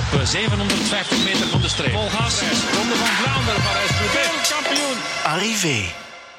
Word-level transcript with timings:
op 0.00 0.26
750 0.26 1.24
meter 1.24 1.46
van 1.46 1.60
de 1.60 1.68
streep. 1.68 1.92
Vol 1.92 2.08
gas. 2.08 2.40
Ronde 2.76 2.94
van 2.94 3.06
Vlaanderen, 3.06 3.62
Parijs-Roubaix. 3.62 4.48
Kampioen. 4.48 4.98
Arrivé. 5.24 5.92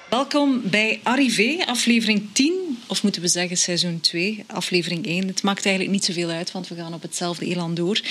Welkom 0.09 0.61
bij 0.63 0.99
Arrivé, 1.03 1.63
aflevering 1.65 2.29
10, 2.31 2.77
of 2.87 3.03
moeten 3.03 3.21
we 3.21 3.27
zeggen 3.27 3.57
seizoen 3.57 3.99
2, 3.99 4.43
aflevering 4.47 5.05
1. 5.05 5.27
Het 5.27 5.43
maakt 5.43 5.65
eigenlijk 5.65 5.95
niet 5.95 6.05
zoveel 6.05 6.29
uit, 6.29 6.51
want 6.51 6.67
we 6.67 6.75
gaan 6.75 6.93
op 6.93 7.01
hetzelfde 7.01 7.45
elan 7.45 7.73
door. 7.73 8.01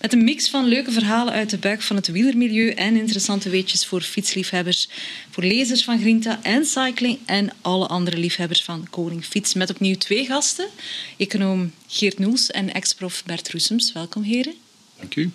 Met 0.00 0.12
een 0.12 0.24
mix 0.24 0.48
van 0.48 0.64
leuke 0.64 0.92
verhalen 0.92 1.32
uit 1.32 1.50
de 1.50 1.58
buik 1.58 1.82
van 1.82 1.96
het 1.96 2.06
wielermilieu 2.06 2.70
en 2.70 2.96
interessante 2.96 3.50
weetjes 3.50 3.86
voor 3.86 4.00
fietsliefhebbers, 4.00 4.88
voor 5.30 5.44
lezers 5.44 5.84
van 5.84 5.98
Grinta 5.98 6.38
en 6.42 6.64
Cycling 6.64 7.18
en 7.26 7.52
alle 7.60 7.86
andere 7.86 8.16
liefhebbers 8.16 8.62
van 8.62 8.86
Koning 8.90 9.24
Fiets. 9.24 9.54
Met 9.54 9.70
opnieuw 9.70 9.96
twee 9.96 10.26
gasten, 10.26 10.68
econoom 11.16 11.72
Geert 11.86 12.18
Noels 12.18 12.50
en 12.50 12.72
ex-prof 12.72 13.22
Bert 13.26 13.50
Roesems. 13.50 13.92
Welkom 13.92 14.22
heren. 14.22 14.65
Dank 14.98 15.16
u. 15.16 15.30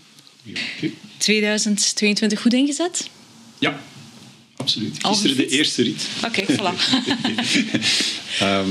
2022 1.18 2.42
goed 2.42 2.54
ingezet? 2.54 3.10
Ja, 3.60 3.82
absoluut. 4.56 4.98
Gisteren 5.02 5.38
de 5.38 5.48
eerste 5.48 5.84
rit. 5.84 6.08
Oké, 6.26 6.46
voilà. 6.46 6.74
Ehm, 8.40 8.70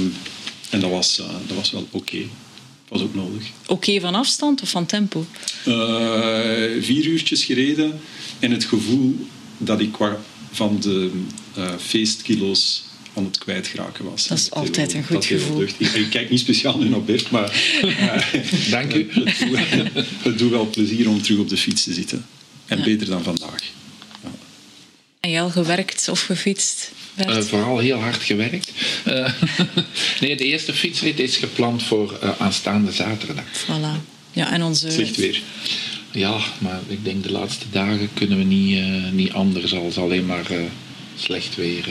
en 0.71 0.81
dat 0.81 0.91
was, 0.91 1.19
eh, 1.19 1.27
dat 1.47 1.57
was 1.57 1.71
wel 1.71 1.89
oké. 1.91 2.19
was 2.89 3.03
ook 3.03 3.15
nodig. 3.15 3.43
Oké 3.67 4.01
van 4.01 4.15
afstand 4.15 4.63
of 4.63 4.71
van 4.71 4.87
tempo? 4.87 5.27
Eh, 5.65 5.73
vier 6.81 7.05
uurtjes 7.05 7.45
gereden 7.45 8.01
en 8.39 8.51
het 8.51 8.65
gevoel 8.65 9.27
dat 9.59 9.81
ik 9.81 9.93
qua 9.93 10.19
van 10.51 10.81
de 10.81 11.11
eh, 11.55 11.75
feestkilo's 11.79 12.83
aan 13.15 13.25
het 13.25 13.39
kwijtgeraken 13.39 14.05
was. 14.05 14.27
Dat 14.27 14.39
is 14.39 14.51
altijd 14.51 14.95
een 14.95 15.05
goed 15.05 15.15
dat 15.15 15.25
heel 15.25 15.39
gevoel. 15.39 15.63
Ik, 15.63 15.79
ik 15.79 16.11
kijk 16.11 16.31
niet 16.31 16.41
speciaal 16.41 16.79
nu 16.79 16.89
naar 16.89 17.03
Bert, 17.03 17.31
maar 17.31 17.53
Dank 18.71 18.95
u. 18.95 19.09
het, 19.13 19.39
doet, 19.39 20.05
het 20.23 20.39
doet 20.39 20.51
wel 20.51 20.71
plezier 20.71 21.09
om 21.09 21.23
terug 21.23 21.39
op 21.39 21.49
de 21.49 21.57
fiets 21.57 21.85
te 21.85 21.93
zitten. 21.93 22.27
En 22.67 22.83
beter 22.83 23.07
dan 23.07 23.23
vandaag. 23.23 23.63
En 25.21 25.31
jij 25.31 25.43
al 25.43 25.51
gewerkt 25.51 26.09
of 26.09 26.21
gefietst? 26.21 26.91
Eh, 27.15 27.39
vooral 27.39 27.79
heel 27.79 27.99
hard 27.99 28.23
gewerkt. 28.23 28.73
Eh, 29.05 29.33
nee, 30.21 30.37
de 30.37 30.45
eerste 30.45 30.73
fietsrit 30.73 31.19
is 31.19 31.37
gepland 31.37 31.83
voor 31.83 32.19
eh, 32.21 32.31
aanstaande 32.39 32.93
zaterdag. 32.93 33.45
Voilà. 33.65 34.19
Ja, 34.33 34.53
en 34.53 34.63
onze... 34.63 34.91
Slecht 34.91 35.17
weer. 35.17 35.43
Ja, 36.13 36.39
maar 36.59 36.81
ik 36.87 37.05
denk 37.05 37.23
de 37.23 37.33
laatste 37.33 37.65
dagen 37.71 38.09
kunnen 38.15 38.39
we 38.39 38.45
niet, 38.45 38.77
eh, 38.79 39.11
niet 39.13 39.33
anders 39.33 39.75
als 39.75 39.99
alleen 39.99 40.27
maar 40.27 40.51
eh, 40.51 40.61
slecht 41.17 41.57
weer. 41.57 41.85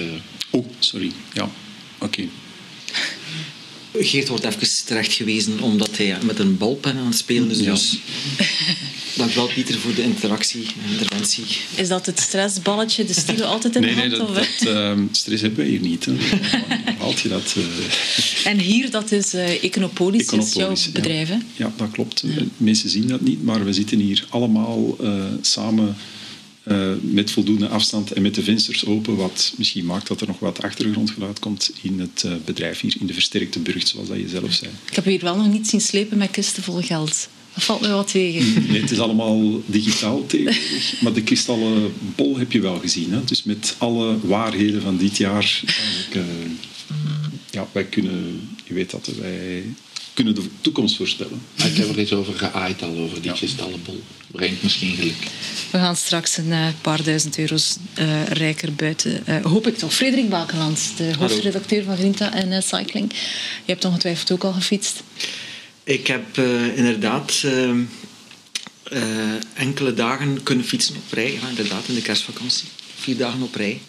Oh, 0.49 0.65
sorry. 0.79 1.11
Ja, 1.33 1.49
oké. 1.97 2.23
Geert 3.93 4.27
wordt 4.27 4.43
even 4.43 4.67
terecht 4.85 5.13
gewezen 5.13 5.59
omdat 5.59 5.97
hij 5.97 6.17
met 6.23 6.39
een 6.39 6.57
balpen 6.57 6.97
aan 6.97 7.05
het 7.05 7.15
spelen 7.17 7.49
is. 7.51 7.59
Ja. 7.59 7.71
Dus 7.71 7.97
wel 9.35 9.47
Pieter 9.47 9.79
voor 9.79 9.93
de 9.93 10.03
interactie 10.03 10.61
en 10.61 10.91
interventie. 10.91 11.43
Is 11.75 11.87
dat 11.87 12.05
het 12.05 12.19
stressballetje, 12.19 13.05
de 13.05 13.13
stilo 13.13 13.45
altijd 13.45 13.75
in 13.75 13.81
Nee, 13.81 13.95
de 13.95 14.01
nee, 14.01 14.09
hand? 14.09 14.35
dat, 14.35 14.43
of- 14.43 14.57
dat, 14.57 14.67
ehm, 14.75 15.03
stress 15.11 15.41
hebben 15.41 15.65
we 15.65 15.69
hier 15.71 15.79
niet. 15.79 16.05
Hè. 16.05 16.11
Hoe 16.11 16.95
haalt 16.99 17.19
je 17.19 17.29
dat? 17.29 17.55
eh 17.57 18.45
En 18.51 18.59
hier, 18.59 18.91
dat 18.91 19.11
is 19.11 19.33
eh 19.33 19.63
Econopolis, 19.63 20.25
dat 20.27 20.43
is 20.45 20.53
jouw 20.53 20.71
Econopolis, 20.71 20.85
ja. 20.85 20.91
bedrijf, 20.91 21.27
hè? 21.29 21.37
Ja, 21.55 21.73
dat 21.77 21.91
klopt. 21.91 22.23
Mensen 22.57 22.89
zien 22.89 23.07
dat 23.07 23.21
niet, 23.21 23.43
maar 23.43 23.65
we 23.65 23.73
zitten 23.73 23.99
hier 23.99 24.25
allemaal 24.29 24.95
eh, 25.01 25.23
samen 25.41 25.95
eh, 26.69 26.91
met 27.01 27.31
voldoende 27.31 27.67
afstand 27.67 28.11
en 28.11 28.21
met 28.21 28.35
de 28.35 28.43
vensters 28.43 28.85
open, 28.85 29.15
wat 29.15 29.53
misschien 29.57 29.85
maakt 29.85 30.07
dat 30.07 30.21
er 30.21 30.27
nog 30.27 30.39
wat 30.39 30.61
achtergrondgeluid 30.61 31.39
komt 31.39 31.71
in 31.81 31.99
het 31.99 32.23
eh, 32.25 32.31
bedrijf 32.45 32.79
hier, 32.79 32.95
in 32.99 33.05
de 33.07 33.13
versterkte 33.13 33.59
burcht, 33.59 33.87
zoals 33.87 34.07
dat 34.07 34.17
je 34.17 34.29
zelf 34.29 34.53
zei. 34.53 34.71
Ik 34.89 34.95
heb 34.95 35.05
hier 35.05 35.19
wel 35.21 35.35
nog 35.35 35.51
niet 35.51 35.67
zien 35.67 35.81
slepen 35.81 36.17
met 36.17 36.31
kisten 36.31 36.63
vol 36.63 36.81
geld. 36.81 37.29
Dat 37.53 37.63
valt 37.63 37.81
me 37.81 37.87
wel 37.87 38.03
tegen. 38.03 38.53
Nee, 38.71 38.81
het 38.81 38.91
is 38.91 38.99
allemaal 38.99 39.61
digitaal 39.65 40.25
tegenwoordig, 40.25 41.01
maar 41.01 41.13
de 41.13 41.23
kristallen 41.23 41.93
bol 42.15 42.37
heb 42.37 42.51
je 42.51 42.59
wel 42.59 42.79
gezien. 42.79 43.11
Hè? 43.11 43.23
Dus 43.23 43.43
met 43.43 43.75
alle 43.77 44.27
waarheden 44.27 44.81
van 44.81 44.97
dit 44.97 45.17
jaar. 45.17 45.61
eh, 46.11 46.21
ja, 47.51 47.67
wij 47.71 47.85
kunnen, 47.85 48.49
je 48.63 48.73
weet 48.73 48.91
dat, 48.91 49.09
wij 49.19 49.63
kunnen 50.13 50.35
de 50.35 50.43
toekomst 50.61 50.95
voorspellen. 50.95 51.41
Ik 51.55 51.75
heb 51.77 51.89
er 51.89 51.97
eens 51.97 52.13
over 52.13 52.33
geaaid 52.33 52.81
al, 52.81 52.97
over 52.97 53.21
die 53.21 53.31
Ja. 53.31 53.75
Brengt 54.31 54.63
misschien 54.63 54.95
geluk. 54.95 55.15
We 55.71 55.77
gaan 55.77 55.95
straks 55.95 56.37
een 56.37 56.51
eh, 56.51 56.67
paar 56.81 57.03
duizend 57.03 57.37
euro's 57.37 57.75
eh, 57.93 58.25
rijker 58.25 58.73
buiten. 58.73 59.25
eh, 59.27 59.45
hoop 59.45 59.67
ik 59.67 59.77
toch. 59.77 59.93
Frederik 59.93 60.29
Bakeland, 60.29 60.79
de 60.97 61.13
hoofdredacteur 61.17 61.83
van 61.83 61.97
Grinta 61.97 62.33
en 62.33 62.63
Cycling. 62.63 63.11
Je 63.65 63.71
hebt 63.71 63.85
ongetwijfeld 63.85 64.31
ook 64.31 64.43
al 64.43 64.53
gefietst. 64.53 65.03
Ik 65.83 66.07
heb 66.07 66.37
eh, 66.37 66.77
inderdaad 66.77 67.43
enkele 69.53 69.93
dagen 69.93 70.43
kunnen 70.43 70.65
fietsen 70.65 70.95
op 70.95 71.13
rij. 71.13 71.33
Ja, 71.41 71.49
inderdaad, 71.49 71.87
in 71.87 71.95
de 71.95 72.01
kerstvakantie. 72.01 72.67
Vier 72.99 73.17
dagen 73.17 73.41
op 73.41 73.55
rij. 73.55 73.81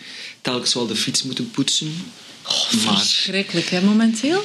Telkens 0.43 0.75
wel 0.75 0.87
de 0.87 0.97
fiets 0.97 1.23
moeten 1.23 1.51
poetsen. 1.51 1.95
maar 2.85 2.99
Verschrikkelijk, 2.99 3.69
hè, 3.71 3.81
momenteel? 3.83 4.43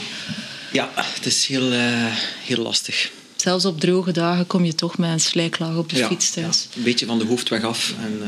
Ja, 0.75 0.90
het 0.96 1.25
is 1.25 1.46
heel, 1.46 1.72
eh, 1.72 2.16
heel 2.44 2.58
lastig. 2.63 3.12
Zelfs 3.36 3.66
op 3.66 3.80
droge 3.80 4.12
dagen 4.12 4.47
kom 4.47 4.66
je 4.66 4.75
toch 4.75 4.97
met 4.97 5.09
een 5.09 5.19
slijklaag 5.19 5.75
op 5.78 5.90
de 5.90 5.96
Ja, 5.97 6.08
fiets 6.08 6.30
thuis. 6.31 6.68
ja, 6.72 6.78
een 6.78 6.84
beetje 6.84 7.06
van 7.06 7.18
de 7.19 7.25
hoofdweg 7.25 7.63
af 7.63 7.94
en 8.03 8.19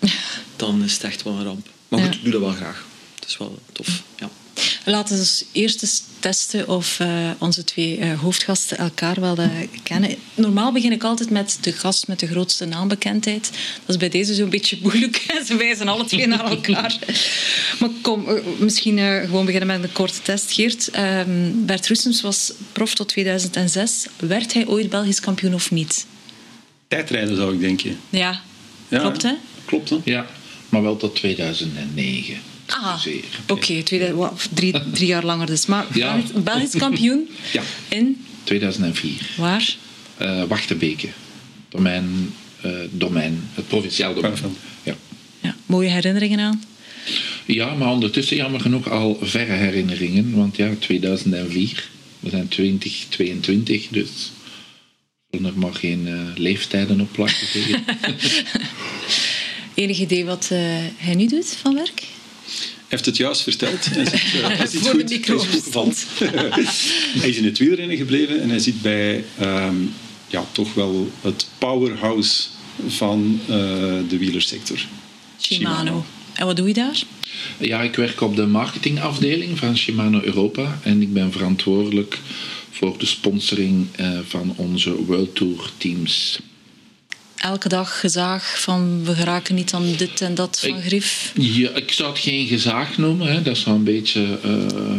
eh, 0.00 0.10
dan 0.56 0.84
is 0.84 0.92
het 0.92 1.02
echt 1.04 1.22
wel 1.22 1.32
een 1.32 1.44
ramp. 1.44 1.66
Maar 1.88 2.00
goed, 2.00 2.08
Ja. 2.12 2.16
ik 2.16 2.22
doe 2.22 2.32
dat 2.32 2.40
wel 2.40 2.52
graag. 2.52 2.84
Het 3.14 3.28
is 3.28 3.36
wel 3.36 3.58
tof. 3.72 4.02
Ja. 4.18 4.30
Laten 4.86 5.14
we 5.14 5.20
dus 5.20 5.44
eerst 5.52 5.82
eens 5.82 6.02
testen 6.18 6.68
of 6.68 7.00
eh, 7.00 7.30
onze 7.38 7.64
twee 7.64 7.98
eh, 7.98 8.20
hoofdgasten 8.20 8.78
elkaar 8.78 9.20
wel 9.20 9.36
eh, 9.36 9.50
kennen. 9.82 10.16
Normaal 10.34 10.72
begin 10.72 10.92
ik 10.92 11.04
altijd 11.04 11.30
met 11.30 11.58
de 11.60 11.72
gast 11.72 12.06
met 12.08 12.18
de 12.20 12.26
grootste 12.26 12.64
naambekendheid. 12.64 13.50
Dat 13.50 13.88
is 13.88 13.96
bij 13.96 14.08
deze 14.08 14.34
zo'n 14.34 14.48
beetje 14.50 14.78
moeilijk. 14.82 15.16
Ze 15.46 15.56
wijzen 15.56 15.88
alle 15.88 16.04
twee 16.04 16.26
naar 16.26 16.44
elkaar. 16.44 16.98
Maar 17.80 17.88
kom, 18.02 18.26
misschien 18.58 18.98
eh, 18.98 19.20
gewoon 19.20 19.44
beginnen 19.44 19.68
met 19.80 19.82
een 19.82 19.92
korte 19.92 20.22
test. 20.22 20.52
Geert, 20.52 20.88
ehm, 20.90 21.50
Bert 21.54 21.88
Roesems 21.88 22.20
was 22.20 22.52
prof 22.72 22.94
tot 22.94 23.08
2006. 23.08 24.06
Werd 24.16 24.52
hij 24.52 24.66
ooit 24.66 24.90
Belgisch 24.90 25.20
kampioen 25.20 25.54
of 25.54 25.70
niet? 25.70 26.06
Tijdrijden 26.88 27.36
zou 27.36 27.54
ik 27.54 27.60
denken. 27.60 27.98
Ja, 28.10 28.40
Ja, 28.88 28.98
klopt 28.98 29.22
hè? 29.22 29.32
Klopt, 29.64 29.90
hè? 29.90 29.96
Ja, 30.04 30.26
maar 30.68 30.82
wel 30.82 30.96
tot 30.96 31.14
2009. 31.14 32.36
Ah, 32.66 33.04
oké. 33.48 34.12
wa- 34.14 34.32
drie, 34.54 34.74
drie 34.94 35.06
jaar 35.06 35.24
langer 35.24 35.46
dus. 35.46 35.66
Maar 35.66 35.86
Ja. 35.92 36.20
Belgisch, 36.44 36.76
kampioen 36.76 37.28
Ja. 37.52 37.62
in 37.88 38.24
2004. 38.44 39.30
waar? 39.36 39.76
Eh 40.16 40.42
Wachtenbeke. 40.44 41.08
Domein, 41.68 42.34
eh, 42.60 42.70
domein, 42.90 43.48
het 43.54 43.68
provinciaal 43.68 44.14
domein. 44.14 44.34
Ja. 44.82 44.96
Ja, 45.40 45.56
mooie 45.66 45.88
herinneringen 45.88 46.38
aan. 46.40 46.62
ja, 47.46 47.74
maar 47.74 47.88
ondertussen 47.90 48.36
jammer 48.36 48.60
genoeg 48.60 48.90
al 48.90 49.18
verre 49.22 49.52
herinneringen. 49.52 50.34
Want 50.36 50.56
ja, 50.56 50.70
2004. 50.78 51.88
We 52.20 52.30
zijn 52.30 52.48
2022, 52.48 53.88
dus 53.88 54.08
er 55.30 55.38
zullen 55.38 55.50
er 55.52 55.58
maar 55.58 55.74
geen 55.74 56.06
eh, 56.08 56.20
leeftijden 56.36 57.00
op 57.00 57.12
plakken 57.12 57.46
tegen. 57.52 57.84
Enig 59.74 59.98
idee 59.98 60.24
wat 60.24 60.48
eh, 60.50 60.58
hij 60.96 61.14
nu 61.14 61.26
doet 61.26 61.56
van 61.62 61.74
werk? 61.74 62.02
Hij 62.94 63.02
heeft 63.02 63.18
het 63.18 63.26
juist 63.26 63.42
verteld. 63.42 63.84
Hij 63.94 64.04
zit, 64.04 64.42
eh, 64.42 64.56
hij 64.56 64.66
zit 64.66 64.80
Voor 64.80 64.92
de 64.92 64.98
goed, 64.98 65.10
micro 65.10 65.36
hij 65.36 65.46
is 65.46 65.54
goed 65.54 65.62
gevallen. 65.62 65.94
hij 67.20 67.28
is 67.28 67.36
in 67.36 67.44
het 67.44 67.58
wielrennen 67.58 67.96
gebleven 67.96 68.42
en 68.42 68.48
hij 68.48 68.58
zit 68.58 68.82
bij 68.82 69.24
ehm, 69.38 69.74
ja, 70.26 70.44
toch 70.52 70.74
wel 70.74 71.10
het 71.20 71.46
powerhouse 71.58 72.42
van 72.86 73.40
eh, 73.42 73.56
de 74.08 74.16
wielersector. 74.18 74.78
Shimano. 75.40 75.76
Shimano. 75.76 76.04
En 76.32 76.46
wat 76.46 76.56
doe 76.56 76.68
je 76.68 76.74
daar? 76.74 77.02
Ja, 77.58 77.82
ik 77.82 77.94
werk 77.94 78.20
op 78.20 78.36
de 78.36 78.46
marketingafdeling 78.46 79.58
van 79.58 79.76
Shimano 79.76 80.20
Europa 80.22 80.78
en 80.82 81.02
ik 81.02 81.12
ben 81.12 81.32
verantwoordelijk 81.32 82.18
voor 82.70 82.98
de 82.98 83.06
sponsoring 83.06 83.86
eh, 83.92 84.18
van 84.26 84.54
onze 84.56 85.04
World 85.04 85.34
Tour 85.34 85.70
teams. 85.76 86.40
Elke 87.44 87.68
dag 87.68 88.00
gezaag 88.00 88.60
van 88.60 89.04
we 89.04 89.14
geraken 89.14 89.54
niet 89.54 89.72
aan 89.72 89.92
dit 89.96 90.20
en 90.20 90.34
dat 90.34 90.60
van 90.60 90.82
grief. 90.82 91.32
Ja, 91.34 91.70
ik 91.70 91.92
zou 91.92 92.10
het 92.10 92.18
geen 92.18 92.46
gezaag 92.46 92.98
noemen. 92.98 93.26
Hè. 93.32 93.42
Dat 93.42 93.56
zou 93.58 93.76
een 93.76 93.84
beetje 93.84 94.38
eh, 94.42 94.52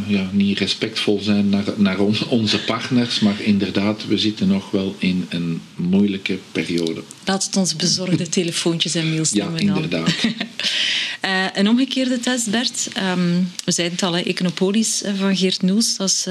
ja, 0.07 0.29
niet 0.31 0.59
respectvol 0.59 1.19
zijn 1.21 1.49
naar, 1.49 1.63
naar 1.75 1.99
on- 1.99 2.27
onze 2.29 2.59
partners. 2.59 3.19
Maar 3.19 3.41
inderdaad, 3.41 4.05
we 4.07 4.17
zitten 4.17 4.47
nog 4.47 4.71
wel 4.71 4.95
in 4.97 5.25
een 5.29 5.61
moeilijke 5.75 6.37
periode. 6.51 7.03
Laat 7.25 7.43
het 7.45 7.55
ons 7.57 7.75
bezorgde 7.75 8.29
telefoontjes 8.29 8.95
en 8.95 9.09
mails 9.09 9.31
Ja, 9.31 9.43
noemen 9.43 9.65
dan. 9.65 9.75
inderdaad. 9.75 10.13
Eh, 11.21 11.45
een 11.53 11.69
omgekeerde 11.69 12.19
test, 12.19 12.51
Bert. 12.51 12.87
Ehm, 12.93 13.33
we 13.65 13.71
zeiden 13.71 13.97
het 13.97 14.05
al, 14.07 14.13
hè, 14.13 14.21
Econopolis 14.21 15.01
eh, 15.03 15.13
van 15.19 15.37
Geert 15.37 15.61
Noels. 15.61 15.97
Dat 15.97 16.09
is, 16.09 16.23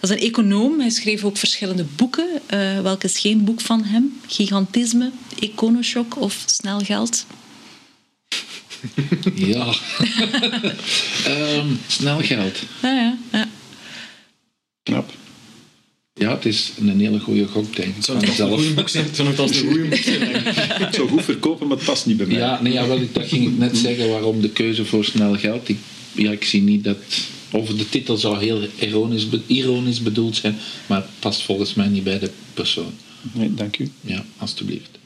dat 0.00 0.10
is 0.10 0.16
een 0.16 0.22
econoom. 0.22 0.80
Hij 0.80 0.90
schreef 0.90 1.24
ook 1.24 1.36
verschillende 1.36 1.84
boeken. 1.96 2.26
Welke 2.82 3.06
is 3.06 3.18
geen 3.18 3.44
boek 3.44 3.60
van 3.60 3.84
hem? 3.84 4.20
Gigantisme, 4.26 5.10
Econoshock 5.40 6.20
of 6.20 6.42
Snel 6.46 6.80
Geld? 6.80 7.26
Ja. 9.34 9.74
Ehm, 11.24 11.66
snel 11.86 12.18
geld. 12.18 12.58
Ja, 12.82 12.92
ja, 12.92 13.18
ja. 13.32 13.48
Knap. 14.82 15.12
Ja, 16.14 16.34
het 16.34 16.44
is 16.44 16.72
een 16.78 17.00
hele 17.00 17.18
goede 17.18 17.46
gok, 17.46 17.76
denk 17.76 17.96
ik. 17.96 18.04
Zou 18.04 18.18
het 18.18 18.28
als 18.28 18.38
een 18.38 18.48
goede 18.48 18.74
boek 18.74 18.88
zijn? 18.88 19.06
Zou 19.12 19.28
het 19.28 19.38
als 19.38 19.56
een 19.56 19.68
goede 19.68 19.88
boek 19.88 19.98
zijn? 19.98 20.34
ik. 20.34 20.88
Zou 20.90 21.08
goed 21.08 21.24
verkopen, 21.24 21.66
maar 21.66 21.76
het 21.76 21.86
past 21.86 22.06
niet 22.06 22.16
bij 22.16 22.26
mij. 22.26 22.36
Ja, 22.36 22.62
nee, 22.62 22.72
ja, 22.72 22.86
wel, 22.86 23.00
dat 23.12 23.26
ging 23.26 23.46
ik 23.46 23.58
net 23.58 23.76
zeggen, 23.76 24.08
waarom 24.08 24.40
de 24.40 24.50
keuze 24.50 24.84
voor 24.84 25.04
snel 25.04 25.36
geld. 25.36 25.68
Ik, 25.68 25.78
ja, 26.12 26.30
ik 26.30 26.44
zie 26.44 26.62
niet 26.62 26.84
dat... 26.84 26.96
Of 27.52 27.68
de 27.68 27.88
titel 27.88 28.16
zou 28.16 28.38
heel 28.38 28.62
ironisch, 28.78 29.26
ironisch 29.46 30.02
bedoeld 30.02 30.36
zijn, 30.36 30.56
maar 30.86 31.00
het 31.00 31.10
past 31.18 31.42
volgens 31.42 31.74
mij 31.74 31.88
niet 31.88 32.04
bij 32.04 32.18
de 32.18 32.30
persoon. 32.54 32.92
Nee, 33.32 33.54
dank 33.54 33.78
u. 33.78 33.90
Ja, 34.00 34.24
alstublieft. 34.36 34.99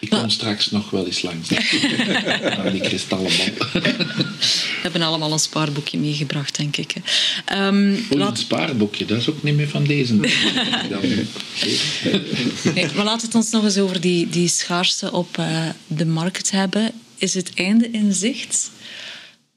Ik 0.00 0.10
kom 0.10 0.30
straks 0.30 0.70
nog 0.70 0.90
wel 0.90 1.06
eens 1.06 1.22
langs. 1.22 1.48
Aan 2.58 2.72
die 2.72 2.80
kristallen. 2.80 3.30
We 3.72 4.82
hebben 4.82 5.02
allemaal 5.02 5.32
een 5.32 5.38
spaarboekje 5.38 5.98
meegebracht, 5.98 6.56
denk 6.56 6.76
ik. 6.76 6.92
Oei, 7.52 8.04
een 8.10 8.36
spaarboekje, 8.36 9.04
dat 9.04 9.18
is 9.18 9.28
ook 9.28 9.42
niet 9.42 9.56
meer 9.56 9.68
van 9.68 9.84
deze. 9.84 10.14
Nee, 12.74 12.86
maar 12.94 13.04
laten 13.04 13.20
we 13.20 13.26
het 13.26 13.34
ons 13.34 13.50
nog 13.50 13.64
eens 13.64 13.78
over 13.78 14.00
die, 14.00 14.28
die 14.28 14.48
schaarste 14.48 15.12
op 15.12 15.38
eh, 15.38 15.68
de 15.86 16.06
markt 16.06 16.50
hebben. 16.50 16.92
Is 17.16 17.34
het 17.34 17.50
einde 17.54 17.88
in 17.90 18.12
zicht? 18.12 18.70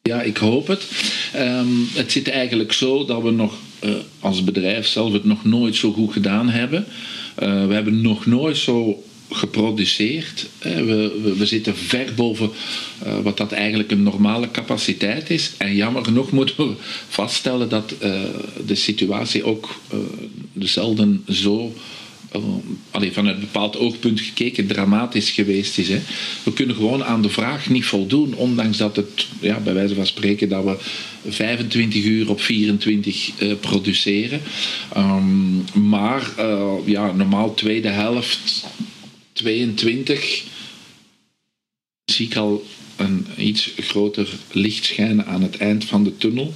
Ja, 0.02 0.22
ik 0.22 0.38
hoop 0.38 0.68
het. 0.68 0.84
Ehm, 1.34 1.68
het 1.94 2.12
zit 2.12 2.30
eigenlijk 2.30 2.74
zo 2.74 3.06
dat 3.06 3.22
we 3.22 3.32
nog 3.32 3.54
eh, 3.80 3.92
als 4.20 4.44
bedrijf 4.44 4.88
zelf 4.88 5.14
het 5.14 5.24
nog 5.24 5.46
nooit 5.46 5.76
zo 5.76 5.92
goed 5.92 6.14
gedaan 6.14 6.50
hebben. 6.50 6.86
Eh, 7.36 7.68
we 7.68 7.74
hebben 7.74 8.02
nog 8.02 8.26
nooit 8.26 8.58
zo 8.58 9.04
geproduceerd. 9.32 10.48
Eh, 10.60 10.76
we, 10.76 11.20
we, 11.24 11.36
we 11.38 11.46
zitten 11.46 11.76
ver 11.76 12.14
boven 12.16 12.50
eh, 13.04 13.20
wat 13.20 13.38
dat 13.38 13.52
eigenlijk 13.52 13.92
een 13.92 14.04
normale 14.04 14.52
capaciteit 14.52 15.30
is. 15.30 15.52
En 15.58 15.76
jammer 15.76 16.06
genoeg 16.06 16.32
moeten 16.42 16.68
we 16.68 16.74
vaststellen 17.08 17.70
dat 17.70 17.94
eh, 18.00 18.22
de 18.66 18.76
situatie 18.76 19.44
ook 19.44 19.80
eh 19.90 19.98
dezelfde 20.54 21.20
zo 21.30 21.74
uh, 22.36 22.42
allee, 22.92 23.12
vanuit 23.12 23.36
een 23.36 23.42
bepaald 23.42 23.78
oogpunt 23.78 24.22
gekeken 24.22 24.68
dramatisch 24.68 25.30
geweest 25.30 25.78
is. 25.78 25.90
Hè. 25.90 26.00
We 26.44 26.54
kunnen 26.54 26.76
gewoon 26.76 27.04
aan 27.04 27.22
de 27.22 27.30
vraag 27.30 27.70
niet 27.70 27.86
voldoen, 27.86 28.34
ondanks 28.36 28.78
dat 28.78 28.96
het, 28.96 29.28
ja, 29.40 29.60
bij 29.60 29.74
wijze 29.74 29.96
van 29.96 30.06
spreken, 30.06 30.50
dat 30.50 30.64
we 30.64 30.78
25 31.28 32.04
uur 32.04 32.30
op 32.30 32.42
24 32.42 33.32
eh, 33.38 33.54
produceren. 33.60 34.42
Ehm, 34.94 35.90
maar 35.90 36.32
ja, 36.86 37.12
normaal 37.12 37.54
tweede 37.54 37.90
helft 37.90 38.66
22 39.42 40.44
zie 42.06 42.26
ik 42.26 42.36
al 42.36 42.66
een 42.98 43.28
iets 43.38 43.72
groter 43.78 44.30
licht 44.52 44.86
schijnen 44.86 45.26
aan 45.26 45.42
het 45.42 45.58
eind 45.58 45.86
van 45.86 46.04
de 46.04 46.18
tunnel. 46.18 46.54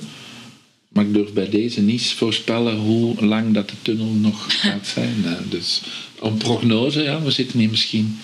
Maar 0.90 1.06
ik 1.06 1.14
durf 1.14 1.34
bij 1.34 1.50
deze 1.50 1.82
niet 1.82 2.06
voorspellen 2.06 2.78
hoe 2.78 3.26
lang 3.26 3.54
dat 3.54 3.70
de 3.70 3.76
tunnel 3.82 4.12
nog 4.12 4.46
gaat 4.62 4.88
zijn. 4.88 5.26
Dus 5.50 5.82
een 6.22 6.38
prognose, 6.38 7.02
ja, 7.02 7.22
we 7.22 7.32
zitten 7.32 7.60
hier 7.60 7.70
misschien, 7.70 8.18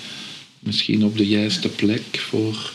misschien 0.59 1.05
op 1.05 1.17
de 1.17 1.27
juiste 1.27 1.69
plek 1.69 2.03
voor 2.11 2.71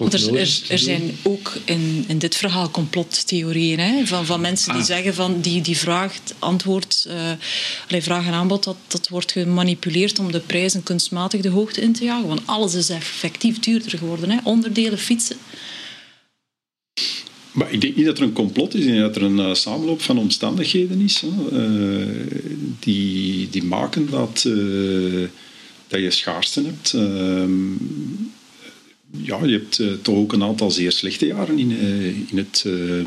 Er, 0.00 0.34
er, 0.36 0.62
er 0.68 0.78
zijn 0.78 1.16
ook 1.22 1.52
in, 1.64 2.04
in 2.08 2.18
dit 2.18 2.36
verhaal 2.36 2.70
complottheorieën 2.70 3.78
hè, 3.78 4.06
van, 4.06 4.26
van 4.26 4.40
mensen 4.40 4.72
die 4.72 4.80
Ah. 4.80 4.86
zeggen 4.86 5.14
van 5.14 5.40
die, 5.40 5.60
die 5.60 5.76
vraag, 5.76 6.14
het 6.14 6.34
antwoord, 6.38 7.08
allee, 7.88 8.02
vraag 8.02 8.26
en 8.26 8.32
aanbod, 8.32 8.64
dat, 8.64 8.76
dat 8.88 9.08
wordt 9.08 9.32
gemanipuleerd 9.32 10.18
om 10.18 10.32
de 10.32 10.40
prijzen 10.40 10.82
kunstmatig 10.82 11.40
de 11.40 11.48
hoogte 11.48 11.80
in 11.80 11.92
te 11.92 12.04
jagen. 12.04 12.28
Want 12.28 12.40
alles 12.44 12.74
is 12.74 12.88
effectief 12.90 13.58
duurder 13.58 13.98
geworden. 13.98 14.30
Hè. 14.30 14.38
Onderdelen, 14.44 14.98
fietsen. 14.98 15.36
Maar 17.52 17.72
ik 17.72 17.80
denk 17.80 17.96
niet 17.96 18.06
dat 18.06 18.18
er 18.18 18.24
een 18.24 18.32
complot 18.32 18.74
is. 18.74 18.80
Ik 18.80 18.86
denk 18.86 19.00
dat 19.00 19.16
er 19.16 19.22
een 19.22 19.38
eh, 19.38 19.54
samenloop 19.54 20.02
van 20.02 20.18
omstandigheden 20.18 21.00
is. 21.00 21.20
Hè, 21.26 21.58
eh, 21.62 22.36
die, 22.80 23.48
die 23.50 23.64
maken 23.64 24.10
dat, 24.10 24.42
dat 25.88 26.00
je 26.00 26.10
schaarste 26.10 26.62
hebt. 26.62 26.94
Ja, 29.12 29.44
je 29.44 29.52
hebt 29.52 29.78
eh, 29.78 29.92
toch 30.02 30.16
ook 30.16 30.32
een 30.32 30.42
aantal 30.42 30.70
zeer 30.70 30.92
slechte 30.92 31.26
jaren 31.26 31.58
in, 31.58 31.78
eh, 31.78 32.06
in, 32.06 32.36
het, 32.36 32.62
eh, 32.66 32.98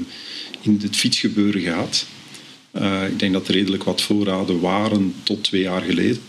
in 0.62 0.80
het 0.82 0.96
fietsgebeuren 0.96 1.62
gehad. 1.62 2.06
Eh, 2.72 3.08
ik 3.08 3.20
denk 3.20 3.34
dat 3.34 3.48
er 3.48 3.54
redelijk 3.54 3.84
wat 3.84 4.02
voorraden 4.02 4.60
waren 4.60 5.14
tot 5.24 5.44
twee 5.44 5.62
jaar 5.62 5.82
geleden. 5.82 6.22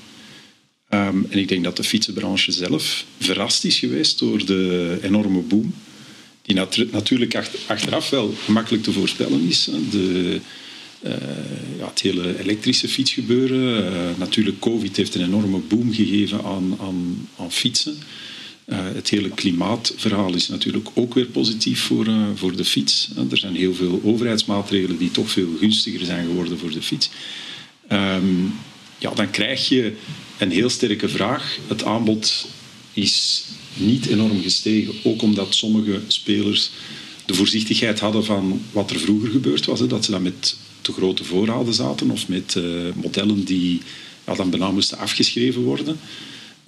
Ehm, 0.88 1.22
en 1.28 1.38
ik 1.38 1.48
denk 1.48 1.64
dat 1.64 1.76
de 1.76 1.84
fietsenbranche 1.84 2.52
zelf 2.52 3.04
verrast 3.18 3.64
is 3.64 3.78
geweest 3.78 4.18
door 4.18 4.46
de 4.46 4.98
enorme 5.02 5.40
boom 5.40 5.74
die 6.42 6.54
natu- 6.54 6.88
natuurlijk 6.92 7.34
achter- 7.34 7.58
achteraf 7.66 8.10
wel 8.10 8.34
gemakkelijk 8.44 8.82
te 8.82 8.92
voorspellen 8.92 9.40
is. 9.48 9.70
De, 9.90 10.40
ja, 11.78 11.88
het 11.88 12.00
hele 12.00 12.38
elektrische 12.42 12.88
fietsgebeuren. 12.88 14.14
Natuurlijk, 14.18 14.58
COVID 14.60 14.96
heeft 14.96 15.14
een 15.14 15.24
enorme 15.24 15.58
boom 15.58 15.92
gegeven 15.92 16.44
aan, 16.44 16.76
aan, 16.80 17.28
aan 17.38 17.52
fietsen. 17.52 17.96
Eh, 18.64 18.78
het 18.94 19.10
hele 19.10 19.28
klimaatverhaal 19.28 20.34
is 20.34 20.48
natuurlijk 20.48 20.88
ook 20.94 21.14
weer 21.14 21.26
positief 21.26 21.82
voor, 21.82 22.06
eh, 22.06 22.26
voor 22.34 22.56
de 22.56 22.64
fiets. 22.64 23.10
hè. 23.14 23.22
Er 23.30 23.36
zijn 23.36 23.56
heel 23.56 23.74
veel 23.74 24.00
overheidsmaatregelen 24.04 24.98
die 24.98 25.10
toch 25.10 25.30
veel 25.30 25.48
gunstiger 25.58 26.04
zijn 26.06 26.26
geworden 26.26 26.58
voor 26.58 26.70
de 26.70 26.82
fiets. 26.82 27.10
Ehm, 27.88 28.44
ja, 28.98 29.10
dan 29.14 29.30
krijg 29.30 29.68
je 29.68 29.92
een 30.38 30.50
heel 30.50 30.68
sterke 30.68 31.08
vraag. 31.08 31.58
Het 31.68 31.84
aanbod 31.84 32.48
is 32.92 33.44
niet 33.74 34.06
enorm 34.06 34.42
gestegen, 34.42 34.94
ook 35.04 35.22
omdat 35.22 35.54
sommige 35.54 36.00
spelers 36.06 36.70
de 37.26 37.34
voorzichtigheid 37.34 38.00
hadden 38.00 38.24
van 38.24 38.62
wat 38.72 38.90
er 38.90 38.98
vroeger 39.00 39.30
gebeurd 39.30 39.66
was. 39.66 39.80
Hè, 39.80 39.86
dat 39.86 40.04
ze 40.04 40.10
dan 40.10 40.22
met 40.22 40.56
te 40.80 40.92
grote 40.92 41.24
voorraden 41.24 41.74
zaten 41.74 42.10
of 42.10 42.28
met 42.28 42.56
eh, 42.56 42.62
modellen 42.94 43.44
die 43.44 43.80
ja, 44.26 44.34
dan 44.34 44.50
bijna 44.50 44.70
moesten 44.70 44.98
afgeschreven 44.98 45.62
worden. 45.62 45.98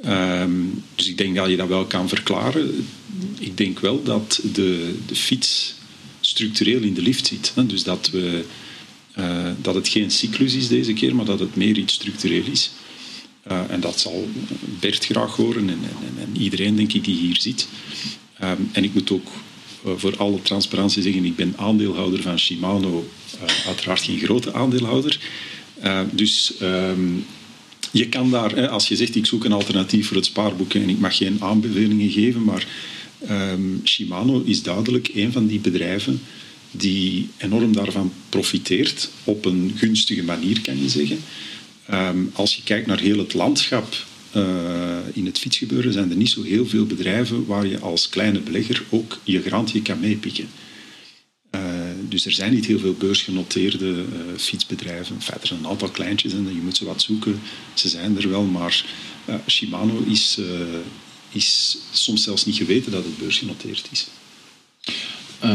Ehm, 0.03 0.51
dus 0.95 1.09
ik 1.09 1.19
denk 1.19 1.37
dat 1.37 1.51
je 1.51 1.57
dat 1.57 1.69
wel 1.69 1.85
kan 1.85 2.09
verklaren. 2.09 2.87
Ik 3.39 3.57
denk 3.57 3.81
wel 3.81 4.03
dat 4.03 4.41
de, 4.53 4.99
de 5.07 5.15
fiets 5.15 5.75
structureel 6.21 6.83
in 6.83 6.95
de 6.95 7.03
lift 7.03 7.27
zit. 7.27 7.53
Hè. 7.55 7.67
Dus 7.67 7.83
dat, 7.83 8.11
we, 8.11 8.45
eh, 9.13 9.51
dat 9.61 9.75
het 9.75 9.89
geen 9.89 10.11
cyclus 10.11 10.55
is 10.55 10.69
deze 10.69 10.93
keer, 10.93 11.15
maar 11.15 11.25
dat 11.25 11.41
het 11.41 11.57
meer 11.57 11.79
iets 11.79 11.95
structureel 11.95 12.45
is. 12.51 12.71
Uh, 13.51 13.61
en 13.69 13.81
dat 13.81 14.01
zal 14.01 14.29
Bert 14.81 15.05
graag 15.05 15.37
horen 15.37 15.69
en, 15.69 15.81
en, 15.83 16.23
en, 16.23 16.41
iedereen, 16.41 16.77
denk 16.77 16.93
ik, 16.93 17.05
die 17.05 17.17
hier 17.17 17.37
zit. 17.41 17.69
Um, 18.43 18.69
en 18.73 18.85
ik 18.85 18.95
moet 18.95 19.11
ook 19.11 19.29
uh, 19.87 19.93
voor 19.97 20.17
alle 20.17 20.43
transparantie 20.43 21.03
zeggen, 21.03 21.25
ik 21.25 21.37
ben 21.37 21.55
aandeelhouder 21.57 22.23
van 22.23 22.39
Shimano, 22.39 23.09
uiteraard 23.67 24.03
geen 24.03 24.19
grote 24.19 24.53
aandeelhouder. 24.53 25.19
dus 26.13 26.53
um, 26.63 27.25
je 27.97 28.09
kan 28.09 28.31
daar, 28.31 28.69
als 28.69 28.89
je 28.89 28.97
zegt, 28.97 29.15
ik 29.15 29.27
zoek 29.27 29.45
een 29.45 29.53
alternatief 29.53 30.07
voor 30.07 30.17
het 30.17 30.27
spaarboeken 30.27 30.83
en 30.83 30.89
ik 30.89 30.99
mag 30.99 31.17
geen 31.17 31.37
aanbevelingen 31.41 32.11
geven, 32.11 32.45
maar 32.45 32.67
um, 33.31 33.81
Shimano 33.85 34.43
is 34.45 34.63
duidelijk 34.63 35.11
een 35.15 35.33
van 35.33 35.47
die 35.47 35.61
bedrijven 35.61 36.21
die 36.71 37.29
enorm 37.37 37.73
daarvan 37.73 38.13
profiteert, 38.29 39.11
op 39.25 39.45
een 39.45 39.73
gunstige 39.77 40.23
manier, 40.23 40.61
kan 40.61 40.83
je 40.83 40.89
zeggen. 40.89 41.19
Um, 41.93 42.31
als 42.33 42.57
je 42.57 42.63
kijkt 42.63 42.87
naar 42.87 43.01
heel 43.01 43.19
het 43.19 43.35
landschap 43.35 43.95
uh, 44.37 44.43
in 45.13 45.27
het 45.27 45.39
fietsgebeuren, 45.39 45.93
zijn 45.93 46.11
er 46.11 46.17
niet 46.17 46.31
zo 46.31 46.43
heel 46.43 46.67
veel 46.67 46.87
bedrijven 46.87 47.47
waar 47.47 47.67
je 47.67 47.79
als 47.79 48.09
kleine 48.09 48.41
belegger 48.41 48.83
ook 48.89 49.19
je 49.25 49.43
grantje 49.43 49.83
kan 49.83 50.01
meepikken. 50.01 50.49
Dus 52.17 52.27
er 52.27 52.33
zijn 52.33 52.53
niet 52.53 52.67
heel 52.67 52.79
veel 52.79 52.95
beursgenoteerde 52.95 53.87
uh, 53.87 54.05
fietsbedrijven. 54.37 55.15
Enfin, 55.15 55.35
er 55.41 55.47
zijn 55.47 55.59
een 55.59 55.67
aantal 55.67 55.89
kleintjes 55.89 56.33
en 56.33 56.45
je 56.55 56.61
moet 56.61 56.77
ze 56.77 56.85
wat 56.85 57.03
zoeken. 57.03 57.41
Ze 57.75 57.89
zijn 57.89 58.17
er 58.17 58.31
wel, 58.31 58.43
maar 58.43 58.85
Shimano 59.47 60.05
is, 60.07 60.37
uh, 60.41 60.47
is 61.33 61.79
soms 61.93 62.23
zelfs 62.23 62.45
niet 62.45 62.57
geweten 62.57 62.93
dat 62.93 63.05
het 63.05 63.19
beursgenoteerd 63.19 63.89
is. 63.91 64.07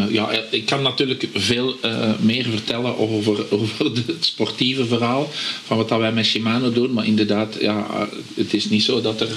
Ja, 0.10 0.32
ik 0.32 0.66
kan 0.66 0.82
natuurlijk 0.82 1.28
veel 1.34 1.78
meer 2.20 2.44
vertellen 2.44 2.98
over, 2.98 3.46
over 3.60 3.86
het 3.86 4.26
sportieve 4.26 4.86
verhaal 4.86 5.30
van 5.64 5.78
wat 5.78 5.90
dat 5.90 6.00
wij 6.00 6.12
met 6.12 6.26
Shimano 6.26 6.72
doen. 6.72 6.94
Maar 6.94 7.06
inderdaad, 7.06 7.58
ja, 7.60 8.10
het 8.34 8.54
is 8.54 8.70
niet 8.70 8.84
zo 8.84 9.02
dat 9.02 9.22
er. 9.22 9.30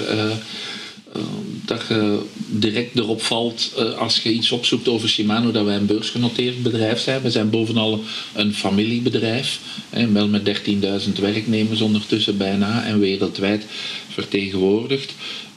Dat 1.65 1.83
je 1.89 2.21
direct 2.47 2.97
erop 2.97 3.21
valt 3.21 3.73
als 3.97 4.23
je 4.23 4.31
iets 4.31 4.51
opzoekt 4.51 4.87
over 4.87 5.09
Shimano 5.09 5.51
dat 5.51 5.65
wij 5.65 5.75
een 5.75 5.85
beursgenoteerd 5.85 6.63
bedrijf 6.63 6.99
zijn. 6.99 7.21
We 7.21 7.31
zijn 7.31 7.49
bovenal 7.49 8.03
een 8.33 8.53
familiebedrijf, 8.53 9.59
wel 9.89 10.27
met 10.27 10.61
13.000 11.05 11.19
werknemers 11.19 11.81
ondertussen 11.81 12.37
bijna 12.37 12.83
en 12.83 12.99
wereldwijd 12.99 13.65
vertegenwoordigd. 14.09 15.13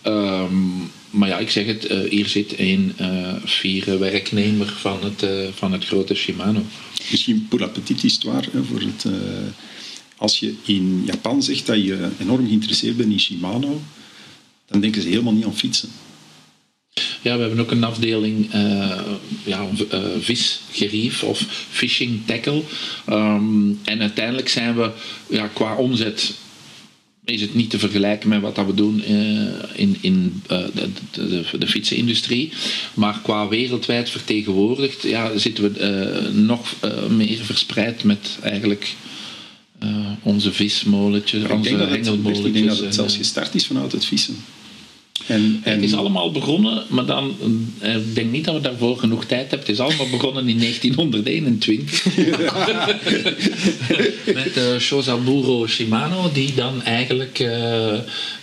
Um, 0.06 0.90
maar 1.10 1.28
ja, 1.28 1.38
ik 1.38 1.50
zeg 1.50 1.66
het, 1.66 1.90
uh, 1.90 2.10
hier 2.10 2.26
zit 2.26 2.58
een 2.58 2.92
uh, 3.00 3.34
vierde 3.44 3.98
werknemer 3.98 4.66
van 4.66 4.98
het, 5.02 5.26
van 5.54 5.72
het 5.72 5.84
grote 5.84 6.14
Shimano. 6.14 6.62
Misschien 7.10 7.46
pour 7.48 7.60
la 7.60 7.70
histoire, 8.00 8.48
voor 8.68 8.80
het, 8.80 9.04
als 10.16 10.38
je 10.38 10.54
in 10.64 11.02
Japan 11.06 11.42
zegt 11.42 11.66
dat 11.66 11.84
je 11.84 12.08
enorm 12.20 12.46
geïnteresseerd 12.46 12.96
bent 12.96 13.12
in 13.12 13.20
Shimano, 13.20 13.80
dan 14.68 14.80
denken 14.80 15.02
ze 15.02 15.08
helemaal 15.08 15.32
niet 15.32 15.44
aan 15.44 15.56
fietsen. 15.56 15.88
Ja, 17.22 17.34
we 17.34 17.40
hebben 17.40 17.60
ook 17.60 17.70
een 17.70 17.84
afdeling 17.84 18.54
uh, 18.54 19.00
ja, 19.44 19.68
uh, 19.92 20.00
visgerief 20.20 21.22
of 21.22 21.38
fishing 21.70 22.20
tackle. 22.26 22.62
Um, 23.08 23.80
en 23.84 24.00
uiteindelijk 24.00 24.48
zijn 24.48 24.76
we 24.76 24.90
ja, 25.28 25.46
qua 25.46 25.76
omzet 25.76 26.34
is 27.24 27.40
het 27.40 27.54
niet 27.54 27.70
te 27.70 27.78
vergelijken 27.78 28.28
met 28.28 28.40
wat 28.40 28.66
we 28.66 28.74
doen 28.74 29.02
uh, 29.10 29.52
in, 29.74 29.96
in 30.00 30.42
de, 30.46 30.88
de, 31.10 31.44
de, 31.58 31.66
fietsenindustrie. 31.66 32.52
Maar 32.94 33.20
qua 33.22 33.48
wereldwijd 33.48 34.10
vertegenwoordigd 34.10 35.02
ja, 35.02 35.38
zitten 35.38 35.72
we 35.72 36.30
nog 36.32 36.74
meer 37.08 37.38
verspreid 37.44 38.04
met 38.04 38.38
eigenlijk 38.42 38.94
onze 40.22 40.52
vismolletjes, 40.52 41.42
onze 41.50 41.68
hengelmolletjes. 41.68 42.46
Ik 42.46 42.52
denk 42.52 42.68
dat 42.68 42.78
het 42.78 42.94
zelfs 42.94 43.16
gestart 43.16 43.54
is 43.54 43.66
vanuit 43.66 43.92
het 43.92 44.04
vissen. 44.04 44.36
En, 45.26 45.60
en... 45.64 45.72
Het 45.72 45.82
is 45.82 45.94
allemaal 45.94 46.32
begonnen, 46.32 46.84
maar 46.88 47.06
dan, 47.06 47.36
eh, 47.78 47.96
ik 47.96 48.14
denk 48.14 48.30
niet 48.30 48.44
dat 48.44 48.54
we 48.54 48.60
daarvoor 48.60 48.98
genoeg 48.98 49.24
tijd 49.24 49.40
hebben. 49.40 49.58
Het 49.58 49.68
is 49.68 49.80
allemaal 49.80 50.10
begonnen 50.10 50.48
in 50.48 50.58
1921. 50.64 52.04
Met 54.34 54.56
uh, 54.56 54.78
Shosaburo 54.78 55.66
Shimano, 55.66 56.30
die 56.32 56.54
dan 56.54 56.82
eigenlijk 56.82 57.38
uh, 57.38 57.98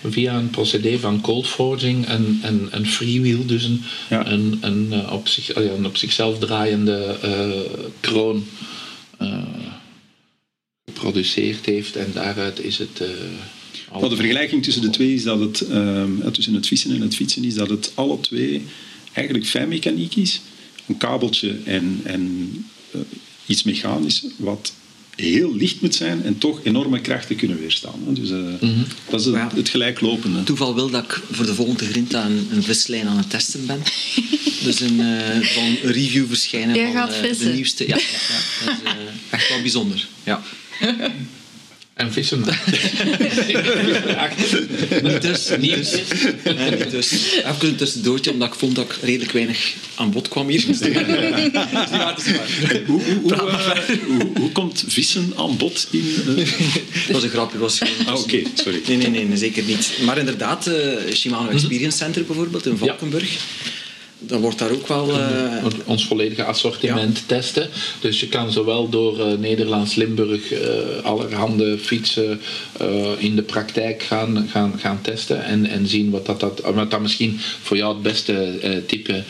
via 0.09 0.33
een 0.33 0.49
procedé 0.49 0.99
van 0.99 1.21
cold 1.21 1.47
forging 1.47 2.05
en, 2.05 2.39
en, 2.41 2.67
en 2.71 2.85
freewheel, 2.85 3.45
dus 3.45 3.63
een, 3.63 3.83
ja. 4.09 4.27
een, 4.27 4.57
een, 4.61 5.09
op 5.09 5.27
zich, 5.27 5.55
een 5.55 5.85
op 5.85 5.97
zichzelf 5.97 6.39
draaiende 6.39 7.17
kroon 7.99 8.47
geproduceerd 10.85 11.65
heeft. 11.65 11.95
En 11.95 12.11
daaruit 12.13 12.63
is 12.63 12.77
het 12.77 13.01
maar 13.99 14.09
de 14.09 14.15
vergelijking 14.15 14.63
tussen 14.63 14.81
de 14.81 14.89
twee 14.89 15.13
is 15.13 15.23
dat 15.23 15.39
het, 15.39 15.65
uh, 15.71 16.03
tussen 16.31 16.53
het 16.53 16.67
vissen 16.67 16.91
en 16.91 17.01
het 17.01 17.15
fietsen, 17.15 17.43
is 17.43 17.53
dat 17.53 17.69
het 17.69 17.91
alle 17.93 18.19
twee 18.19 18.61
eigenlijk 19.13 19.47
fijnmechaniek 19.47 20.15
is. 20.15 20.41
Een 20.87 20.97
kabeltje 20.97 21.57
en, 21.63 22.01
en 22.03 22.51
uh, 22.95 23.01
iets 23.45 23.63
mechanisch, 23.63 24.25
wat 24.37 24.73
heel 25.15 25.55
licht 25.55 25.81
moet 25.81 25.95
zijn 25.95 26.23
en 26.23 26.37
toch 26.37 26.59
enorme 26.63 27.01
krachten 27.01 27.35
kunnen 27.35 27.59
weerstaan. 27.59 27.99
Dus 28.07 28.29
uh, 28.29 28.37
mm 28.37 28.57
-hmm. 28.59 28.85
dat 29.09 29.19
is 29.19 29.25
het, 29.25 29.35
ja. 29.35 29.51
het, 29.55 29.69
gelijklopende. 29.69 30.43
Toeval 30.43 30.75
wil 30.75 30.89
dat 30.89 31.03
ik 31.03 31.21
voor 31.31 31.45
de 31.45 31.55
volgende 31.55 31.85
grinta 31.85 32.25
een, 32.25 32.47
een 32.51 32.63
vislijn 32.63 33.07
aan 33.07 33.17
het 33.17 33.29
testen 33.29 33.65
ben. 33.65 33.81
dus 34.63 34.79
een, 34.79 34.99
uh, 34.99 35.41
van 35.41 35.63
een 35.63 35.91
review 35.91 36.27
verschijnen 36.27 36.75
Jij 36.75 36.91
van 36.91 37.09
uh, 37.09 37.39
de 37.39 37.51
nieuwste. 37.53 37.87
Ja, 37.87 37.95
ja, 37.95 38.01
ja, 38.01 38.65
dat 38.65 38.73
is 38.73 38.91
echt 39.29 39.49
wel 39.49 39.61
bijzonder. 39.61 40.07
Ja. 40.23 40.41
En 41.95 42.11
vissen. 42.11 42.39
niet 45.03 45.21
dus. 45.21 45.49
Niet 45.59 45.75
dus. 45.75 46.01
Nee, 46.43 46.71
niet 46.71 46.91
dus. 46.91 47.11
Even 47.35 47.67
een 47.67 47.75
tussendoortje, 47.75 48.31
omdat 48.31 48.47
ik 48.47 48.53
vond 48.53 48.75
dat 48.75 48.85
ik 48.85 48.95
redelijk 49.01 49.31
weinig 49.31 49.73
aan 49.95 50.11
bod 50.11 50.27
kwam 50.27 50.47
hier. 50.47 50.65
hoe, 52.85 53.01
hoe, 53.21 53.33
hoe, 54.07 54.31
hoe, 54.37 54.51
komt 54.51 54.83
vissen 54.87 55.33
aan 55.35 55.57
bod 55.57 55.87
in... 55.91 56.23
Uh... 56.27 56.35
dat 57.05 57.11
was 57.11 57.23
een 57.23 57.29
grapje. 57.29 57.57
Was 57.57 57.81
ah, 57.81 57.87
oké. 58.07 58.19
Okay. 58.19 58.47
Sorry. 58.53 58.81
Nee, 58.87 58.97
nee, 58.97 59.25
nee, 59.25 59.37
zeker 59.37 59.63
niet. 59.63 59.91
Maar 60.05 60.17
inderdaad, 60.17 60.67
uh, 60.67 61.13
Shimano 61.13 61.49
Experience 61.49 61.97
Center 61.97 62.25
bijvoorbeeld 62.25 62.65
in 62.65 62.77
Valkenburg. 62.77 63.33
Ja 63.33 63.39
dan 64.19 64.41
wordt 64.41 64.59
daar 64.59 64.71
ook 64.71 64.87
wel... 64.87 65.09
Uh... 65.09 65.65
Ons 65.85 66.07
volledige 66.07 66.43
assortiment 66.43 67.17
ja. 67.17 67.23
testen. 67.25 67.69
Dus 67.99 68.19
je 68.19 68.27
kan 68.27 68.51
zowel 68.51 68.89
door 68.89 69.19
uh, 69.19 69.37
Nederlands 69.37 69.95
Limburg 69.95 70.51
uh, 70.51 70.59
allerhande 71.03 71.77
fietsen 71.77 72.41
in 73.17 73.35
de 73.35 73.41
praktijk 73.41 74.03
gaan, 74.03 74.47
gaan, 74.51 74.73
gaan 74.79 75.01
testen 75.01 75.43
en, 75.43 75.65
en 75.65 75.87
zien 75.87 76.09
wat 76.09 76.25
dat, 76.25 76.39
dat, 76.39 76.61
wat 76.73 76.91
dat 76.91 77.01
misschien 77.01 77.39
voor 77.61 77.77
jou 77.77 77.93
het 77.93 78.03
beste 78.03 78.59
type 78.87 79.23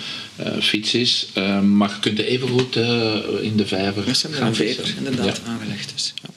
fiets 0.60 0.94
is. 0.94 1.28
maar 1.64 1.90
je 1.90 2.00
kunt 2.00 2.20
er 2.20 2.26
even 2.26 2.48
goed 2.48 2.76
in 3.42 3.56
de 3.56 3.66
vijver 3.66 4.04
gaan 4.32 4.56
vijver 4.56 4.94
inderdaad 4.98 5.42
ja. 5.46 5.52
aangelegd. 5.52 5.92
Dus, 5.94 6.14
ja. 6.22 6.30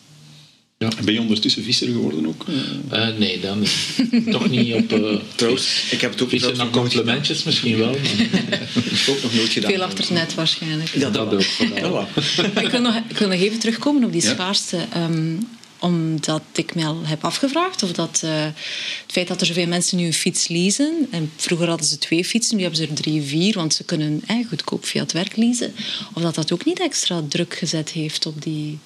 Ja. 0.79 0.89
Ben 1.05 1.15
je 1.15 1.21
ondertussen 1.21 1.63
visser 1.63 1.87
geworden 1.87 2.27
ook? 2.27 2.45
Uh, 2.93 3.09
nee, 3.17 3.41
dan 3.41 3.65
toch 4.31 4.51
niet 4.51 4.75
op... 4.75 4.93
Uh, 4.93 5.17
Troost. 5.35 5.93
Ik 5.93 6.01
heb 6.01 6.11
het 6.11 6.23
ook 6.23 6.29
Vissen 6.29 6.57
naar 6.57 6.71
complimentjes 6.71 7.43
misschien 7.43 7.79
wel. 7.79 7.91
Maar... 7.91 8.61
ook 9.09 9.23
nog 9.23 9.35
nooit 9.35 9.49
gedaan. 9.49 9.71
Veel 9.71 9.83
achter 9.83 10.05
het 10.05 10.11
net 10.11 10.35
waarschijnlijk. 10.35 10.89
Ja, 10.95 11.11
dat, 11.11 11.35
ook. 11.35 11.41
Ik, 12.65 12.69
wil 12.71 12.81
nog, 12.81 13.01
ik 13.09 13.19
wil 13.19 13.29
nog 13.29 13.41
even 13.41 13.59
terugkomen 13.59 14.05
op 14.05 14.13
die 14.13 14.23
ja? 14.23 14.31
schaarste. 14.31 14.79
Um, 14.97 15.49
omdat 15.79 16.43
ik 16.53 16.75
me 16.75 16.85
al 16.85 17.01
heb 17.05 17.25
afgevraagd 17.25 17.83
of 17.83 17.93
dat, 17.93 18.21
uh, 18.25 18.43
het 18.43 19.13
feit 19.13 19.29
dat 19.29 19.41
er 19.41 19.47
zoveel 19.47 19.67
mensen 19.67 19.97
nu 19.97 20.07
een 20.07 20.13
fiets 20.13 20.49
leasen, 20.49 21.07
en 21.11 21.33
vroeger 21.37 21.69
hadden 21.69 21.87
ze 21.87 21.99
twee 21.99 22.25
fietsen, 22.25 22.57
nu 22.57 22.63
hebben 22.63 22.81
ze 22.81 22.87
er 22.87 22.95
drie, 22.95 23.23
vier, 23.23 23.55
want 23.55 23.75
ze 23.75 23.85
kunnen 23.85 24.23
eh, 24.27 24.49
goedkoop 24.49 24.85
via 24.85 25.03
het 25.03 25.13
werk 25.13 25.37
leasen, 25.37 25.75
of 26.13 26.23
dat 26.23 26.35
dat 26.35 26.53
ook 26.53 26.65
niet 26.65 26.81
extra 26.81 27.23
druk 27.29 27.55
gezet 27.55 27.91
heeft 27.91 28.27
op 28.27 28.43
die 28.43 28.79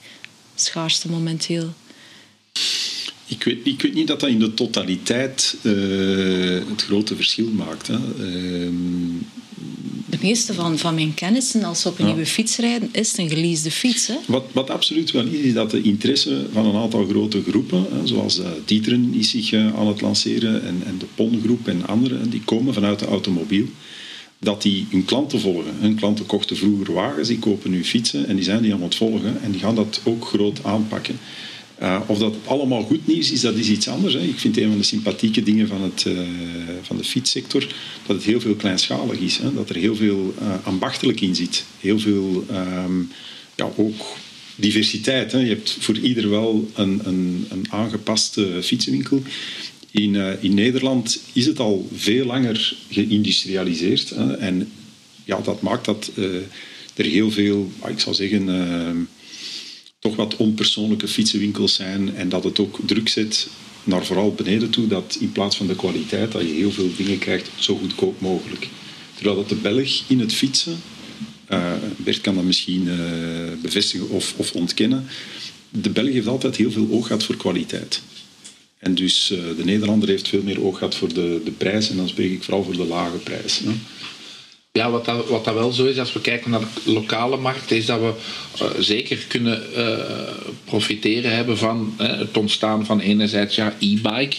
schaarste 0.54 1.08
momenteel. 1.08 1.72
Ik 3.26 3.44
weet, 3.44 3.59
ik 3.62 3.82
weet 3.82 3.94
niet 3.94 4.06
dat 4.06 4.21
dat 4.21 4.28
in 4.28 4.38
de 4.38 4.54
totaliteit 4.54 5.56
uh, 5.62 5.73
het 6.68 6.82
grote 6.82 7.16
verschil 7.16 7.49
maakt. 7.49 7.87
Hè. 7.87 7.94
Uh, 7.94 8.68
de 10.06 10.18
meeste 10.21 10.54
van, 10.54 10.78
van 10.78 10.94
mijn 10.94 11.14
kennissen, 11.14 11.64
als 11.64 11.80
ze 11.80 11.88
op 11.88 11.99
een 11.99 12.06
ja. 12.06 12.12
nieuwe 12.12 12.28
fiets 12.28 12.56
rijden, 12.56 12.88
is 12.92 13.09
het 13.09 13.18
een 13.18 13.28
geleasede 13.28 13.71
fiets. 13.71 14.06
Hè? 14.06 14.14
Wat, 14.26 14.44
wat 14.52 14.71
absoluut 14.71 15.11
wel 15.11 15.26
is, 15.26 15.40
is 15.40 15.52
dat 15.52 15.71
de 15.71 15.82
interesse 15.82 16.47
van 16.52 16.66
een 16.66 16.76
aantal 16.76 17.06
grote 17.06 17.42
groepen, 17.49 17.87
hè, 17.90 18.06
zoals 18.06 18.38
uh, 18.38 18.47
Dieteren 18.64 19.14
is 19.14 19.30
zich 19.30 19.52
uh, 19.52 19.75
aan 19.78 19.87
het 19.87 20.00
lanceren 20.00 20.62
en, 20.66 20.82
en 20.87 20.99
de 20.99 21.06
PON-groep 21.14 21.68
en 21.68 21.87
anderen, 21.87 22.30
die 22.30 22.42
komen 22.44 22.75
vanuit 22.75 22.99
de 22.99 23.06
automobiel 23.06 23.66
dat 24.38 24.62
die 24.62 24.87
hun 24.90 25.04
klanten 25.04 25.40
volgen. 25.40 25.75
Hun 25.80 25.94
klanten 25.94 26.26
kochten 26.26 26.56
vroeger 26.56 26.92
wagens, 26.92 27.28
die 27.28 27.38
kopen 27.38 27.71
nu 27.71 27.85
fietsen 27.85 28.26
en 28.26 28.35
die 28.37 28.44
zijn 28.44 28.62
die 28.62 28.73
aan 28.73 28.82
het 28.82 28.94
volgen 28.94 29.42
en 29.42 29.50
die 29.50 29.61
gaan 29.61 29.75
dat 29.75 30.00
ook 30.04 30.25
groot 30.25 30.64
aanpakken. 30.64 31.18
Uh, 31.82 32.00
of 32.06 32.18
dat 32.18 32.34
allemaal 32.44 32.82
goed 32.82 33.06
nieuws 33.06 33.30
is, 33.30 33.40
dat 33.40 33.54
is 33.54 33.68
iets 33.68 33.88
anders. 33.88 34.14
Hè. 34.14 34.20
Ik 34.20 34.38
vind 34.38 34.56
een 34.56 34.68
van 34.68 34.78
de 34.78 34.84
sympathieke 34.84 35.42
dingen 35.42 35.68
van, 35.68 35.82
het, 35.82 36.04
uh, 36.04 36.18
van 36.82 36.96
de 36.96 37.04
fietssector 37.04 37.60
dat 38.06 38.16
het 38.16 38.24
heel 38.24 38.40
veel 38.40 38.54
kleinschalig 38.54 39.18
is. 39.18 39.38
Hè. 39.38 39.54
Dat 39.54 39.68
er 39.68 39.76
heel 39.76 39.96
veel 39.96 40.34
uh, 40.42 40.54
ambachtelijk 40.62 41.20
in 41.20 41.34
zit. 41.34 41.64
Heel 41.80 41.98
veel, 41.98 42.46
um, 42.50 43.10
ja, 43.54 43.68
ook 43.76 44.04
diversiteit. 44.56 45.32
Hè. 45.32 45.38
Je 45.38 45.48
hebt 45.48 45.76
voor 45.80 45.98
ieder 45.98 46.30
wel 46.30 46.70
een, 46.74 47.00
een, 47.04 47.46
een 47.50 47.66
aangepaste 47.70 48.58
fietsenwinkel. 48.62 49.22
In, 49.90 50.14
in 50.40 50.54
Nederland 50.54 51.20
is 51.32 51.46
het 51.46 51.58
al 51.58 51.88
veel 51.94 52.26
langer 52.26 52.76
geïndustrialiseerd. 52.90 54.10
Hè. 54.10 54.32
En 54.32 54.68
ja, 55.24 55.40
dat 55.40 55.62
maakt 55.62 55.84
dat 55.84 56.10
er 56.94 57.04
heel 57.04 57.30
veel, 57.30 57.72
ik 57.88 58.00
zou 58.00 58.14
zeggen 58.14 58.48
ehm, 58.48 58.96
toch 60.02 60.16
wat 60.16 60.37
onpersoonlijke 60.37 61.09
fietsenwinkels 61.09 61.75
zijn 61.75 62.14
en 62.14 62.28
dat 62.28 62.44
het 62.44 62.59
ook 62.59 62.78
druk 62.87 63.09
zet 63.09 63.49
naar 63.85 64.04
vooral 64.04 64.35
beneden 64.35 64.71
toe, 64.71 64.87
dat 64.87 65.16
in 65.21 65.32
plaats 65.32 65.56
van 65.56 65.66
de 65.66 65.76
kwaliteit, 65.76 66.32
dat 66.32 66.42
je 66.42 66.49
heel 66.49 66.71
veel 66.71 66.90
dingen 66.97 67.18
krijgt 67.18 67.50
zo 67.56 67.76
goedkoop 67.76 68.21
mogelijk. 68.21 68.68
Terwijl 69.14 69.37
dat 69.37 69.49
de 69.49 69.54
Belg 69.54 70.02
in 70.06 70.21
het 70.21 70.35
fietsen, 70.35 70.76
uh, 71.49 71.73
Bert 71.97 72.21
kan 72.21 72.35
dat 72.35 72.44
misschien 72.44 72.87
uh, 72.87 72.94
bevestigen 73.62 74.09
of, 74.09 74.35
of, 74.37 74.52
ontkennen, 74.52 75.06
de 75.68 75.90
Belg 75.90 76.12
heeft 76.12 76.26
altijd 76.26 76.56
heel 76.56 76.71
veel 76.71 76.88
oog 76.90 77.06
gehad 77.06 77.25
voor 77.25 77.37
kwaliteit. 77.37 78.02
En 78.78 78.94
dus 78.94 79.30
uh, 79.30 79.38
de 79.56 79.64
Nederlander 79.64 80.09
heeft 80.09 80.28
veel 80.28 80.42
meer 80.42 80.62
oog 80.62 80.78
gehad 80.78 80.94
voor 80.94 81.14
de, 81.14 81.40
de 81.44 81.50
prijs 81.50 81.90
en 81.90 81.97
dan 81.97 82.09
spreek 82.09 82.32
ik 82.32 82.42
vooral 82.42 82.64
voor 82.64 82.76
de 82.76 82.87
lage 82.87 83.16
prijs. 83.16 83.59
Hè. 83.59 83.71
Ja, 84.78 84.90
wat 84.90 85.04
dat, 85.04 85.28
wat 85.28 85.44
dat 85.44 85.54
wel 85.54 85.72
zo 85.72 85.84
is, 85.84 85.98
als 85.98 86.12
we 86.12 86.20
kijken 86.20 86.50
naar 86.50 86.60
de 86.60 86.92
lokale 86.92 87.36
markt, 87.36 87.70
is 87.70 87.86
dat 87.86 88.00
we 88.00 88.12
uh, 88.62 88.68
zeker 88.78 89.18
kunnen 89.28 89.62
uh, 89.76 89.98
profiteren 90.64 91.34
hebben 91.34 91.58
van 91.58 91.94
uh, 92.00 92.18
het 92.18 92.36
ontstaan 92.36 92.86
van 92.86 93.00
enerzijds 93.00 93.54
ja, 93.54 93.74
e-bike, 93.78 94.36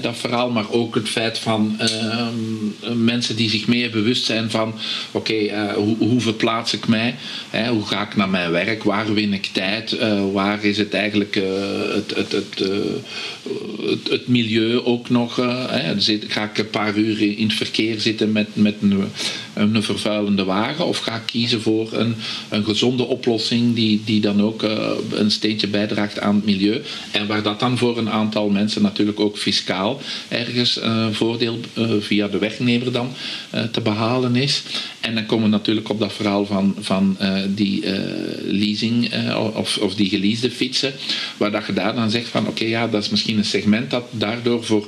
dat 0.00 0.16
verhaal, 0.16 0.50
maar 0.50 0.70
ook 0.70 0.94
het 0.94 1.08
feit 1.08 1.38
van 1.38 1.76
ehm, 1.78 3.04
mensen 3.04 3.36
die 3.36 3.50
zich 3.50 3.66
meer 3.66 3.90
bewust 3.90 4.24
zijn 4.24 4.50
van 4.50 4.74
oké, 5.10 5.72
hoe, 5.74 5.96
hoe, 5.98 6.20
verplaats 6.20 6.72
ik 6.72 6.88
mij, 6.88 7.14
hoe 7.68 7.86
ga 7.86 8.02
ik 8.02 8.16
naar 8.16 8.28
mijn 8.28 8.50
werk, 8.50 8.82
waar 8.82 9.14
win 9.14 9.32
ik 9.32 9.46
tijd, 9.52 9.96
waar 10.32 10.64
is 10.64 10.78
het 10.78 10.94
eigenlijk 10.94 11.34
het, 11.34 12.14
het, 12.16 12.32
het, 12.32 12.58
het, 13.86 14.08
het, 14.10 14.28
milieu 14.28 14.84
ook 14.84 15.08
nog, 15.08 15.40
zit, 15.96 16.24
ga 16.28 16.44
ik 16.44 16.58
een 16.58 16.70
paar 16.70 16.96
uur 16.96 17.38
in 17.38 17.46
het 17.46 17.56
verkeer 17.56 18.00
zitten 18.00 18.32
met, 18.32 18.48
met 18.52 18.74
een 18.80 19.10
een 19.54 19.82
vervuilende 19.82 20.44
wagen 20.44 20.86
of 20.86 20.98
ga 20.98 21.14
ik 21.14 21.22
kiezen 21.26 21.60
voor 21.60 21.92
een, 21.92 22.14
een 22.48 22.64
gezonde 22.64 23.06
oplossing 23.06 23.74
die, 23.74 24.02
die 24.04 24.20
dan 24.20 24.42
ook 24.42 24.62
eh, 24.62 24.90
een 25.12 25.30
steentje 25.30 25.66
bijdraagt 25.66 26.20
aan 26.20 26.34
het 26.34 26.44
milieu 26.44 26.82
en 27.10 27.26
waar 27.26 27.42
dat 27.42 27.60
dan 27.60 27.78
voor 27.78 27.98
een 27.98 28.10
aantal 28.10 28.48
mensen 28.48 28.82
natuurlijk 28.82 29.20
ook 29.20 29.38
fiscaal 29.38 30.00
ergens 30.28 30.78
uh, 30.78 31.06
voordeel 31.10 31.60
uh, 31.74 31.90
via 32.00 32.28
de 32.28 32.38
werknemer 32.38 32.92
dan 32.92 33.12
te 33.72 33.80
behalen 33.80 34.36
is. 34.36 34.62
En 35.00 35.14
dan 35.14 35.26
komen 35.26 35.44
we 35.44 35.50
natuurlijk 35.50 35.88
op 35.88 35.98
dat 35.98 36.12
verhaal 36.12 36.46
van, 36.46 36.74
van 36.80 37.16
die 37.48 37.84
leasing 38.44 39.10
of, 39.54 39.78
of 39.78 39.94
die 39.94 40.08
geleasede 40.08 40.50
fietsen, 40.50 40.92
waar 41.36 41.50
dat 41.50 41.66
je 41.66 41.72
daar 41.72 41.94
dan 41.94 42.10
zegt 42.10 42.28
van 42.28 42.46
oké 42.46 42.64
ja, 42.64 42.88
dat 42.88 43.02
is 43.02 43.08
misschien 43.08 43.38
een 43.38 43.44
segment 43.44 43.90
dat 43.90 44.04
daardoor 44.10 44.64
voor 44.64 44.86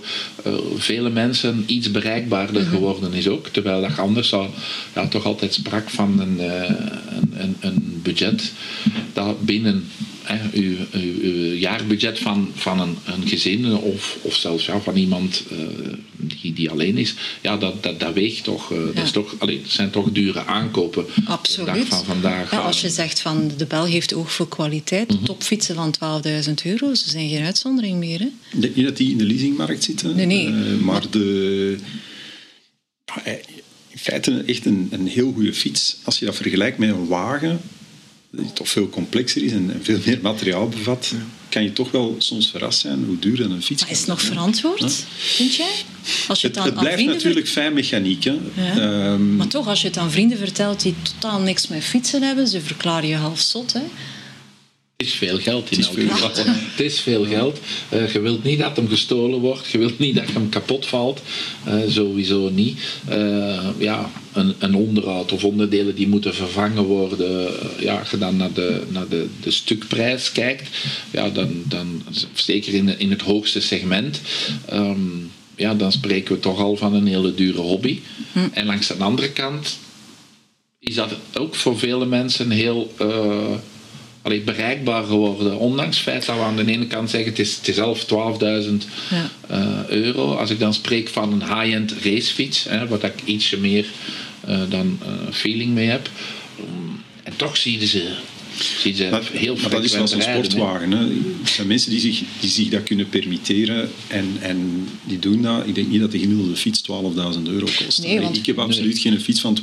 vele 0.76 1.11
mensen 1.11 1.64
iets 1.66 1.90
bereikbaarder 1.90 2.62
mhm. 2.62 2.71
geworden 2.71 3.12
is 3.12 3.28
ook. 3.28 3.49
Terwijl 3.49 3.81
dat 3.81 3.99
anders 3.99 4.28
zou, 4.28 4.49
ja, 4.94 5.09
toch 5.09 5.25
altijd 5.25 5.54
sprak 5.54 5.90
van 5.90 6.21
een, 6.21 6.38
een, 7.32 7.56
een 7.61 8.00
budget 8.02 8.52
dat 9.12 9.44
binnen 9.44 9.85
uw, 10.52 10.76
uw, 10.92 11.21
uw, 11.23 11.54
jaarbudget 11.54 12.18
van, 12.18 12.50
van 12.54 12.80
een, 12.80 12.97
een 13.04 13.28
gezin 13.28 13.76
of, 13.76 14.18
of 14.23 14.35
zelfs 14.35 14.66
ja, 14.66 14.80
van 14.80 14.97
iemand 14.97 15.42
uh, 15.52 15.59
die, 16.16 16.52
die 16.52 16.71
alleen 16.71 16.99
is, 16.99 17.14
ja, 17.40 17.56
dat, 17.56 17.82
dat, 17.82 18.00
dat 18.00 18.14
weegt 18.14 18.44
toch. 18.44 18.71
Uh, 18.71 18.78
ja. 18.78 18.92
dat, 18.92 19.04
is 19.04 19.11
toch 19.11 19.35
allee, 19.38 19.62
zijn 19.66 19.90
toch 19.90 20.12
dure 20.12 20.44
aankopen. 20.44 21.06
Absoluut. 21.25 21.88
van 21.88 22.04
vandaag. 22.04 22.50
Ja, 22.50 22.59
als 22.59 22.80
je 22.80 22.90
zegt 22.90 23.21
van 23.21 23.50
de 23.56 23.66
Bel 23.66 23.85
heeft 23.85 24.14
oog 24.14 24.32
voor 24.32 24.49
kwaliteit, 24.49 25.09
mm 25.09 25.16
-hmm. 25.16 25.25
topfietsen 25.25 25.75
van 25.75 25.94
12.000 26.49 26.52
euro, 26.64 26.94
ze 26.94 27.11
zijn 27.11 27.28
geen 27.28 27.44
uitzondering 27.44 27.99
meer. 27.99 28.18
Hè? 28.18 28.28
Ik 28.52 28.61
denk 28.61 28.75
niet 28.75 28.85
dat 28.85 28.97
die 28.97 29.11
in 29.11 29.18
de 29.18 29.25
leasingmarkt 29.25 29.85
zitten. 29.85 30.16
Nee, 30.16 30.26
nee. 30.26 30.47
Uh, 30.47 30.80
maar 30.80 31.11
de 31.11 31.78
in 33.92 33.99
feite 33.99 34.42
echt 34.46 34.66
een, 34.66 34.88
een 34.90 35.06
heel 35.06 35.32
goede 35.32 35.54
fiets. 35.54 35.96
Als 36.04 36.18
je 36.18 36.25
dat 36.25 36.37
vergelijkt 36.37 36.78
met 36.78 36.88
een 36.88 37.06
wagen, 37.06 37.61
die 38.30 38.52
toch 38.52 38.68
veel 38.68 38.88
complexer 38.88 39.42
is 39.42 39.52
en, 39.52 39.70
en 39.72 39.80
veel 39.84 39.99
meer 40.04 40.18
materiaal 40.22 40.68
bevat, 40.68 41.08
ja. 41.12 41.18
kan 41.49 41.62
je 41.62 41.72
toch 41.72 41.90
wel 41.90 42.14
soms 42.18 42.50
verrast 42.50 42.80
zijn 42.80 43.04
hoe 43.04 43.18
duur 43.18 43.40
een 43.40 43.62
fiets 43.62 43.82
maar 43.82 43.90
is 43.90 43.99
het 43.99 44.08
nog 44.08 44.22
verantwoord, 44.22 44.80
ja? 44.80 44.88
vind 45.16 45.54
jij? 45.54 45.72
Als 46.28 46.40
je 46.40 46.46
het, 46.46 46.56
het, 46.56 46.64
het 46.64 46.75
blijft 46.75 47.04
natuurlijk 47.04 47.49
fijn 47.49 47.72
mechaniek. 47.72 48.25
Hè. 48.25 48.37
Ja. 48.54 49.12
Um, 49.12 49.37
maar 49.37 49.46
toch, 49.46 49.68
als 49.68 49.80
je 49.80 49.88
het 49.88 49.96
aan 49.96 50.11
vrienden 50.11 50.38
vertelt 50.38 50.82
die 50.82 50.94
totaal 51.02 51.40
niks 51.40 51.68
met 51.68 51.84
fietsen 51.84 52.22
hebben, 52.22 52.49
ze 52.49 52.61
verklaren 52.61 53.08
je 53.08 53.16
half 53.16 53.40
zot. 53.40 53.72
Hè? 53.72 53.82
Het 55.02 55.11
is 55.11 55.16
veel 55.16 55.38
geld 55.38 55.71
in 55.71 55.85
elk 55.85 56.00
geval. 56.00 56.30
Het 56.44 56.80
is 56.80 57.00
veel 57.00 57.25
geld. 57.25 57.61
Uh, 57.92 58.12
je 58.12 58.21
wilt 58.21 58.44
niet 58.44 58.59
dat 58.59 58.76
hem 58.76 58.88
gestolen 58.88 59.40
wordt. 59.40 59.71
Je 59.71 59.78
wilt 59.78 59.99
niet 59.99 60.14
dat 60.14 60.32
hem 60.32 60.49
kapot 60.49 60.87
valt. 60.87 61.23
Uh, 61.68 61.75
sowieso 61.88 62.50
niet. 62.50 62.78
Uh, 63.11 63.68
ja, 63.78 64.11
een, 64.32 64.54
een, 64.59 64.75
onderhoud 64.75 65.32
of 65.32 65.44
onderdelen 65.44 65.94
die 65.94 66.09
moeten 66.09 66.35
vervangen 66.35 66.85
worden. 66.85 67.50
ja, 67.78 67.99
als 67.99 68.11
je 68.11 68.18
dan 68.18 68.37
naar 68.37 68.52
de, 68.52 68.82
naar 68.88 69.09
de, 69.09 69.26
de 69.40 69.50
stukprijs 69.50 70.32
kijkt, 70.32 70.68
ja, 71.11 71.30
dan, 71.30 71.62
dan 71.64 72.02
zeker 72.35 72.75
in, 72.75 72.99
in 72.99 73.11
het 73.11 73.23
hoogste 73.23 73.61
segment. 73.61 74.21
Um, 74.73 75.30
ja, 75.56 75.75
dan 75.75 75.92
spreken 75.92 76.35
we 76.35 76.40
toch 76.40 76.59
al 76.59 76.76
van 76.76 76.94
een 76.94 77.06
hele 77.06 77.35
dure 77.35 77.61
hobby. 77.61 78.00
Hm. 78.32 78.38
En 78.52 78.66
langs 78.66 78.87
de 78.87 78.94
andere 78.94 79.30
kant 79.30 79.78
is 80.78 80.94
dat 80.94 81.14
ook 81.35 81.54
voor 81.54 81.78
vele 81.78 82.06
mensen 82.06 82.50
heel 82.50 82.92
allee, 84.22 84.40
bereikbaar 84.40 85.04
geworden. 85.04 85.58
Ondanks 85.58 85.96
het 85.96 86.04
feit 86.04 86.26
dat 86.26 86.36
we 86.36 86.42
aan 86.42 86.56
de 86.56 86.66
ene 86.66 86.86
kant 86.86 87.10
zeggen 87.10 87.30
het 87.30 87.38
is, 87.38 87.56
het 87.56 87.68
is 87.68 87.76
11, 87.76 88.04
12.000 88.04 88.08
ja. 89.10 89.30
uh, 89.50 89.88
euro. 89.88 90.34
Als 90.34 90.50
ik 90.50 90.58
dan 90.58 90.74
spreek 90.74 91.08
van 91.08 91.32
een 91.32 91.58
high-end 91.58 91.92
racefiets, 92.02 92.64
hè, 92.68 92.88
waar 92.88 93.04
ik 93.04 93.22
ietsje 93.24 93.58
meer 93.58 93.86
uh, 94.48 94.60
dan 94.68 94.98
uh, 95.02 95.32
feeling 95.32 95.72
mee 95.72 95.88
heb. 95.88 96.10
Um, 96.60 97.02
en 97.22 97.32
toch 97.36 97.56
zie 97.56 97.78
je 97.78 97.86
ze 97.86 98.10
Zie 98.78 98.94
ze 98.94 99.08
maar, 99.10 99.28
heel 99.32 99.56
maar 99.56 99.70
dat 99.70 99.84
is 99.84 99.92
wel 99.92 100.08
zo'n 100.08 100.22
sportwagen. 100.22 100.90
Hè. 100.90 101.06
Er 101.42 101.48
zijn 101.48 101.66
mensen 101.66 101.90
die 101.90 102.00
zich, 102.00 102.22
die 102.40 102.50
zich 102.50 102.68
dat 102.68 102.82
kunnen 102.82 103.08
permitteren 103.08 103.90
en, 104.08 104.36
en 104.40 104.88
die 105.04 105.18
doen 105.18 105.42
dat. 105.42 105.66
Ik 105.66 105.74
denk 105.74 105.88
niet 105.88 106.00
dat 106.00 106.12
de 106.12 106.18
gemiddelde 106.18 106.56
fiets 106.56 106.82
12.000 106.82 107.42
euro 107.42 107.66
kost. 107.84 108.02
Nee, 108.02 108.20
want, 108.20 108.36
ik 108.36 108.46
heb 108.46 108.58
absoluut 108.58 108.92
nee. 108.92 109.02
geen 109.02 109.20
fiets 109.20 109.40
van 109.40 109.58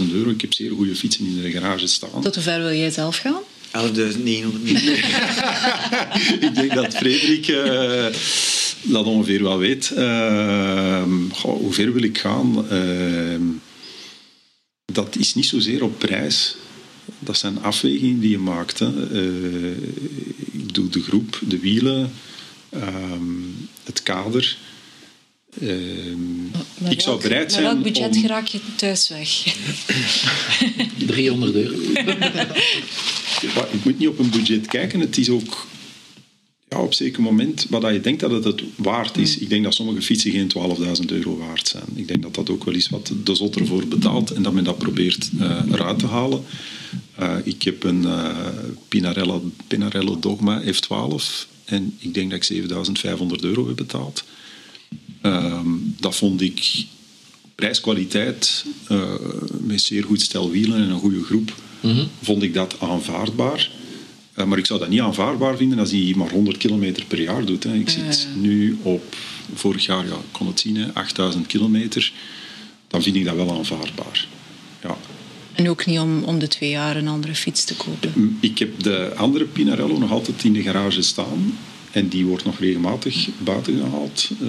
12.000 0.00 0.12
euro. 0.12 0.30
Ik 0.30 0.40
heb 0.40 0.52
zeer 0.52 0.70
goede 0.70 0.96
fietsen 0.96 1.26
in 1.26 1.42
de 1.42 1.50
garage 1.50 1.86
staan. 1.86 2.22
Tot 2.22 2.34
hoe 2.34 2.44
ver 2.44 2.62
wil 2.62 2.72
jij 2.72 2.90
zelf 2.90 3.16
gaan? 3.16 3.40
11.900 3.72 3.80
Ik 6.46 6.54
denk 6.54 6.74
dat 6.74 6.96
Frederik 6.96 7.48
uh, 7.48 8.06
dat 8.82 9.06
ongeveer 9.06 9.42
wel 9.42 9.58
weet. 9.58 9.92
Uh, 9.96 11.02
goh, 11.32 11.58
hoe 11.58 11.72
ver 11.72 11.92
wil 11.92 12.02
ik 12.02 12.18
gaan? 12.18 12.66
Uh, 12.72 13.40
dat 14.92 15.16
is 15.16 15.34
niet 15.34 15.46
zozeer 15.46 15.84
op 15.84 15.98
prijs. 15.98 16.56
Dat 17.18 17.36
zijn 17.36 17.62
afwegingen 17.62 18.20
die 18.20 18.30
je 18.30 18.38
maakt. 18.38 18.78
Hè. 18.78 18.88
ik 20.52 20.66
bedoel 20.66 20.90
de 20.90 21.02
groep, 21.02 21.40
de 21.46 21.58
wielen, 21.58 22.12
ehm, 22.70 23.22
het 23.84 24.02
kader. 24.02 24.56
Uh, 25.60 26.16
ik 26.88 27.00
zou 27.00 27.22
bereid 27.22 27.52
zijn. 27.52 27.64
Met 27.64 27.72
welk 27.72 27.84
budget 27.84 28.14
om... 28.14 28.20
geraak 28.20 28.46
je 28.46 28.60
thuis 28.76 29.08
weg? 29.08 29.28
300 31.06 31.54
euro. 31.54 31.76
Ik 33.42 33.84
moet 33.84 33.98
niet 33.98 34.08
op 34.08 34.18
een 34.18 34.30
budget 34.30 34.66
kijken. 34.66 35.00
Het 35.00 35.18
is 35.18 35.28
ook 35.28 35.66
ja, 36.72 36.78
op 36.78 36.86
een 36.86 36.92
zeker 36.92 37.22
moment 37.22 37.66
wat 37.68 37.92
je 37.92 38.00
denkt 38.00 38.20
dat 38.20 38.30
het 38.30 38.44
het 38.44 38.62
waard 38.76 39.16
is. 39.16 39.38
Ik 39.38 39.48
denk 39.48 39.64
dat 39.64 39.74
sommige 39.74 40.02
fietsen 40.02 40.30
geen 40.30 40.52
12.000 41.02 41.04
euro 41.06 41.36
waard 41.36 41.68
zijn. 41.68 41.84
Ik 41.94 42.08
denk 42.08 42.22
dat 42.22 42.34
dat 42.34 42.50
ook 42.50 42.64
wel 42.64 42.74
is 42.74 42.88
wat 42.88 43.12
de 43.24 43.34
zot 43.34 43.56
ervoor 43.56 43.86
betaalt 43.86 44.30
en 44.30 44.42
dat 44.42 44.52
men 44.52 44.64
dat 44.64 44.78
probeert 44.78 45.30
uh, 45.40 45.62
eruit 45.72 45.98
te 45.98 46.06
halen. 46.06 46.44
Uh, 47.20 47.34
ik 47.44 47.62
heb 47.62 47.84
een 47.84 48.02
uh, 48.02 48.36
Pinarello, 48.88 49.50
Pinarello 49.66 50.18
Dogma 50.18 50.62
F12 50.62 51.24
en 51.64 51.96
ik 51.98 52.14
denk 52.14 52.30
dat 52.30 52.50
ik 52.50 52.62
7.500 52.62 53.26
euro 53.40 53.66
heb 53.66 53.76
betaald. 53.76 54.24
Um, 55.22 55.94
dat 56.00 56.16
vond 56.16 56.40
ik 56.40 56.84
prijs-kwaliteit, 57.54 58.64
met 59.60 59.80
zeer 59.80 60.04
goed 60.04 60.20
stel 60.20 60.50
wielen 60.50 60.82
en 60.82 60.90
een 60.90 60.98
goede 60.98 61.22
groep, 61.22 61.54
mm 61.82 61.90
-hmm. 61.90 62.08
vond 62.22 62.42
ik 62.42 62.54
dat 62.54 62.76
aanvaardbaar. 62.80 63.70
Uh, 64.38 64.44
maar 64.44 64.58
ik 64.58 64.66
zou 64.66 64.78
dat 64.78 64.88
niet 64.88 65.00
aanvaardbaar 65.00 65.56
vinden 65.56 65.78
als 65.78 65.90
hij 65.90 66.12
maar 66.16 66.30
100 66.30 66.56
kilometer 66.56 67.04
per 67.04 67.20
jaar 67.20 67.44
doet. 67.44 67.64
Hè. 67.64 67.74
Ik 67.74 67.88
zit 67.88 68.28
nu 68.34 68.78
op, 68.82 69.16
vorig 69.54 69.86
jaar, 69.86 70.06
ja, 70.06 70.14
ik 70.14 70.32
kon 70.32 70.46
het 70.46 70.60
zien, 70.60 70.76
hè, 70.76 70.92
8000 70.92 71.46
kilometer. 71.46 72.12
Dan 72.88 73.02
vind 73.02 73.16
ik 73.16 73.24
dat 73.24 73.34
wel 73.34 73.52
aanvaardbaar. 73.52 74.26
Ja. 74.82 74.96
En 75.52 75.68
ook 75.68 75.86
niet 75.86 75.98
om, 75.98 76.22
om 76.22 76.38
de 76.38 76.48
twee 76.48 76.70
jaar 76.70 76.96
een 76.96 77.08
andere 77.08 77.34
fiets 77.34 77.64
te 77.64 77.74
kopen? 77.74 78.38
Ik 78.40 78.58
heb 78.58 78.82
de 78.82 79.12
andere 79.16 79.44
Pinarello 79.44 79.98
nog 79.98 80.10
altijd 80.10 80.44
in 80.44 80.52
de 80.52 80.62
garage 80.62 81.02
staan. 81.02 81.58
En 81.90 82.08
die 82.08 82.26
wordt 82.26 82.44
nog 82.44 82.58
regelmatig 82.58 83.28
buiten 83.38 83.76
gehaald. 83.76 84.30
Uh, 84.40 84.48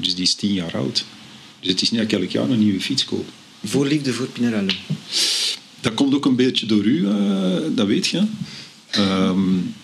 dus 0.00 0.14
die 0.14 0.24
is 0.24 0.34
tien 0.34 0.52
jaar 0.52 0.76
oud. 0.76 1.04
Dus 1.60 1.70
het 1.70 1.82
is 1.82 1.90
niet 1.90 2.00
dat 2.00 2.12
ik 2.12 2.20
elk 2.20 2.30
jaar 2.30 2.50
een 2.50 2.58
nieuwe 2.58 2.80
fiets 2.80 3.04
koop. 3.04 3.28
Voorliefde 3.64 4.12
voor 4.12 4.26
Pinarello. 4.26 4.72
Dat 5.80 5.94
komt 5.94 6.14
ook 6.14 6.24
een 6.24 6.36
beetje 6.36 6.66
door 6.66 6.84
u, 6.84 6.98
uh, 7.00 7.56
dat 7.74 7.86
weet 7.86 8.06
je. 8.06 8.22
Um, 8.96 9.74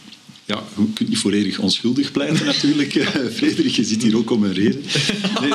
ja, 0.44 0.62
je 0.76 0.92
kunt 0.92 1.08
niet 1.08 1.18
volledig 1.18 1.58
onschuldig 1.58 2.12
pleiten 2.12 2.46
natuurlijk. 2.46 2.92
Frederik, 3.36 3.72
je 3.72 3.84
zit 3.84 4.02
hier 4.02 4.16
ook 4.16 4.30
om 4.30 4.44
een 4.44 4.52
reden. 4.52 4.82
Nee, 5.40 5.52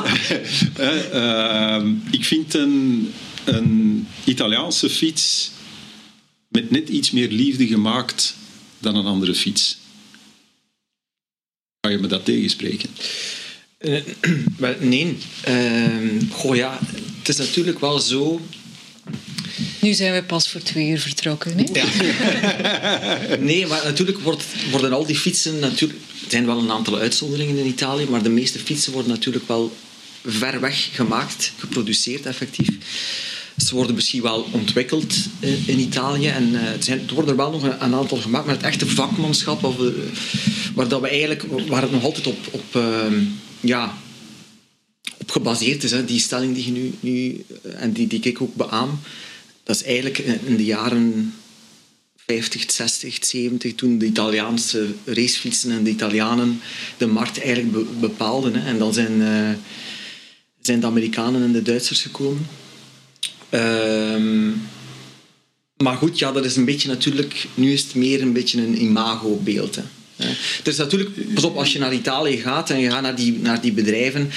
uh, 1.14 1.86
ik 2.18 2.26
vind 2.26 2.54
een, 2.54 3.08
een 3.46 4.08
Italiaanse 4.24 4.90
fiets 4.90 5.52
met 6.48 6.72
net 6.72 6.90
iets 6.90 7.12
meer 7.12 7.30
liefde 7.30 7.68
gemaakt 7.68 8.36
dan 8.80 8.96
een 8.96 9.06
andere 9.06 9.36
fiets. 9.36 9.78
Kan 11.80 11.92
je 11.92 11.98
me 11.98 12.08
dat 12.08 12.26
tegenspreken? 12.26 12.90
Uh, 14.60 14.70
nee. 14.80 15.18
Uh, 15.48 16.22
goh 16.30 16.56
ja, 16.56 16.80
het 17.18 17.30
is 17.30 17.38
natuurlijk 17.38 17.80
wel 17.80 18.00
zo. 18.00 18.42
Nu 19.82 19.94
zijn 19.94 20.14
we 20.14 20.24
pas 20.24 20.50
voor 20.50 20.62
twee 20.62 20.90
uur 20.90 21.00
vertrokken. 21.00 21.58
Hè? 21.58 21.66
Ja. 21.74 23.38
nee, 23.40 23.68
maar 23.68 23.82
natuurlijk 23.84 24.18
worden 24.72 24.94
al 24.94 25.06
die 25.06 25.16
fietsen. 25.16 25.60
Natuurlijk, 25.60 26.00
er 26.24 26.30
zijn 26.30 26.46
wel 26.46 26.60
een 26.60 26.72
aantal 26.72 26.98
uitzonderingen 26.98 27.58
in 27.58 27.66
Italië, 27.66 28.06
maar 28.10 28.24
de 28.24 28.30
meeste 28.30 28.60
fietsen 28.60 28.94
worden 28.94 29.12
natuurlijk 29.12 29.48
wel 29.48 29.76
ver 30.26 30.60
weg 30.60 30.90
gemaakt, 30.92 31.52
geproduceerd 31.58 32.26
effectief. 32.26 32.70
Ze 33.58 33.76
worden 33.76 33.96
misschien 33.96 34.22
wel 34.22 34.48
ontwikkeld 34.52 35.16
in 35.66 35.80
Italië 35.80 36.28
en 36.28 36.50
uh, 36.54 36.60
het, 36.62 36.86
zijn, 36.86 37.00
er 37.08 37.14
worden 37.14 37.32
er 37.32 37.38
wel 37.38 37.52
nog 37.52 37.64
een, 37.64 37.96
aantal 37.96 38.18
gemaakt, 38.18 38.46
maar 38.46 38.56
het 38.56 38.64
echte 38.64 38.88
vakmanschap, 38.88 39.64
uh, 39.64 39.88
waar, 40.76 40.88
dat 40.88 41.02
we 41.02 41.08
eigenlijk, 41.08 41.44
waar 41.68 41.82
het 41.82 41.92
nog 41.92 42.04
altijd 42.04 42.28
op, 42.28 42.38
op, 42.52 42.76
uh, 42.76 42.84
ja, 43.60 43.98
op 45.18 45.32
gebaseerd 45.32 45.84
is, 45.84 45.92
hè, 45.92 46.06
die 46.06 46.20
stelling 46.20 46.56
die 46.56 46.66
je 46.66 46.72
nu, 46.72 46.94
nu 47.00 47.46
en 47.76 47.92
die, 47.92 48.08
die 48.08 48.20
ik 48.20 48.42
ook 48.42 48.56
beaam, 48.56 49.00
dat 49.64 49.76
is 49.76 49.84
eigenlijk 49.84 50.18
in 50.18 50.58
de 50.58 50.66
jaren 50.66 51.34
50, 52.26 52.72
60, 52.72 53.18
70, 53.22 53.76
toen 53.76 53.98
de 53.98 54.06
Italiaanse 54.06 54.88
racefietsen 55.06 55.72
en 55.72 55.84
de 55.84 55.90
Italianen 55.90 56.62
de 56.98 57.08
markt 57.08 57.42
eigenlijk 57.42 57.72
be 57.72 57.86
bepaalden. 58.00 58.56
Hè. 58.56 58.68
En 58.68 58.78
dan 58.78 58.94
zijn, 58.94 59.22
uh, 59.22 59.50
zijn 60.62 60.80
de 60.80 60.86
Amerikanen 60.86 61.44
en 61.44 61.52
de 61.52 61.62
Duitsers 61.62 62.02
gekomen. 62.02 62.48
Ehm, 63.50 64.50
maar 65.78 65.98
goed, 65.98 66.20
ja, 66.20 66.32
dat 66.32 66.46
is 66.46 66.56
een 66.56 66.66
beetje 66.66 66.88
natuurlijk... 66.88 67.48
Nu 67.54 67.74
is 67.74 67.84
het 67.84 67.96
meer 67.96 68.22
een 68.22 68.34
beetje 68.34 68.62
een 68.62 68.82
imagobeeld. 68.82 69.78
Eh, 70.16 70.26
Er 70.64 70.68
is 70.68 70.78
natuurlijk... 70.78 71.34
Pas 71.34 71.44
op, 71.44 71.58
als 71.58 71.74
je 71.74 71.80
naar 71.80 71.94
Italië 71.94 72.38
gaat 72.38 72.70
en 72.70 72.80
je 72.80 72.90
gaat 72.90 73.02
naar 73.02 73.16
die, 73.16 73.40
naar 73.40 73.62
die 73.62 73.72
bedrijven... 73.72 74.32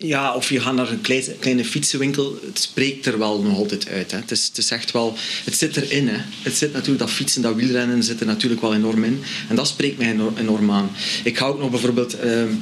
Ja, 0.00 0.34
of 0.34 0.50
je 0.50 0.60
gaat 0.60 0.74
naar 0.74 0.90
een 0.90 1.00
kleine, 1.00 1.34
kleine 1.38 1.64
fietsenwinkel, 1.64 2.38
het 2.46 2.58
spreekt 2.58 3.06
er 3.06 3.18
wel 3.18 3.42
nog 3.42 3.56
altijd 3.56 3.88
uit. 3.88 4.10
Hè. 4.10 4.16
Het, 4.16 4.30
is, 4.30 4.50
het 4.54 4.70
echt 4.70 4.90
wel... 4.92 5.16
Het 5.44 5.56
zit 5.56 5.76
erin. 5.76 6.08
Hè. 6.08 6.18
Het 6.42 6.56
zit 6.56 6.72
natuurlijk, 6.72 6.98
dat 6.98 7.10
fietsen, 7.10 7.42
dat 7.42 7.54
wielrennen 7.54 8.02
zit 8.02 8.20
er 8.20 8.26
natuurlijk 8.26 8.60
wel 8.60 8.74
enorm 8.74 9.04
in. 9.04 9.22
En 9.48 9.56
dat 9.56 9.68
spreekt 9.68 9.98
mij 9.98 10.16
enorm, 10.36 10.70
aan. 10.70 10.90
Ik 11.24 11.38
ga 11.38 11.46
ook 11.46 11.58
nog 11.58 11.70
bijvoorbeeld... 11.70 12.18
ehm, 12.18 12.52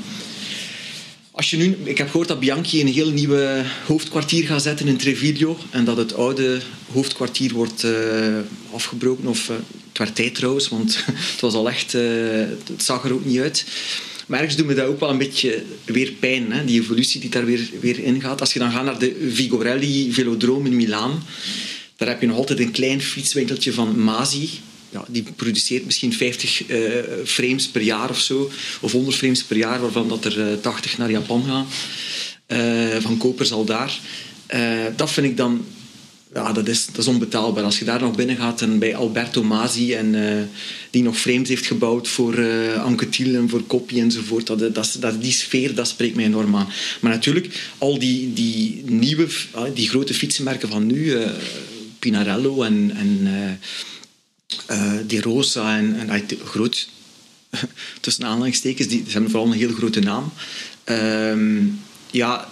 als 1.31 1.51
je 1.51 1.57
nu, 1.57 1.77
ik 1.83 1.99
heb 1.99 2.11
gehoord 2.11 2.29
dat 2.29 2.41
Bianchi 2.41 2.81
een 2.81 2.93
heel 2.93 3.11
nieuwe 3.11 3.65
hoofdkwartier 3.87 4.47
gaat 4.47 4.63
zetten 4.63 4.89
in 4.89 4.97
Treviglio 4.97 5.59
en 5.71 5.85
dat 5.85 5.97
het 5.97 6.15
oude 6.15 6.61
hoofdkwartier 6.93 7.53
wordt 7.53 7.85
eh, 7.85 7.93
afgebroken. 8.73 9.27
Of, 9.27 9.49
eh, 9.49 9.57
het 9.89 9.99
werd 9.99 10.15
tijd 10.15 10.35
trouwens, 10.35 10.69
want 10.69 11.05
het 11.33 11.41
was 11.41 11.55
al 11.55 11.69
echt... 11.69 11.95
eh, 11.95 12.03
het 12.67 12.83
zag 12.83 13.05
er 13.05 13.13
ook 13.13 13.25
niet 13.25 13.41
uit. 13.41 13.65
Maar 14.27 14.39
ergens 14.39 14.57
doet 14.57 14.67
me 14.67 14.75
dat 14.75 14.87
ook 14.87 15.01
wel 15.01 15.11
een 15.11 15.19
beetje 15.19 15.63
weer 15.85 16.13
pijn, 16.13 16.53
hè? 16.53 16.65
die 16.65 16.81
evolutie 16.81 17.21
die 17.21 17.31
daar 17.31 17.45
weer, 17.45 17.71
weer 17.81 17.99
in 17.99 18.21
gaat. 18.21 18.41
Als 18.41 18.53
je 18.53 18.59
dan 18.59 18.71
gaat 18.71 18.85
naar 18.85 18.99
de 18.99 19.29
Vigorelli 19.33 20.13
Velodrome 20.13 20.69
in 20.69 20.77
Milaan, 20.77 21.23
daar 21.97 22.09
heb 22.09 22.21
je 22.21 22.27
nog 22.27 22.37
altijd 22.37 22.59
een 22.59 22.71
klein 22.71 23.01
fietswinkeltje 23.01 23.73
van 23.73 24.01
Masi. 24.01 24.51
Ja, 24.91 25.05
die 25.09 25.25
produceert 25.37 25.85
misschien 25.85 26.13
50 26.13 26.67
eh, 26.67 26.81
frames 27.25 27.69
per 27.69 27.83
jaar 27.83 28.11
of 28.11 28.21
zo, 28.21 28.51
of 28.81 28.93
100 28.93 29.17
frames 29.17 29.45
per 29.45 29.57
jaar, 29.57 29.81
waarvan 29.81 30.09
dat 30.09 30.25
er 30.25 30.51
eh, 30.51 30.57
80 30.61 30.99
naar 30.99 31.11
Japan 31.11 31.45
gaan. 31.47 31.67
Eh, 32.47 33.01
van 33.01 33.17
kopers 33.17 33.53
al 33.53 33.65
daar. 33.65 33.99
Eh, 34.47 34.85
dat 34.97 35.11
vind 35.11 35.27
ik 35.27 35.37
dan 35.37 35.65
ja, 36.37 36.53
dat 36.53 36.69
is, 36.69 36.87
dat 36.87 36.99
is 36.99 37.07
onbetaalbaar. 37.07 37.65
Als 37.65 37.79
je 37.79 37.85
daar 37.85 38.01
nog 38.01 38.17
binnen 38.17 38.37
gaat 38.37 38.61
en 38.61 38.79
bij 38.79 38.97
Alberto 38.97 39.43
Masi, 39.43 39.95
en, 39.95 40.15
eh, 40.29 40.43
die 40.91 41.03
nog 41.03 41.19
frames 41.19 41.49
heeft 41.49 41.67
gebouwd 41.67 42.09
voor 42.09 42.39
uh, 42.39 42.85
Anquetil 42.85 43.35
en 43.35 43.49
voor 43.49 43.67
Coppi 43.67 44.01
enzovoort, 44.01 44.47
dat, 44.47 44.75
dat, 44.75 44.97
dat, 45.01 45.23
die 45.23 45.33
sfeer 45.33 45.75
dat 45.75 45.89
spreekt 45.89 46.17
mij 46.17 46.25
enorm 46.25 46.57
aan. 46.57 46.69
Maar 47.01 47.13
natuurlijk, 47.13 47.71
al 47.79 47.99
die, 47.99 48.33
die 48.33 48.83
nieuwe, 48.87 49.27
ah, 49.51 49.75
die 49.75 49.89
grote 49.89 50.15
fietsenmerken 50.15 50.69
van 50.69 50.87
nu, 50.87 51.13
eh, 51.13 51.31
Pinarello 51.99 52.63
en, 52.63 52.93
en 52.97 53.21
eh, 53.25 53.51
eh, 54.67 55.07
De 55.07 55.21
Rosa 55.21 55.79
en, 55.79 55.99
en 55.99 56.11
ah, 56.11 56.21
groot, 56.45 56.89
tussen 58.01 58.25
aanhalingstekens, 58.25 58.89
die, 58.89 59.03
ze 59.07 59.13
hebben 59.13 59.31
vooral 59.31 59.53
een 59.53 59.59
heel 59.59 59.73
grote 59.73 60.01
naam. 60.01 60.33
Ehm, 60.85 61.65
ja, 62.11 62.49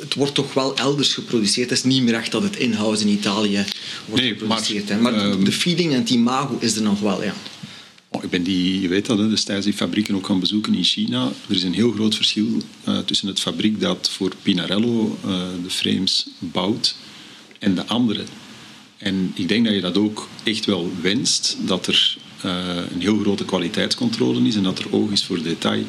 het 0.00 0.14
wordt 0.14 0.34
toch 0.34 0.54
wel 0.54 0.76
elders 0.76 1.14
geproduceerd. 1.14 1.70
Het 1.70 1.78
is 1.78 1.84
niet 1.84 2.02
meer 2.02 2.14
echt 2.14 2.32
dat 2.32 2.42
het 2.42 2.56
in-house 2.56 3.02
in 3.02 3.08
Italië 3.08 3.64
wordt 4.06 4.22
Nee, 4.22 4.30
geproduceerd. 4.32 4.88
maar, 4.88 5.00
maar 5.00 5.14
ehm, 5.14 5.44
de 5.44 5.52
feeling 5.52 5.92
en 5.92 5.98
het 5.98 6.10
imago 6.10 6.56
is 6.60 6.76
er 6.76 6.82
nog 6.82 7.00
wel, 7.00 7.22
ja. 7.22 7.34
Oh, 8.08 8.24
ik 8.24 8.30
ben 8.30 8.42
die, 8.42 8.80
je 8.80 8.88
weet 8.88 9.06
dat, 9.06 9.18
hè, 9.18 9.28
destijds 9.28 9.64
die 9.64 9.74
fabrieken 9.74 10.14
ook 10.14 10.26
gaan 10.26 10.40
bezoeken 10.40 10.74
in 10.74 10.84
China. 10.84 11.30
Er 11.48 11.54
is 11.54 11.62
een 11.62 11.74
heel 11.74 11.92
groot 11.92 12.14
verschil 12.14 12.46
eh, 12.84 12.98
tussen 12.98 13.28
het 13.28 13.40
fabriek 13.40 13.80
dat 13.80 14.10
voor 14.10 14.32
Pinarello 14.42 15.18
eh, 15.24 15.30
de 15.62 15.70
frames 15.70 16.26
bouwt 16.38 16.96
en 17.58 17.74
de 17.74 17.86
andere. 17.86 18.24
En 18.98 19.32
ik 19.34 19.48
denk 19.48 19.64
dat 19.64 19.74
je 19.74 19.80
dat 19.80 19.98
ook 19.98 20.28
echt 20.42 20.64
wel 20.64 20.92
wenst, 21.02 21.56
dat 21.66 21.86
er 21.86 22.16
eh, 22.40 22.76
een 22.94 23.00
heel 23.00 23.18
grote 23.18 23.44
kwaliteitscontrole 23.44 24.46
is 24.46 24.56
en 24.56 24.62
dat 24.62 24.78
er 24.78 24.92
oog 24.94 25.10
is 25.10 25.24
voor 25.24 25.42
detail. 25.42 25.84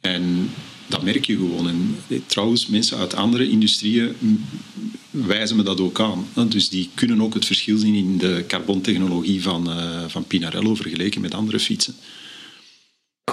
En 0.00 0.50
dat 0.90 1.02
merk 1.02 1.24
je 1.24 1.36
gewoon. 1.36 1.68
En 1.68 1.96
eh, 2.08 2.18
trouwens, 2.26 2.66
mensen 2.66 2.98
uit 2.98 3.14
andere 3.14 3.48
industrieën 3.48 4.14
wijzen 5.10 5.56
me 5.56 5.62
dat 5.62 5.80
ook 5.80 6.00
aan. 6.00 6.26
hè. 6.34 6.48
Dus 6.48 6.68
die 6.68 6.88
kunnen 6.94 7.22
ook 7.22 7.34
het 7.34 7.44
verschil 7.46 7.78
zien 7.78 7.94
in 7.94 8.18
de 8.18 8.44
carbontechnologie 8.48 9.42
van, 9.42 9.70
eh, 9.70 10.04
van 10.06 10.24
Pinarello 10.24 10.74
vergeleken 10.74 11.20
met 11.20 11.34
andere 11.34 11.60
fietsen. 11.60 11.94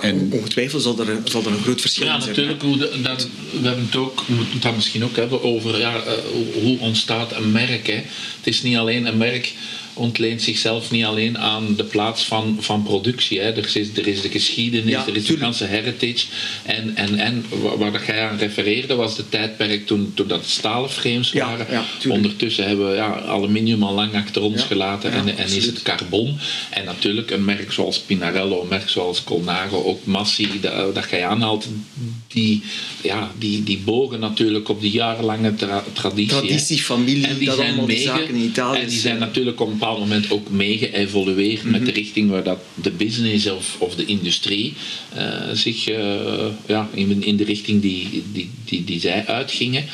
En 0.02 0.28
Ongetwijfeld 0.32 0.82
zal 0.84 1.00
er, 1.00 1.22
zal 1.26 1.42
er 1.46 1.52
een 1.52 1.62
groot 1.62 1.82
verschil 1.82 2.06
Ja, 2.06 2.16
in 2.16 2.22
zijn. 2.22 2.36
natuurlijk. 2.36 2.62
Hoe 2.62 2.78
de- 2.78 3.00
dat, 3.04 3.28
we 3.62 3.68
hebben 3.68 3.86
het 3.86 3.96
ook, 3.96 4.24
we 4.28 4.34
moeten 4.34 4.54
het 4.54 4.62
dan 4.62 4.76
misschien 4.76 5.04
ook 5.04 5.16
hebben 5.16 5.44
over 5.44 5.80
ja, 5.80 5.96
eh, 6.02 6.14
hoe- 6.34 6.62
hoe 6.64 6.80
ontstaat 6.80 7.36
een 7.36 7.52
merk. 7.52 7.88
Hè. 7.88 7.94
Het 7.94 8.04
is 8.44 8.62
niet 8.62 8.78
alleen 8.78 9.06
een 9.06 9.18
merk 9.18 9.54
ontleent 9.98 10.42
zichzelf 10.42 10.92
niet 10.92 11.04
alleen 11.06 11.38
aan 11.38 11.76
de 11.76 11.84
plaats 11.84 12.24
van, 12.26 12.58
van 12.60 12.84
productie. 12.84 13.40
Hè. 13.40 13.52
Er, 13.52 13.66
is, 13.76 13.90
er 13.98 14.08
is 14.08 14.22
de 14.22 14.30
geschiedenis, 14.30 14.92
Ja, 14.92 15.08
er 15.08 15.16
is 15.16 15.26
de 15.26 15.38
ganse 15.38 15.66
heritage. 15.66 16.26
En, 16.64 16.96
en, 16.96 17.16
en 17.20 17.46
wa- 17.50 17.78
waar 17.78 17.92
dat 17.92 18.06
jij 18.06 18.28
aan 18.28 18.38
refereerde 18.38 18.96
was 18.96 19.16
de 19.16 19.30
tijdperk 19.30 19.86
toen, 19.88 20.12
toen 20.14 20.28
dat 20.28 20.46
stalen 20.46 20.90
frames 20.90 21.32
Ja, 21.32 21.46
waren. 21.46 21.68
ja. 21.70 21.86
Ondertussen 22.10 22.68
hebben 22.68 22.90
we 22.90 22.96
ja, 22.96 23.20
aluminium 23.22 23.84
al 23.84 23.94
lang 23.94 24.14
achter 24.16 24.42
ons 24.42 24.62
gelaten 24.64 25.12
en, 25.12 25.38
en 25.38 25.46
is 25.50 25.66
het 25.66 25.82
carbon. 25.82 26.38
En 26.70 26.86
natuurlijk 26.86 27.32
een 27.32 27.46
merk 27.46 27.72
zoals 27.72 28.00
Pinarello, 28.00 28.62
een 28.62 28.68
merk 28.68 28.90
zoals 28.90 29.24
Colnago, 29.24 29.84
ook 29.84 30.06
Massi, 30.06 30.50
dat, 30.62 30.96
dat 30.96 31.10
jij 31.10 31.26
aanhaalt, 31.26 31.68
die, 32.28 32.62
ja, 33.04 33.32
die, 33.38 33.64
die 33.64 33.78
bogen 33.78 34.20
natuurlijk 34.20 34.70
op 34.70 34.82
die 34.82 34.92
jarenlange 34.92 35.56
tra- 35.56 35.84
traditie. 35.94 36.28
Traditie, 36.38 36.78
familie, 36.82 37.28
En 37.28 37.38
die 37.38 37.48
dat 37.48 37.56
zijn 37.58 37.78
allemaal 37.78 37.98
zaken 37.98 38.28
in 38.36 38.42
Italië. 38.42 38.80
En 38.80 38.88
die 38.88 39.00
zijn 39.00 39.20
natuurlijk 39.20 39.60
een 39.60 39.78
bepaald 39.88 40.10
moment 40.10 40.32
ook 40.32 40.50
mee 40.50 40.78
geëvolueerd 40.78 41.64
met 41.64 41.74
Mhm. 41.82 41.84
de 41.84 41.92
richting 41.92 42.30
waar 42.30 42.44
dat 42.44 42.60
de 42.74 42.92
business 42.92 43.48
of, 43.48 43.76
of 43.80 43.96
de 43.96 44.06
industrie 44.06 44.74
eh, 45.14 45.52
zich 45.54 45.88
eh, 45.88 46.48
ja, 46.68 46.90
in, 46.94 47.24
in 47.24 47.36
de 47.38 47.44
richting 47.44 47.82
die, 47.82 48.24
die, 48.32 48.50
die, 48.66 48.84
die 48.84 49.00
zij 49.00 49.26
uitgingen. 49.26 49.86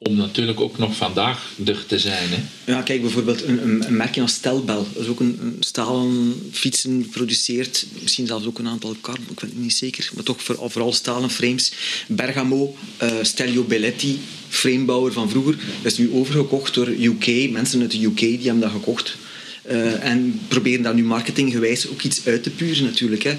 Om 0.00 0.16
natuurlijk 0.16 0.60
ook 0.60 0.78
nog 0.78 0.96
vandaag 0.96 1.50
er 1.66 1.86
te 1.86 1.98
zijn. 1.98 2.28
Hè. 2.28 2.72
Ja, 2.72 2.82
kijk, 2.82 3.00
bijvoorbeeld 3.00 3.42
een, 3.42 3.62
een, 3.62 3.86
een 3.86 3.96
merkje 3.96 4.20
als 4.20 4.32
Stelbel. 4.32 4.86
Dat 4.92 5.02
is 5.02 5.08
ook 5.08 5.20
een, 5.20 5.38
een 5.42 5.56
stalen 5.60 6.34
fietsen 6.52 7.08
produceert. 7.08 7.86
Misschien 8.02 8.26
zelfs 8.26 8.46
ook 8.46 8.58
een 8.58 8.68
aantal 8.68 8.96
carbon, 9.00 9.26
ik 9.30 9.40
weet 9.40 9.50
het 9.50 9.60
niet 9.60 9.74
zeker. 9.74 10.10
Maar 10.14 10.24
toch 10.24 10.42
voor, 10.42 10.70
vooral 10.70 10.92
stalen 10.92 11.30
frames. 11.30 11.72
Bergamo, 12.08 12.76
eh, 12.96 13.10
Stelio 13.22 13.62
Belletti, 13.62 14.18
framebouwer 14.58 15.12
van 15.12 15.30
vroeger. 15.30 15.56
Dat 15.82 15.92
is 15.92 15.98
nu 15.98 16.10
overgekocht 16.12 16.74
door 16.74 16.88
UK. 16.88 17.50
Mensen 17.50 17.80
uit 17.80 17.90
de 17.90 18.04
UK 18.04 18.18
die 18.18 18.38
hebben 18.42 18.60
dat 18.60 18.70
gekocht. 18.70 19.16
Eh, 19.62 20.04
en 20.04 20.40
proberen 20.48 20.82
daar 20.82 20.94
nu 20.94 21.04
marketinggewijs 21.04 21.88
ook 21.88 22.02
iets 22.02 22.26
uit 22.26 22.42
te 22.42 22.50
puren 22.50 22.84
natuurlijk. 22.84 23.22
Hè. 23.22 23.36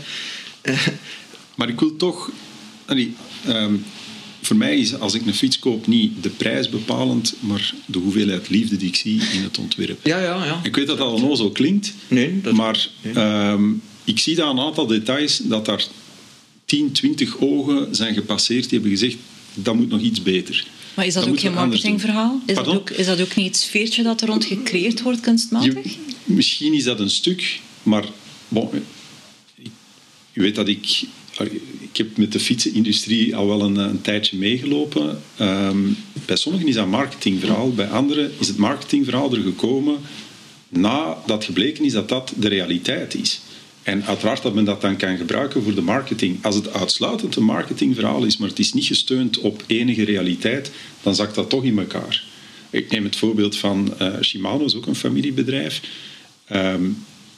Eh, 0.61 0.87
Maar 1.55 1.69
ik 1.69 1.79
wil 1.79 1.95
toch... 1.95 2.31
allee, 2.85 3.13
ehm, 3.45 3.73
voor 4.41 4.55
mij 4.55 4.77
is 4.77 4.99
als 4.99 5.13
ik 5.13 5.25
een 5.25 5.33
fiets 5.33 5.59
koop 5.59 5.87
niet 5.87 6.11
de 6.23 6.29
prijs 6.29 6.69
bepalend, 6.69 7.33
maar 7.39 7.73
de 7.85 7.97
hoeveelheid 7.99 8.49
liefde 8.49 8.77
die 8.77 8.87
ik 8.87 8.95
zie 8.95 9.21
in 9.33 9.43
het 9.43 9.57
ontwerp. 9.57 10.05
ja, 10.05 10.21
ja, 10.21 10.45
ja. 10.45 10.59
Ik 10.63 10.75
weet 10.75 10.87
dat 10.87 10.97
dat 10.97 11.21
al 11.21 11.35
zo 11.35 11.49
klinkt, 11.49 11.93
Nee, 12.07 12.41
dat- 12.41 12.53
maar 12.53 12.89
nee. 13.01 13.13
ehm, 13.13 13.63
ik 14.03 14.19
zie 14.19 14.35
daar 14.35 14.49
een 14.49 14.59
aantal 14.59 14.87
details 14.87 15.37
dat 15.43 15.65
daar 15.65 15.85
10, 16.65 16.91
20 16.91 17.37
ogen 17.39 17.95
zijn 17.95 18.13
gepasseerd 18.13 18.61
die 18.69 18.79
hebben 18.79 18.97
gezegd 18.97 19.17
dat 19.53 19.75
moet 19.75 19.89
nog 19.89 20.01
iets 20.01 20.21
beter. 20.23 20.65
Maar 20.99 21.07
is 21.07 21.13
dat, 21.13 21.27
ook 21.27 21.39
geen 21.39 21.53
marketingverhaal? 21.53 22.41
Is 22.45 22.55
dat, 22.55 22.67
ook, 22.67 22.89
is 22.89 23.05
dat 23.05 23.21
ook 23.21 23.35
niet 23.35 23.45
het 23.47 23.57
sfeertje 23.57 24.03
dat 24.03 24.21
er 24.21 24.27
rond 24.27 24.45
gecreëerd 24.45 25.01
wordt 25.01 25.19
kunstmatig? 25.19 25.83
Je- 25.83 25.99
misschien 26.23 26.73
is 26.73 26.83
dat 26.83 26.99
een 26.99 27.09
stuk, 27.09 27.59
maar 27.83 28.05
bon, 28.47 28.69
je 30.31 30.41
weet 30.41 30.55
dat 30.55 30.67
ik... 30.67 31.01
Ik 31.79 31.97
heb 31.97 32.17
met 32.17 32.31
de 32.31 32.39
fietsenindustrie 32.39 33.35
al 33.35 33.47
wel 33.47 33.61
een, 33.61 33.75
een 33.75 34.01
tijdje 34.01 34.37
meegelopen. 34.37 35.21
Ehm, 35.37 35.77
bij 36.25 36.35
sommigen 36.35 36.67
is 36.67 36.75
dat 36.75 36.87
marketingverhaal, 36.87 37.73
bij 37.73 37.87
anderen 37.87 38.31
is 38.39 38.47
het 38.47 38.57
marketingverhaal 38.57 39.33
er 39.33 39.41
gekomen 39.41 39.97
nadat 40.69 41.43
gebleken 41.43 41.85
is 41.85 41.93
dat 41.93 42.09
dat 42.09 42.33
de 42.35 42.47
realiteit 42.47 43.15
is. 43.15 43.41
En 43.83 44.05
uiteraard 44.05 44.41
dat 44.41 44.53
men 44.53 44.65
dat 44.65 44.81
dan 44.81 44.97
kan 44.97 45.17
gebruiken 45.17 45.63
voor 45.63 45.75
de 45.75 45.81
marketing. 45.81 46.43
Als 46.43 46.55
het 46.55 46.73
uitsluitend 46.73 47.35
een 47.35 47.43
marketingverhaal 47.43 48.23
is, 48.23 48.37
maar 48.37 48.49
het 48.49 48.59
is 48.59 48.73
niet 48.73 48.85
gesteund 48.85 49.39
op 49.39 49.63
enige 49.67 50.03
realiteit, 50.03 50.71
dan 51.01 51.15
zakt 51.15 51.35
dat 51.35 51.49
toch 51.49 51.63
in 51.63 51.79
elkaar. 51.79 52.23
Ik 52.69 52.91
neem 52.91 53.03
het 53.03 53.15
voorbeeld 53.15 53.57
van 53.57 53.93
eh, 53.97 54.13
Shimano, 54.21 54.65
is 54.65 54.75
ook 54.75 54.85
een 54.85 54.95
familiebedrijf. 54.95 55.81
Ehm, 56.45 56.83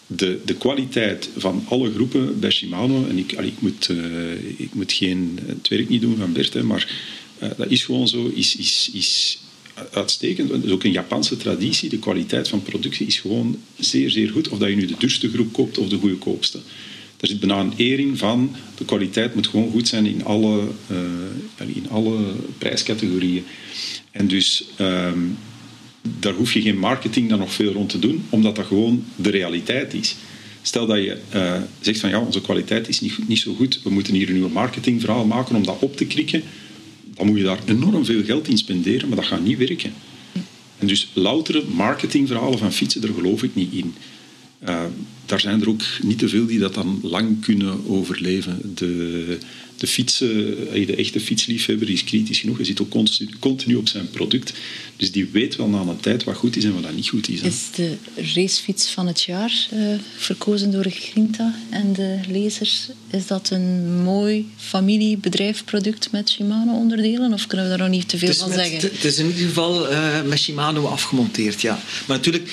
de, 0.08 0.40
de 0.46 0.56
kwaliteit 0.56 1.30
van 1.38 1.66
alle 1.68 1.92
groepen 1.92 2.40
bij 2.40 2.52
Shimano, 2.52 3.08
en 3.10 3.18
ik, 3.18 3.36
allee, 3.38 3.50
ik, 3.50 3.62
moet, 3.62 3.90
eh, 3.90 4.60
ik 4.60 4.74
moet 4.74 4.92
geen, 4.92 5.40
het 5.46 5.68
werk 5.68 5.90
niet 5.90 6.02
doen 6.02 6.18
van 6.18 6.34
Bert, 6.34 6.54
hè, 6.54 6.64
maar 6.64 6.92
eh, 7.38 7.50
dat 7.58 7.70
is 7.70 7.84
gewoon 7.84 8.08
zo, 8.08 8.32
is, 8.34 8.56
is, 8.56 8.90
is 8.94 9.40
uitstekend. 9.92 10.50
Het 10.50 10.64
is 10.64 10.72
ook 10.72 10.84
een 10.84 10.92
Japanse 10.92 11.38
traditie. 11.38 11.90
De 11.90 12.00
kwaliteit 12.00 12.48
van 12.48 12.64
productie 12.64 13.08
is 13.08 13.20
gewoon 13.20 13.60
zeer, 13.80 14.10
zeer 14.10 14.30
goed. 14.30 14.50
Of 14.50 14.58
dat 14.58 14.70
je 14.70 14.76
nu 14.76 14.86
de 14.86 14.98
duurste 14.98 15.30
groep 15.30 15.54
koopt 15.54 15.78
of 15.78 15.90
de 15.90 15.98
goedkoopste. 15.98 16.60
Er 17.20 17.28
zit 17.28 17.40
bijna 17.40 17.60
een 17.60 17.74
ering 17.78 18.18
van, 18.18 18.56
de 18.78 18.86
kwaliteit 18.86 19.36
moet 19.36 19.48
gewoon 19.48 19.72
goed 19.72 19.88
zijn 19.88 20.06
in 20.06 20.26
alle, 20.26 20.68
eh, 20.88 21.68
in 21.76 21.90
alle 21.90 22.18
prijscategorieën. 22.58 23.44
En 24.12 24.28
dus 24.28 24.66
ehm, 24.76 25.20
daar 26.20 26.34
hoef 26.34 26.54
je 26.54 26.62
geen 26.62 26.78
marketing 26.78 27.30
dan 27.30 27.40
nog 27.40 27.54
veel 27.54 27.72
rond 27.72 27.90
te 27.90 28.00
doen, 28.00 28.24
omdat 28.30 28.56
dat 28.56 28.66
gewoon 28.66 29.04
de 29.16 29.30
realiteit 29.30 29.94
is. 29.94 30.16
Stel 30.62 30.86
dat 30.86 30.98
je 30.98 31.18
eh, 31.30 31.62
zegt 31.80 32.00
van 32.00 32.10
ja, 32.10 32.20
onze 32.20 32.42
kwaliteit 32.42 32.88
is 32.88 33.02
niet, 33.02 33.28
niet 33.28 33.40
zo 33.40 33.54
goed, 33.54 33.80
we 33.84 33.90
moeten 33.90 34.14
hier 34.14 34.30
een 34.30 34.36
nieuw 34.36 34.50
marketingverhaal 34.50 35.26
maken 35.26 35.56
om 35.56 35.66
dat 35.66 35.80
op 35.80 35.98
te 35.98 36.06
krikken, 36.06 36.44
dan 37.22 37.30
moet 37.30 37.40
je 37.40 37.46
daar 37.46 37.60
enorm 37.66 38.06
veel 38.06 38.24
geld 38.24 38.48
in 38.48 38.58
spenderen, 38.58 39.08
maar 39.08 39.18
dat 39.18 39.26
gaat 39.26 39.44
niet 39.44 39.58
werken. 39.58 39.94
En 40.78 40.88
dus 40.88 41.10
loutere 41.14 41.64
marketingverhalen 41.74 42.60
van 42.60 42.74
fietsen, 42.74 43.02
daar 43.02 43.14
geloof 43.14 43.44
ik 43.44 43.56
niet 43.56 43.74
in. 43.74 43.94
Uh, 44.70 44.84
daar 45.26 45.40
zijn 45.40 45.62
er 45.62 45.70
ook 45.70 45.82
niet 46.02 46.18
te 46.18 46.30
veel 46.30 46.46
die 46.46 46.60
dat 46.60 46.74
dan 46.74 47.00
lang 47.04 47.42
kunnen 47.42 47.88
overleven. 47.88 48.72
De, 48.76 49.38
de, 49.82 49.88
fietsen, 49.88 50.58
eh, 50.74 50.88
de 50.88 50.96
echte 50.96 51.20
fietsliefhebber 51.20 51.90
is 51.90 52.04
kritisch 52.04 52.40
genoeg. 52.40 52.58
Hij 52.58 52.66
zit 52.66 52.82
ook 52.82 52.96
continu 53.40 53.76
op 53.76 53.88
zijn 53.88 54.10
product. 54.10 54.54
Dus 54.96 55.12
die 55.12 55.30
weet 55.32 55.56
wel 55.56 55.68
na 55.68 55.80
een 55.80 56.00
tijd 56.00 56.24
wat 56.24 56.36
goed 56.36 56.56
is 56.56 56.64
en 56.64 56.82
wat 56.82 56.96
niet 56.96 57.10
goed 57.10 57.30
is. 57.30 57.42
Is 57.42 57.62
de 57.76 57.98
racefiets 58.16 58.90
van 58.90 59.08
het 59.08 59.22
jaar 59.22 59.68
uh, 59.74 59.96
verkozen 60.18 60.72
door 60.72 60.86
Grinta 60.90 61.56
en 61.70 61.94
de 61.94 62.20
lezers? 62.28 62.90
Is 63.12 63.28
dat 63.28 63.50
een 63.50 64.02
mooi 64.04 64.50
familiebedrijfproduct 64.58 66.12
met 66.12 66.30
Shimano-onderdelen? 66.30 67.34
Of 67.34 67.48
kunnen 67.48 67.66
we 67.66 67.78
daar 67.78 67.88
nog 67.88 67.98
niet 67.98 68.10
te 68.10 68.18
veel 68.18 68.34
van 68.34 68.52
zeggen? 68.52 68.92
Het 68.92 69.04
is 69.04 69.18
in 69.18 69.26
ieder 69.26 69.46
geval 69.46 69.92
uh, 69.92 70.22
met 70.22 70.40
Shimano 70.40 70.86
afgemonteerd, 70.86 71.62
ja. 71.62 71.84
Maar 72.08 72.18
natuurlijk, 72.18 72.50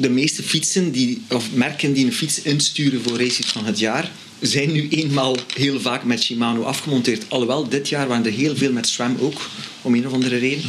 de 0.00 0.08
meeste 0.08 0.42
fietsen 0.42 0.90
die, 0.90 1.22
of 1.28 1.52
merken 1.52 1.92
die 1.92 2.04
een 2.04 2.12
fiets 2.12 2.42
insturen 2.42 3.02
voor 3.02 3.18
racefiets 3.18 3.52
van 3.52 3.64
het 3.64 3.78
jaar 3.78 4.10
zijn 4.40 4.72
nu 4.72 4.88
eenmaal 4.88 5.36
heel 5.54 5.80
vaak 5.80 6.04
met 6.04 6.22
Shimano 6.22 6.62
afgemonteerd. 6.62 7.24
Alhoewel, 7.28 7.68
dit 7.68 7.88
jaar 7.88 8.08
waren 8.08 8.24
er 8.24 8.32
heel 8.32 8.56
veel 8.56 8.72
met 8.72 8.88
SRAM 8.88 9.16
ook, 9.20 9.50
om 9.82 9.94
een 9.94 10.06
of 10.06 10.12
andere 10.12 10.36
reden. 10.36 10.64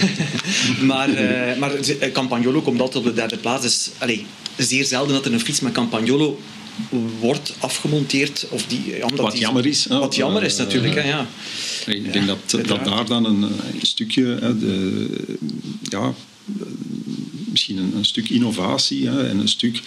maar, 0.90 1.08
uh, 1.08 1.58
maar 1.58 1.74
eh, 1.74 2.12
Campagnolo 2.12 2.60
komt 2.60 2.80
altijd 2.80 3.04
op 3.04 3.04
de 3.04 3.12
derde 3.14 3.36
plaats. 3.36 3.62
Dus 3.62 3.90
allez, 3.98 4.20
zeer 4.56 4.84
zelden 4.84 5.14
dat 5.14 5.26
er 5.26 5.32
een 5.32 5.40
fiets 5.40 5.60
met 5.60 5.72
Campagnolo 5.72 6.40
wordt 7.20 7.54
afgemonteerd. 7.58 8.46
Of 8.50 8.66
die, 8.66 9.02
omdat 9.02 9.24
wat 9.24 9.38
jammer 9.38 9.66
is. 9.66 9.86
Wat 9.86 10.14
jammer 10.14 10.42
is 10.42 10.56
natuurlijk, 10.56 10.94
uh, 10.94 11.06
ja. 11.06 11.26
Ik 11.86 12.12
denk 12.12 12.26
dat, 12.26 12.66
dat 12.66 12.84
daar 12.84 13.06
dan 13.06 13.24
een, 13.24 13.42
een 13.42 13.80
stukje... 13.82 14.38
de, 14.60 15.06
ja, 15.82 16.14
misschien 17.50 17.78
een, 17.78 18.04
stuk 18.04 18.28
innovatie 18.28 19.08
hè, 19.08 19.28
en 19.28 19.38
een 19.38 19.48
stuk 19.48 19.80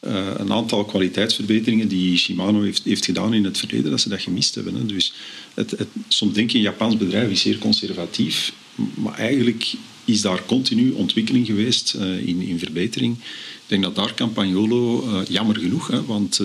uh, 0.00 0.26
een 0.36 0.52
aantal 0.52 0.84
kwaliteitsverbeteringen 0.84 1.88
die 1.88 2.18
Shimano 2.18 2.62
heeft, 2.62 2.84
heeft 2.84 3.04
gedaan 3.04 3.34
in 3.34 3.44
het 3.44 3.58
verleden, 3.58 3.90
dat 3.90 4.00
ze 4.00 4.08
dat 4.08 4.20
gemist 4.20 4.54
hebben. 4.54 4.74
Hè. 4.74 4.86
Dus 4.86 5.12
het, 5.54 5.70
het, 5.70 5.88
soms 6.08 6.34
denk 6.34 6.50
je, 6.50 6.56
een 6.56 6.64
Japans 6.64 6.96
bedrijf 6.96 7.30
is 7.30 7.40
zeer 7.40 7.58
conservatief, 7.58 8.52
maar 8.94 9.14
eigenlijk 9.14 9.72
is 10.04 10.20
daar 10.20 10.44
continu 10.44 10.90
ontwikkeling 10.90 11.46
geweest 11.46 11.94
uh, 11.98 12.26
in, 12.26 12.40
in 12.40 12.58
verbetering. 12.58 13.16
Ik 13.18 13.64
denk 13.66 13.82
dat 13.82 13.94
daar 13.94 14.14
Campagnolo, 14.14 15.04
uh, 15.04 15.20
jammer 15.28 15.56
genoeg, 15.56 15.86
hè, 15.88 16.04
want 16.04 16.38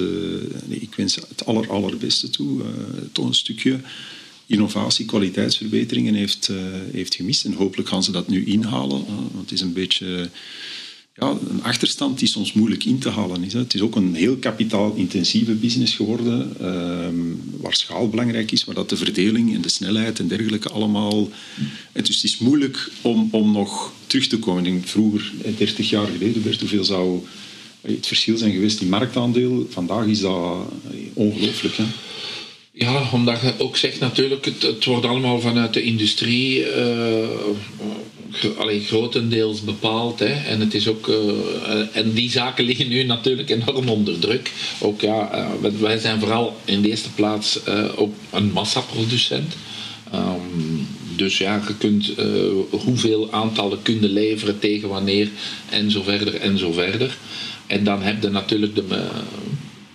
nee, 0.65 0.79
ik 0.79 0.95
wens 0.95 1.15
het 1.15 1.45
aller, 1.45 1.69
allerbeste 1.69 2.29
toe, 2.29 2.61
toch 3.11 3.25
een 3.25 3.33
stukje 3.33 3.79
innovatie, 4.45 5.05
kwaliteitsverbeteringen 5.05 6.13
heeft, 6.13 6.49
heeft 6.91 7.15
gemist. 7.15 7.45
En 7.45 7.53
hopelijk 7.53 7.89
gaan 7.89 8.03
ze 8.03 8.11
dat 8.11 8.27
nu 8.27 8.45
inhalen, 8.45 9.05
want 9.05 9.41
het 9.41 9.51
is 9.51 9.61
een 9.61 9.73
beetje 9.73 10.29
ja, 11.15 11.37
een 11.49 11.63
achterstand 11.63 12.19
die 12.19 12.27
soms 12.27 12.53
moeilijk 12.53 12.85
in 12.85 12.99
te 12.99 13.09
halen 13.09 13.43
is. 13.43 13.53
Het 13.53 13.73
is 13.73 13.81
ook 13.81 13.95
een 13.95 14.15
heel 14.15 14.35
kapitaalintensieve 14.35 15.53
business 15.53 15.95
geworden, 15.95 16.55
ehm, 16.59 17.15
waar 17.59 17.75
schaal 17.75 18.09
belangrijk 18.09 18.51
is, 18.51 18.63
waar 18.63 18.75
dat 18.75 18.89
de 18.89 18.97
verdeling 18.97 19.53
en 19.55 19.61
de 19.61 19.69
snelheid 19.69 20.19
en 20.19 20.27
dergelijke 20.27 20.69
allemaal... 20.69 21.29
En 21.91 22.03
dus 22.03 22.15
het 22.15 22.23
is 22.23 22.37
moeilijk 22.37 22.91
om, 23.01 23.27
om 23.31 23.51
nog 23.51 23.93
terug 24.07 24.27
te 24.27 24.39
komen. 24.39 24.65
Ik 24.65 24.71
denk, 24.71 24.87
vroeger, 24.87 25.31
30 25.57 25.89
jaar 25.89 26.07
geleden, 26.07 26.43
werd 26.43 26.59
hoeveel 26.59 26.83
zou 26.83 27.25
het 27.81 28.07
verschil 28.07 28.37
zijn 28.37 28.53
geweest 28.53 28.81
in 28.81 28.89
marktaandeel? 28.89 29.67
Vandaag 29.69 30.05
is 30.05 30.19
dat 30.19 30.65
ongelooflijk. 31.13 31.77
Ja, 32.75 33.09
omdat 33.11 33.39
je 33.41 33.53
ook 33.57 33.77
zegt 33.77 33.99
natuurlijk, 33.99 34.45
het, 34.45 34.61
het 34.61 34.85
wordt 34.85 35.05
allemaal 35.05 35.39
vanuit 35.39 35.73
de 35.73 35.81
industrie 35.81 36.65
uh, 36.77 37.27
grotendeels 38.85 39.61
bepaald. 39.61 40.19
Hè. 40.19 40.25
En, 40.25 40.59
het 40.59 40.73
is 40.73 40.87
ook, 40.87 41.07
uh, 41.07 41.17
en 41.91 42.13
die 42.13 42.29
zaken 42.31 42.65
liggen 42.65 42.87
nu 42.87 43.03
natuurlijk 43.03 43.49
enorm 43.49 43.89
onder 43.89 44.19
druk. 44.19 44.51
Ook, 44.79 45.01
ja, 45.01 45.47
uh, 45.63 45.71
wij 45.79 45.97
zijn 45.97 46.19
vooral 46.19 46.57
in 46.65 46.81
de 46.81 46.89
eerste 46.89 47.11
plaats 47.11 47.59
ook 47.95 48.15
een 48.29 48.51
massaproducent. 48.51 49.55
Um, 50.13 50.87
dus 51.15 51.37
ja, 51.37 51.63
je 51.67 51.77
kunt 51.77 52.13
hoeveel 52.69 53.31
aantallen 53.31 53.81
kunnen 53.81 54.09
leveren 54.09 54.59
tegen 54.59 54.89
wanneer 54.89 55.29
en 55.69 55.91
zo 55.91 56.03
verder 56.03 56.35
en 56.35 56.57
zo 56.57 56.71
verder. 56.71 57.17
En 57.67 57.83
dan 57.83 58.01
heb 58.01 58.21
je 58.21 58.29
natuurlijk 58.29 58.75
de, 58.75 58.83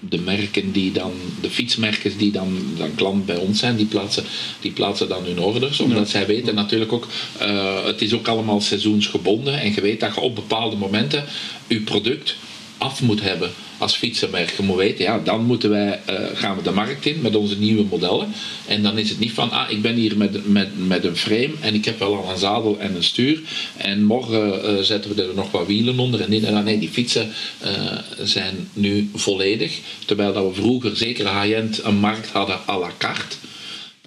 de 0.00 0.18
merken 0.18 0.72
die 0.72 0.92
dan, 0.92 1.12
de 1.40 1.50
fietsmerken 1.50 2.18
die 2.18 2.32
dan, 2.32 2.58
dan 2.76 2.94
klant 2.94 3.26
bij 3.26 3.36
ons 3.36 3.58
zijn, 3.58 3.76
die 3.76 3.86
plaatsen, 3.86 4.24
die 4.60 4.72
plaatsen 4.72 5.08
dan 5.08 5.24
hun 5.24 5.40
orders. 5.40 5.80
Omdat 5.80 6.08
zij 6.08 6.26
weten 6.26 6.54
natuurlijk 6.54 6.92
ook, 6.92 7.06
uh, 7.42 7.84
het 7.84 8.02
is 8.02 8.12
ook 8.12 8.28
allemaal 8.28 8.60
seizoensgebonden. 8.60 9.60
En 9.60 9.74
je 9.74 9.80
weet 9.80 10.00
dat 10.00 10.14
je 10.14 10.20
op 10.20 10.34
bepaalde 10.34 10.76
momenten 10.76 11.24
je 11.66 11.80
product 11.80 12.36
af 12.78 13.02
moet 13.02 13.22
hebben 13.22 13.50
als 13.78 13.94
fietsenmerk. 13.94 14.54
Je 14.56 14.62
moet 14.62 14.76
weten, 14.76 15.04
ja, 15.04 15.18
dan 15.18 15.44
moeten 15.44 15.70
wij, 15.70 16.00
uh, 16.10 16.14
gaan 16.34 16.56
we 16.56 16.62
de 16.62 16.70
markt 16.70 17.06
in 17.06 17.20
met 17.20 17.36
onze 17.36 17.58
nieuwe 17.58 17.84
modellen. 17.90 18.32
En 18.66 18.82
dan 18.82 18.98
is 18.98 19.08
het 19.08 19.18
niet 19.18 19.32
van, 19.32 19.50
ah, 19.50 19.70
ik 19.70 19.82
ben 19.82 19.94
hier 19.94 20.16
met, 20.16 20.48
met, 20.48 20.86
met 20.86 21.04
een 21.04 21.16
frame 21.16 21.50
en 21.60 21.74
ik 21.74 21.84
heb 21.84 21.98
wel 21.98 22.16
al 22.16 22.30
een 22.30 22.38
zadel 22.38 22.78
en 22.78 22.94
een 22.94 23.04
stuur. 23.04 23.40
En 23.76 24.04
morgen 24.04 24.60
uh, 24.64 24.80
zetten 24.80 25.14
we 25.14 25.22
er 25.22 25.34
nog 25.34 25.50
wat 25.50 25.66
wielen 25.66 25.98
onder 25.98 26.20
en 26.20 26.30
dit 26.30 26.44
en 26.44 26.54
dat. 26.54 26.64
Nee, 26.64 26.78
die 26.78 26.88
fietsen 26.88 27.32
uh, 27.64 27.98
zijn 28.26 28.68
nu 28.72 29.10
volledig. 29.14 29.78
Terwijl 30.06 30.32
dat 30.32 30.46
we 30.46 30.60
vroeger, 30.60 30.96
zeker 30.96 31.40
high-end, 31.40 31.84
een 31.84 31.98
markt 31.98 32.28
hadden 32.28 32.58
à 32.68 32.78
la 32.78 32.90
carte. 32.98 33.36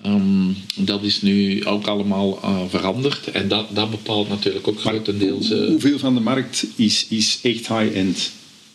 Um, 0.05 0.57
dat 0.75 1.03
is 1.03 1.21
nu 1.21 1.65
ook 1.65 1.87
allemaal 1.87 2.39
uh, 2.43 2.61
veranderd 2.69 3.31
en 3.31 3.47
dat, 3.47 3.75
dat 3.75 3.91
bepaalt 3.91 4.29
natuurlijk 4.29 4.67
ook 4.67 4.79
grotendeels. 4.79 5.51
Uh, 5.51 5.67
hoeveel 5.67 5.99
van 5.99 6.13
de 6.13 6.19
markt 6.19 6.65
is, 6.75 7.05
is 7.09 7.39
echt 7.41 7.67
high-end? 7.67 8.31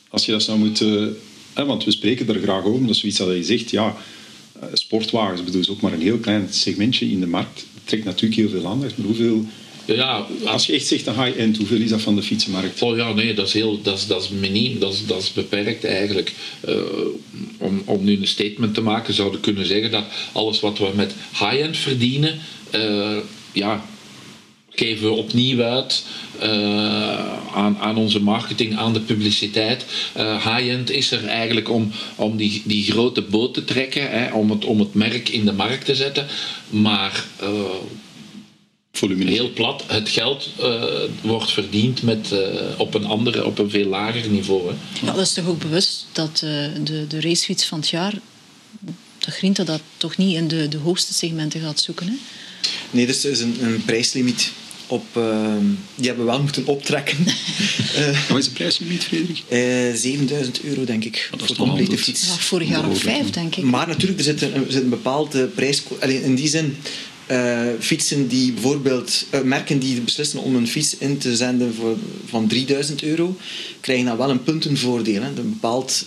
Als 0.09 0.27
je 0.27 0.33
dat 0.33 0.43
zou 0.43 0.59
moeten... 0.59 1.17
Hè, 1.53 1.65
want 1.65 1.85
we 1.85 1.91
spreken 1.91 2.29
er 2.29 2.43
graag 2.43 2.65
over, 2.65 2.81
dat 2.81 2.91
is 2.91 3.01
zoiets 3.01 3.19
dat 3.19 3.29
je 3.29 3.45
zegt, 3.45 3.71
ja, 3.71 3.97
eh, 4.61 4.69
sportwagens, 4.73 5.45
bedoel, 5.45 5.61
is 5.61 5.71
ook 5.71 5.81
maar 5.81 5.93
een 5.93 6.01
heel 6.01 6.19
klein 6.19 6.47
segmentje 6.51 7.11
in 7.11 7.21
de 7.21 7.27
markt. 7.27 7.67
Trekt 7.85 8.05
natuurlijk 8.05 8.41
heel 8.41 8.49
veel 8.49 8.67
aandacht, 8.67 8.97
maar 8.97 9.07
hoeveel... 9.07 9.47
Ja, 9.85 10.27
als 10.45 10.67
je 10.67 10.73
echt 10.73 10.87
zegt 10.87 11.07
een 11.07 11.25
high-end, 11.25 11.57
hoeveel 11.57 11.81
is 11.81 11.91
dat 11.91 12.01
van 12.01 12.17
de 12.17 12.23
fietsenmarkt? 12.23 12.83
Oh 12.83 12.97
ja, 12.97 13.13
nee, 13.13 13.35
dat 13.35 13.47
is, 13.47 13.53
heel, 13.53 13.83
dat 13.83 13.99
is, 13.99 14.07
dat 14.07 14.23
is 14.23 14.29
miniem, 14.29 14.79
dat 14.79 14.93
is, 14.93 15.07
dat 15.07 15.23
is 15.23 15.33
beperkt 15.33 15.85
eigenlijk. 15.85 16.33
Uh, 16.69 16.75
om, 17.59 17.83
om 17.85 18.05
nu 18.05 18.17
een 18.17 18.27
statement 18.27 18.75
te 18.75 18.81
maken, 18.81 19.15
zouden 19.15 19.41
we 19.41 19.45
kunnen 19.45 19.67
zeggen 19.67 19.91
dat 19.91 20.05
alles 20.33 20.61
wat 20.61 20.79
we 20.79 20.91
met 20.95 21.15
high-end 21.33 21.77
verdienen, 21.77 22.39
uh, 22.75 23.17
ja, 23.53 23.85
geven 24.77 25.09
we 25.09 25.15
opnieuw 25.15 25.63
uit 25.63 26.05
uh, 26.43 27.55
aan, 27.55 27.79
aan 27.79 27.97
onze 27.97 28.21
marketing, 28.21 28.77
aan 28.77 28.93
de 28.93 29.01
publiciteit. 29.01 29.85
Uh, 30.17 30.47
High-end 30.47 30.91
is 30.91 31.11
er 31.11 31.27
eigenlijk 31.27 31.71
om, 31.71 31.93
om 32.17 32.37
die, 32.37 32.63
die 32.65 32.85
grote 32.85 33.23
boot 33.23 33.55
te 33.55 33.65
trekken, 33.65 34.11
hè, 34.11 34.33
om, 34.33 34.51
het, 34.51 34.65
om 34.65 34.81
het 34.81 34.95
merk 34.95 35.29
in 35.29 35.45
de 35.45 35.53
markt 35.53 35.85
te 35.85 35.95
zetten. 35.95 36.27
Maar 36.71 37.25
uh, 37.43 37.49
heel 39.19 39.53
plat, 39.53 39.85
het 39.87 40.09
geld 40.09 40.51
wordt 41.21 41.53
verdiend 41.53 42.03
met, 42.03 42.35
op, 42.77 42.95
een 42.95 43.05
andere, 43.05 43.45
op 43.45 43.59
een 43.59 43.71
veel 43.71 43.87
lager 43.87 44.31
niveau. 44.31 44.69
Hè. 44.69 45.07
Ja, 45.07 45.13
dat 45.13 45.27
is 45.27 45.33
toch 45.33 45.47
ook 45.47 45.59
bewust 45.59 46.07
dat 46.13 46.39
de, 46.85 47.05
de 47.09 47.21
racefiets 47.21 47.65
van 47.65 47.79
het 47.79 47.89
jaar, 47.89 48.15
de 49.19 49.31
Grinta 49.31 49.65
dat 49.65 49.81
toch 49.97 50.17
niet 50.17 50.37
in 50.37 50.49
de, 50.49 50.69
de 50.69 50.77
hoogste 50.77 51.15
segmenten 51.15 51.61
gaat 51.61 51.81
zoeken. 51.81 52.07
Hè? 52.07 52.15
Nee, 52.91 53.07
dus 53.07 53.25
er 53.25 53.31
is 53.31 53.41
een, 53.41 53.57
een 53.61 53.85
prijslimiet 53.85 54.53
op, 54.87 55.05
uh, 55.17 55.55
die 55.95 56.07
hebben 56.07 56.25
we 56.25 56.31
wel 56.31 56.43
moeten 56.43 56.67
optrekken. 56.67 57.17
uh, 57.19 58.29
Wat 58.29 58.39
is 58.39 58.45
de 58.45 58.51
prijslimiet, 58.51 59.05
Frederik? 59.05 59.43
Uh, 59.49 59.89
eh, 59.89 59.97
7000 59.97 60.63
euro, 60.63 60.85
denk 60.85 61.05
ik, 61.05 61.31
voor 61.39 61.47
de 61.47 61.55
complete 61.55 61.99
fiets. 61.99 62.27
Ja, 62.27 62.35
vorig 62.35 62.69
jaar 62.69 62.89
ook 62.89 62.97
vijf, 62.97 63.31
denk 63.31 63.57
ik. 63.57 63.65
Maar 63.65 63.87
natuurlijk, 63.87 64.19
er 64.19 64.25
zit 64.25 64.43
een, 64.43 64.55
er 64.55 64.73
zit 64.73 64.83
een 64.83 64.89
bepaalde 64.89 65.47
prijs... 65.47 65.83
Allee, 66.01 66.23
in 66.23 66.35
die 66.35 66.49
zin, 66.49 66.77
uh, 67.31 67.61
fietsen 67.79 68.29
die 68.29 68.53
bijvoorbeeld... 68.53 69.27
merken 69.45 69.79
die 69.79 70.01
beslissen 70.01 70.41
om 70.41 70.57
een 70.57 70.69
fiets 70.69 70.97
in 70.97 71.19
te 71.19 71.37
zenden 71.37 71.75
voor, 71.75 71.97
van 72.27 72.47
3000 72.47 73.03
euro, 73.03 73.37
krijgen 73.81 74.05
dan 74.07 74.17
wel 74.17 74.31
een 74.31 74.43
puntenvoordeel. 74.43 75.23
Hè. 75.23 75.29
Een 75.29 75.35
bepaald 75.35 76.07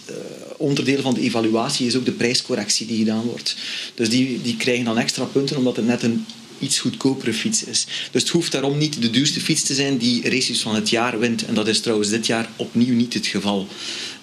onderdeel 0.58 1.02
van 1.02 1.14
de 1.14 1.22
evaluatie 1.22 1.88
is 1.88 1.96
ook 1.96 2.06
de 2.06 2.12
prijscorrectie 2.12 2.88
die 2.88 2.98
gedaan 2.98 3.24
wordt. 3.24 3.56
Dus 3.96 4.10
die, 4.10 4.42
die 4.42 4.58
krijgen 4.58 4.86
dan 4.86 4.98
extra 4.98 5.24
punten, 5.24 5.58
omdat 5.58 5.76
het 5.76 5.88
net 5.88 6.04
een 6.04 6.26
iets 6.60 6.80
goedkopere 6.80 7.34
fiets 7.34 7.64
is. 7.64 7.86
Dus 8.12 8.22
het 8.22 8.32
hoeft 8.32 8.52
daarom 8.52 8.78
niet 8.78 9.02
de 9.02 9.10
duurste 9.10 9.42
fiets 9.42 9.64
te 9.64 9.74
zijn 9.74 9.98
die 9.98 10.30
races 10.30 10.62
van 10.62 10.76
het 10.76 10.90
jaar 10.90 11.20
wint. 11.20 11.46
En 11.46 11.54
dat 11.54 11.68
is 11.68 11.80
trouwens 11.80 12.10
dit 12.10 12.28
jaar 12.28 12.50
opnieuw 12.56 12.96
niet 12.96 13.14
het 13.14 13.28
geval. 13.28 13.68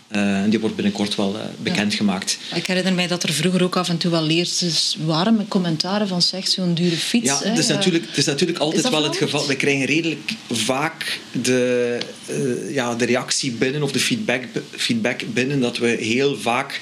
Eh, 0.09 0.43
en 0.43 0.51
die 0.51 0.61
wordt 0.61 0.75
binnenkort 0.75 1.15
wel 1.15 1.35
uh, 1.35 1.41
bekendgemaakt. 1.63 2.39
Ik 2.55 2.67
herinner 2.67 2.93
mij 2.93 3.07
dat 3.07 3.23
er 3.23 3.33
vroeger 3.33 3.63
ook 3.63 3.77
af 3.77 3.89
en 3.89 3.97
toe 3.97 4.11
wel 4.11 4.23
leertjes 4.23 4.97
waren 5.05 5.37
met 5.37 5.49
commentaren 5.49 6.09
van 6.09 6.23
zeg, 6.23 6.49
zo'n 6.49 6.75
dure 6.75 6.97
fiets. 6.97 7.27
Ja, 7.27 7.41
het 7.43 7.59
is, 7.59 7.67
natuurlijk, 7.67 8.07
het 8.07 8.17
is 8.17 8.25
natuurlijk 8.25 8.59
altijd 8.59 8.89
wel 8.89 9.03
het 9.03 9.17
geval. 9.17 9.47
We 9.47 9.57
krijgen 9.57 9.85
redelijk 9.85 10.33
vaak 10.51 11.21
de, 11.43 11.99
uh, 12.31 12.75
ja, 12.75 12.95
de 12.95 13.05
reactie 13.05 13.51
binnen 13.53 13.83
of 13.83 13.93
de 13.93 13.99
feedback, 13.99 14.45
feedback 14.71 15.21
binnen 15.33 15.61
dat 15.61 15.79
we 15.79 15.89
heel 15.89 16.39
vaak 16.39 16.81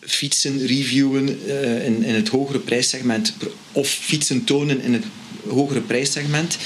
fietsen 0.00 0.66
reviewen 0.66 1.46
in, 1.84 2.02
in 2.02 2.14
het 2.14 2.28
hogere 2.28 2.58
prijssegment 2.58 3.34
of 3.72 3.88
fietsen 3.88 4.44
tonen 4.44 4.82
in 4.82 4.92
het 4.92 5.04
hogere 5.48 5.80
prijssegment. 5.80 6.56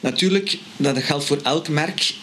Natuurlijk, 0.00 0.58
dat 0.76 1.02
geldt 1.02 1.24
voor 1.24 1.40
elk 1.42 1.68
merk 1.68 2.14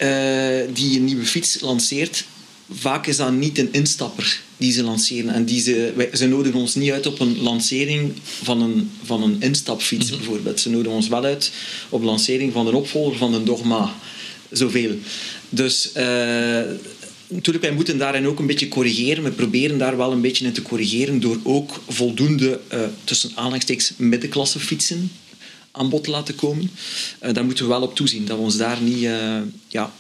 die 0.74 0.98
een 0.98 1.04
nieuwe 1.04 1.26
fiets 1.26 1.60
lanceert 1.60 2.26
vaak 2.69 3.08
is 3.08 3.17
dat 3.17 3.32
niet 3.32 3.58
een 3.58 3.73
instapper 3.73 4.41
die 4.58 4.71
ze 4.71 4.84
lanceren. 4.84 5.34
En 5.34 5.45
die 5.45 5.62
ze, 5.62 5.93
wij, 5.95 6.10
ze 6.13 6.28
nodigen 6.28 6.60
ons 6.60 6.75
niet 6.75 6.91
uit 6.91 7.06
op 7.06 7.19
een 7.19 7.41
lancering 7.41 8.12
van 8.41 8.62
een, 8.62 8.91
van 9.04 9.23
een 9.23 9.41
instapfiets 9.41 10.10
mhm. 10.10 10.17
bijvoorbeeld. 10.17 10.60
Ze 10.60 10.69
nodigen 10.69 10.95
ons 10.95 11.08
wel 11.08 11.23
uit 11.23 11.51
op 11.89 12.04
lancering 12.04 12.54
van 12.54 12.67
een 12.67 12.73
opvolger 12.73 13.17
van 13.17 13.34
een 13.34 13.45
Dogma. 13.45 13.93
Zoveel. 14.51 14.95
Dus 15.49 15.91
uh, 15.97 16.04
natuurlijk, 17.28 17.65
wij 17.65 17.73
moeten 17.73 17.97
daarin 17.97 18.28
ook 18.28 18.39
een 18.39 18.47
beetje 18.47 18.67
corrigeren. 18.67 19.23
We 19.23 19.32
proberen 19.32 19.78
daar 19.78 19.97
wel 19.97 20.12
een 20.12 20.21
beetje 20.21 20.45
in 20.45 20.54
te 20.54 20.62
corrigeren 20.62 21.19
door 21.19 21.39
ook 21.43 21.82
voldoende, 21.88 22.60
uh, 22.73 22.80
tussen 23.04 23.32
aanhalingstekens, 23.36 23.91
middenklasse 23.97 24.60
fietsen 24.60 25.12
aan 25.71 25.89
bod 25.89 26.04
te 26.04 26.10
laten 26.10 26.36
komen. 26.36 26.71
Uh, 27.23 27.34
daar 27.34 27.45
moeten 27.45 27.65
we 27.65 27.71
wel 27.71 27.82
op 27.82 27.95
toezien, 27.95 28.25
dat 28.25 28.38
we 28.38 28.43
ons 28.43 28.58
daar 28.58 28.82
niet 28.82 29.10
ja, 29.67 29.93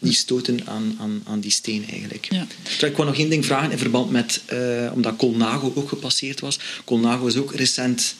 niet 0.00 0.16
stoten 0.16 0.66
aan, 0.66 0.96
aan, 0.98 1.22
aan 1.24 1.40
die 1.40 1.50
steen 1.50 1.84
eigenlijk. 1.90 2.26
Ja. 2.30 2.46
ik 2.86 2.96
wou 2.96 3.08
nog 3.08 3.18
één 3.18 3.30
ding 3.30 3.46
vragen 3.46 3.70
in 3.70 3.78
verband 3.78 4.10
met, 4.10 4.42
uh, 4.52 4.90
omdat 4.94 5.16
Colnago 5.16 5.72
ook 5.74 5.88
gepasseerd 5.88 6.40
was. 6.40 6.58
Colnago 6.84 7.26
is 7.26 7.36
ook 7.36 7.54
recent 7.54 8.14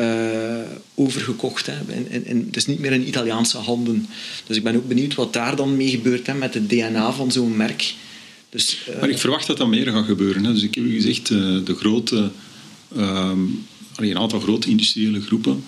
uh, 0.00 0.56
overgekocht. 0.94 1.66
Hè. 1.66 1.92
In, 1.92 2.26
in, 2.26 2.44
het 2.46 2.56
is 2.56 2.66
niet 2.66 2.78
meer 2.78 2.92
in 2.92 3.08
Italiaanse 3.08 3.58
handen. 3.58 4.06
Dus 4.46 4.56
ik 4.56 4.62
ben 4.62 4.76
ook 4.76 4.88
benieuwd 4.88 5.14
wat 5.14 5.32
daar 5.32 5.56
dan 5.56 5.76
mee 5.76 5.88
gebeurt 5.88 6.26
hè, 6.26 6.34
met 6.34 6.54
het 6.54 6.68
DNA 6.68 7.12
van 7.12 7.32
zo'n 7.32 7.56
merk. 7.56 7.94
Dus, 8.48 8.78
uh, 8.88 9.00
maar 9.00 9.08
ik 9.08 9.18
verwacht 9.18 9.46
dat 9.46 9.56
dat 9.56 9.68
meer 9.68 9.90
gaat 9.90 10.06
gebeuren. 10.06 10.44
Hè. 10.44 10.52
Dus 10.52 10.62
ik 10.62 10.74
heb 10.74 10.84
u 10.84 10.94
gezegd, 10.94 11.28
de 11.28 11.74
grote, 11.76 12.30
um, 12.96 13.66
een 13.96 14.18
aantal 14.18 14.40
grote 14.40 14.68
industriële 14.68 15.20
groepen 15.20 15.64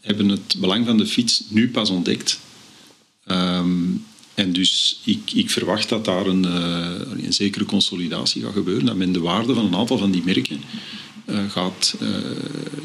hebben 0.00 0.28
het 0.28 0.56
belang 0.58 0.86
van 0.86 0.96
de 0.96 1.06
fiets 1.06 1.42
nu 1.48 1.70
pas 1.70 1.90
ontdekt. 1.90 2.40
Um, 3.26 4.04
en 4.40 4.52
dus 4.52 5.00
ik, 5.04 5.32
ik 5.32 5.50
verwacht 5.50 5.88
dat 5.88 6.04
daar 6.04 6.26
een, 6.26 6.44
uh, 6.44 7.24
een, 7.24 7.32
zekere 7.32 7.64
consolidatie 7.64 8.42
gaat 8.42 8.52
gebeuren, 8.52 8.86
dat 8.86 8.96
men 8.96 9.12
de 9.12 9.20
waarde 9.20 9.54
van 9.54 9.64
een 9.64 9.74
aantal 9.74 9.98
van 9.98 10.10
die 10.10 10.22
merken 10.24 10.60
uh, 11.26 11.50
gaat, 11.50 11.96
uh, 12.02 12.08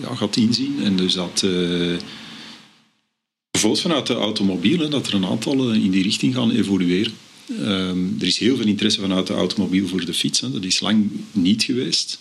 ja, 0.02 0.16
gaat 0.16 0.36
inzien. 0.36 0.84
En 0.84 0.96
dus 0.96 1.14
dat 1.14 1.46
bijvoorbeeld 3.52 3.82
vanuit 3.82 4.08
de 4.08 4.14
automobielen, 4.14 4.90
dat 4.92 5.08
er 5.08 5.14
een 5.14 5.26
aantal 5.26 5.72
in 5.72 5.92
die 5.92 6.04
richting 6.04 6.34
gaan 6.34 6.52
evolueren. 6.52 7.14
Um, 7.62 8.16
er 8.20 8.28
is 8.28 8.38
heel 8.38 8.56
veel 8.56 8.66
interesse 8.66 9.00
vanuit 9.00 9.28
de 9.28 9.34
automobiel 9.34 9.88
voor 9.88 10.06
de 10.06 10.14
fiets, 10.14 10.40
hè. 10.40 10.52
dat 10.52 10.64
is 10.64 10.80
lang 10.80 11.12
niet 11.32 11.64
geweest. 11.64 12.20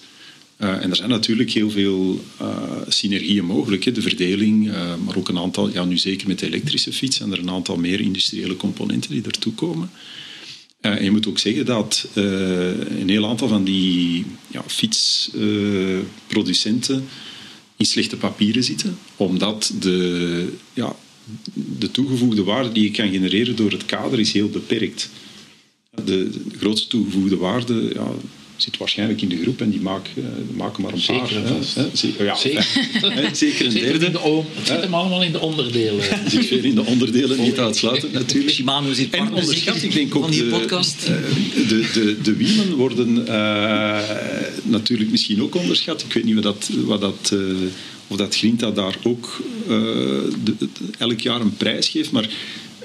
Uh, 0.58 0.82
en 0.82 0.90
er 0.90 0.96
zijn 0.96 1.08
natuurlijk 1.08 1.50
heel 1.50 1.70
veel 1.70 2.24
uh, 2.40 2.62
synergieën 2.88 3.44
mogelijk. 3.44 3.84
Hè. 3.84 3.92
De 3.92 4.02
verdeling, 4.02 4.66
uh, 4.66 4.94
maar 5.04 5.16
ook 5.16 5.28
een 5.28 5.38
aantal, 5.38 5.70
ja, 5.70 5.84
nu 5.84 5.98
zeker 5.98 6.28
met 6.28 6.38
de 6.38 6.46
elektrische 6.46 6.92
fiets, 6.92 7.16
zijn 7.16 7.32
er 7.32 7.38
een 7.38 7.50
aantal 7.50 7.76
meer 7.76 8.00
industriële 8.00 8.56
componenten 8.56 9.10
die 9.10 9.22
ertoe 9.22 9.52
komen. 9.52 9.90
en 10.80 11.04
je 11.04 11.10
moet 11.10 11.26
ook 11.26 11.38
zeggen 11.38 11.66
dat 11.66 12.08
een 12.14 13.08
heel 13.08 13.26
aantal 13.26 13.48
van 13.48 13.64
die 13.64 14.24
ja, 14.50 14.64
fietsproducenten 14.66 17.04
in 17.76 17.86
slechte 17.86 18.16
papieren 18.16 18.64
zitten, 18.64 18.98
omdat 19.16 19.72
de, 19.80 20.48
ja, 20.72 20.96
de 21.78 21.90
toegevoegde 21.90 22.42
waarde 22.42 22.72
die 22.72 22.82
je 22.82 22.90
kan 22.90 23.10
genereren 23.10 23.56
door 23.56 23.70
het 23.70 23.86
kader 23.86 24.20
is 24.20 24.32
heel 24.32 24.48
beperkt. 24.48 25.10
De, 26.04 26.30
de 26.48 26.58
grootste 26.58 26.88
toegevoegde 26.88 27.36
waarde, 27.36 27.90
ja, 27.94 28.10
zit 28.56 28.76
waarschijnlijk 28.76 29.22
in 29.22 29.28
de 29.28 29.40
groep 29.42 29.60
en 29.60 29.70
die 29.70 29.80
maken, 29.80 30.12
uh, 30.16 30.56
maken 30.56 30.82
maar 30.82 30.92
een 30.92 30.98
zeker 30.98 31.40
paar. 31.40 31.52
Hè, 31.74 31.86
zeker, 31.92 32.24
ja, 32.24 32.34
zeker. 32.34 32.66
zeker 33.32 33.66
een 33.66 33.72
derde. 33.72 34.06
het 34.54 34.66
zit 34.66 34.80
hem 34.80 34.94
allemaal 34.94 35.22
in 35.22 35.32
de 35.32 35.40
onderdelen. 35.40 36.08
Het 36.08 36.30
zit 36.32 36.46
veel 36.46 36.62
in 36.62 36.74
de 36.74 36.84
onderdelen, 36.84 37.40
niet 37.40 37.58
uitsluiten 37.58 38.12
natuurlijk. 38.12 38.54
Shimano 38.54 38.92
hier 38.92 39.08
en 39.10 39.32
onderschat, 39.32 39.82
ik 39.82 39.92
denk 39.92 40.14
ook 40.14 40.32
die 40.32 40.44
podcast. 40.44 41.06
De, 41.06 41.66
de, 41.68 41.90
de, 41.92 42.20
de 42.22 42.36
wielen 42.36 42.74
worden 42.74 43.16
uh, 43.28 43.98
natuurlijk 44.62 45.10
misschien 45.10 45.42
ook 45.42 45.54
onderschat. 45.54 46.02
Ik 46.02 46.12
weet 46.12 46.24
niet 46.24 46.34
wat 46.34 46.42
dat, 46.42 46.70
wat 46.84 47.00
dat, 47.00 47.30
uh, 47.32 47.40
of 48.08 48.16
dat 48.16 48.36
Grinta 48.36 48.70
daar 48.70 48.96
ook 49.02 49.42
de, 49.66 50.54
de, 50.58 50.68
elk 50.98 51.20
jaar 51.20 51.40
een 51.40 51.56
prijs 51.56 51.88
geeft, 51.88 52.10
maar 52.10 52.28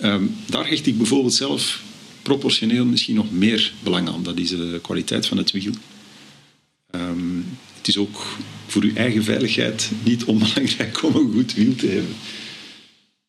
um, 0.04 0.36
daar 0.46 0.68
hecht 0.68 0.88
ik 0.88 0.98
bijvoorbeeld 0.98 1.34
zelf 1.34 1.82
proportioneel 2.30 2.86
misschien 2.86 3.16
nog 3.16 3.32
meer 3.32 3.74
belang 3.84 4.10
aan. 4.10 4.24
Dat 4.24 4.38
is 4.38 4.50
de 4.50 4.80
kwaliteit 4.82 5.26
van 5.26 5.38
het 5.38 5.52
wiel. 5.52 5.74
Um, 6.92 7.46
het 7.78 7.88
is 7.88 7.98
ook 7.98 8.26
voor 8.68 8.84
uw 8.84 8.96
eigen 8.96 9.24
veiligheid 9.24 9.92
niet 10.04 10.24
onbelangrijk 10.24 11.04
om 11.04 11.16
een 11.16 11.32
goed 11.34 11.54
wiel 11.54 11.76
te 11.76 11.88
hebben. 11.88 12.16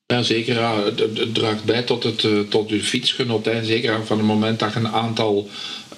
Ja, 0.07 0.23
zeker. 0.23 0.55
Ja. 0.55 0.85
Het, 0.85 1.35
draagt 1.35 1.65
bij 1.65 1.83
tot, 1.83 2.03
het, 2.03 2.25
eh, 2.25 2.41
tot 2.41 2.71
uw 2.71 2.81
fietsgenot. 2.81 3.45
Hè. 3.45 3.65
Zeker 3.65 4.07
van 4.07 4.19
het 4.19 4.27
moment 4.27 4.59
dat 4.59 4.73
je 4.73 4.79
een 4.79 4.89
aantal 4.89 5.49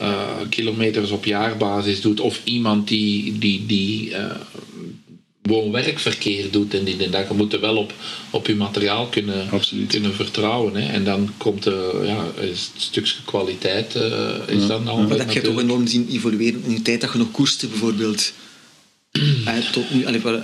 uh, 0.01 0.41
kilometers 0.49 1.11
op 1.11 1.25
jaarbasis 1.25 2.01
doet. 2.01 2.21
Of 2.21 2.41
iemand 2.45 2.89
die, 2.89 3.39
die, 3.39 3.67
die 3.67 4.15
woon-werkverkeer 5.43 6.51
doet 6.51 6.75
en 6.75 6.85
die 6.85 7.11
dag. 7.11 7.29
Je 7.29 7.35
moet 7.35 7.53
er 7.53 7.61
wel 7.61 7.77
op, 7.77 7.93
op 8.31 8.47
je 8.47 8.55
materiaal 8.55 9.07
kunnen, 9.07 9.49
kunnen 9.89 10.15
vertrouwen. 10.15 10.75
Hè. 10.75 10.93
En 10.93 11.05
dan 11.05 11.31
komt 11.37 11.63
de, 11.63 12.03
ja, 12.05 12.43
is 12.43 12.71
het 12.73 12.83
stukje 12.83 13.15
kwaliteit 13.25 13.95
uh, 13.97 14.03
is 14.47 14.63
ja. 14.63 14.67
dan 14.67 15.09
dat 15.09 15.19
heb 15.19 15.31
je 15.31 15.41
toch 15.41 15.61
enorm 15.61 15.87
zien 15.87 16.09
evolueren 16.11 16.63
in 16.65 16.75
de 16.75 16.83
tijd 16.83 17.01
dat 17.01 17.13
je 17.13 17.19
nog 17.19 17.31
koerste 17.31 17.67
bijvoorbeeld. 17.67 18.33
eh, 19.45 19.55
tot 19.73 19.95
nu, 19.95 20.07
allee, 20.07 20.21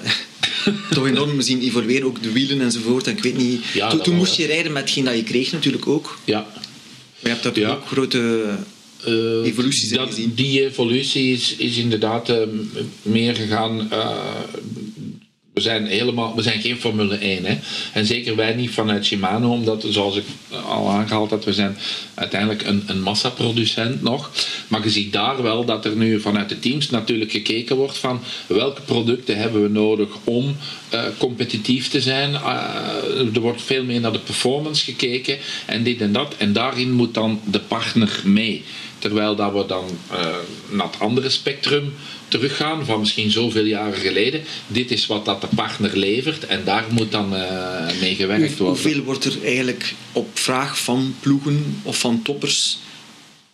toch 0.91 1.07
enorm 1.07 1.41
zien 1.41 1.61
evolueren, 1.61 2.07
ook 2.07 2.23
de 2.23 2.33
wielen 2.33 2.61
enzovoort. 2.61 3.07
En 3.07 3.17
ik 3.17 3.23
weet 3.23 3.37
niet, 3.37 3.65
ja, 3.65 3.91
toen, 3.91 4.01
toen 4.01 4.17
moest 4.17 4.37
je 4.37 4.47
rijden 4.47 4.73
met 4.73 4.83
hetgeen 4.83 5.05
dat 5.05 5.17
je 5.17 5.23
kreeg 5.23 5.53
natuurlijk 5.53 5.87
ook. 5.87 6.19
Ja. 6.25 6.47
Maar 7.21 7.37
je 7.37 7.39
hebt 7.41 7.55
daar 7.55 7.77
ook 7.77 7.87
grote 7.87 8.45
uh, 9.07 9.47
evoluties 9.47 9.89
dat, 9.89 10.09
gezien. 10.09 10.35
Die 10.35 10.65
evolutie 10.65 11.33
is, 11.33 11.57
is 11.57 11.77
inderdaad 11.77 12.31
uh, 12.31 12.37
meer 13.03 13.35
gegaan. 13.35 13.89
Uh, 13.93 14.09
we 15.59 15.65
zijn, 15.65 15.87
helemaal, 15.87 16.37
we 16.37 16.43
zijn 16.43 16.61
geen 16.61 16.77
Formule 16.77 17.17
1. 17.17 17.45
Hè? 17.45 17.59
En 17.93 18.07
zeker 18.07 18.37
wij 18.37 18.55
niet 18.55 18.71
vanuit 18.71 19.05
Shimano, 19.05 19.51
omdat, 19.51 19.85
zoals 19.89 20.17
ik 20.17 20.25
al 20.67 20.91
aangehaald 20.91 21.31
had, 21.31 21.45
we 21.45 21.53
zijn 21.53 21.77
uiteindelijk 22.15 22.67
een, 22.67 22.83
een 22.87 23.03
massaproducent 23.03 24.03
nog. 24.03 24.31
Maar 24.69 24.83
je 24.83 24.91
ziet 24.91 25.13
daar 25.13 25.43
wel 25.43 25.65
dat 25.65 25.85
er 25.85 25.97
nu 25.97 26.21
vanuit 26.21 26.49
de 26.49 26.59
teams 26.59 26.91
natuurlijk 26.91 27.31
gekeken 27.31 27.77
wordt 27.77 27.99
van 27.99 28.21
welke 28.47 28.81
producten 28.81 29.37
hebben 29.37 29.63
we 29.63 29.69
nodig 29.69 30.09
om 30.25 30.57
uh, 30.95 31.03
competitief 31.19 31.89
te 31.89 32.01
zijn. 32.01 32.31
Uh, 32.31 33.35
er 33.35 33.41
wordt 33.41 33.63
veel 33.63 33.85
meer 33.85 34.01
naar 34.01 34.13
de 34.13 34.19
performance 34.19 34.85
gekeken 34.85 35.39
en 35.67 35.83
dit 35.83 36.01
en 36.01 36.13
dat. 36.13 36.35
En 36.37 36.53
daarin 36.53 36.93
moet 36.93 37.15
dan 37.15 37.41
de 37.45 37.61
partner 37.61 38.21
mee. 38.25 38.65
Terwijl 38.99 39.37
dat 39.37 39.53
we 39.53 39.67
dan 39.67 39.85
uh, 40.13 40.19
naar 40.69 40.87
het 40.87 41.01
andere 41.01 41.29
spectrum 41.29 41.95
teruggaan 42.29 42.85
van 42.85 43.01
misschien 43.01 43.31
zoveel 43.31 43.65
jaren 43.65 43.99
geleden. 43.99 44.43
Dit 44.67 44.91
is 44.91 45.07
wat 45.07 45.25
dat 45.25 45.41
de 45.41 45.49
partner 45.55 45.97
levert 45.97 46.47
en 46.47 46.65
daar 46.65 46.85
moet 46.91 47.13
dan 47.13 47.35
uh, 47.35 47.41
mee 48.01 48.15
gewerkt 48.15 48.59
worden. 48.59 48.83
Hoeveel 48.83 49.03
wordt 49.03 49.25
er 49.25 49.45
eigenlijk 49.45 49.95
op 50.13 50.29
vraag 50.39 50.79
van 50.79 51.15
ploegen 51.21 51.81
of 51.83 51.99
van 51.99 52.23
toppers 52.23 52.79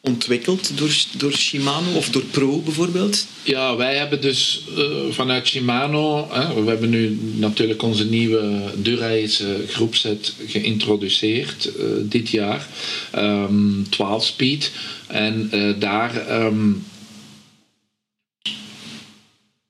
ontwikkeld 0.04 0.78
door, 0.78 0.96
door 1.16 1.32
Shimano 1.32 1.92
of 1.96 2.08
door 2.08 2.24
Pro 2.24 2.58
bijvoorbeeld? 2.58 3.26
Ja, 3.42 3.76
wij 3.76 3.96
hebben 3.96 4.20
dus 4.20 4.64
uh, 4.78 4.84
vanuit 5.10 5.46
Shimano, 5.46 6.28
hè, 6.30 6.62
we 6.62 6.70
hebben 6.70 6.90
nu 6.90 7.18
natuurlijk 7.34 7.82
onze 7.82 8.04
nieuwe 8.04 8.72
Durace 8.76 9.64
groepset 9.68 10.34
geïntroduceerd 10.46 11.70
uh, 11.78 11.84
dit 12.02 12.28
jaar, 12.30 12.68
um, 13.16 13.86
12 13.90 14.24
speed. 14.24 14.72
En 15.06 15.50
uh, 15.52 15.74
daar 15.78 16.42
um, 16.44 16.84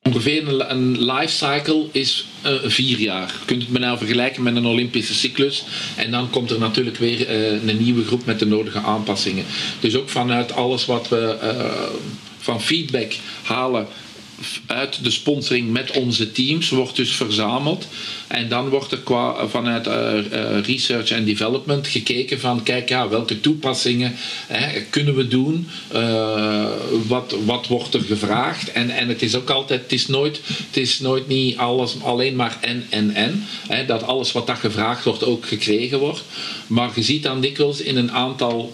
ongeveer 0.09 0.71
een, 0.71 1.05
lifecycle 1.05 1.87
is 1.93 2.25
uh, 2.47 2.53
vier 2.64 2.99
jaar. 2.99 3.27
Je 3.27 3.45
kunt 3.45 3.62
het 3.62 3.71
maar 3.71 3.81
nou 3.81 3.99
vergelijken 3.99 4.43
met 4.43 4.57
een 4.57 4.67
Olympische 4.67 5.14
cyclus. 5.14 5.64
En 5.97 6.11
dan 6.11 6.31
komt 6.31 6.51
er 6.51 6.59
natuurlijk 6.59 6.97
weer 6.97 7.21
uh, 7.21 7.69
een 7.69 7.83
nieuwe 7.83 8.05
groep 8.05 8.25
met 8.25 8.38
de 8.38 8.47
nodige 8.47 8.79
aanpassingen. 8.79 9.45
Dus 9.81 9.97
ook 9.97 10.09
vanuit 10.09 10.53
alles 10.53 10.87
wat 10.87 11.09
we 11.09 11.38
uh, 11.43 12.11
van 12.38 12.62
feedback 12.62 13.12
halen 13.43 13.87
uit 14.67 15.05
de 15.05 15.11
sponsoring 15.11 15.71
met 15.71 15.90
onze 15.90 16.33
teams 16.33 16.71
wordt 16.71 16.97
dus 16.97 17.17
verzameld. 17.17 17.87
En 18.35 18.49
dan 18.49 18.68
wordt 18.68 18.92
er 18.92 18.99
qua, 18.99 19.47
vanuit 19.49 19.87
uh, 19.87 19.92
uh, 19.92 20.61
research 20.62 21.11
en 21.11 21.25
development 21.25 21.87
gekeken 21.87 22.40
van 22.40 22.62
kijk 22.62 22.88
ja, 22.88 23.09
welke 23.09 23.40
toepassingen 23.40 24.14
hè, 24.47 24.81
kunnen 24.90 25.14
we 25.14 25.29
doen, 25.29 25.68
uh, 25.94 26.66
wat, 27.07 27.37
wat 27.44 27.66
wordt 27.66 27.94
er 27.94 28.01
gevraagd. 28.01 28.73
En, 28.73 28.90
en 28.90 29.09
het 29.09 29.23
is 29.23 29.35
ook 29.35 29.51
altijd, 29.51 29.83
het 29.83 29.92
is 29.92 30.07
nooit, 30.07 30.40
het 30.47 30.77
is 30.77 30.99
nooit 30.99 31.29
niet 31.29 31.57
alles 31.57 32.03
alleen 32.03 32.37
maar 32.37 32.59
en 32.61 32.87
en 32.90 33.14
en. 33.14 33.44
Hè, 33.68 33.87
dat 33.87 34.03
alles 34.03 34.33
wat 34.33 34.47
dat 34.47 34.59
gevraagd 34.59 35.05
wordt 35.05 35.25
ook 35.25 35.47
gekregen 35.47 35.99
wordt. 35.99 36.23
Maar 36.66 36.90
je 36.94 37.03
ziet 37.03 37.23
dan 37.23 37.40
dikwijls 37.40 37.81
in 37.81 37.97
een 37.97 38.12
aantal 38.12 38.73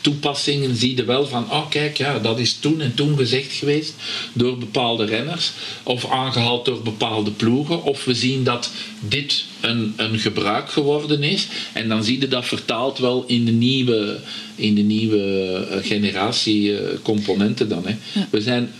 toepassingen 0.00 0.76
zie 0.76 0.96
je 0.96 1.04
wel 1.04 1.26
van 1.26 1.50
oh 1.50 1.70
kijk 1.70 1.96
ja, 1.96 2.18
dat 2.18 2.38
is 2.38 2.54
toen 2.54 2.80
en 2.80 2.94
toen 2.94 3.16
gezegd 3.16 3.52
geweest 3.52 3.94
door 4.32 4.58
bepaalde 4.58 5.04
renners 5.04 5.52
of 5.82 6.10
aangehaald 6.10 6.64
door 6.64 6.82
bepaalde 6.82 7.30
ploegen. 7.30 7.82
Of 7.82 8.04
we 8.04 8.14
zien 8.14 8.44
dat 8.44 8.70
dit 9.00 9.44
een, 9.60 9.94
een 9.96 10.18
gebruik 10.18 10.70
geworden 10.70 11.22
is. 11.22 11.46
En 11.72 11.88
dan 11.88 12.04
zie 12.04 12.20
je 12.20 12.28
dat 12.28 12.46
vertaald 12.46 12.98
wel 12.98 13.24
in 13.26 13.44
de 13.44 13.52
nieuwe, 13.52 14.18
in 14.54 14.74
de 14.74 14.82
nieuwe 14.82 15.66
generatie 15.82 16.74
componenten 17.02 17.68
dan. 17.68 17.86
Hè. 17.86 17.96
We 18.30 18.40
zijn 18.40 18.70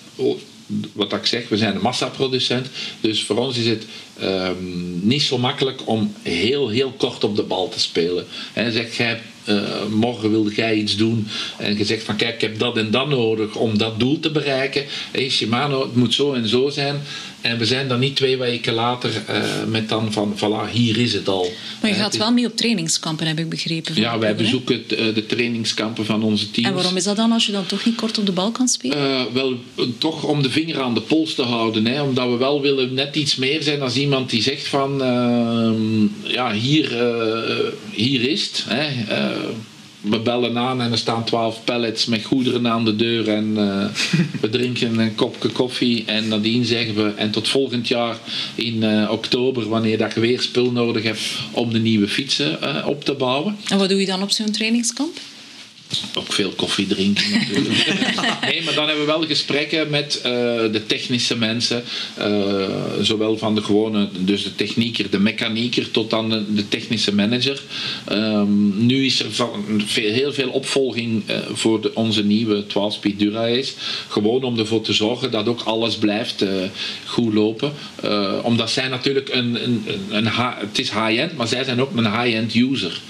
wat 0.92 1.12
ik 1.12 1.26
zeg, 1.26 1.48
we 1.48 1.56
zijn 1.56 1.74
een 1.74 1.80
massaproducent. 1.80 2.66
Dus 3.00 3.22
voor 3.22 3.36
ons 3.36 3.56
is 3.56 3.66
het 3.66 3.86
um, 4.22 5.00
niet 5.02 5.22
zo 5.22 5.38
makkelijk 5.38 5.80
om 5.84 6.12
heel, 6.22 6.68
heel 6.68 6.94
kort 6.96 7.24
op 7.24 7.36
de 7.36 7.42
bal 7.42 7.68
te 7.68 7.80
spelen. 7.80 8.26
En 8.52 8.72
zeg 8.72 8.96
jij, 8.96 9.20
uh, 9.48 9.86
morgen 9.90 10.30
wilde 10.30 10.54
jij 10.54 10.74
iets 10.74 10.96
doen 10.96 11.26
en 11.58 11.78
je 11.78 11.84
zegt 11.84 12.02
van 12.02 12.16
kijk, 12.16 12.34
ik 12.34 12.40
heb 12.40 12.58
dat 12.58 12.76
en 12.76 12.90
dat 12.90 13.08
nodig 13.08 13.56
om 13.56 13.78
dat 13.78 14.00
doel 14.00 14.20
te 14.20 14.30
bereiken. 14.30 14.84
Hey, 15.10 15.28
Shimano, 15.28 15.82
het 15.82 15.94
moet 15.94 16.14
zo 16.14 16.32
en 16.32 16.48
zo 16.48 16.68
zijn. 16.68 17.00
En 17.40 17.58
we 17.58 17.66
zijn 17.66 17.88
dan 17.88 17.98
niet 17.98 18.16
twee 18.16 18.36
weken 18.36 18.72
later 18.72 19.10
uh, 19.10 19.42
met 19.66 19.88
dan 19.88 20.12
van, 20.12 20.34
voilà, 20.36 20.72
hier 20.72 20.98
is 20.98 21.12
het 21.12 21.28
al. 21.28 21.52
Maar 21.80 21.90
je 21.90 21.96
gaat 21.96 22.16
wel 22.16 22.32
mee 22.32 22.46
op 22.46 22.56
trainingskampen, 22.56 23.26
heb 23.26 23.38
ik 23.38 23.48
begrepen. 23.48 23.94
Ja, 23.94 24.18
wij 24.18 24.34
bezoeken 24.34 24.84
de, 24.86 25.12
de 25.12 25.26
trainingskampen 25.26 26.04
van 26.04 26.22
onze 26.22 26.50
teams. 26.50 26.68
En 26.68 26.74
waarom 26.74 26.96
is 26.96 27.04
dat 27.04 27.16
dan 27.16 27.32
als 27.32 27.46
je 27.46 27.52
dan 27.52 27.66
toch 27.66 27.84
niet 27.84 27.94
kort 27.94 28.18
op 28.18 28.26
de 28.26 28.32
bal 28.32 28.50
kan 28.50 28.68
spelen? 28.68 28.98
Uh, 28.98 29.22
wel, 29.32 29.56
toch 29.98 30.24
om 30.24 30.42
de 30.42 30.50
vinger 30.50 30.80
aan 30.80 30.94
de 30.94 31.00
pols 31.00 31.34
te 31.34 31.42
houden. 31.42 31.86
Hè, 31.86 32.02
omdat 32.02 32.30
we 32.30 32.36
wel 32.36 32.60
willen 32.60 32.94
net 32.94 33.16
iets 33.16 33.36
meer 33.36 33.62
zijn 33.62 33.82
als 33.82 33.96
iemand 33.96 34.30
die 34.30 34.42
zegt 34.42 34.66
van... 34.66 35.02
Uh, 35.02 36.32
ja, 36.32 36.52
hier, 36.52 36.90
hier 37.90 38.28
is 38.28 38.42
het. 38.42 38.64
Hè, 38.68 38.86
we 40.10 40.18
bellen 40.18 40.58
aan 40.58 40.80
en 40.80 40.92
er 40.92 40.98
staan 40.98 41.24
twaalf 41.24 41.64
pallets 41.64 42.06
met 42.06 42.24
goederen 42.24 42.68
aan 42.68 42.84
de 42.84 42.96
deur 42.96 43.28
en 43.28 43.48
uh, 43.56 43.86
we 44.40 44.48
drinken 44.50 44.98
een 44.98 45.14
kopje 45.14 45.48
koffie 45.48 46.04
en 46.04 46.28
nadien 46.28 46.64
zeggen 46.64 46.94
we 46.94 47.12
en 47.16 47.30
tot 47.30 47.48
volgend 47.48 47.88
jaar 47.88 48.16
in 48.54 48.82
uh, 48.82 49.10
oktober 49.10 49.68
wanneer 49.68 49.98
dat 49.98 50.14
je 50.14 50.20
weer 50.20 50.40
spul 50.40 50.72
nodig 50.72 51.02
hebt 51.02 51.20
om 51.52 51.72
de 51.72 51.78
nieuwe 51.78 52.08
fietsen 52.08 52.58
uh, 52.62 52.86
op 52.86 53.04
te 53.04 53.14
bouwen. 53.14 53.56
En 53.68 53.78
wat 53.78 53.88
doe 53.88 54.00
je 54.00 54.06
dan 54.06 54.22
op 54.22 54.30
zo'n 54.30 54.50
trainingskamp? 54.50 55.16
Ook 56.14 56.32
veel 56.32 56.50
koffie 56.50 56.86
drinken 56.86 57.30
natuurlijk. 57.30 57.86
nee, 58.50 58.62
maar 58.62 58.74
dan 58.74 58.86
hebben 58.86 59.06
we 59.06 59.12
wel 59.12 59.26
gesprekken 59.26 59.90
met 59.90 60.16
uh, 60.16 60.22
de 60.72 60.82
technische 60.86 61.36
mensen. 61.36 61.82
Uh, 62.18 62.68
zowel 63.00 63.38
van 63.38 63.54
de 63.54 63.62
gewone, 63.62 64.08
dus 64.18 64.42
de 64.42 64.54
technieker, 64.54 65.10
de 65.10 65.18
mechanieker, 65.18 65.90
tot 65.90 66.10
dan 66.10 66.30
de, 66.30 66.54
de 66.54 66.68
technische 66.68 67.14
manager. 67.14 67.62
Um, 68.12 68.86
nu 68.86 69.04
is 69.04 69.20
er 69.20 69.32
van, 69.32 69.82
veel, 69.86 70.12
heel 70.12 70.32
veel 70.32 70.50
opvolging 70.50 71.22
uh, 71.30 71.36
voor 71.52 71.80
de, 71.80 71.94
onze 71.94 72.24
nieuwe 72.24 72.64
12-speed 72.64 73.18
Dura-Ace. 73.18 73.72
Gewoon 74.08 74.42
om 74.42 74.58
ervoor 74.58 74.82
te 74.82 74.92
zorgen 74.92 75.30
dat 75.30 75.48
ook 75.48 75.60
alles 75.60 75.96
blijft 75.96 76.44
goed 77.04 77.34
lopen. 77.34 77.72
omdat 78.42 78.70
zij 78.70 78.88
natuurlijk 78.88 79.28
een, 79.28 79.64
een, 79.64 79.84
een, 79.86 80.26
een 80.26 80.28
het 80.34 80.78
is 80.78 80.90
high-end, 80.90 81.36
maar 81.36 81.48
zij 81.48 81.64
zijn 81.64 81.80
ook 81.80 81.96
een 81.96 82.20
high-end 82.20 82.54
user. 82.54 83.00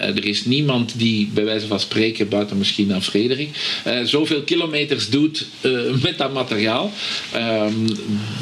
Uh, 0.00 0.06
er 0.06 0.24
is 0.24 0.44
niemand 0.44 0.92
die, 0.96 1.30
bij 1.34 1.44
wijze 1.44 1.66
van 1.66 1.80
spreken, 1.80 2.28
buiten 2.28 2.58
misschien 2.58 2.92
aan 2.92 3.02
Frederik, 3.02 3.48
uh, 3.86 4.02
zoveel 4.04 4.42
kilometers 4.42 5.10
doet 5.10 5.46
uh, 5.60 5.80
met 6.02 6.18
dat 6.18 6.32
materiaal. 6.32 6.92
Um, 7.34 7.86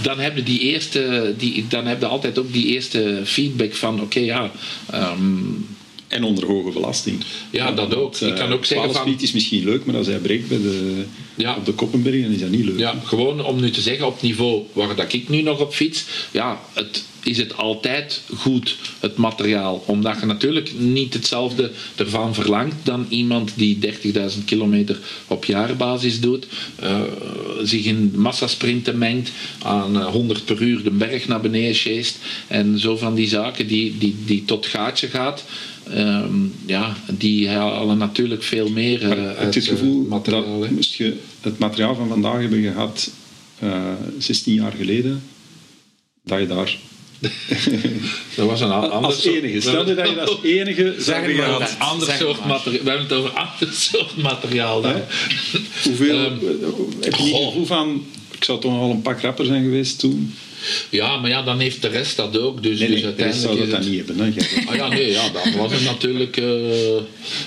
dan 0.03 0.19
heb 0.19 0.37
je 0.37 0.43
die 0.43 0.61
eerste, 0.61 1.35
die, 1.39 1.65
dan 1.69 1.87
heb 1.87 2.01
je 2.01 2.07
altijd 2.07 2.39
ook 2.39 2.53
die 2.53 2.67
eerste 2.67 3.21
feedback 3.25 3.75
van, 3.75 3.95
oké, 3.95 4.03
okay, 4.03 4.25
ja. 4.25 4.51
Um, 4.95 5.67
en 6.09 6.25
onder 6.25 6.47
hoge 6.47 6.71
belasting. 6.71 7.25
Ja, 7.51 7.73
dat 7.73 7.95
ook. 7.95 8.17
Ik 8.17 8.35
kan 8.35 8.53
ook 8.53 8.65
zeggen 8.65 8.93
van... 8.93 9.17
is 9.19 9.33
misschien 9.33 9.65
leuk, 9.65 9.85
maar 9.85 9.97
als 9.97 10.07
hij 10.07 10.19
breekt 10.19 10.49
bij 10.49 10.59
de, 10.59 11.05
ja. 11.35 11.57
op 11.57 11.65
de 11.65 11.73
Koppenberg, 11.73 12.23
dan 12.23 12.33
is 12.33 12.41
dat 12.41 12.51
niet 12.51 12.65
leuk. 12.65 12.79
Ja, 12.79 13.01
gewoon 13.05 13.45
om 13.45 13.61
nu 13.61 13.71
te 13.71 13.81
zeggen, 13.81 14.07
op 14.07 14.13
het 14.13 14.23
niveau 14.23 14.63
waar 14.73 14.97
dat 14.97 15.13
ik 15.13 15.29
nu 15.29 15.43
nog 15.43 15.61
op 15.61 15.75
fiets, 15.75 16.05
ja, 16.31 16.61
het, 16.73 17.05
is 17.27 17.39
het 17.39 17.57
altijd 17.57 18.21
goed, 18.37 18.77
het 19.01 19.17
materiaal. 19.17 19.83
Omdat 19.87 20.21
je 20.21 20.27
natuurlijk 20.27 20.73
niet 20.79 21.15
hetzelfde 21.15 21.71
ervan 21.97 22.35
verlangt 22.35 22.75
dan 22.83 23.07
iemand 23.09 23.53
die 23.57 23.79
30.000 24.37 24.45
kilometer 24.45 24.99
op 25.27 25.45
jaarbasis 25.45 26.21
doet, 26.21 26.47
uh, 26.83 27.01
zich 27.63 27.85
in 27.85 28.13
massasprinten 28.15 28.99
mengt, 28.99 29.31
aan 29.63 30.03
100 30.03 30.45
per 30.45 30.63
uur 30.63 30.83
de 30.83 30.91
berg 30.91 31.29
naar 31.29 31.41
beneden 31.41 31.75
sjeest 31.75 32.19
en 32.47 32.79
zo 32.79 32.97
van 32.97 33.15
die 33.15 33.29
zaken 33.29 33.67
die, 33.67 33.99
die, 33.99 34.17
die 34.25 34.45
tot 34.45 34.67
gaatje 34.67 35.09
gaat. 35.09 35.45
Um, 35.95 36.53
ja, 36.67 36.97
die 37.19 37.49
halen 37.49 37.99
natuurlijk 37.99 38.43
veel 38.43 38.69
meer 38.69 39.03
uh, 39.03 39.11
uit 39.11 39.39
het, 39.39 39.55
het 39.55 39.67
gevoel 39.67 40.07
materiaal. 40.09 40.61
Dat, 40.61 40.71
moest 40.71 40.95
je 40.95 41.17
het 41.41 41.59
materiaal 41.59 41.95
van 41.95 42.09
vandaag 42.09 42.41
hebben 42.41 42.63
gehad 42.63 43.11
uh, 43.63 43.93
16 44.19 44.55
jaar 44.55 44.73
geleden, 44.73 45.23
dat 46.25 46.41
je 46.41 46.47
daar 46.47 46.79
dat 48.37 48.47
was 48.47 48.61
een 48.61 48.71
ander 48.71 48.91
als 48.91 49.25
enige. 49.25 49.61
Stel 49.61 49.89
je 49.89 49.95
dat 49.95 50.09
je 50.09 50.21
als 50.21 50.39
enige 50.59 50.95
zeg 50.99 51.37
maar, 51.37 51.61
een 51.61 51.79
ander 51.79 52.15
soort 52.19 52.47
materiaal. 52.47 52.83
We 52.83 52.91
hebben 52.91 53.07
het 53.09 53.13
over 53.13 53.31
ander 53.31 53.75
soort 53.91 54.17
materiaal. 54.17 54.81
Dan. 54.81 55.01
Hoeveel 55.85 56.19
um, 56.19 56.39
heb 57.01 57.15
je 57.15 57.23
niet 57.23 57.35
gevoel 57.35 57.67
van? 57.67 58.07
Ik 58.31 58.45
zou 58.45 58.61
toch 58.61 58.73
al 58.73 58.91
een 58.91 59.03
pak 59.03 59.21
rapper 59.21 59.45
zijn 59.45 59.63
geweest 59.63 59.99
toen. 59.99 60.35
Ja, 60.91 61.17
maar 61.17 61.31
ja, 61.31 61.43
dan 61.43 61.59
heeft 61.59 61.83
de 61.83 61.89
rest 61.89 62.17
dat 62.17 62.39
ook. 62.39 62.63
Dus, 62.63 62.79
nee, 62.79 62.89
dus 62.89 62.97
nee, 62.97 63.05
uiteindelijk 63.05 63.47
zou 63.47 63.59
dat, 63.59 63.71
dat 63.71 63.91
niet 63.91 64.07
hebben. 64.07 64.19
Hè? 64.19 64.69
ah 64.69 64.75
ja, 64.75 64.89
nee, 64.89 65.11
ja, 65.11 65.29
dan 65.29 65.57
was 65.57 65.73
het 65.73 65.85
natuurlijk... 65.85 66.37
Uh, 66.37 66.47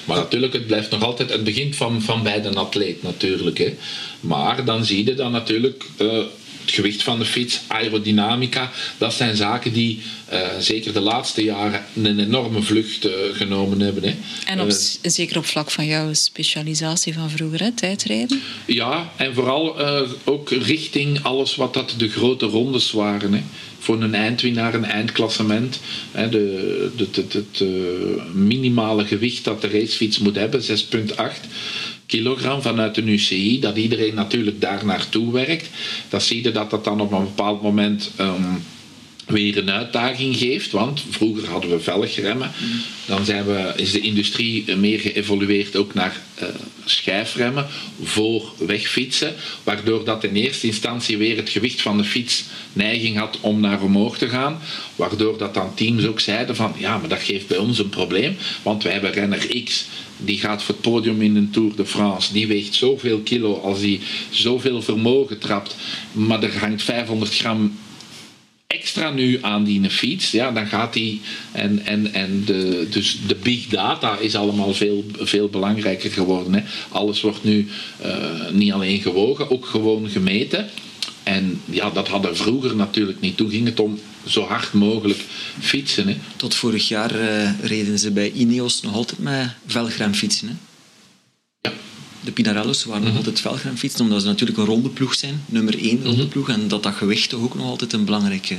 maar 0.06 0.18
natuurlijk, 0.18 0.54
het 0.54 0.68
blijft 0.68 0.90
nog 0.90 1.04
altijd... 1.04 1.30
Het 1.30 1.44
begint 1.44 1.76
van, 1.76 2.02
van 2.02 2.24
bij 2.24 2.42
de 2.42 2.50
atleet 2.50 3.04
natuurlijk. 3.04 3.58
Hè. 3.58 3.76
Maar 4.20 4.66
dan 4.66 4.86
zie 4.86 5.06
je 5.06 5.14
dan 5.14 5.32
natuurlijk... 5.32 5.84
Uh, 6.02 6.24
het 6.70 6.78
gewicht 6.78 7.04
van 7.04 7.20
de 7.20 7.26
fiets, 7.26 7.60
aerodynamica, 7.68 8.72
dat 8.98 9.14
zijn 9.14 9.36
zaken 9.36 9.74
die 9.74 10.02
uh, 10.34 10.40
zeker 10.60 10.94
de 10.94 11.00
laatste 11.00 11.44
jaren 11.44 11.86
een 12.04 12.20
enorme 12.20 12.62
vlucht 12.62 13.06
uh, 13.06 13.12
genomen 13.34 13.80
hebben. 13.80 14.04
Hè. 14.04 14.16
En 14.46 14.62
op, 14.62 14.70
uh, 14.70 14.76
zeker 15.02 15.38
op 15.38 15.46
vlak 15.46 15.72
van 15.72 15.86
jouw 15.86 16.14
specialisatie 16.14 17.14
van 17.14 17.30
vroeger, 17.30 17.60
hè, 17.60 17.72
tijdrijden? 17.72 18.42
Ja, 18.66 19.12
en 19.16 19.34
vooral 19.34 19.80
ook 20.24 20.50
richting 20.50 21.24
alles 21.24 21.56
wat 21.56 21.74
dat 21.74 21.94
de 21.98 22.10
grote 22.10 22.46
rondes 22.46 22.92
waren. 22.92 23.34
Hè. 23.34 23.42
Voor 23.80 24.02
een 24.02 24.16
eindwinnaar, 24.16 24.74
een 24.74 24.86
eindklassement. 24.86 25.80
Hè, 26.12 26.30
de, 26.30 26.92
de, 26.96 27.10
de, 27.12 27.24
het 27.32 27.64
minimale 28.34 29.06
gewicht 29.06 29.44
dat 29.44 29.62
de 29.62 29.68
racefiets 29.68 30.20
moet 30.20 30.36
hebben, 30.36 30.62
6,8 30.62 30.68
kilogram 32.10 32.62
vanuit 32.62 32.95
de 32.95 33.01
UCI, 33.01 33.60
dat 33.60 33.78
iedereen 33.78 34.16
natuurlijk 34.16 34.62
daar 34.62 34.86
naartoe 34.86 35.34
werkt. 35.34 35.70
Dan 36.10 36.22
zie 36.22 36.43
je 36.43 36.51
dat 36.51 36.70
dat 36.70 36.84
dan 36.84 37.01
op 37.01 37.12
een 37.12 37.24
bepaald 37.24 37.62
moment 37.62 38.12
um, 38.20 38.64
weer 39.26 39.57
een 39.57 39.72
uitdaging 39.72 40.38
geeft. 40.38 40.72
Want 40.72 41.03
vroeger 41.10 41.49
hadden 41.49 41.70
we 41.70 41.80
velgremmen. 41.80 42.51
Dan 43.05 43.26
zijn 43.26 43.45
we, 43.45 43.74
is 43.76 43.91
de 43.91 43.99
industrie 43.99 44.76
meer 44.76 44.99
geëvolueerd 44.99 45.76
ook 45.76 45.93
naar 45.93 46.22
uh, 46.41 46.47
schijfremmen 46.86 47.68
voor 48.03 48.53
wegfietsen. 48.57 49.36
Waardoor 49.64 50.05
dat 50.05 50.24
in 50.24 50.36
eerste 50.36 50.68
instantie 50.68 51.18
weer 51.18 51.38
het 51.38 51.49
gewicht 51.49 51.82
van 51.82 51.97
de 51.97 52.03
fiets 52.03 52.43
neiging 52.74 53.18
had 53.18 53.38
om 53.41 53.60
naar 53.60 53.82
omhoog 53.82 54.18
te 54.18 54.30
gaan. 54.30 54.60
Waardoor 54.95 55.38
dat 55.38 55.53
dan 55.53 55.74
teams 55.74 56.05
ook 56.05 56.20
zeiden 56.20 56.55
van 56.55 56.74
ja, 56.78 56.97
maar 56.97 57.10
dat 57.10 57.22
geeft 57.22 57.47
bij 57.47 57.57
ons 57.57 57.80
een 57.80 57.89
probleem. 57.89 58.38
Want 58.64 58.84
wij 58.84 58.91
hebben 58.91 59.12
renner 59.12 59.64
X 59.64 59.86
die 60.20 60.40
gaat 60.40 60.64
voor 60.64 60.76
het 60.76 60.84
podium 60.84 61.22
in 61.22 61.34
de 61.34 61.50
Tour 61.50 61.76
de 61.76 61.86
France. 61.86 62.34
Die 62.34 62.48
weegt 62.48 62.76
zoveel 62.76 63.20
kilo 63.20 63.60
als 63.60 63.80
hij 63.80 64.00
zoveel 64.30 64.82
vermogen 64.82 65.40
trapt. 65.40 65.76
Maar 66.12 66.44
er 66.44 66.58
hangt 66.60 66.84
500 66.84 67.36
gram 67.36 67.78
extra 68.68 69.10
nu 69.10 69.38
aan 69.42 69.64
die 69.64 69.90
fiets, 69.90 70.32
ja, 70.32 70.52
dan 70.52 70.68
gaat 70.68 70.94
die. 70.94 71.22
En, 71.52 71.86
en, 71.86 72.14
en 72.14 72.44
de, 72.46 72.88
dus 72.90 73.18
de 73.28 73.36
big 73.36 73.68
data 73.68 74.18
is 74.18 74.36
allemaal 74.36 74.74
veel, 74.74 75.06
veel 75.20 75.50
belangrijker 75.50 76.12
geworden. 76.12 76.54
Hè. 76.54 76.62
Alles 76.90 77.22
wordt 77.22 77.44
nu 77.44 77.68
uh, 78.06 78.50
niet 78.52 78.72
alleen 78.72 79.02
gewogen, 79.02 79.52
ook 79.52 79.66
gewoon 79.66 80.10
gemeten. 80.10 80.70
En 81.30 81.62
ja, 81.66 81.90
dat 81.90 82.08
hadden 82.08 82.38
vroeger 82.38 82.76
natuurlijk 82.76 83.20
niet. 83.20 83.38
Toen 83.38 83.50
ging 83.50 83.66
het 83.66 83.80
om 83.80 84.00
zo 84.28 84.44
hard 84.44 84.74
mogelijk 84.74 85.20
fietsen. 85.60 86.08
Hè. 86.08 86.18
Tot 86.36 86.56
vorig 86.56 86.88
jaar 86.88 87.16
uh, 87.16 87.60
reden 87.62 88.00
ze 88.00 88.12
bij 88.12 88.32
Ineos 88.32 88.82
nog 88.82 88.94
altijd 88.94 89.20
met 89.20 89.50
velgram 89.66 90.14
fietsen. 90.14 90.48
Hè? 90.48 90.54
Ja. 91.62 91.76
De 92.22 92.32
Pinarello's 92.32 92.84
waren 92.84 93.04
nog 93.04 93.16
altijd 93.16 93.40
velgremfietsen, 93.40 94.02
omdat 94.02 94.22
ze 94.22 94.28
natuurlijk 94.28 94.58
een 94.58 94.66
ronde 94.66 94.90
ploeg 94.90 95.14
zijn. 95.16 95.44
Nummer 95.46 95.80
één 95.80 96.04
ronde 96.04 96.28
ploeg. 96.28 96.50
En 96.50 96.68
dat 96.68 96.84
dat 96.84 96.94
gewicht 96.94 97.30
toch 97.30 97.42
ook 97.42 97.56
nog 97.56 97.66
altijd 97.66 97.94
een 97.94 98.06
belangrijke... 98.06 98.58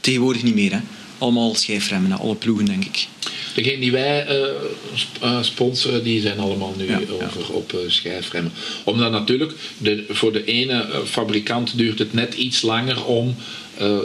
Tegenwoordig 0.00 0.42
niet 0.42 0.54
meer, 0.54 0.72
hè. 0.72 0.80
Allemaal 1.22 1.54
schijfremmen, 1.54 2.10
hè. 2.10 2.16
alle 2.16 2.34
ploegen, 2.34 2.64
denk 2.64 2.84
ik. 2.84 3.06
Degene 3.54 3.78
die 3.80 3.92
wij 3.92 4.26
eh, 4.26 4.48
sp- 4.94 5.22
eh, 5.22 5.42
sponsoren, 5.42 6.04
die 6.04 6.20
zijn 6.20 6.38
allemaal 6.38 6.74
nu 6.76 6.88
Ja, 6.88 7.00
over 7.10 7.52
op 7.52 7.72
eh, 7.72 7.78
schijfremmen. 7.86 8.52
Omdat 8.84 9.10
natuurlijk, 9.10 9.52
de, 9.78 10.04
voor 10.08 10.32
de 10.32 10.44
ene 10.44 10.88
fabrikant 11.04 11.76
duurt 11.76 11.98
het 11.98 12.12
net 12.12 12.34
iets 12.34 12.62
langer 12.62 13.04
om 13.04 13.34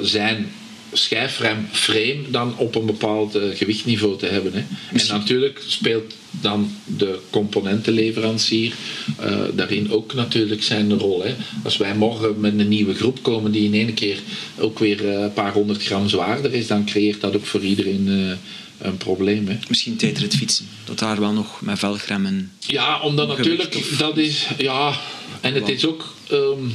zijn 0.01 0.51
schijfremframe 0.97 2.21
dan 2.29 2.57
op 2.57 2.75
een 2.75 2.85
bepaald 2.85 3.35
eh, 3.35 3.43
gewichtniveau 3.53 4.17
te 4.17 4.25
hebben. 4.25 4.53
Hè. 4.53 4.63
En 4.99 5.07
natuurlijk 5.07 5.63
speelt 5.67 6.13
dan 6.31 6.71
de 6.85 7.19
componentenleverancier 7.29 8.73
eh, 9.19 9.39
daarin 9.53 9.91
ook 9.91 10.13
natuurlijk 10.13 10.63
zijn 10.63 10.99
rol. 10.99 11.23
Hè. 11.23 11.35
Als 11.63 11.77
wij 11.77 11.95
morgen 11.95 12.39
met 12.39 12.59
een 12.59 12.67
nieuwe 12.67 12.95
groep 12.95 13.23
komen 13.23 13.51
die 13.51 13.63
in 13.65 13.73
één 13.73 13.93
keer 13.93 14.19
ook 14.59 14.79
weer 14.79 15.09
eh, 15.09 15.21
een 15.21 15.33
paar 15.33 15.53
honderd 15.53 15.83
gram 15.83 16.09
zwaarder 16.09 16.53
is, 16.53 16.67
dan 16.67 16.85
creëert 16.85 17.21
dat 17.21 17.35
ook 17.35 17.45
voor 17.45 17.61
iedereen 17.61 18.37
een 18.77 18.97
probleem. 18.97 19.47
Hè. 19.47 19.57
Misschien 19.67 19.95
tijdrit 19.95 20.35
fietsen. 20.35 20.67
Dat 20.85 20.99
daar 20.99 21.19
wel 21.19 21.31
nog 21.33 21.61
met 21.61 21.79
velgremmen... 21.79 22.51
Ja, 22.59 23.01
omdat 23.01 23.27
natuurlijk, 23.27 23.75
of- 23.75 23.97
dat 23.97 24.17
is, 24.17 24.47
ja, 24.57 24.99
en 25.41 25.53
het 25.53 25.69
is 25.69 25.85
ook, 25.85 26.13
ehm, 26.29 26.69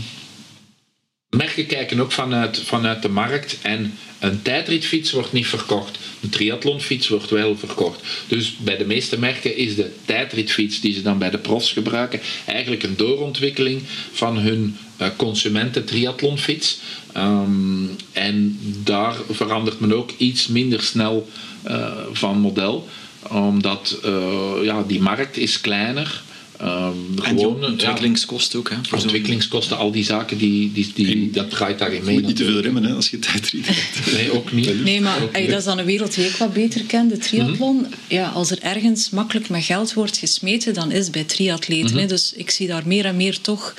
merken 1.36 1.66
kijken 1.66 2.00
ook 2.00 2.12
vanuit, 2.12 2.58
vanuit 2.58 3.02
de 3.02 3.08
markt 3.08 3.58
en 3.62 3.98
een 4.18 4.42
tijdritfiets 4.42 5.10
wordt 5.10 5.32
niet 5.32 5.46
verkocht. 5.46 5.98
Een 6.22 6.28
triathlonfiets 6.28 7.08
wordt 7.08 7.30
wel 7.30 7.56
verkocht. 7.56 8.00
Dus 8.26 8.56
bij 8.56 8.76
de 8.76 8.86
meeste 8.86 9.18
merken 9.18 9.56
is 9.56 9.74
de 9.74 9.90
tijdritfiets 10.04 10.80
die 10.80 10.94
ze 10.94 11.02
dan 11.02 11.18
bij 11.18 11.30
de 11.30 11.38
profs 11.38 11.72
gebruiken 11.72 12.20
eigenlijk 12.46 12.82
een 12.82 12.96
doorontwikkeling 12.96 13.82
van 14.12 14.38
hun 14.38 14.76
eh, 14.96 15.08
consumenten 15.16 15.84
triathlonfiets. 15.84 16.78
Ehm, 17.12 17.86
en 18.12 18.58
daar 18.84 19.14
verandert 19.30 19.80
men 19.80 19.92
ook 19.92 20.10
iets 20.16 20.46
minder 20.46 20.82
snel 20.82 21.28
eh, 21.62 21.92
van 22.12 22.38
model 22.38 22.88
omdat 23.28 23.98
eh, 24.04 24.54
ja, 24.62 24.82
die 24.82 25.00
markt 25.00 25.36
is 25.36 25.60
kleiner. 25.60 26.22
Ehm, 26.62 26.92
En 27.22 27.36
die 27.36 27.44
gewoon, 27.44 27.64
ontwikkelingskosten 27.64 28.58
ook, 28.58 28.70
hè. 28.70 28.76
Voor 28.88 28.98
ontwikkelingskosten, 28.98 29.78
al 29.78 29.90
die 29.90 30.04
zaken, 30.04 30.38
die, 30.38 30.72
die, 30.72 30.92
die, 30.94 31.30
dat 31.30 31.50
draait 31.50 31.78
daarin 31.78 32.04
mee. 32.04 32.14
Je 32.14 32.18
moet 32.20 32.28
niet 32.28 32.36
te 32.36 32.44
veel 32.44 32.60
remmen 32.60 32.84
hè, 32.84 32.94
als 32.94 33.10
je 33.10 33.18
tijdrit 33.18 33.66
hebt. 33.66 34.12
Nee, 34.16 34.32
ook 34.32 34.52
niet. 34.52 34.84
Nee, 34.84 35.00
maar 35.00 35.18
ey, 35.32 35.46
dat 35.46 35.58
is 35.58 35.64
dan 35.64 35.78
een 35.78 35.84
wereld 35.84 36.14
die 36.14 36.24
ik 36.24 36.36
wat 36.36 36.52
beter 36.52 36.82
ken, 36.84 37.08
de 37.08 37.18
triathlon. 37.18 37.76
Mhm. 37.76 37.86
Ja, 38.08 38.28
als 38.28 38.50
er 38.50 38.58
ergens 38.60 39.10
makkelijk 39.10 39.48
met 39.48 39.64
geld 39.64 39.94
wordt 39.94 40.16
gesmeten, 40.16 40.74
dan 40.74 40.90
is 40.90 41.02
het 41.02 41.12
bij 41.12 41.24
triatleten. 41.24 41.90
Mhm. 41.90 41.98
hè. 41.98 42.06
Dus 42.06 42.32
ik 42.32 42.50
zie 42.50 42.66
daar 42.66 42.82
meer 42.86 43.04
en 43.04 43.16
meer 43.16 43.40
toch 43.40 43.74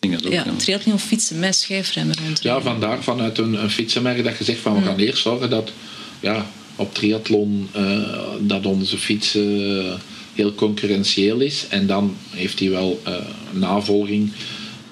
ook, 0.00 0.20
ja, 0.20 0.30
ja. 0.30 0.44
triathlon 0.56 0.98
fietsen 0.98 1.38
met 1.38 1.56
schijfremmen 1.56 2.16
rond. 2.24 2.42
Ja, 2.42 2.60
vandaar 2.60 3.02
vanuit 3.02 3.38
een, 3.38 3.62
een 3.62 3.70
fietsenmerk 3.70 4.24
dat 4.24 4.38
je 4.38 4.44
zegt 4.44 4.60
van 4.60 4.74
we 4.74 4.82
gaan 4.82 4.98
eerst 4.98 5.22
zorgen 5.22 5.50
dat 5.50 5.72
ja, 6.20 6.50
op 6.76 6.94
triathlon 6.94 7.68
eh, 7.72 8.00
dat 8.40 8.66
onze 8.66 8.98
fiets 8.98 9.34
eh, 9.34 9.92
heel 10.38 10.54
concurrentieel 10.54 11.40
is. 11.40 11.66
En 11.68 11.86
dan 11.86 12.16
heeft 12.30 12.58
hij 12.58 12.70
wel 12.70 13.00
eh, 13.04 13.14
navolging 13.50 14.30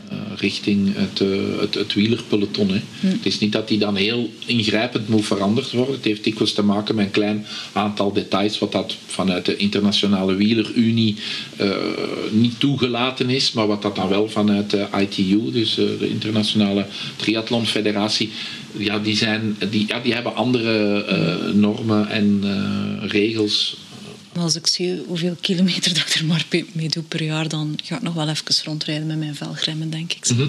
eh, 0.08 0.18
richting 0.36 0.94
het, 0.94 1.20
eh, 1.20 1.60
het, 1.60 1.74
het 1.74 1.94
wielerpeloton. 1.94 2.68
Hè. 2.68 2.80
Het 3.08 3.26
is 3.26 3.38
niet 3.38 3.52
dat 3.52 3.68
die 3.68 3.78
dan 3.78 3.96
heel 3.96 4.30
ingrijpend 4.46 5.08
moet 5.08 5.26
veranderd 5.26 5.72
worden. 5.72 5.94
Het 5.94 6.04
heeft 6.04 6.24
dikwijls 6.24 6.52
te 6.52 6.62
maken 6.62 6.94
met 6.94 7.04
een 7.04 7.10
klein 7.10 7.46
aantal 7.72 8.12
details 8.12 8.58
wat 8.58 8.72
dat 8.72 8.96
vanuit 9.06 9.44
de 9.44 9.56
internationale 9.56 10.34
wielerunie 10.34 11.16
niet 12.30 12.60
toegelaten 12.60 13.30
is, 13.30 13.52
maar 13.52 13.66
wat 13.66 13.82
dat 13.82 13.96
dan 13.96 14.08
wel 14.08 14.28
vanuit 14.28 14.70
de 14.70 14.86
ITU, 15.00 15.50
dus 15.52 15.74
de 15.74 16.08
internationale 16.08 16.86
triathlonfederatie, 17.16 18.30
ja, 18.76 18.98
die, 18.98 19.16
zijn, 19.16 19.56
die, 19.70 19.84
ja, 19.88 20.00
die 20.00 20.14
hebben 20.14 20.34
andere 20.34 21.04
normen 21.54 22.08
en 22.08 22.44
regels. 23.08 23.76
Maar 24.36 24.44
als 24.44 24.56
ik 24.56 24.66
zie 24.66 25.02
hoeveel 25.06 25.36
kilometer 25.40 25.94
dat 25.94 26.02
ik 26.06 26.14
er 26.14 26.24
maar 26.24 26.46
mee 26.72 26.88
doe 26.88 27.02
per 27.02 27.22
jaar, 27.22 27.48
dan 27.48 27.78
ga 27.84 27.96
ik 27.96 28.02
nog 28.02 28.14
wel 28.14 28.28
even 28.28 28.64
rondrijden 28.64 29.06
met 29.06 29.18
mijn 29.18 29.34
velgremmen, 29.34 29.90
denk 29.90 30.12
ik. 30.12 30.28
Mhm. 30.28 30.42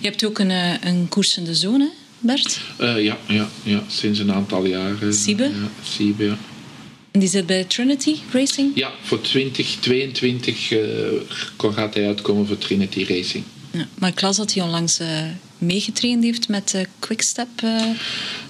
Je 0.00 0.08
hebt 0.08 0.24
ook 0.24 0.38
een, 0.38 0.50
eh, 0.50 0.74
een 0.80 1.08
koers 1.08 1.36
in 1.36 1.44
de 1.44 1.54
zone, 1.54 1.90
Bert. 2.18 2.60
Eh, 2.76 3.04
ja, 3.04 3.18
ja, 3.28 3.48
ja, 3.62 3.82
sinds 3.88 4.18
een 4.18 4.32
aantal 4.32 4.64
jaren. 4.64 5.14
Siebe? 5.14 5.42
Ja, 5.42 5.70
Siebe, 5.84 6.24
ja. 6.24 6.38
En 7.10 7.20
die 7.20 7.28
zit 7.28 7.46
bij 7.46 7.64
Trinity 7.64 8.16
Racing. 8.32 8.70
Ja, 8.74 8.90
voor 9.02 9.20
2022 9.20 10.72
eh, 10.72 10.78
gaat 11.56 11.94
hij 11.94 12.06
uitkomen 12.06 12.46
voor 12.46 12.58
Trinity 12.58 13.04
Racing. 13.08 13.44
Ja, 13.70 13.88
maar 13.98 14.10
ik 14.10 14.20
las 14.20 14.36
dat 14.36 14.54
hij 14.54 14.62
onlangs 14.62 15.00
meegetraind 15.62 16.24
heeft 16.24 16.48
met 16.48 16.70
de 16.70 16.86
Quickstep. 16.98 17.48
eh 17.62 17.80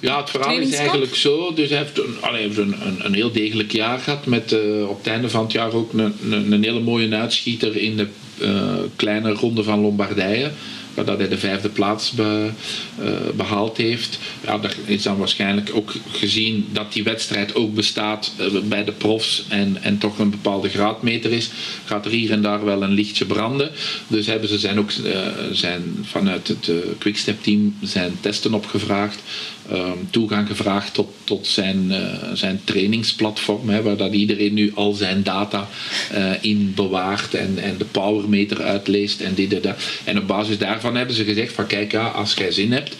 Ja, 0.00 0.20
het 0.20 0.30
verhaal 0.30 0.58
is 0.58 0.74
eigenlijk 0.74 1.14
zo. 1.14 1.54
Dus 1.54 1.68
hij 1.68 1.78
heeft 1.78 1.98
een, 1.98 2.16
allee, 2.20 2.42
heeft 2.42 2.58
een, 2.58 2.74
een, 2.86 3.04
een 3.04 3.14
heel 3.14 3.32
degelijk 3.32 3.72
jaar 3.72 3.98
gehad. 3.98 4.26
Met 4.26 4.52
eh, 4.52 4.88
op 4.88 4.98
het 4.98 5.06
einde 5.06 5.30
van 5.30 5.42
het 5.42 5.52
jaar 5.52 5.72
ook 5.72 5.92
een, 5.92 6.14
een, 6.30 6.52
een 6.52 6.64
hele 6.64 6.80
mooie 6.80 7.16
uitschieter 7.16 7.76
in 7.76 7.96
de 7.96 8.06
eh, 8.38 8.74
kleine 8.96 9.32
ronde 9.32 9.62
van 9.62 9.80
Lombardije. 9.80 10.50
Dat 10.94 11.18
hij 11.18 11.28
de 11.28 11.38
vijfde 11.38 11.68
plaats 11.68 12.10
be- 12.10 12.50
eh, 12.98 13.10
behaald 13.34 13.76
heeft. 13.76 14.18
Ja, 14.44 14.58
dat 14.58 14.74
is 14.84 15.02
dan 15.02 15.16
waarschijnlijk 15.16 15.70
ook 15.74 15.92
gezien 16.10 16.68
dat 16.72 16.92
die 16.92 17.02
wedstrijd 17.04 17.54
ook 17.54 17.74
bestaat 17.74 18.32
eh, 18.36 18.46
bij 18.64 18.84
de 18.84 18.92
profs 18.92 19.44
en, 19.48 19.78
en 19.82 19.98
toch 19.98 20.18
een 20.18 20.30
bepaalde 20.30 20.68
graadmeter 20.68 21.32
is, 21.32 21.50
gaat 21.84 22.04
er 22.04 22.10
hier 22.10 22.30
en 22.30 22.42
daar 22.42 22.64
wel 22.64 22.82
een 22.82 22.92
lichtje 22.92 23.24
branden. 23.24 23.70
Dus 24.06 24.26
hebben 24.26 24.48
ze 24.48 24.58
zijn 24.58 24.78
ook 24.78 24.90
eh, 24.90 25.20
zijn 25.52 25.98
vanuit 26.02 26.48
het 26.48 26.70
Quickstep 26.98 27.42
team 27.42 27.76
zijn 27.82 28.12
testen 28.20 28.54
opgevraagd. 28.54 29.22
Ehm, 29.70 29.98
toegang 30.10 30.46
gevraagd 30.46 30.94
tot, 30.94 31.08
tot 31.24 31.46
zijn, 31.46 31.90
eh, 31.90 32.32
zijn 32.34 32.60
trainingsplatform, 32.64 33.68
hè, 33.68 33.82
waar 33.82 33.96
dat 33.96 34.12
iedereen 34.12 34.54
nu 34.54 34.72
al 34.74 34.92
zijn 34.92 35.22
data 35.22 35.68
eh, 36.10 36.30
in 36.40 36.72
bewaart 36.74 37.34
en, 37.34 37.58
en 37.58 37.78
de 37.78 37.84
powermeter 37.84 38.62
uitleest 38.62 39.20
en 39.20 39.34
dit 39.34 39.52
en 39.54 39.62
dat. 39.62 39.76
En 40.04 40.18
op 40.18 40.26
basis 40.26 40.58
daarvan 40.58 40.96
hebben 40.96 41.16
ze 41.16 41.24
gezegd 41.24 41.52
van 41.52 41.66
kijk, 41.66 41.92
ja, 41.92 42.06
als 42.06 42.34
jij 42.34 42.52
zin 42.52 42.72
hebt, 42.72 42.96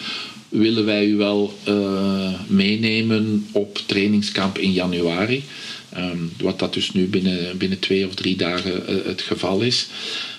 willen 0.49 0.85
wij 0.85 1.07
u 1.07 1.17
wel 1.17 1.59
eh, 1.65 2.33
meenemen 2.47 3.47
op 3.53 3.79
trainingskamp 3.87 4.59
in 4.59 4.73
januari. 4.73 5.45
Ehm, 5.89 6.19
wat 6.39 6.59
dat 6.59 6.75
dus 6.75 6.93
nu 6.93 7.07
binnen, 7.07 7.59
binnen 7.59 7.79
twee 7.79 8.07
of 8.07 8.15
drie 8.15 8.37
dagen 8.37 8.83
het 9.07 9.23
geval 9.23 9.61
is. 9.61 9.87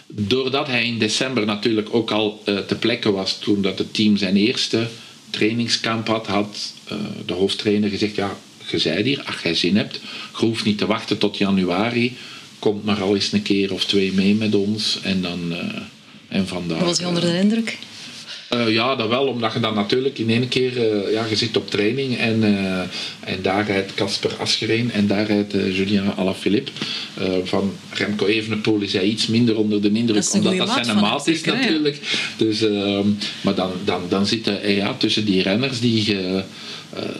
Doordat 0.08 0.68
hij 0.68 0.86
in 0.86 0.98
december 0.98 1.46
natuurlijk 1.46 1.88
ook 1.92 2.12
al 2.12 2.42
eh 2.46 2.58
te 2.58 2.76
plekke 2.76 3.12
was 3.12 3.40
toen 3.40 3.62
dat 3.62 3.78
het 3.78 3.94
team 3.94 4.18
zijn 4.18 4.36
eerste 4.36 4.88
trainingskamp 5.34 6.08
had, 6.08 6.28
had 6.28 6.74
eh, 6.88 6.98
de 7.26 7.34
hoofdtrainer 7.34 7.90
gezegd, 7.90 8.16
ja, 8.16 8.38
je 8.72 8.78
zei 8.78 9.04
hier, 9.04 9.24
als 9.26 9.42
jij 9.44 9.56
zin 9.56 9.78
hebt, 9.78 10.00
je 10.40 10.46
hoeft 10.46 10.66
niet 10.66 10.78
te 10.78 10.86
wachten 10.86 11.18
tot 11.18 11.38
januari, 11.38 12.18
komt 12.60 12.86
maar 12.86 13.02
al 13.02 13.16
eens 13.16 13.32
een 13.32 13.42
keer 13.42 13.74
of 13.74 13.86
twee 13.86 14.14
mee 14.14 14.36
met 14.36 14.56
ons 14.56 15.00
en 15.04 15.22
dan... 15.22 15.54
eh, 15.54 15.82
en 16.34 16.48
vandaar, 16.48 16.86
was 16.86 16.98
hij 16.98 17.08
onder 17.08 17.24
eh, 17.24 17.32
de 17.32 17.38
indruk? 17.38 17.78
Eh, 18.54 18.74
ja, 18.74 18.96
dat 18.96 19.08
wel, 19.08 19.28
omdat 19.28 19.54
je 19.54 19.60
dan 19.60 19.74
natuurlijk 19.76 20.18
in 20.18 20.30
één 20.30 20.48
keer, 20.48 20.78
eh, 20.78 21.12
ja, 21.14 21.26
je 21.30 21.36
zit 21.36 21.58
op 21.58 21.70
training 21.70 22.18
en, 22.18 22.44
eh, 22.44 22.80
en 23.34 23.42
daar 23.42 23.66
rijdt 23.66 23.94
Casper 23.94 24.36
Asgereen 24.40 24.92
en 24.92 25.08
daar 25.08 25.26
rijdt 25.26 25.52
Julien 25.52 26.16
Alaphilippe. 26.16 26.72
Van 27.44 27.74
Remco 27.94 28.26
Evenepoel 28.26 28.82
is 28.82 28.94
hij 28.94 29.04
iets 29.04 29.28
minder 29.28 29.58
onder 29.58 29.82
de 29.82 29.92
indruk, 29.92 30.24
Dat 30.24 30.34
omdat 30.34 30.58
dat 30.58 30.86
zijn 30.86 31.00
maat 31.00 31.28
is 31.28 31.38
zeker, 31.38 31.54
hè, 31.54 31.60
ja. 31.60 31.66
natuurlijk. 31.66 32.00
Dus, 32.38 32.62
ehm, 32.62 33.08
maar 33.42 33.56
dan, 33.56 33.72
dan, 33.86 34.02
dan 34.10 34.26
zitten 34.26 34.62
eh, 34.62 34.78
ja, 34.78 34.94
tussen 34.98 35.26
die 35.26 35.42
renners 35.42 35.80
die 35.80 36.06
je 36.12 36.44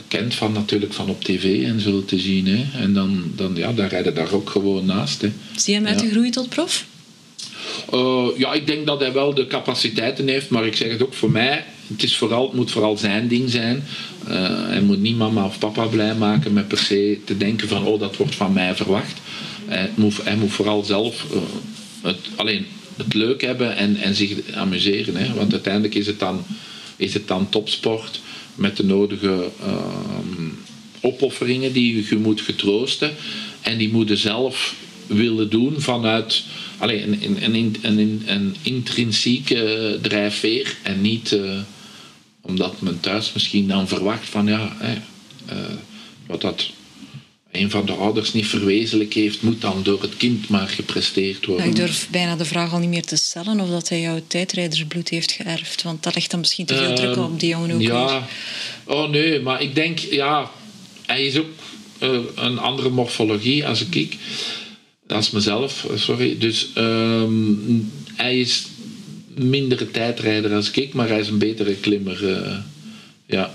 kent 0.08 0.36
van, 0.36 0.52
natuurlijk 0.52 0.94
van 0.94 1.10
op 1.10 1.24
tv 1.24 1.64
en 1.66 1.80
zo 1.80 2.06
te 2.06 2.20
zien. 2.20 2.48
Hè. 2.48 2.82
En 2.82 2.94
dan, 2.94 3.32
dan, 3.36 3.56
ja, 3.56 3.74
dan 3.74 3.88
rijden 3.88 4.16
daar 4.16 4.34
ook 4.34 4.50
gewoon 4.50 4.86
naast. 4.86 5.22
Hè. 5.22 5.32
Zie 5.56 5.74
je 5.74 5.80
hem 5.80 5.90
Ja. 5.90 5.94
uitgegroeid 5.94 6.34
tot 6.34 6.50
prof? 6.50 6.86
Eh, 7.92 8.28
ja, 8.38 8.54
ik 8.54 8.68
denk 8.68 8.86
dat 8.86 9.00
hij 9.00 9.14
wel 9.14 9.34
de 9.34 9.48
capaciteiten 9.48 10.28
heeft, 10.28 10.50
maar 10.50 10.66
ik 10.66 10.76
zeg 10.76 10.92
het 10.92 11.04
ook 11.04 11.14
voor 11.14 11.32
mij. 11.32 11.66
Het, 11.88 12.04
is 12.04 12.18
vooral, 12.18 12.52
moet 12.54 12.72
vooral 12.72 12.98
zijn 12.98 13.28
ding 13.28 13.50
zijn. 13.50 13.84
Eh, 14.28 14.68
hij 14.68 14.82
moet 14.82 15.02
niet 15.02 15.18
mama 15.18 15.46
of 15.46 15.60
papa 15.60 15.86
blij 15.86 16.16
maken 16.16 16.54
met 16.54 16.68
per 16.68 16.78
se 16.78 17.20
te 17.26 17.38
denken 17.38 17.68
van 17.68 17.86
oh, 17.86 18.00
dat 18.00 18.18
wordt 18.18 18.36
van 18.36 18.54
mij 18.54 18.76
verwacht. 18.76 19.22
Hij 19.66 19.90
moet, 19.96 20.24
hij 20.24 20.36
moet 20.36 20.52
vooral 20.52 20.84
zelf 20.84 21.26
eh, 21.32 21.40
het, 22.02 22.18
alleen 22.36 22.66
het 22.98 23.14
leuk 23.14 23.42
hebben 23.42 23.76
en, 23.76 23.96
en 23.96 24.16
zich 24.16 24.38
amuseren. 24.54 25.16
Hè? 25.16 25.34
Want 25.34 25.52
uiteindelijk 25.52 25.96
is 25.96 26.08
het 26.08 26.20
dan, 26.20 26.46
is 26.96 27.14
het 27.14 27.28
dan 27.28 27.50
topsport 27.50 28.22
met 28.56 28.78
de 28.78 28.86
nodige 28.86 29.50
ehm, 29.62 30.50
opofferingen 31.02 31.74
die 31.74 32.06
je 32.10 32.16
moet 32.16 32.42
getroosten. 32.42 33.12
En 33.62 33.78
die 33.78 33.92
moeten 33.92 34.18
zelf 34.18 34.76
willen 35.08 35.50
doen 35.50 35.82
vanuit 35.82 36.44
allee, 36.84 37.04
een, 37.04 37.44
een, 37.44 37.56
een, 37.56 37.76
een, 37.82 38.24
een 38.26 38.56
intrinsieke 38.62 40.00
drijfveer. 40.02 40.76
En 40.84 41.02
niet 41.02 41.32
eh, 41.32 41.60
omdat 42.42 42.82
men 42.82 43.00
thuis 43.00 43.34
misschien 43.34 43.68
dan 43.68 43.88
verwacht 43.88 44.30
van 44.30 44.48
ja, 44.48 44.76
hè, 44.78 44.94
eh, 45.46 45.74
wat 46.28 46.42
dat 46.42 46.70
een 47.52 47.70
van 47.70 47.86
de 47.86 47.92
ouders 47.92 48.34
niet 48.34 48.48
verwezenlijk 48.48 49.14
heeft, 49.14 49.42
moet 49.42 49.62
dan 49.62 49.84
door 49.84 50.02
het 50.02 50.18
kind 50.18 50.50
maar 50.50 50.68
gepresteerd 50.68 51.46
worden. 51.46 51.66
Ja, 51.66 51.72
ik 51.72 51.78
durf 51.78 52.08
bijna 52.12 52.36
de 52.36 52.46
vraag 52.46 52.74
al 52.74 52.80
niet 52.80 52.90
meer 52.90 53.06
te 53.06 53.16
stellen 53.16 53.60
of 53.60 53.70
dat 53.70 53.90
hij 53.90 54.02
jouw 54.02 54.22
tijdrijdersbloed 54.28 55.10
heeft 55.10 55.32
geërfd. 55.32 55.84
Want 55.84 56.04
dat 56.04 56.16
legt 56.16 56.32
dan 56.32 56.40
misschien 56.40 56.66
te 56.66 56.76
veel 56.76 56.96
druk 56.96 57.16
Ehm, 57.16 57.24
op 57.24 57.40
die 57.40 57.50
jongen 57.50 57.72
ook. 57.72 57.78
weer. 57.78 57.88
Ja, 57.88 58.28
oh 58.84 59.10
nee, 59.10 59.40
maar 59.40 59.62
ik 59.62 59.76
denk, 59.76 60.00
ja, 60.00 60.52
hij 61.06 61.26
is 61.26 61.38
ook 61.38 61.50
eh, 62.00 62.20
een 62.36 62.60
andere 62.60 62.90
morfologie 62.90 63.68
als 63.68 63.86
ik. 63.86 64.18
Als 65.14 65.32
mezelf, 65.32 65.86
eh, 65.90 65.98
sorry. 65.98 66.36
Dus 66.40 66.68
ehm, 66.74 67.34
hij 68.16 68.40
is 68.40 68.64
mindere 69.36 69.92
tijdrijder 69.92 70.54
als 70.54 70.72
ik, 70.72 70.94
maar 70.94 71.08
hij 71.08 71.20
is 71.20 71.28
een 71.28 71.38
betere 71.38 71.76
klimmer. 71.76 72.38
eh, 72.38 72.58
ja. 73.26 73.52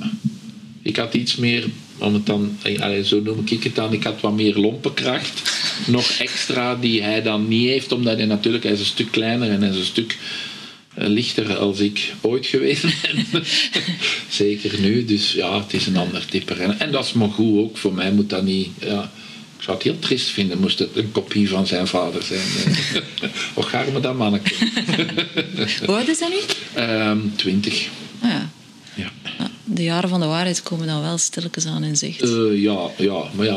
Ik 0.83 0.97
had 0.97 1.15
iets 1.15 1.37
meer, 1.37 1.65
om 1.99 2.15
het 2.15 2.27
dan, 2.27 2.57
eh, 2.63 2.81
allee, 2.81 3.05
zo 3.05 3.21
noem 3.21 3.43
ik 3.45 3.63
het 3.63 3.75
dan, 3.75 3.93
ik 3.93 4.03
had 4.03 4.21
wat 4.21 4.35
meer 4.35 4.57
lompenkracht. 4.59 5.43
Nog 5.87 6.11
extra 6.11 6.77
die 6.77 7.03
hij 7.03 7.23
dan 7.23 7.49
niet 7.49 7.69
heeft, 7.69 7.93
omdat 7.93 8.17
hij 8.17 8.27
natuurlijk, 8.27 8.65
hij 8.65 8.73
is 8.73 8.81
een 8.81 8.87
stuk 8.87 9.11
kleiner 9.11 9.51
en 9.51 9.61
hij 9.63 9.71
is 9.71 9.77
een 9.77 9.85
stuk 9.85 10.17
lichter 10.95 11.57
als 11.57 11.79
ik 11.79 12.15
ooit 12.21 12.47
geweest 12.47 12.83
ben. 12.83 13.45
Zeker 14.29 14.81
nu, 14.81 15.05
dus 15.05 15.33
ja, 15.33 15.61
het 15.63 15.73
is 15.73 15.87
een 15.87 15.97
ander 15.97 16.27
type 16.27 16.55
rennen. 16.55 16.81
En 16.81 16.93
dat 16.93 17.05
is 17.05 17.13
maar 17.13 17.31
goed 17.31 17.59
ook, 17.59 17.77
voor 17.77 17.95
mij 17.95 18.13
moet 18.13 18.31
dat 18.31 18.45
niet... 18.45 18.69
Ja, 18.81 19.11
ik 19.59 19.65
zou 19.65 19.77
het 19.77 19.87
heel 19.87 19.99
triest 19.99 20.29
vinden, 20.29 20.59
moest 20.59 20.79
het 20.79 20.97
een 20.97 21.13
kopie 21.13 21.49
van 21.49 21.67
zijn 21.67 21.87
vader 21.87 22.23
zijn. 22.23 22.77
Och, 23.55 23.75
arme 23.75 24.01
dat 24.01 24.17
manneke. 24.17 24.55
Hoe 25.87 25.95
oud 25.97 26.09
is 26.09 26.21
hij 26.21 26.29
nu? 26.29 26.41
Ehm 26.75 27.19
20. 27.37 27.89
Ah, 28.21 28.31
ja. 28.31 28.51
Ja. 28.95 29.11
Ja, 29.39 29.51
De 29.65 29.83
jaren 29.83 30.09
van 30.09 30.21
de 30.21 30.27
waarheid 30.27 30.63
komen 30.63 30.87
dan 30.87 31.01
wel 31.01 31.19
stilletjes 31.19 31.67
aan 31.67 31.85
in 31.85 31.97
zicht. 31.97 32.23
Eh, 32.23 32.63
ja, 32.63 32.91
ja, 32.97 33.23
maar 33.35 33.47
ja, 33.47 33.55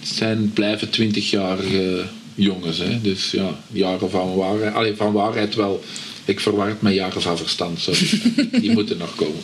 het 0.00 0.08
zijn, 0.14 0.52
blijven 0.52 0.88
20-jarige 0.88 2.04
jongens. 2.34 2.78
Hè. 2.78 3.00
Dus 3.00 3.30
ja, 3.30 3.60
jaren 3.72 4.10
van 4.10 4.34
waarheid. 4.34 4.74
Allee, 4.74 4.94
van 4.94 5.12
waarheid 5.12 5.54
wel. 5.54 5.84
Ik 6.24 6.40
verwar 6.40 6.68
het 6.68 6.82
met 6.82 6.94
jaren 6.94 7.22
van 7.22 7.36
verstand, 7.36 7.80
sorry. 7.80 8.08
Die 8.60 8.72
moeten 8.72 8.96
nog 8.98 9.14
komen. 9.14 9.42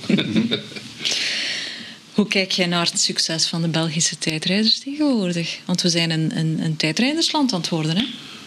Hoe 2.14 2.26
kijk 2.28 2.52
jij 2.52 2.66
naar 2.66 2.86
het 2.90 3.00
succes 3.00 3.46
van 3.46 3.62
de 3.62 3.68
Belgische 3.68 4.18
tijdrijders 4.18 4.78
tegenwoordig? 4.78 5.58
Want 5.64 5.82
we 5.82 5.88
zijn 5.88 6.10
een, 6.10 6.38
een, 6.38 6.58
een 6.64 6.76
tijdrijdersland 6.76 7.52
aan 7.52 7.62
worden, 7.70 7.96
hè? 7.96 8.04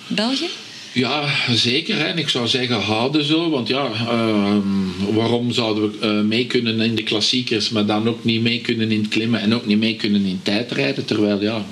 België? 0.07 0.47
Ja, 0.93 1.29
zeker. 1.53 1.99
En 2.05 2.17
ik 2.17 2.29
zou 2.29 2.47
zeggen, 2.47 2.81
houden 2.81 3.23
zo. 3.23 3.49
Want 3.49 3.67
ja, 3.67 3.91
ehm, 3.93 5.13
waarom 5.13 5.51
zouden 5.51 5.91
we 5.91 5.97
eh, 6.07 6.21
mee 6.21 6.45
kunnen 6.47 6.79
in 6.81 6.95
de 6.95 7.03
klassiekers, 7.03 7.69
maar 7.69 7.85
dan 7.85 8.07
ook 8.07 8.23
niet 8.23 8.41
mee 8.41 8.61
kunnen 8.61 8.91
in 8.91 8.99
het 9.01 9.09
klimmen 9.09 9.39
en 9.39 9.53
ook 9.53 9.65
niet 9.65 9.77
mee 9.77 9.95
kunnen 9.95 10.25
in 10.25 10.39
tijdrijden? 10.43 11.05
Terwijl, 11.05 11.41
ja, 11.41 11.65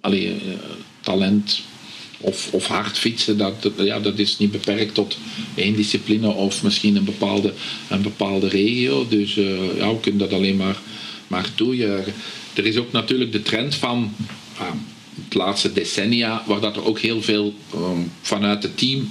allee, 0.00 0.26
eh, 0.28 0.34
talent 1.00 1.60
of, 2.20 2.48
of 2.52 2.66
hard 2.66 2.98
fietsen, 2.98 3.38
dat, 3.38 3.62
dat- 3.62 3.72
ja, 3.76 4.00
dat 4.00 4.18
is 4.18 4.38
niet 4.38 4.50
beperkt 4.50 4.94
tot 4.94 5.18
één 5.54 5.76
discipline 5.76 6.28
of 6.28 6.62
misschien 6.62 6.96
een 6.96 7.04
bepaalde, 7.04 7.52
een 7.88 8.02
bepaalde 8.02 8.48
regio. 8.48 9.06
Dus 9.08 9.36
eh, 9.36 9.76
ja, 9.76 9.88
we 9.92 10.00
kunnen 10.00 10.20
dat 10.20 10.32
alleen 10.32 10.56
maar, 10.56 10.76
maar 11.32 11.54
toejuichen. 11.54 12.14
Er 12.54 12.66
is 12.66 12.76
ook 12.76 12.92
natuurlijk 12.92 13.32
de 13.32 13.42
trend 13.42 13.74
van 13.74 14.14
ah, 14.58 14.72
het 15.24 15.34
laatste 15.34 15.72
decennia, 15.72 16.42
waar 16.46 16.60
dat 16.60 16.76
er 16.76 16.84
ook 16.84 16.98
heel 16.98 17.22
veel 17.22 17.54
ehm, 17.74 18.00
vanuit 18.22 18.62
het 18.62 18.76
team 18.78 19.10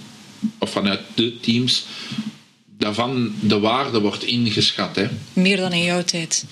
of 0.57 0.72
vanuit 0.72 0.99
de 1.13 1.39
teams 1.39 1.86
daarvan 2.78 3.34
de 3.39 3.59
waarde 3.59 3.99
wordt 3.99 4.24
ingeschat. 4.24 4.95
Hè. 4.95 5.07
Meer 5.34 5.57
dan 5.57 5.74
in 5.74 5.84
jouw 5.84 6.03
tijd. 6.03 6.45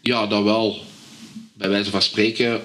Ja, 0.00 0.26
dat 0.26 0.42
wel. 0.42 0.84
Bij 1.54 1.68
wijze 1.68 1.90
van 1.90 2.02
spreken, 2.02 2.60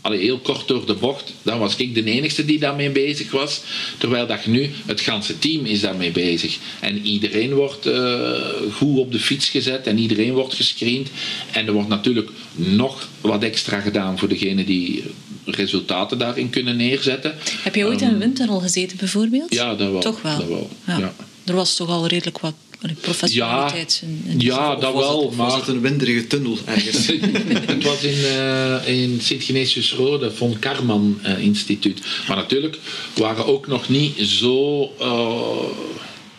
allee, 0.00 0.20
heel 0.20 0.38
kort 0.38 0.68
door 0.68 0.86
de 0.86 0.94
bocht, 0.94 1.32
dan 1.42 1.58
was 1.58 1.76
ik 1.76 1.94
de 1.94 2.04
enige 2.04 2.44
die 2.44 2.58
daarmee 2.58 2.90
bezig 2.90 3.30
was. 3.30 3.60
Terwijl 3.98 4.26
dat 4.26 4.46
nu, 4.46 4.70
het 4.86 5.00
ganse 5.00 5.38
team 5.38 5.64
is 5.64 5.80
daarmee 5.80 6.10
bezig. 6.10 6.58
En 6.80 7.06
iedereen 7.06 7.54
wordt 7.54 7.86
eh, 7.86 8.32
goed 8.72 8.98
op 8.98 9.12
de 9.12 9.18
fiets 9.18 9.48
gezet 9.48 9.86
en 9.86 9.98
iedereen 9.98 10.32
wordt 10.32 10.54
gescreend. 10.54 11.08
En 11.52 11.66
er 11.66 11.72
wordt 11.72 11.88
natuurlijk 11.88 12.30
nog 12.52 13.08
wat 13.20 13.42
extra 13.42 13.80
gedaan 13.80 14.18
voor 14.18 14.28
degenen 14.28 14.66
die 14.66 15.04
resultaten 15.44 16.18
daarin 16.18 16.50
kunnen 16.50 16.76
neerzetten. 16.76 17.34
Heb 17.62 17.74
je 17.74 17.84
ooit 17.86 18.00
in 18.00 18.08
een 18.08 18.18
windtunnel 18.18 18.60
gezeten, 18.60 18.96
bijvoorbeeld? 18.96 19.50
Ehm, 19.50 19.60
Ja, 19.60 19.74
dat 19.74 19.90
wel. 19.90 20.00
Toch 20.00 20.22
wel? 20.22 20.38
Dat 20.38 20.48
wel, 20.48 20.70
Ja. 20.86 20.98
ja. 20.98 21.14
Er 21.44 21.54
was 21.54 21.76
toch 21.76 21.88
al 21.88 22.06
redelijk 22.06 22.38
wat 22.38 22.54
professionaliteit 23.00 24.02
Ja, 24.38 24.74
Of 24.74 24.80
dat 24.80 24.92
het- 24.94 25.02
wel. 25.02 25.24
was 25.26 25.34
maar 25.36 25.56
het 25.58 25.68
een 25.68 25.80
winderige 25.80 26.26
tunnel 26.26 26.58
ergens? 26.64 27.06
het 27.66 27.84
was 27.84 28.02
in, 28.02 28.24
eh 28.24 29.00
in 29.02 29.18
Sint-Genesius-Rode, 29.22 30.30
von 30.30 30.58
Karman 30.58 31.18
eh, 31.22 31.38
Instituut. 31.38 32.00
Maar 32.28 32.36
natuurlijk 32.36 32.78
waren 33.14 33.46
ook 33.46 33.66
nog 33.66 33.88
niet 33.88 34.18
zo. 34.20 34.82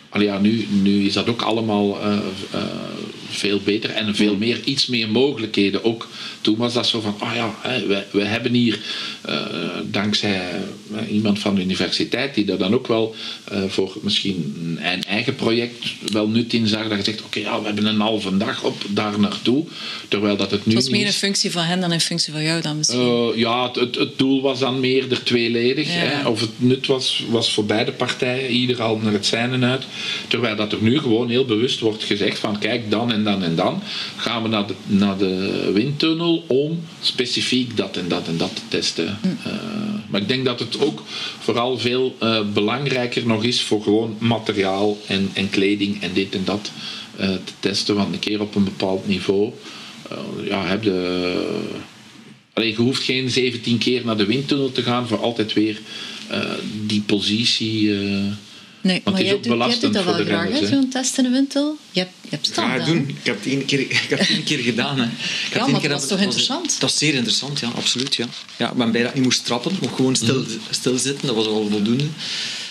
allee, 0.08 0.26
ja, 0.26 0.38
nu, 0.38 0.66
nu 0.82 1.06
is 1.06 1.12
dat 1.12 1.28
ook 1.28 1.42
allemaal 1.42 1.98
veel 3.30 3.60
beter 3.64 3.90
en 3.90 4.14
veel 4.14 4.36
meer, 4.36 4.60
iets 4.64 4.86
meer 4.86 5.08
mogelijkheden. 5.08 5.84
Ook 5.84 6.08
toen 6.42 6.56
was 6.56 6.74
dat 6.74 6.86
zo 6.86 7.00
van, 7.00 7.14
ah 7.18 7.34
ja, 7.34 7.54
hè, 7.60 7.86
we, 7.86 8.04
we 8.10 8.24
hebben 8.24 8.52
hier 8.52 8.78
eh, 9.20 9.36
dankzij 9.84 10.50
eh, 10.94 11.12
iemand 11.12 11.38
van 11.38 11.54
de 11.54 11.62
universiteit 11.62 12.34
die 12.34 12.44
daar 12.44 12.58
dan 12.58 12.74
ook 12.74 12.86
wel 12.86 13.14
eh, 13.44 13.62
voor 13.68 13.96
misschien 14.00 14.56
een 14.82 15.04
eigen 15.04 15.34
project 15.34 15.72
wel 16.12 16.28
nut 16.28 16.52
in 16.52 16.66
zag. 16.66 16.88
Dat 16.88 16.98
je 16.98 17.04
zegt, 17.04 17.22
oké, 17.22 17.38
ja, 17.38 17.60
we 17.60 17.66
hebben 17.66 17.86
een 17.86 18.00
halve 18.00 18.36
dag 18.36 18.62
op 18.62 18.82
daar 18.88 19.20
naartoe. 19.20 19.64
Terwijl 20.08 20.36
dat 20.36 20.50
het 20.50 20.66
nu 20.66 20.74
Het 20.74 20.82
was 20.82 20.92
meer 20.92 21.06
in 21.06 21.12
functie 21.12 21.50
van 21.50 21.62
hen 21.62 21.80
dan 21.80 21.92
in 21.92 22.00
functie 22.00 22.32
van 22.32 22.42
jou 22.42 22.62
dan 22.62 22.76
misschien. 22.76 23.32
Ja, 23.36 23.66
het, 23.66 23.76
het, 23.76 23.94
het 23.94 24.18
doel 24.18 24.42
was 24.42 24.58
dan 24.58 24.80
meer 24.80 25.10
er 25.10 25.22
tweeledig. 25.22 25.86
Ja. 25.86 25.92
Hè? 25.92 26.28
Of 26.28 26.40
het 26.40 26.50
nut 26.56 26.86
was, 26.86 27.24
was 27.28 27.52
voor 27.52 27.64
beide 27.64 27.92
partijen, 27.92 28.50
ieder 28.50 28.82
al 28.82 28.96
naar 28.96 29.12
het 29.12 29.26
zijne 29.26 29.66
uit. 29.66 29.84
Terwijl 30.28 30.56
dat 30.56 30.72
er 30.72 30.82
nu 30.82 30.98
gewoon 30.98 31.28
heel 31.28 31.44
bewust 31.44 31.80
wordt 31.80 32.04
gezegd 32.04 32.38
van 32.38 32.58
kijk, 32.58 32.90
dan 32.90 33.12
en 33.12 33.24
dan 33.24 33.42
en 33.42 33.54
dan 33.54 33.82
gaan 34.16 34.42
we 34.42 34.48
naar 34.48 34.66
de, 34.66 34.74
naar 34.86 35.18
de 35.18 35.70
windtunnel 35.72 36.31
om 36.38 36.80
specifiek 37.00 37.76
dat 37.76 37.96
en 37.96 38.08
dat 38.08 38.28
en 38.28 38.36
dat 38.36 38.56
te 38.56 38.62
testen. 38.68 39.18
Hm. 39.20 39.48
Eh, 39.48 39.52
maar 40.08 40.20
ik 40.20 40.28
denk 40.28 40.44
dat 40.44 40.60
het 40.60 40.80
ook 40.80 41.02
vooral 41.38 41.78
veel 41.78 42.16
eh, 42.18 42.40
belangrijker 42.52 43.26
nog 43.26 43.44
is 43.44 43.62
voor 43.62 43.82
gewoon 43.82 44.16
materiaal 44.18 44.98
en, 45.06 45.30
en 45.32 45.50
kleding 45.50 46.02
en 46.02 46.12
dit 46.12 46.34
en 46.34 46.44
dat 46.44 46.70
eh, 47.16 47.28
te 47.28 47.52
testen. 47.60 47.94
Want 47.94 48.12
een 48.12 48.18
keer 48.18 48.40
op 48.40 48.54
een 48.54 48.64
bepaald 48.64 49.08
niveau 49.08 49.52
ja, 50.44 50.66
heb 50.66 50.82
je 50.82 51.60
Allee, 52.52 52.70
je 52.70 52.76
hoeft 52.76 53.02
geen 53.02 53.30
17 53.30 53.78
keer 53.78 54.04
naar 54.04 54.16
de 54.16 54.26
windtunnel 54.26 54.72
te 54.72 54.82
gaan 54.82 55.08
voor 55.08 55.18
altijd 55.18 55.52
weer 55.52 55.80
die 56.86 57.00
positie. 57.00 57.90
Nee, 58.82 59.00
maar 59.04 59.14
is 59.14 59.20
jij, 59.20 59.28
ook 59.34 59.36
doet, 59.36 59.44
jij 59.46 59.52
belastend 59.52 59.82
doet 59.82 59.92
dat 59.92 60.02
voor 60.04 60.16
de 60.16 60.24
graag, 60.24 60.42
renners, 60.42 60.60
hè, 60.60 60.66
zo'n 60.76 60.88
test 60.88 61.18
in 61.18 61.24
de 61.24 61.30
windtunnel. 61.30 61.76
Je 61.90 62.00
hebt, 62.00 62.12
je 62.22 62.28
hebt 62.30 62.58
aan. 62.58 62.84
doen. 62.84 63.08
Ik 63.08 63.16
heb 63.26 63.36
het 63.36 63.46
één 63.46 63.64
keer, 63.64 63.80
ik 63.90 64.06
heb 64.08 64.18
het 64.18 64.28
één 64.28 64.44
keer 64.44 64.58
gedaan. 64.58 64.98
Hè. 64.98 65.04
Ik 65.04 65.10
maar 65.54 65.62
één 65.62 65.72
dat 65.72 65.80
keer 65.80 65.90
was 65.90 66.06
toch 66.06 66.20
interessant? 66.20 66.70
Dat 66.70 66.80
was 66.80 66.98
zeer 66.98 67.14
interessant, 67.14 67.60
ja, 67.60 67.68
absoluut. 67.76 68.14
Ja. 68.14 68.26
Ja, 68.56 68.70
ik 68.70 68.76
ben 68.76 68.90
blij 68.90 69.02
dat 69.02 69.10
ik 69.10 69.16
niet 69.16 69.24
moest 69.24 69.44
trappen, 69.44 69.72
mocht 69.80 69.94
gewoon 69.94 70.16
stil, 70.16 70.40
Mhm. 70.40 70.50
stilzitten. 70.70 71.26
Dat 71.26 71.36
was 71.36 71.46
wel 71.46 71.68
voldoende. 71.70 72.04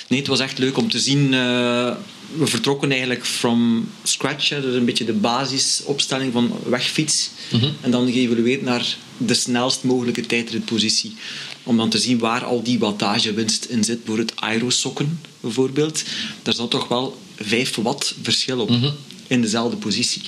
Nee, 0.07 0.19
het 0.19 0.27
was 0.27 0.39
echt 0.39 0.57
leuk 0.57 0.77
om 0.77 0.89
te 0.89 0.99
zien. 0.99 1.33
eh, 1.33 1.91
we 2.37 2.47
vertrokken 2.47 2.89
eigenlijk 2.91 3.25
from 3.25 3.89
scratch. 4.03 4.49
Hè, 4.49 4.61
dus 4.61 4.75
een 4.75 4.85
beetje 4.85 5.05
de 5.05 5.13
basisopstelling 5.13 6.33
van 6.33 6.59
wegfiets. 6.65 7.29
Mhm. 7.51 7.69
En 7.81 7.91
dan 7.91 8.11
geëvolueerd 8.11 8.61
naar 8.61 8.95
de 9.17 9.33
snelst 9.33 9.83
mogelijke 9.83 10.25
tijdritpositie. 10.25 11.15
Om 11.63 11.77
dan 11.77 11.89
te 11.89 11.97
zien 11.97 12.17
waar 12.19 12.45
al 12.45 12.63
die 12.63 12.79
wattagewinst 12.79 13.65
in 13.65 13.83
zit. 13.83 13.99
Voor 14.05 14.17
het 14.17 14.35
aerosokken 14.35 15.19
bijvoorbeeld. 15.39 16.03
Daar 16.43 16.53
zat 16.53 16.71
toch 16.71 16.87
wel 16.87 17.21
5 17.35 17.75
watt 17.75 18.15
verschil 18.21 18.59
op. 18.59 18.69
Mhm. 18.69 18.89
In 19.27 19.41
dezelfde 19.41 19.77
positie. 19.77 20.21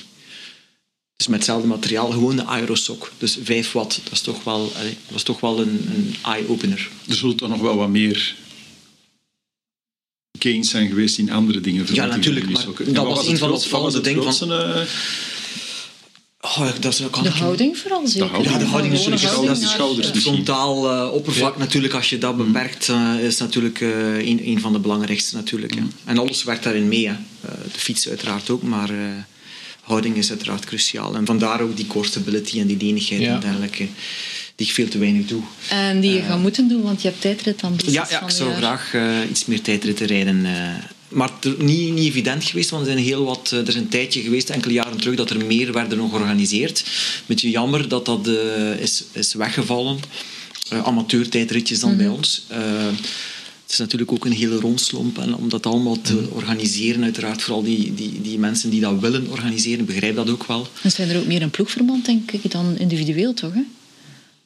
Dus 1.16 1.26
met 1.26 1.36
hetzelfde 1.36 1.68
materiaal, 1.68 2.10
gewoon 2.10 2.36
de 2.36 2.44
aerosok. 2.44 3.12
Dus 3.18 3.38
5 3.42 3.72
watt, 3.72 4.00
dat 4.04 4.12
is 4.12 4.20
toch 4.20 4.44
wel, 4.44 4.72
allee, 4.76 4.96
dat 5.06 5.16
is 5.16 5.22
toch 5.22 5.40
wel 5.40 5.60
een, 5.60 5.88
een 5.94 6.14
eye-opener. 6.22 6.88
Er 7.08 7.14
zullen 7.14 7.36
toch 7.36 7.48
nog 7.48 7.60
wel 7.60 7.76
wat 7.76 7.88
meer 7.88 8.34
gains 10.38 10.70
zijn 10.70 10.88
geweest 10.88 11.18
in 11.18 11.30
andere 11.30 11.60
dingen. 11.60 11.88
ik 11.88 11.96
natuurlijk, 11.96 12.50
maar 12.50 12.64
dat 12.92 13.06
was 13.06 13.26
een 13.26 13.38
van 13.38 13.48
de 13.48 13.54
was 13.54 13.64
opvallende 13.64 14.00
dingen 14.00 14.34
van- 14.34 14.52
eh, 14.52 14.82
Oh, 16.44 16.68
dat 16.80 16.92
is, 16.92 17.02
kan 17.10 17.22
De 17.22 17.28
houding 17.30 17.78
vooral 17.78 18.06
zeker. 18.06 18.28
houding. 18.28 18.52
Ja, 18.54 18.58
de 18.60 18.64
houding 18.66 18.94
is 18.94 19.00
houding 19.04 19.50
is 19.50 19.60
naar- 19.60 19.70
schouders. 19.70 20.06
Het 20.06 20.18
frontaal 20.18 20.90
eh, 20.92 21.12
oppervlak 21.12 21.52
Ja. 21.52 21.58
natuurlijk, 21.58 21.94
als 21.94 22.10
je 22.10 22.18
dat 22.18 22.36
beperkt, 22.36 22.88
eh, 22.88 23.14
is 23.24 23.38
natuurlijk 23.38 23.80
eh, 23.80 24.16
een, 24.28 24.40
een 24.48 24.60
van 24.60 24.72
de 24.72 24.78
belangrijkste 24.78 25.34
natuurlijk. 25.36 25.74
Ja. 25.74 25.82
En 26.04 26.18
alles 26.18 26.44
werkt 26.44 26.62
daarin 26.64 26.88
mee. 26.88 27.06
Hè. 27.08 27.12
Eh, 27.12 27.50
de 27.72 27.78
fiets 27.78 28.08
uiteraard 28.08 28.50
ook, 28.50 28.62
maar 28.62 28.90
eh, 28.90 28.96
houding 29.80 30.16
is 30.16 30.30
uiteraard 30.30 30.64
cruciaal. 30.64 31.14
En 31.14 31.26
vandaar 31.26 31.60
ook 31.60 31.76
die 31.76 31.86
core 31.86 32.06
stability 32.06 32.60
en 32.60 32.66
die 32.66 32.76
lenigheid 32.86 33.20
Ja. 33.20 33.34
en 33.34 33.40
dergelijke, 33.40 33.86
die 34.56 34.66
ik 34.66 34.72
veel 34.72 34.88
te 34.88 34.98
weinig 34.98 35.26
doe. 35.26 35.42
En 35.68 36.00
die 36.00 36.12
je 36.12 36.22
gaat 36.22 36.40
moeten 36.40 36.68
doen, 36.68 36.82
want 36.82 37.02
je 37.02 37.08
hebt 37.08 37.20
tijdrit 37.20 37.62
ambities 37.62 37.92
Ja, 37.92 38.06
ja 38.10 38.18
van 38.18 38.28
ik 38.28 38.34
zou 38.34 38.48
jaar. 38.50 38.58
graag 38.58 38.94
eh, 38.94 39.30
iets 39.30 39.44
meer 39.46 39.60
tijdritten 39.62 40.06
rijden. 40.06 40.44
eh. 40.46 40.52
Maar 41.14 41.30
het 41.40 41.62
niet, 41.62 41.92
niet 41.92 42.08
evident 42.08 42.44
geweest, 42.44 42.70
want 42.70 42.86
er, 42.86 42.92
zijn 42.92 43.04
heel 43.04 43.24
wat, 43.24 43.50
eh, 43.52 43.58
er 43.58 43.68
is 43.68 43.74
een 43.74 43.88
tijdje 43.88 44.20
geweest, 44.20 44.50
enkele 44.50 44.74
jaren 44.74 45.00
terug, 45.00 45.16
dat 45.16 45.30
er 45.30 45.46
meer 45.46 45.72
werden 45.72 45.98
nog 45.98 46.10
georganiseerd. 46.10 46.84
Beetje 47.26 47.50
jammer 47.50 47.88
dat 47.88 48.06
dat 48.06 48.28
eh, 48.28 48.80
is, 48.80 49.04
is 49.12 49.34
weggevallen. 49.34 49.98
uh, 50.72 50.84
amateurtijdritjes 50.84 51.80
dan 51.80 51.96
bij 51.96 52.08
ons. 52.08 52.42
Uh, 52.50 52.56
het 53.62 53.72
is 53.72 53.78
natuurlijk 53.78 54.12
ook 54.12 54.24
een 54.24 54.32
hele 54.32 54.56
rondslomp. 54.56 55.18
En 55.18 55.34
om 55.34 55.48
dat 55.48 55.66
allemaal 55.66 56.00
te 56.00 56.26
organiseren, 56.30 57.02
uiteraard 57.02 57.42
vooral 57.42 57.62
die, 57.62 57.94
die, 57.94 58.20
die 58.20 58.38
mensen 58.38 58.70
die 58.70 58.80
dat 58.80 59.00
willen 59.00 59.30
organiseren, 59.30 59.84
begrijp 59.84 60.16
dat 60.16 60.30
ook 60.30 60.46
wel. 60.46 60.68
En 60.82 60.90
zijn 60.90 61.08
er 61.08 61.18
ook 61.18 61.26
meer 61.26 61.42
een 61.42 61.50
ploegverband, 61.50 62.04
denk 62.04 62.30
ik, 62.30 62.50
dan 62.50 62.78
individueel, 62.78 63.34
toch? 63.34 63.54
Hè? 63.54 63.62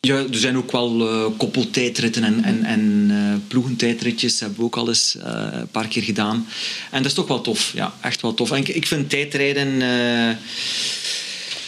Ja, 0.00 0.16
er 0.16 0.38
zijn 0.38 0.56
ook 0.56 0.72
wel 0.72 1.00
uh, 1.00 1.24
koppeltijdritten 1.36 2.24
en, 2.24 2.44
en, 2.44 2.64
en 2.64 3.08
uh, 3.10 3.34
ploegentijdritjes 3.48 4.40
hebben 4.40 4.58
we 4.58 4.64
ook 4.64 4.76
al 4.76 4.88
eens 4.88 5.16
uh, 5.16 5.46
een 5.50 5.68
paar 5.68 5.88
keer 5.88 6.02
gedaan. 6.02 6.46
En 6.90 6.96
dat 7.02 7.06
is 7.06 7.14
toch 7.14 7.28
wel 7.28 7.40
tof. 7.40 7.72
Ja, 7.74 7.94
echt 8.00 8.20
wel 8.20 8.34
tof. 8.34 8.50
En 8.50 8.56
ik, 8.56 8.68
ik 8.68 8.86
vind 8.86 9.10
tijdrijden... 9.10 9.82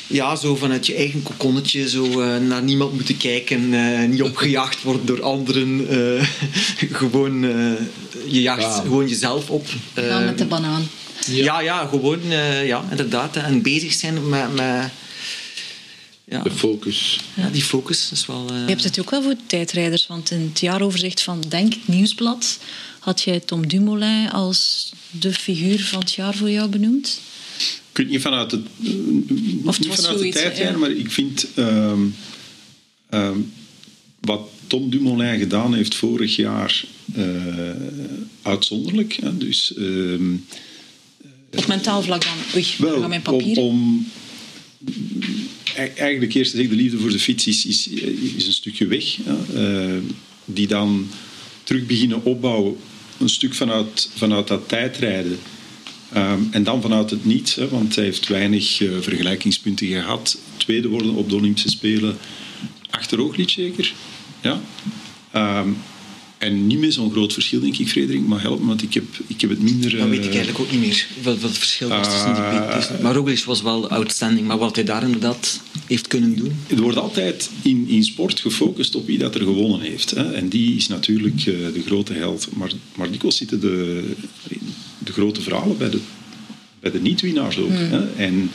ja, 0.07 0.37
zo 0.37 0.57
vanuit 0.57 0.87
je 0.87 0.95
eigen 0.95 1.23
kokonnetje, 1.23 1.89
zo 1.89 2.39
naar 2.39 2.63
niemand 2.63 2.93
moeten 2.93 3.17
kijken, 3.17 3.71
niet 4.11 4.23
opgejaagd 4.23 4.83
worden 4.83 5.07
door 5.07 5.23
anderen. 5.23 5.87
gewoon, 6.93 7.41
je 8.27 8.43
jaagt 8.43 8.63
ja. 8.63 8.81
gewoon 8.81 9.09
jezelf 9.09 9.51
op. 9.51 9.67
Gaan 9.95 10.25
met 10.25 10.39
de 10.39 10.47
banaan. 10.47 10.89
Ja, 11.27 11.45
ja, 11.45 11.61
ja 11.61 11.87
gewoon, 11.87 12.21
ja, 12.65 12.85
inderdaad. 12.91 13.37
En 13.37 13.63
bezig 13.63 13.93
zijn 13.93 14.29
met... 14.29 14.55
met 14.55 14.91
ja. 16.31 16.43
De 16.43 16.51
focus. 16.51 17.21
Ja, 17.35 17.49
die 17.49 17.63
focus 17.63 18.11
is 18.13 18.27
wel... 18.27 18.51
Uh... 18.53 18.61
Je 18.61 18.69
hebt 18.69 18.85
het 18.85 19.01
ook 19.01 19.11
wel 19.11 19.23
voor 19.23 19.37
tijdrijders, 19.47 20.07
want 20.07 20.31
in 20.31 20.41
het 20.41 20.61
jaaroverzicht 20.61 21.23
van 21.23 21.45
Denk 21.49 21.75
Nieuwsblad 21.85 22.59
had 22.99 23.23
jij 23.23 23.41
Tom 23.41 23.69
Dumoulin 23.69 24.31
als 24.31 24.91
de 25.11 25.33
figuur 25.33 25.81
van 25.85 25.99
het 25.99 26.13
jaar 26.13 26.35
voor 26.35 26.51
jou 26.51 26.69
benoemd. 26.69 27.21
Ik 27.91 27.97
weet 27.97 28.09
niet 28.09 28.21
vanuit 28.21 28.51
het, 28.51 28.61
of 29.65 29.77
het 29.77 29.87
niet 29.87 29.95
vanuit 29.95 30.19
zoiets, 30.19 30.37
de 30.37 30.43
tijdrijder, 30.43 30.73
ja. 30.73 30.79
maar 30.79 30.91
ik 30.91 31.11
vind 31.11 31.47
um, 31.57 32.15
um, 33.11 33.53
wat 34.21 34.49
Tom 34.67 34.91
Dumoulin 34.91 35.39
gedaan 35.39 35.75
heeft 35.75 35.95
vorig 35.95 36.37
jaar 36.37 36.85
uh, 37.17 37.25
uitzonderlijk. 38.43 39.19
Hè? 39.21 39.37
Dus, 39.37 39.73
um, 39.79 40.47
op 41.57 41.67
mentaal 41.67 42.03
vlak 42.03 42.25
dan? 42.25 42.33
Oei, 42.55 42.67
wel, 42.79 43.09
mijn 43.09 43.23
papieren. 43.23 43.63
Om, 43.63 43.77
om 43.79 44.07
eigenlijk 45.97 46.35
eerst 46.35 46.55
zeg 46.55 46.69
de 46.69 46.75
liefde 46.75 46.99
voor 46.99 47.11
de 47.11 47.19
fiets 47.19 47.47
is, 47.47 47.67
is, 47.67 47.89
is 48.37 48.47
een 48.47 48.53
stukje 48.53 48.87
weg. 48.87 49.17
Uh, 49.55 49.97
die 50.45 50.67
dan 50.67 51.09
terug 51.63 51.87
beginnen 51.87 52.25
opbouwen, 52.25 52.77
een 53.19 53.29
stuk 53.29 53.55
vanuit, 53.55 54.11
vanuit 54.15 54.49
dat 54.49 54.69
tijdrijden. 54.69 55.39
Um, 56.17 56.49
en 56.51 56.63
dan 56.63 56.83
vanuit 56.83 57.11
het 57.11 57.25
niets, 57.25 57.55
hè, 57.55 57.69
want 57.69 57.95
hij 57.95 58.05
heeft 58.05 58.29
weinig 58.29 58.81
uh, 58.81 58.91
vergelijkingspunten 59.01 59.87
gehad. 59.87 60.39
Tweede 60.57 60.89
worden 60.89 61.15
op 61.15 61.29
de 61.29 61.35
Olympische 61.35 61.69
Spelen 61.69 62.19
achter 62.91 63.49
zeker. 63.51 63.93
Ja. 64.43 64.61
Um, 65.61 65.77
en 66.41 66.67
niet 66.67 66.79
meer 66.79 66.93
zo'n 66.93 67.11
groot 67.11 67.33
verschil, 67.33 67.61
denk 67.61 67.77
ik, 67.77 67.89
Frederik. 67.89 68.27
Maar 68.27 68.41
help 68.41 68.61
me, 68.61 68.67
want 68.67 68.83
ik 68.83 68.95
heb, 68.95 69.05
ik 69.27 69.41
heb 69.41 69.51
het 69.51 69.63
minder... 69.63 69.97
Dat 69.97 70.09
weet 70.09 70.25
ik 70.25 70.31
eigenlijk 70.31 70.59
ook 70.59 70.71
niet 70.71 70.81
meer, 70.81 71.07
wat, 71.23 71.41
wat 71.41 71.51
het 71.51 71.59
verschil 71.59 71.89
was 71.89 72.09
tussen 72.09 72.35
die 72.35 72.43
uh, 72.43 73.01
Maar 73.03 73.15
Roglic 73.15 73.45
was 73.45 73.63
wel 73.63 73.89
outstanding. 73.89 74.47
Maar 74.47 74.59
wat 74.59 74.75
hij 74.75 74.85
daar 74.85 75.03
inderdaad 75.03 75.61
heeft 75.87 76.07
kunnen 76.07 76.37
doen... 76.37 76.53
Er 76.67 76.81
wordt 76.81 76.97
altijd 76.97 77.51
in, 77.63 77.89
in 77.89 78.05
sport 78.05 78.41
gefocust 78.41 78.95
op 78.95 79.07
wie 79.07 79.19
dat 79.19 79.35
er 79.35 79.41
gewonnen 79.41 79.81
heeft. 79.81 80.11
Hè. 80.11 80.33
En 80.33 80.49
die 80.49 80.77
is 80.77 80.89
natuurlijk 80.89 81.47
uh, 81.47 81.67
de 81.75 81.83
grote 81.87 82.13
held. 82.13 82.49
Maar, 82.53 82.71
maar 82.95 83.11
dikwijls 83.11 83.37
zitten 83.37 83.61
de, 83.61 84.03
de 84.99 85.13
grote 85.13 85.41
verhalen 85.41 85.79
bij 85.79 85.91
de, 85.91 85.99
bij 86.81 86.91
de 86.91 87.01
niet-winnaars 87.01 87.59
ook. 87.59 87.69
Hmm. 87.69 87.91
Hè. 87.91 88.13
En 88.17 88.51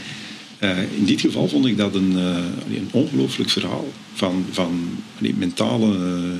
uh, 0.63 0.77
in 0.97 1.05
dit 1.05 1.21
geval 1.21 1.47
vond 1.47 1.65
ik 1.65 1.77
dat 1.77 1.95
een, 1.95 2.15
een 2.15 2.87
ongelooflijk 2.91 3.49
verhaal 3.49 3.87
van, 4.13 4.45
van 4.51 4.89
mentale 5.37 5.97
uh, 5.97 6.31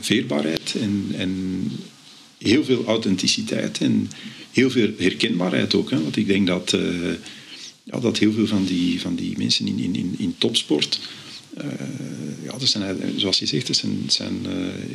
veerbaarheid 0.00 0.74
en, 0.80 1.06
en 1.16 1.62
heel 2.38 2.64
veel 2.64 2.84
authenticiteit 2.84 3.78
en 3.78 4.10
heel 4.50 4.70
veel 4.70 4.90
herkenbaarheid 4.98 5.74
ook. 5.74 5.90
Hè? 5.90 6.02
Want 6.02 6.16
ik 6.16 6.26
denk 6.26 6.46
dat, 6.46 6.72
uh, 6.72 7.12
ja, 7.84 8.00
dat 8.00 8.18
heel 8.18 8.32
veel 8.32 8.46
van 8.46 8.64
die, 8.64 9.00
van 9.00 9.14
die 9.14 9.38
mensen 9.38 9.66
in, 9.66 9.94
in, 9.94 10.14
in 10.18 10.34
topsport, 10.38 11.00
uh, 11.58 11.64
ja, 12.44 12.58
dat 12.58 12.68
zijn, 12.68 12.98
zoals 13.16 13.38
je 13.38 13.46
zegt, 13.46 13.66
dat 13.66 13.76
zijn, 13.76 13.98
zijn 14.06 14.46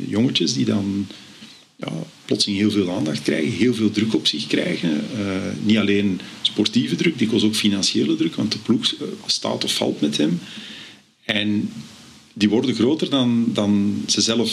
jongetjes 0.08 0.52
die 0.52 0.64
dan 0.64 1.06
ja, 1.76 1.92
plotseling 2.24 2.58
heel 2.58 2.70
veel 2.70 2.90
aandacht 2.90 3.22
krijgen, 3.22 3.52
heel 3.52 3.74
veel 3.74 3.90
druk 3.90 4.14
op 4.14 4.26
zich 4.26 4.46
krijgen. 4.46 5.04
niet 5.62 5.76
alleen 5.76 6.20
sportieve 6.42 6.96
druk, 6.96 7.18
dikwijls 7.18 7.44
ook 7.44 7.54
financiële 7.54 8.16
druk, 8.16 8.34
want 8.34 8.52
de 8.52 8.58
ploeg 8.58 8.94
staat 9.26 9.64
of 9.64 9.74
valt 9.74 10.00
met 10.00 10.16
hem. 10.16 10.40
En 11.24 11.70
die 12.34 12.48
worden 12.48 12.74
groter 12.74 13.10
dan, 13.10 13.44
dan 13.52 14.02
ze 14.06 14.20
zelf 14.20 14.52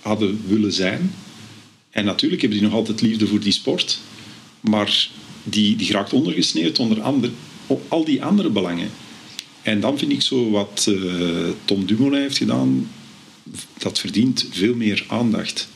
hadden 0.00 0.40
willen 0.46 0.72
zijn. 0.72 1.14
En 1.90 2.04
natuurlijk 2.04 2.40
hebben 2.40 2.58
die 2.58 2.68
nog 2.68 2.76
altijd 2.76 3.00
liefde 3.00 3.26
voor 3.26 3.40
die 3.40 3.52
sport, 3.52 3.98
maar 4.60 5.08
die, 5.42 5.76
die 5.76 5.92
raakt 5.92 6.12
ondergesneeuwd 6.12 6.78
onder 6.78 7.00
andere, 7.00 7.32
al 7.88 8.04
die 8.04 8.24
andere 8.24 8.50
belangen. 8.50 8.90
En 9.62 9.80
dan 9.80 9.98
vind 9.98 10.12
ik 10.12 10.22
zo 10.22 10.50
wat 10.50 10.86
uh, 10.88 11.48
Tom 11.64 11.86
Dumoulin 11.86 12.20
heeft 12.20 12.38
gedaan, 12.38 12.90
dat 13.78 13.98
verdient 13.98 14.46
veel 14.50 14.74
meer 14.74 15.04
aandacht. 15.08 15.68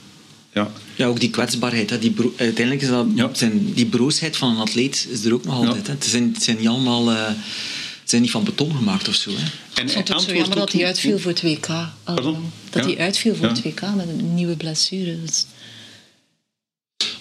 Ja. 0.54 0.72
ja, 0.96 1.06
ook 1.06 1.20
die 1.20 1.30
kwetsbaarheid. 1.30 1.90
Hè. 1.90 1.98
Die 1.98 2.14
uiteindelijk 2.36 2.82
is 2.82 2.88
dat 2.88 3.06
ja. 3.14 3.30
zijn, 3.32 3.72
die 3.74 3.86
broosheid 3.86 4.36
van 4.36 4.50
een 4.50 4.56
atleet 4.56 5.06
is 5.10 5.24
er 5.24 5.34
ook 5.34 5.44
nog 5.44 5.54
altijd. 5.54 5.86
Ja. 5.86 5.92
Hè. 5.92 5.92
Het, 5.92 6.04
zijn, 6.04 6.32
het 6.32 6.42
zijn 6.42 6.56
niet 6.56 6.68
allemaal... 6.68 7.12
Uh, 7.12 7.30
zijn 8.04 8.22
niet 8.22 8.30
van 8.30 8.44
beton 8.44 8.74
gemaakt 8.76 9.08
of 9.08 9.14
zo. 9.14 9.30
Hè. 9.30 9.36
En, 9.74 9.86
ik 9.86 9.92
vond 9.92 10.08
het 10.08 10.22
zo 10.22 10.34
jammer 10.34 10.56
dat 10.56 10.72
hij 10.72 10.86
uitviel 10.86 11.18
voor 11.18 11.30
het 11.30 11.42
WK. 11.42 11.68
Pardon? 12.04 12.52
Dat 12.70 12.84
hij 12.84 12.98
uitviel 12.98 13.34
voor 13.34 13.48
het 13.48 13.62
WK 13.62 13.80
met 13.96 14.08
een 14.08 14.34
nieuwe 14.34 14.56
blessure. 14.56 15.20
Dus. 15.20 15.46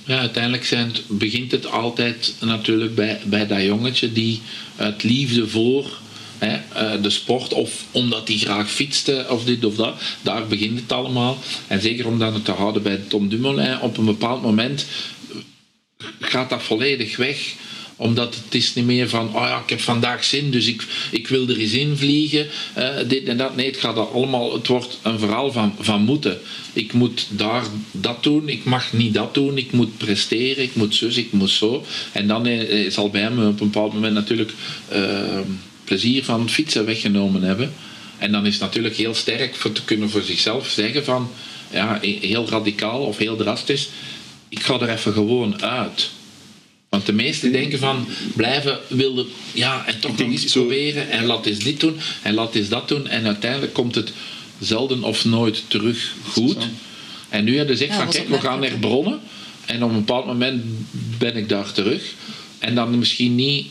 Ja, 0.05 0.19
uiteindelijk 0.19 0.65
zijn 0.65 0.87
het, 0.87 1.01
begint 1.07 1.51
het 1.51 1.65
altijd 1.65 2.33
natuurlijk 2.39 2.95
bij, 2.95 3.19
bij 3.25 3.47
dat 3.47 3.61
jongetje 3.61 4.11
die 4.11 4.41
uit 4.75 5.03
liefde 5.03 5.47
voor 5.47 5.99
hè, 6.37 7.01
de 7.01 7.09
sport 7.09 7.53
of 7.53 7.83
omdat 7.91 8.27
hij 8.27 8.37
graag 8.37 8.71
fietste 8.71 9.25
of 9.29 9.43
dit 9.43 9.65
of 9.65 9.75
dat, 9.75 10.01
daar 10.21 10.47
begint 10.47 10.79
het 10.79 10.91
allemaal. 10.91 11.37
En 11.67 11.81
zeker 11.81 12.07
om 12.07 12.19
dan 12.19 12.33
het 12.33 12.45
te 12.45 12.51
houden 12.51 12.83
bij 12.83 12.99
Tom 13.07 13.29
Dumoulin, 13.29 13.81
op 13.81 13.97
een 13.97 14.05
bepaald 14.05 14.41
moment 14.41 14.85
gaat 16.19 16.49
dat 16.49 16.63
volledig 16.63 17.17
weg 17.17 17.53
omdat 18.01 18.35
het 18.35 18.55
is 18.55 18.73
niet 18.73 18.85
meer 18.85 19.09
van, 19.09 19.35
oh 19.35 19.41
ja, 19.41 19.61
ik 19.63 19.69
heb 19.69 19.79
vandaag 19.79 20.23
zin, 20.23 20.51
dus 20.51 20.67
ik, 20.67 20.83
ik 21.11 21.27
wil 21.27 21.47
er 21.47 21.57
eens 21.57 21.73
in 21.73 21.97
vliegen. 21.97 22.47
Uh, 22.77 22.89
dit 23.07 23.27
en 23.27 23.37
dat. 23.37 23.55
Nee, 23.55 23.65
het 23.65 23.77
gaat 23.77 24.13
allemaal, 24.13 24.53
het 24.53 24.67
wordt 24.67 24.99
een 25.01 25.19
verhaal 25.19 25.51
van, 25.51 25.73
van 25.79 26.01
moeten. 26.01 26.39
Ik 26.73 26.93
moet 26.93 27.27
daar 27.29 27.63
dat 27.91 28.23
doen, 28.23 28.49
ik 28.49 28.63
mag 28.63 28.93
niet 28.93 29.13
dat 29.13 29.33
doen, 29.33 29.57
ik 29.57 29.71
moet 29.71 29.97
presteren, 29.97 30.63
ik 30.63 30.75
moet 30.75 30.95
zus, 30.95 31.17
ik 31.17 31.31
moet 31.31 31.49
zo. 31.49 31.85
En 32.11 32.27
dan 32.27 32.47
uh, 32.47 32.91
zal 32.91 33.09
bij 33.09 33.21
hem 33.21 33.47
op 33.47 33.61
een 33.61 33.69
bepaald 33.69 33.93
moment 33.93 34.13
natuurlijk 34.13 34.51
uh, 34.93 35.39
plezier 35.83 36.23
van 36.23 36.49
fietsen 36.49 36.85
weggenomen 36.85 37.41
hebben. 37.41 37.73
En 38.17 38.31
dan 38.31 38.45
is 38.45 38.53
het 38.53 38.61
natuurlijk 38.61 38.95
heel 38.95 39.13
sterk 39.15 39.55
voor 39.55 39.71
te 39.71 39.83
kunnen 39.83 40.09
voor 40.09 40.21
zichzelf 40.21 40.67
zeggen 40.67 41.03
van, 41.03 41.29
ja, 41.71 41.99
heel 42.01 42.49
radicaal 42.49 43.01
of 43.01 43.17
heel 43.17 43.35
drastisch, 43.35 43.89
ik 44.49 44.63
ga 44.63 44.79
er 44.79 44.89
even 44.89 45.13
gewoon 45.13 45.61
uit. 45.61 46.09
Want 46.91 47.05
de 47.05 47.13
meesten 47.13 47.51
denken 47.51 47.79
van 47.79 48.07
blijven 48.35 48.79
willen 48.87 49.27
ja, 49.53 49.85
en 49.85 49.99
toch 49.99 50.17
nog 50.17 50.27
eens 50.31 50.51
proberen 50.51 51.09
en 51.09 51.25
laat 51.25 51.45
eens 51.45 51.59
dit 51.59 51.79
doen 51.79 51.97
en 52.21 52.33
laat 52.33 52.55
eens 52.55 52.69
dat 52.69 52.87
doen. 52.87 53.07
En 53.07 53.25
uiteindelijk 53.25 53.73
komt 53.73 53.95
het 53.95 54.11
zelden 54.59 55.03
of 55.03 55.25
nooit 55.25 55.63
terug 55.67 56.13
goed. 56.23 56.57
En 57.29 57.43
nu 57.43 57.57
hebben 57.57 57.77
ze 57.77 57.83
gezegd 57.83 58.01
van 58.01 58.11
kijk, 58.11 58.29
we 58.29 58.47
gaan 58.47 58.59
naar 58.59 58.77
bronnen. 58.79 59.19
En 59.65 59.83
op 59.83 59.89
een 59.89 59.95
bepaald 59.95 60.25
moment 60.25 60.63
ben 61.17 61.35
ik 61.35 61.49
daar 61.49 61.71
terug. 61.71 62.13
En 62.59 62.75
dan 62.75 62.99
misschien 62.99 63.35
niet 63.35 63.67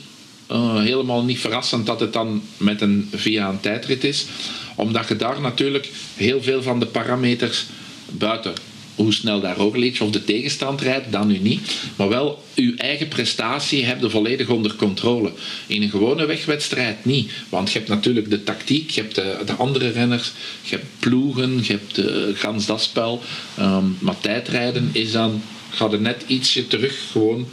uh, 0.50 0.80
helemaal 0.80 1.24
niet 1.24 1.38
verrassend 1.38 1.86
dat 1.86 2.00
het 2.00 2.12
dan 2.12 2.42
met 2.56 2.80
een, 2.80 3.08
via 3.14 3.48
een 3.48 3.60
tijdrit 3.60 4.04
is. 4.04 4.26
Omdat 4.74 5.08
je 5.08 5.16
daar 5.16 5.40
natuurlijk 5.40 5.90
heel 6.14 6.42
veel 6.42 6.62
van 6.62 6.80
de 6.80 6.86
parameters 6.86 7.64
buiten 8.10 8.54
hoe 9.02 9.12
snel 9.12 9.40
daar 9.40 9.56
Roglic 9.56 10.00
of 10.00 10.10
de 10.10 10.24
tegenstand 10.24 10.80
rijdt, 10.80 11.12
dan 11.12 11.26
nu 11.26 11.38
niet. 11.38 11.60
Maar 11.96 12.08
wel, 12.08 12.44
uw 12.54 12.76
eigen 12.76 13.08
prestatie 13.08 13.84
hebt 13.84 14.00
je 14.00 14.10
volledig 14.10 14.48
onder 14.48 14.74
controle. 14.74 15.32
In 15.66 15.82
een 15.82 15.90
gewone 15.90 16.26
wegwedstrijd 16.26 17.04
niet. 17.04 17.30
Want 17.48 17.72
je 17.72 17.78
hebt 17.78 17.90
natuurlijk 17.90 18.30
de 18.30 18.44
tactiek, 18.44 18.90
je 18.90 19.00
hebt 19.00 19.14
de, 19.14 19.36
de 19.46 19.52
andere 19.52 19.88
renners, 19.88 20.32
je 20.62 20.76
hebt 20.76 20.86
ploegen, 20.98 21.58
je 21.62 21.72
hebt 21.72 21.94
de 21.94 22.32
gans 22.34 22.66
spel. 22.82 23.22
Um, 23.60 23.96
maar 23.98 24.20
tijdrijden 24.20 24.90
is 24.92 25.12
dan, 25.12 25.42
gaat 25.70 25.92
er 25.92 26.00
net 26.00 26.24
ietsje 26.26 26.66
terug 26.66 27.10
gewoon 27.10 27.46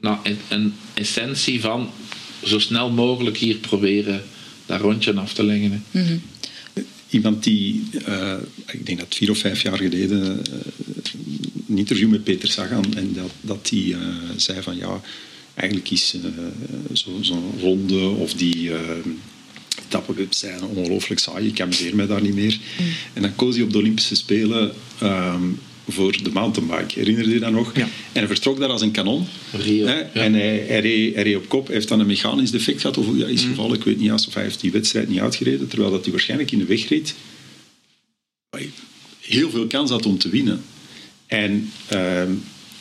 naar 0.00 0.18
een 0.48 0.74
essentie 0.94 1.60
van 1.60 1.90
zo 2.44 2.58
snel 2.58 2.90
mogelijk 2.90 3.36
hier 3.36 3.56
proberen 3.56 4.22
dat 4.66 4.80
rondje 4.80 5.14
af 5.14 5.32
te 5.32 5.44
leggen. 5.44 5.84
Mm 5.90 6.22
iemand 7.10 7.44
die, 7.44 7.84
uh, 8.08 8.34
ik 8.66 8.86
denk 8.86 8.98
dat 8.98 9.14
vier 9.14 9.30
of 9.30 9.38
vijf 9.38 9.62
jaar 9.62 9.76
geleden, 9.76 10.42
uh, 10.50 10.58
een 11.68 11.78
interview 11.78 12.08
met 12.08 12.24
Peter 12.24 12.48
Sagan 12.48 12.94
en 12.94 13.12
dat, 13.12 13.30
dat 13.40 13.68
die 13.68 13.86
uh, 13.86 13.98
zei 14.36 14.62
van 14.62 14.76
ja, 14.76 15.00
eigenlijk 15.54 15.90
is 15.90 16.14
zo'n 16.92 17.24
zo 17.24 17.54
ronde 17.60 18.08
of 18.08 18.34
die, 18.34 18.70
dat 18.70 18.78
etappen 19.86 20.26
zijn 20.30 20.62
ongelooflijk 20.64 21.20
saai. 21.20 21.46
Ik 21.46 21.60
amuseer 21.60 21.96
mij 21.96 22.06
daar 22.06 22.22
niet 22.22 22.34
meer. 22.34 22.58
En 23.12 23.22
dan 23.22 23.34
koos 23.34 23.54
hij 23.54 23.64
op 23.64 23.72
de 23.72 23.78
Olympische 23.78 24.14
Spelen 24.14 24.72
ehm, 24.98 25.42
voor 25.88 26.22
de 26.22 26.30
mountainbike. 26.30 26.98
Herinnert 26.98 27.26
u 27.26 27.38
dat 27.38 27.52
nog? 27.52 27.76
Ja. 27.76 27.82
En 27.82 27.90
hij 28.12 28.26
vertrok 28.26 28.58
daar 28.58 28.68
als 28.68 28.82
een 28.82 28.90
kanon. 28.90 29.26
Rio, 29.52 29.86
Hè? 29.86 29.94
ja. 29.98 30.08
En 30.12 30.32
hij, 30.34 30.64
hij, 30.68 30.80
reed, 30.80 31.14
hij 31.14 31.22
reed 31.22 31.36
op 31.36 31.48
kop. 31.48 31.66
Hij 31.66 31.74
heeft 31.74 31.88
dan 31.88 32.00
een 32.00 32.06
mechanisch 32.06 32.50
defect 32.50 32.80
gehad. 32.80 32.96
Of 32.98 33.06
ja, 33.16 33.26
is 33.26 33.42
Mm. 33.42 33.48
gevallen, 33.48 33.76
ik 33.78 33.84
weet 33.84 33.98
niet. 34.00 34.10
Of 34.12 34.34
hij 34.34 34.42
heeft 34.42 34.60
die 34.60 34.70
wedstrijd 34.72 35.08
niet 35.08 35.20
uitgereden. 35.20 35.68
Terwijl 35.68 35.90
dat 35.90 36.02
hij 36.02 36.10
waarschijnlijk 36.12 36.50
in 36.52 36.58
de 36.58 36.64
weg 36.64 36.88
reed. 36.88 37.14
waar 38.50 38.60
hij 38.60 38.70
Heel 39.20 39.50
veel 39.50 39.66
kans 39.66 39.90
had 39.90 40.06
om 40.06 40.18
te 40.18 40.28
winnen. 40.28 40.62
En 41.26 41.70
ehm, 41.88 42.32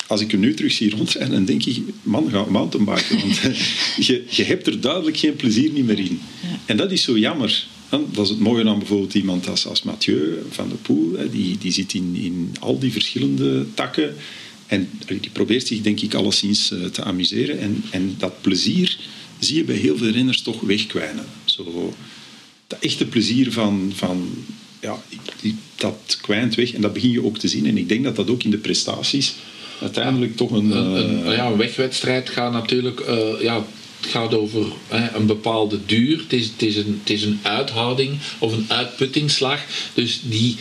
als 0.07 0.21
ik 0.21 0.31
hem 0.31 0.39
nu 0.39 0.53
terug 0.53 0.71
zie 0.71 0.89
rondrijden, 0.89 1.33
dan 1.33 1.45
denk 1.45 1.65
ik, 1.65 1.77
man, 2.03 2.29
ga 2.29 2.45
mountainbiken. 2.49 3.19
Want 3.19 3.39
je, 4.07 4.23
je 4.29 4.43
hebt 4.43 4.67
er 4.67 4.81
duidelijk 4.81 5.17
geen 5.17 5.35
plezier 5.35 5.71
niet 5.71 5.85
meer 5.85 5.99
in. 5.99 6.21
En 6.65 6.77
dat 6.77 6.91
is 6.91 7.01
zo 7.03 7.17
jammer. 7.17 7.65
Hè. 7.89 7.97
Dat 8.11 8.23
is 8.23 8.29
het 8.29 8.39
mooie 8.39 8.65
aan 8.69 8.77
bijvoorbeeld 8.79 9.13
iemand 9.13 9.47
als, 9.49 9.67
als 9.67 9.83
Mathieu 9.83 10.37
van 10.49 10.67
der 10.69 10.77
Poel. 10.77 11.17
hè. 11.17 11.29
Die, 11.29 11.57
die 11.57 11.71
zit 11.71 11.93
in, 11.93 12.15
in 12.15 12.55
al 12.59 12.79
die 12.79 12.91
verschillende 12.91 13.65
takken. 13.73 14.15
En 14.67 14.89
die 15.07 15.29
probeert 15.31 15.67
zich, 15.67 15.81
denk 15.81 15.99
ik, 16.01 16.13
alleszins 16.13 16.71
eh, 16.71 16.83
te 16.85 17.03
amuseren. 17.03 17.59
En, 17.59 17.83
en 17.89 18.15
dat 18.17 18.41
plezier 18.41 18.97
zie 19.39 19.55
je 19.55 19.63
bij 19.63 19.75
heel 19.75 19.97
veel 19.97 20.09
renners 20.09 20.41
toch 20.41 20.61
wegkwijnen. 20.61 21.25
Zo, 21.45 21.93
dat 22.67 22.79
echte 22.79 23.05
plezier 23.05 23.51
van, 23.51 23.91
van 23.95 24.29
ja, 24.81 25.01
die, 25.41 25.55
dat 25.75 26.17
kwijnt 26.21 26.55
weg. 26.55 26.73
En 26.73 26.81
dat 26.81 26.93
begin 26.93 27.11
je 27.11 27.23
ook 27.25 27.37
te 27.37 27.47
zien. 27.47 27.65
En 27.65 27.77
ik 27.77 27.89
denk 27.89 28.03
dat 28.03 28.15
dat 28.15 28.29
ook 28.29 28.43
in 28.43 28.49
de 28.51 28.57
prestaties 28.57 29.33
uiteindelijk 29.81 30.35
toch 30.35 30.51
een... 30.51 30.71
Een, 30.71 30.95
een- 30.95 31.25
eh, 31.25 31.35
ja, 31.35 31.45
een 31.45 31.57
wegwedstrijd 31.57 32.29
gaat 32.29 32.51
natuurlijk 32.51 32.99
eh, 32.99 33.41
ja, 33.41 33.65
het 34.01 34.09
gaat 34.09 34.33
over 34.33 34.65
hè, 34.87 35.15
een 35.15 35.25
bepaalde 35.25 35.85
duur. 35.85 36.17
Het 36.17 36.33
is, 36.33 36.45
het, 36.47 36.61
is 36.61 36.75
een, 36.75 36.99
het 36.99 37.09
is 37.09 37.23
een 37.23 37.39
uithouding 37.41 38.17
of 38.39 38.51
een 38.51 38.65
uitputtingsslag. 38.67 39.61
Dus 39.93 40.19
die 40.23 40.57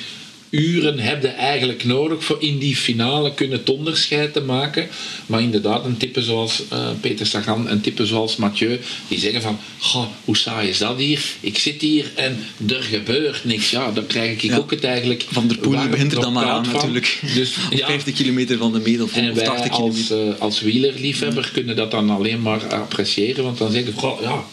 uren 0.59 0.99
heb 0.99 1.23
je 1.23 1.29
eigenlijk 1.29 1.85
nodig 1.85 2.25
voor 2.25 2.37
in 2.41 2.59
die 2.59 2.77
finale 2.77 3.35
kunnen 3.35 3.59
het 3.59 3.71
onderscheid 3.71 4.33
te 4.33 4.41
maken. 4.41 4.89
Maar 5.27 5.41
inderdaad, 5.43 5.85
een 5.85 5.97
type 5.97 6.23
zoals 6.23 6.63
eh, 6.69 6.89
Peter 7.01 7.27
Sagan 7.27 7.69
en 7.69 7.81
type 7.81 8.07
zoals 8.07 8.37
Mathieu, 8.37 8.81
die 9.09 9.19
zeggen 9.19 9.43
van, 9.43 9.59
"Goh, 9.79 10.07
hoe 10.25 10.37
saai 10.37 10.69
is 10.69 10.79
dat 10.79 10.99
hier? 10.99 11.25
Ik 11.41 11.59
zit 11.59 11.81
hier 11.81 12.11
en 12.15 12.39
er 12.69 12.83
gebeurt 12.83 13.45
niks. 13.45 13.71
Ja, 13.71 13.91
dan 13.93 14.07
krijg 14.07 14.31
ik 14.33 14.43
Ja. 14.43 14.57
ook 14.57 14.71
het 14.71 14.85
eigenlijk... 14.85 15.25
Van 15.31 15.49
der 15.49 15.59
Poel 15.59 15.89
begint 15.89 16.13
er 16.13 16.21
dan 16.21 16.33
maar 16.33 16.45
aan 16.45 16.65
van. 16.65 16.75
natuurlijk. 16.75 17.19
Dus, 17.35 17.53
Op 17.73 17.79
ja, 17.79 17.87
50 17.87 18.15
kilometer 18.15 18.59
van 18.59 18.73
de 18.73 18.81
180 19.13 19.15
wij 19.35 19.69
kilometer. 19.69 19.71
als, 19.71 20.11
eh, 20.11 20.41
als 20.41 20.61
wielerliefhebber 20.61 21.51
kunnen 21.53 21.77
dat 21.77 21.91
dan 21.91 22.11
alleen 22.11 22.43
maar 22.43 22.67
appreciëren. 22.75 23.45
Want 23.45 23.59
dan 23.59 23.73
zeggen 23.73 23.93
we, 23.95 23.99
goh, 24.01 24.21
ja, 24.23 24.45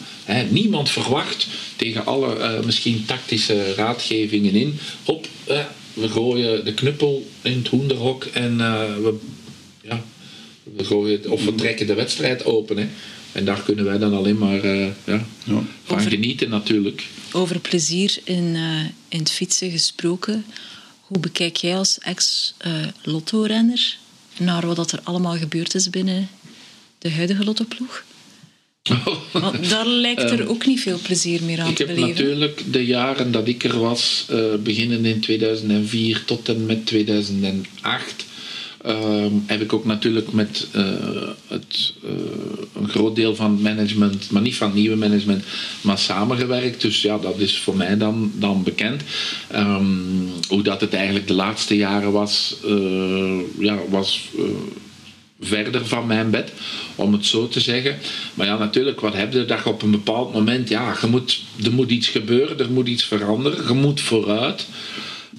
niemand 0.50 0.90
verwacht 0.90 1.46
tegen 1.76 2.06
alle 2.06 2.36
eh, 2.36 2.64
misschien 2.64 3.04
tactische 3.06 3.74
raadgevingen 3.74 4.54
in. 4.54 4.78
Hop, 5.04 5.26
eh, 5.44 5.58
we 5.94 6.08
gooien 6.08 6.64
de 6.64 6.74
knuppel 6.74 7.26
in 7.42 7.58
het 7.58 7.68
hoenderhok 7.68 8.24
en 8.24 8.60
eh, 8.60 8.94
we, 8.96 9.18
ja, 9.82 10.04
we 10.62 10.84
gooien 10.84 11.16
het, 11.16 11.26
of 11.26 11.44
we 11.44 11.54
trekken 11.54 11.86
de 11.86 11.94
wedstrijd 11.94 12.44
open. 12.44 12.76
Hè. 12.76 12.88
En 13.32 13.44
daar 13.44 13.62
kunnen 13.62 13.84
wij 13.84 13.98
dan 13.98 14.14
alleen 14.14 14.38
maar 14.38 14.60
eh, 14.62 14.86
ja, 15.04 15.26
ja. 15.44 15.62
van 15.84 15.96
Over- 15.98 16.10
genieten 16.10 16.48
natuurlijk. 16.48 17.06
Over 17.32 17.58
plezier 17.58 18.18
in, 18.24 18.54
eh, 18.54 18.80
in 19.08 19.18
het 19.18 19.30
fietsen 19.30 19.70
gesproken. 19.70 20.44
Hoe 21.00 21.18
bekijk 21.18 21.56
jij 21.56 21.76
als 21.76 21.98
ex-lotto-renner 21.98 23.96
naar 24.38 24.74
wat 24.74 24.92
er 24.92 25.00
allemaal 25.02 25.36
gebeurd 25.36 25.74
is 25.74 25.90
binnen 25.90 26.28
de 26.98 27.10
huidige 27.10 27.44
lottoploeg? 27.44 28.04
Want 29.32 29.70
daar 29.70 29.86
lijkt 29.86 30.30
er 30.30 30.48
ook 30.48 30.66
niet 30.66 30.80
veel 30.80 30.98
plezier 31.02 31.42
meer 31.42 31.60
aan 31.60 31.68
Ik 31.68 31.76
te 31.76 31.84
heb 31.84 31.94
beleven. 31.94 32.14
natuurlijk 32.24 32.62
de 32.72 32.84
jaren 32.84 33.32
dat 33.32 33.48
ik 33.48 33.64
er 33.64 33.78
was, 33.78 34.26
eh 34.28 34.54
beginnend 34.62 35.06
in 35.06 35.20
2004 35.20 36.24
tot 36.24 36.48
en 36.48 36.66
met 36.66 36.86
2008, 36.86 38.24
ehm, 38.82 39.32
heb 39.46 39.60
ik 39.60 39.72
ook 39.72 39.84
natuurlijk 39.84 40.32
met 40.32 40.66
eh, 40.72 40.84
het, 41.48 41.92
eh, 42.04 42.10
een 42.74 42.88
groot 42.88 43.16
deel 43.16 43.34
van 43.36 43.50
het 43.50 43.60
management, 43.62 44.30
maar 44.30 44.42
niet 44.42 44.56
van 44.56 44.66
het 44.66 44.76
nieuwe 44.76 44.96
management, 44.96 45.44
maar 45.80 45.98
samengewerkt. 45.98 46.80
Dus 46.80 47.02
ja, 47.02 47.18
dat 47.18 47.38
is 47.38 47.58
voor 47.58 47.76
mij 47.76 47.96
dan, 47.96 48.32
dan 48.34 48.62
bekend. 48.62 49.02
Ehm, 49.50 49.86
hoe 50.48 50.62
dat 50.62 50.80
het 50.80 50.94
eigenlijk 50.94 51.26
de 51.26 51.34
laatste 51.34 51.76
jaren 51.76 52.12
was, 52.12 52.56
ja, 53.58 53.78
was 53.88 54.20
verder 55.40 55.86
van 55.86 56.06
mijn 56.06 56.30
bed, 56.30 56.52
om 56.94 57.12
het 57.12 57.26
zo 57.26 57.48
te 57.48 57.60
zeggen. 57.60 57.96
Maar 58.34 58.46
ja, 58.46 58.58
natuurlijk, 58.58 59.00
wat 59.00 59.14
heb 59.14 59.32
je 59.32 59.44
dat 59.44 59.58
je 59.64 59.68
op 59.68 59.82
een 59.82 59.90
bepaald 59.90 60.32
moment, 60.32 60.68
ja, 60.68 60.94
je 61.00 61.06
moet, 61.06 61.42
er 61.64 61.72
moet 61.72 61.90
iets 61.90 62.08
gebeuren, 62.08 62.58
er 62.58 62.70
moet 62.70 62.88
iets 62.88 63.04
veranderen, 63.04 63.66
je 63.68 63.74
moet 63.74 64.00
vooruit. 64.00 64.66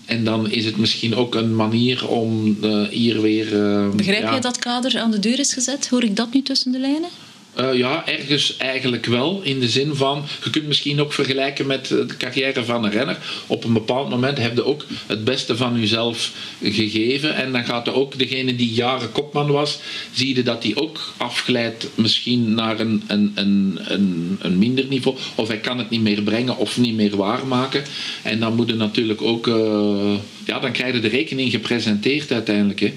En 0.05 0.23
dan 0.23 0.49
is 0.51 0.65
het 0.65 0.77
misschien 0.77 1.15
ook 1.15 1.35
een 1.35 1.55
manier 1.55 2.07
om 2.07 2.57
eh, 2.61 2.81
hier 2.87 3.21
weer... 3.21 3.63
eh, 3.63 3.89
Begrijp 3.89 4.21
ja, 4.21 4.31
jij 4.31 4.39
dat 4.39 4.59
kader 4.59 4.99
aan 4.99 5.11
de 5.11 5.19
deur 5.19 5.39
is 5.39 5.53
gezet? 5.53 5.87
Hoor 5.89 6.03
ik 6.03 6.15
dat 6.15 6.33
nu 6.33 6.41
tussen 6.41 6.71
de 6.71 6.79
lijnen? 6.79 7.09
Eh, 7.55 7.73
ja, 7.73 8.07
ergens 8.07 8.57
eigenlijk 8.57 9.05
wel. 9.05 9.41
In 9.43 9.59
de 9.59 9.69
zin 9.69 9.95
van, 9.95 10.25
je 10.43 10.49
kunt 10.49 10.67
misschien 10.67 11.01
ook 11.01 11.13
vergelijken 11.13 11.67
met 11.67 11.91
eh, 11.91 12.07
de 12.07 12.17
carrière 12.17 12.65
van 12.65 12.83
een 12.83 12.91
renner. 12.91 13.17
Op 13.47 13.63
een 13.63 13.73
bepaald 13.73 14.09
moment 14.09 14.37
heb 14.37 14.55
je 14.55 14.65
ook 14.65 14.85
het 15.05 15.23
beste 15.23 15.57
van 15.57 15.79
jezelf 15.79 16.31
gegeven. 16.61 17.35
En 17.35 17.51
dan 17.51 17.65
gaat 17.65 17.87
er 17.87 17.93
ook 17.93 18.19
degene 18.19 18.55
die 18.55 18.73
jaren 18.73 19.11
kopman 19.11 19.51
was, 19.51 19.79
zie 20.11 20.35
je 20.35 20.43
dat 20.43 20.63
hij 20.63 20.75
ook 20.75 21.13
afglijdt 21.17 21.87
misschien 21.95 22.53
naar 22.53 22.79
een, 22.79 23.03
een, 23.07 23.31
een, 23.35 23.79
een, 23.83 24.37
een 24.41 24.57
minder 24.57 24.85
niveau. 24.85 25.17
Of 25.35 25.47
hij 25.47 25.59
kan 25.59 25.77
het 25.77 25.89
niet 25.89 26.01
meer 26.01 26.21
brengen 26.21 26.57
of 26.57 26.77
niet 26.77 26.95
meer 26.95 27.17
waarmaken. 27.17 27.83
En 28.23 28.39
dan 28.39 28.55
moet 28.55 28.67
je 28.67 28.75
natuurlijk 28.75 29.21
ook, 29.21 29.47
eh, 29.47 30.13
ja, 30.45 30.59
dan 30.59 30.71
krijg 30.71 30.93
je 30.93 30.99
de 30.99 31.07
rekening 31.07 31.51
gepresenteerd 31.51 32.31
uiteindelijk. 32.31 32.79
Hè. 32.79 32.93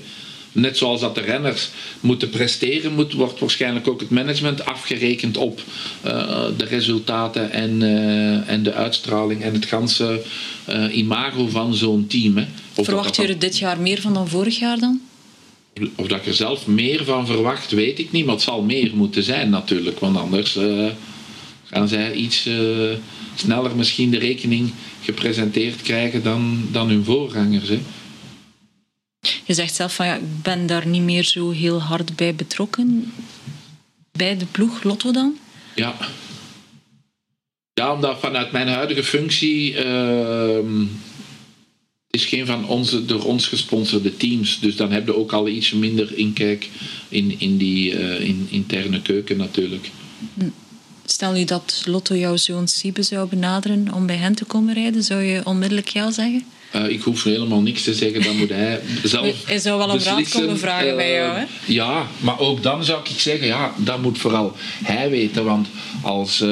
Net 0.52 0.76
zoals 0.76 1.00
dat 1.00 1.14
de 1.14 1.20
renners 1.20 1.68
moeten 2.00 2.30
presteren, 2.30 2.92
moet, 2.94 3.12
wordt 3.12 3.40
waarschijnlijk 3.40 3.88
ook 3.88 4.00
het 4.00 4.10
management 4.10 4.64
afgerekend 4.64 5.36
op 5.36 5.62
eh, 6.02 6.44
de 6.56 6.64
resultaten 6.64 7.52
en, 7.52 7.82
eh, 7.82 8.48
en 8.48 8.62
de 8.62 8.72
uitstraling 8.72 9.42
en 9.42 9.54
het 9.54 9.66
ganse 9.66 10.22
eh, 10.64 10.96
imago 10.96 11.48
van 11.48 11.74
zo'n 11.74 12.06
team. 12.06 12.36
Hè. 12.36 12.44
Verwacht 12.72 13.16
je 13.16 13.26
er 13.26 13.38
dit 13.38 13.58
jaar 13.58 13.80
meer 13.80 14.00
van 14.00 14.14
dan 14.14 14.28
vorig 14.28 14.58
jaar 14.58 14.78
dan? 14.78 15.00
of 15.94 16.06
dat 16.06 16.18
ik 16.18 16.26
er 16.26 16.34
zelf 16.34 16.66
meer 16.66 17.04
van 17.04 17.26
verwacht, 17.26 17.70
weet 17.70 17.98
ik 17.98 18.12
niet. 18.12 18.24
Maar 18.24 18.34
het 18.34 18.42
zal 18.42 18.62
meer 18.62 18.90
moeten 18.94 19.22
zijn 19.22 19.50
natuurlijk. 19.50 20.00
Want 20.00 20.16
anders 20.16 20.58
gaan 21.64 21.88
zij 21.88 22.12
iets 22.12 22.48
sneller 23.34 23.76
misschien 23.76 24.10
de 24.10 24.18
rekening 24.18 24.70
gepresenteerd 25.02 25.82
krijgen 25.82 26.22
dan, 26.22 26.68
dan 26.72 26.88
hun 26.88 27.04
voorgangers. 27.04 27.68
Hè. 27.68 27.78
Je 29.20 29.54
zegt 29.54 29.74
zelf 29.74 29.94
van 29.94 30.06
ja, 30.06 30.14
ik 30.14 30.42
ben 30.42 30.66
daar 30.66 30.86
niet 30.86 31.02
meer 31.02 31.24
zo 31.24 31.50
heel 31.50 31.82
hard 31.82 32.16
bij 32.16 32.34
betrokken. 32.34 33.12
Bij 34.12 34.36
de 34.36 34.46
ploeg 34.46 34.82
Lotto 34.82 35.12
dan? 35.12 35.38
Ja. 35.74 35.94
Ja, 37.72 37.92
omdat 37.92 38.18
vanuit 38.20 38.52
mijn 38.52 38.68
huidige 38.68 39.04
functie. 39.04 39.76
het 42.06 42.20
is 42.20 42.24
geen 42.24 42.46
van 42.46 42.68
onze 42.68 43.04
door 43.04 43.24
ons 43.24 43.46
gesponsorde 43.46 44.16
teams. 44.16 44.60
Dus 44.60 44.76
dan 44.76 44.92
heb 44.92 45.06
je 45.06 45.16
ook 45.16 45.32
al 45.32 45.48
iets 45.48 45.72
minder 45.72 46.14
inkijk 46.16 46.68
in, 47.08 47.40
in 47.40 47.56
die 47.56 47.96
eh, 47.96 48.20
in, 48.20 48.46
interne 48.50 49.02
keuken 49.02 49.36
natuurlijk. 49.36 49.90
Stel 51.04 51.32
nu 51.32 51.44
dat 51.44 51.82
Lotto 51.84 52.16
jouw 52.16 52.36
zoon 52.36 52.68
Siebe 52.68 53.02
zou 53.02 53.28
benaderen 53.28 53.92
om 53.94 54.06
bij 54.06 54.16
hen 54.16 54.34
te 54.34 54.44
komen 54.44 54.74
rijden, 54.74 55.02
zou 55.02 55.22
je 55.22 55.40
onmiddellijk 55.44 55.88
ja 55.88 56.10
zeggen? 56.10 56.44
Eh, 56.70 56.88
ik 56.88 57.02
hoef 57.02 57.22
helemaal 57.22 57.60
niks 57.60 57.82
te 57.82 57.94
zeggen, 57.94 58.22
dan 58.22 58.36
moet 58.36 58.48
hij 58.48 58.80
zelf. 59.02 59.46
Hij 59.46 59.58
zou 59.58 59.78
wel 59.78 59.88
om 59.88 59.98
raad 59.98 60.28
komen 60.28 60.58
vragen 60.58 60.96
bij 60.96 61.12
jou, 61.12 61.36
hè? 61.36 61.42
Eh, 61.42 61.48
Ja, 61.66 62.06
maar 62.18 62.38
ook 62.38 62.62
dan 62.62 62.84
zou 62.84 63.00
ik 63.04 63.20
zeggen, 63.20 63.46
ja, 63.46 63.74
dat 63.76 64.02
moet 64.02 64.18
vooral 64.18 64.56
hij 64.84 65.10
weten. 65.10 65.44
Want 65.44 65.68
als 66.02 66.40
eh, 66.40 66.48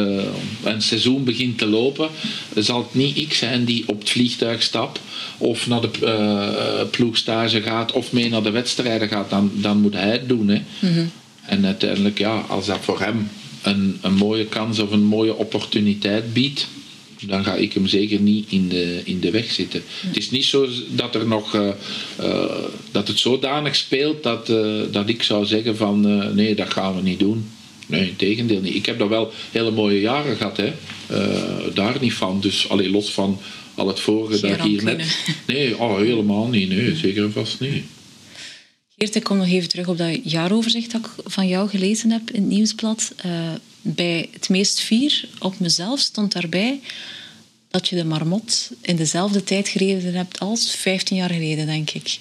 een 0.64 0.82
seizoen 0.82 1.24
begint 1.24 1.58
te 1.58 1.66
lopen, 1.66 2.08
zal 2.54 2.78
het 2.78 2.94
niet 2.94 3.16
ik 3.16 3.34
zijn 3.34 3.64
die 3.64 3.84
op 3.86 3.98
het 3.98 4.10
vliegtuig 4.10 4.62
stapt 4.62 5.00
of 5.38 5.66
naar 5.66 5.80
de 5.80 6.86
ploegstage 6.90 7.62
gaat 7.62 7.92
of 7.92 8.12
mee 8.12 8.28
naar 8.28 8.42
de 8.42 8.50
wedstrijden 8.50 9.08
gaat. 9.08 9.30
Dan, 9.30 9.50
dan 9.54 9.80
moet 9.80 9.94
hij 9.94 10.10
het 10.10 10.28
doen. 10.28 10.48
Hè. 10.48 10.62
Mhm. 10.78 11.04
En 11.42 11.66
uiteindelijk, 11.66 12.18
ja, 12.18 12.44
als 12.48 12.66
dat 12.66 12.78
voor 12.80 13.00
hem 13.00 13.30
een, 13.62 13.98
een 14.02 14.14
mooie 14.14 14.46
kans 14.46 14.78
of 14.78 14.90
een 14.90 15.04
mooie 15.04 15.34
opportuniteit 15.34 16.32
biedt, 16.32 16.66
dan 17.20 17.44
ga 17.44 17.54
ik 17.54 17.72
hem 17.72 17.86
zeker 17.86 18.20
niet 18.20 18.50
in 18.50 18.68
de, 18.68 19.00
in 19.04 19.20
de 19.20 19.30
weg 19.30 19.50
zitten. 19.52 19.82
Het 20.06 20.16
is 20.16 20.30
niet 20.30 20.44
zo 20.44 20.68
dat, 20.88 21.14
er 21.14 21.26
nog, 21.26 21.54
eh, 21.54 21.68
eh, 22.16 22.44
dat 22.90 23.08
het 23.08 23.18
zodanig 23.18 23.76
speelt 23.76 24.22
dat, 24.22 24.48
eh, 24.48 24.80
dat 24.90 25.08
ik 25.08 25.22
zou 25.22 25.46
zeggen 25.46 25.76
van 25.76 26.00
nee, 26.34 26.54
dat 26.54 26.72
gaan 26.72 26.96
we 26.96 27.02
niet 27.02 27.18
doen. 27.18 27.50
Nee, 27.86 28.08
in 28.08 28.16
tegendeel 28.16 28.60
niet. 28.60 28.74
Ik 28.74 28.86
heb 28.86 28.98
daar 28.98 29.08
wel 29.08 29.32
hele 29.50 29.70
mooie 29.70 30.00
jaren 30.00 30.36
gehad, 30.36 30.56
hè. 30.56 30.72
Daar 31.74 31.96
niet 32.00 32.12
van. 32.12 32.40
Dus 32.40 32.68
alleen 32.68 32.90
los 32.90 33.12
van 33.12 33.38
al 33.74 33.88
het 33.88 34.00
vorige 34.00 34.38
Geen 34.38 34.50
dat 34.50 34.58
ik 34.58 34.64
hier 34.64 34.84
net... 34.84 35.18
Nee, 35.46 35.78
oh, 35.78 35.98
helemaal 35.98 36.48
niet. 36.48 36.68
Nee, 36.68 36.96
zeker 36.96 37.24
en 37.24 37.32
vast 37.32 37.60
niet. 37.60 37.84
Geert, 38.96 39.14
ik 39.14 39.24
kom 39.24 39.36
nog 39.36 39.46
even 39.46 39.68
terug 39.68 39.88
op 39.88 39.98
dat 39.98 40.18
jaaroverzicht 40.22 40.92
dat 40.92 41.00
ik 41.00 41.10
van 41.24 41.48
jou 41.48 41.68
gelezen 41.68 42.10
heb 42.10 42.30
in 42.30 42.42
het 42.42 42.50
nieuwsblad. 42.50 43.12
Eh, 43.86 43.94
bij 43.94 44.28
het 44.32 44.48
meest 44.48 44.80
vier 44.80 45.28
op 45.38 45.58
mezelf 45.58 46.00
stond 46.00 46.32
daarbij 46.32 46.80
dat 47.70 47.88
je 47.88 47.96
de 47.96 48.04
marmot 48.04 48.70
in 48.82 48.96
dezelfde 48.96 49.44
tijd 49.44 49.68
gereden 49.68 50.14
hebt 50.14 50.40
als 50.40 50.70
15 50.70 51.16
jaar 51.16 51.30
geleden, 51.30 51.66
denk 51.66 51.90
ik. 51.90 52.18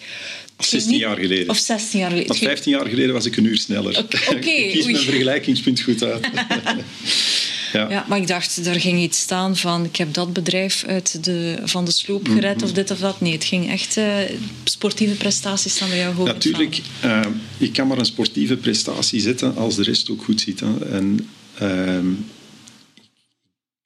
Of 0.57 0.65
16 0.65 0.97
jaar 0.97 1.17
geleden. 1.17 1.49
Of 1.49 1.57
16 1.57 1.99
jaar 1.99 2.09
geleden. 2.09 2.27
Want 2.27 2.39
15 2.39 2.71
jaar 2.71 2.87
geleden 2.87 3.13
was 3.13 3.25
ik 3.25 3.37
een 3.37 3.45
uur 3.45 3.57
sneller. 3.57 3.97
Oké, 3.97 4.17
ik 4.35 4.71
kies 4.71 4.83
oei. 4.83 4.91
mijn 4.91 5.03
vergelijkingspunt 5.03 5.81
goed 5.81 6.03
uit. 6.03 6.29
ja. 7.73 7.89
Ja, 7.89 8.05
maar 8.07 8.17
ik 8.17 8.27
dacht, 8.27 8.65
er 8.65 8.79
ging 8.79 9.01
iets 9.01 9.19
staan 9.19 9.57
van 9.57 9.85
ik 9.85 9.95
heb 9.95 10.13
dat 10.13 10.33
bedrijf 10.33 10.83
uit 10.87 11.23
de, 11.23 11.57
van 11.63 11.85
de 11.85 11.91
sloop 11.91 12.27
gered 12.27 12.63
of 12.63 12.71
dit 12.71 12.91
of 12.91 12.99
dat. 12.99 13.21
Nee, 13.21 13.31
het 13.31 13.43
ging 13.43 13.69
echt 13.71 13.97
eh, 13.97 14.17
sportieve 14.63 15.15
prestaties 15.15 15.75
staan 15.75 15.89
bij 15.89 15.97
jou 15.97 16.15
hoog. 16.15 16.27
Natuurlijk, 16.27 16.81
eh, 17.01 17.21
je 17.57 17.71
kan 17.71 17.87
maar 17.87 17.97
een 17.97 18.05
sportieve 18.05 18.55
prestatie 18.55 19.21
zetten 19.21 19.55
als 19.55 19.75
de 19.75 19.83
rest 19.83 20.09
ook 20.09 20.23
goed 20.23 20.41
zit. 20.41 20.59
Hè. 20.59 20.89
En, 20.91 21.29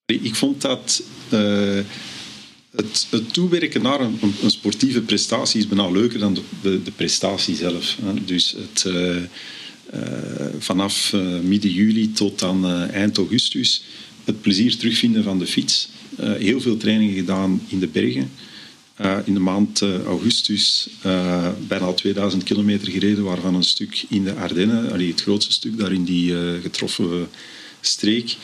ik 0.06 0.36
vond 0.36 0.62
dat 0.62 1.04
eh, 1.30 1.80
het, 2.76 3.08
het 3.10 3.34
toewerken 3.34 3.82
naar 3.82 4.02
een, 4.02 4.20
een 4.44 4.52
sportieve 4.52 5.02
prestatie 5.02 5.60
is 5.60 5.68
bijna 5.68 5.90
leuker 5.90 6.20
dan 6.20 6.34
de, 6.62 6.84
de, 6.84 6.92
prestatie 6.92 7.56
zelf. 7.56 7.98
Dus 8.26 8.56
het, 8.58 8.86
eh, 8.86 9.16
eh, 9.16 9.24
vanaf 10.60 11.14
eh, 11.14 11.40
midden 11.40 11.72
juli 11.72 12.12
tot 12.12 12.44
aan 12.44 12.90
eind 12.90 13.18
augustus 13.18 13.84
het 14.24 14.42
plezier 14.42 14.78
terugvinden 14.78 15.24
van 15.24 15.40
de 15.40 15.48
fiets. 15.48 15.90
Heel 16.22 16.62
veel 16.62 16.78
trainingen 16.78 17.16
gedaan 17.16 17.62
in 17.68 17.80
de 17.80 17.88
bergen. 17.88 18.32
In 19.26 19.34
de 19.34 19.40
maand 19.40 19.82
augustus 20.06 20.90
bijna 21.68 21.94
2000 21.94 22.44
kilometer 22.44 22.92
gereden, 22.92 23.24
waarvan 23.24 23.56
een 23.56 23.64
stuk 23.64 24.06
in 24.10 24.24
de 24.24 24.34
Ardennen, 24.34 24.92
allee, 24.92 25.10
het 25.10 25.22
grootste 25.22 25.52
stuk 25.52 25.78
daar 25.78 25.94
in 25.94 26.04
die 26.04 26.34
getroffen 26.62 27.30
streek. 27.82 28.38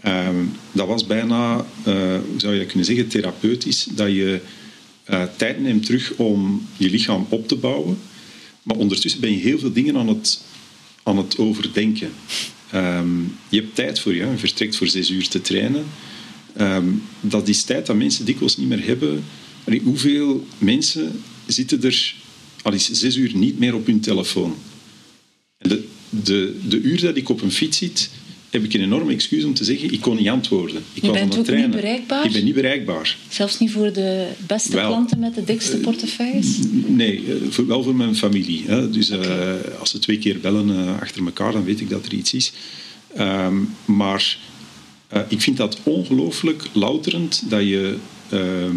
Ehm, 0.00 0.44
dat 0.72 0.86
was 0.86 1.06
bijna, 1.06 1.64
eh, 1.84 1.94
hoe 2.30 2.40
zou 2.40 2.54
je 2.54 2.66
kunnen 2.66 2.84
zeggen, 2.84 3.08
therapeutisch. 3.08 3.86
Dat 3.90 4.08
je 4.08 4.40
eh, 5.04 5.22
tijd 5.36 5.60
neemt 5.60 5.86
terug 5.86 6.12
om 6.16 6.66
je 6.76 6.90
lichaam 6.90 7.26
op 7.28 7.48
te 7.48 7.56
bouwen. 7.56 7.98
Maar 8.62 8.76
ondertussen 8.76 9.20
ben 9.20 9.30
je 9.30 9.38
heel 9.38 9.58
veel 9.58 9.72
dingen 9.72 9.96
aan 9.96 10.08
het, 10.08 10.42
aan 11.02 11.16
het 11.16 11.38
overdenken. 11.38 12.10
Ehm, 12.70 13.20
je 13.48 13.60
hebt 13.60 13.74
tijd 13.74 14.00
voor 14.00 14.14
je. 14.14 14.26
Je 14.26 14.36
vertrekt 14.36 14.76
voor 14.76 14.86
zes 14.86 15.10
uur 15.10 15.28
te 15.28 15.40
trainen. 15.40 15.84
Ehm, 16.56 16.88
dat 17.20 17.48
is 17.48 17.62
tijd 17.62 17.86
dat 17.86 17.96
mensen 17.96 18.24
dikwijls 18.24 18.56
niet 18.56 18.68
meer 18.68 18.86
hebben. 18.86 19.24
Hoeveel 19.82 20.46
mensen 20.58 21.22
zitten 21.46 21.82
er 21.82 22.14
al 22.62 22.72
eens 22.72 22.90
zes 22.90 23.16
uur 23.16 23.36
niet 23.36 23.58
meer 23.58 23.74
op 23.74 23.86
hun 23.86 24.00
telefoon? 24.00 24.54
De, 25.58 25.84
de, 26.08 26.58
de 26.68 26.80
uur 26.80 27.00
dat 27.00 27.16
ik 27.16 27.28
op 27.28 27.42
een 27.42 27.52
fiets 27.52 27.78
zit, 27.78 28.10
heb 28.50 28.64
ik 28.64 28.74
een 28.74 28.82
enorme 28.82 29.12
excuus 29.12 29.44
om 29.44 29.54
te 29.54 29.64
zeggen, 29.64 29.92
ik 29.92 30.00
kon 30.00 30.16
niet 30.16 30.28
antwoorden. 30.28 30.82
Ik 30.92 31.02
Je 31.02 31.08
was 31.08 31.18
bent 31.18 31.30
ook 31.30 31.36
niet 31.36 31.46
trainen. 31.46 31.70
bereikbaar? 31.70 32.24
Ik 32.24 32.32
ben 32.32 32.44
niet 32.44 32.54
bereikbaar. 32.54 33.16
Zelfs 33.28 33.58
niet 33.58 33.70
voor 33.70 33.92
de 33.92 34.26
beste 34.46 34.74
Wel, 34.74 34.86
klanten 34.86 35.18
met 35.18 35.34
de 35.34 35.44
dikste 35.44 35.76
portefeuilles? 35.76 36.56
Nee, 36.86 37.16
eh, 37.16 37.34
voor, 37.50 37.66
wel 37.66 37.82
voor 37.82 37.94
mijn 37.94 38.16
familie. 38.16 38.64
Hè. 38.66 38.90
Dus 38.90 39.10
eh, 39.10 39.50
als 39.80 39.90
ze 39.90 39.98
twee 39.98 40.18
keer 40.18 40.40
bellen 40.40 40.70
eh, 40.70 41.00
achter 41.00 41.24
elkaar, 41.24 41.52
dan 41.52 41.64
weet 41.64 41.80
ik 41.80 41.90
dat 41.90 42.06
er 42.06 42.12
iets 42.12 42.34
is. 42.34 42.52
Ehm, 43.14 43.56
maar 43.84 44.38
eh, 45.08 45.20
ik 45.28 45.40
vind 45.40 45.56
dat 45.56 45.78
ongelooflijk 45.82 46.64
louterend 46.72 47.42
dat 47.48 47.60
je 47.62 47.96
ehm, 48.28 48.76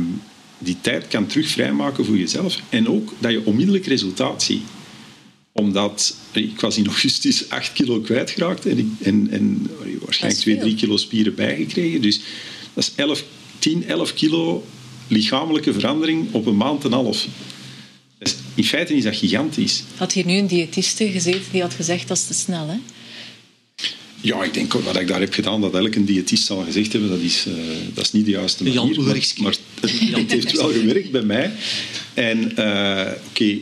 die 0.57 0.78
tijd 0.82 1.07
kan 1.07 1.26
terug 1.28 1.47
vrijmaken 1.47 2.05
voor 2.05 2.17
jezelf. 2.17 2.59
En 2.69 2.88
ook 2.88 3.13
dat 3.19 3.32
je 3.32 3.45
onmiddellijk 3.45 3.86
resultaat 3.86 4.43
ziet. 4.43 4.61
Omdat 5.52 6.16
ik 6.32 6.60
was 6.60 6.78
in 6.78 6.88
augustus 6.88 7.49
8 7.49 7.74
kilo 7.74 7.99
kwijtgeraakt 7.99 8.66
en, 8.66 8.78
ik, 8.78 8.88
en, 9.02 9.28
en 9.32 9.70
waarschijnlijk 9.99 10.41
2, 10.41 10.56
veel. 10.56 10.64
3 10.64 10.76
kilo 10.76 10.97
spieren 10.97 11.36
bijgekregen. 11.36 12.02
Dus 12.02 12.22
dat 12.74 12.84
is 12.84 12.91
11, 12.95 13.24
10, 13.60 13.88
11 13.88 14.14
kilo 14.14 14.66
lichamelijke 15.08 15.74
verandering 15.74 16.28
op 16.32 16.45
een 16.45 16.58
maand 16.58 16.84
en 16.84 16.91
een 16.91 16.97
half. 16.97 17.28
Dus 18.18 18.36
in 18.56 18.64
feite 18.64 18.95
is 18.95 19.04
dat 19.04 19.16
gigantisch. 19.16 19.84
Had 19.95 20.14
hier 20.14 20.26
nu 20.26 20.38
een 20.38 20.47
diëtiste 20.47 21.12
gezeten 21.12 21.52
die 21.52 21.62
had 21.62 21.74
gezegd 21.74 22.08
dat 22.08 22.18
is 22.18 22.26
te 22.26 22.34
snel, 22.34 22.68
hè? 22.68 22.78
Ja, 24.22 24.43
ik 24.43 24.54
denk 24.54 24.74
wat 24.74 24.99
ik 24.99 25.08
daar 25.08 25.20
heb 25.20 25.34
gedaan, 25.34 25.62
dat 25.62 25.74
elke 25.74 26.04
diëtist 26.04 26.45
zal 26.45 26.64
gezegd 26.64 26.91
hebben, 26.91 27.10
dat 27.10 27.20
is, 27.20 27.45
eh, 27.47 27.54
dat 27.93 28.04
is 28.04 28.12
niet 28.12 28.26
de 28.26 28.32
juiste 28.32 28.64
Jan 28.64 28.76
manier. 28.76 28.99
Maar, 28.99 29.08
Ulrichski. 29.08 29.41
maar 29.41 29.56
het, 29.82 29.91
het 29.91 30.32
heeft 30.32 30.52
wel 30.52 30.72
gewerkt 30.72 31.12
bij 31.12 31.22
mij. 31.22 31.52
En 32.14 32.58
eh, 32.58 33.12
oké, 33.30 33.58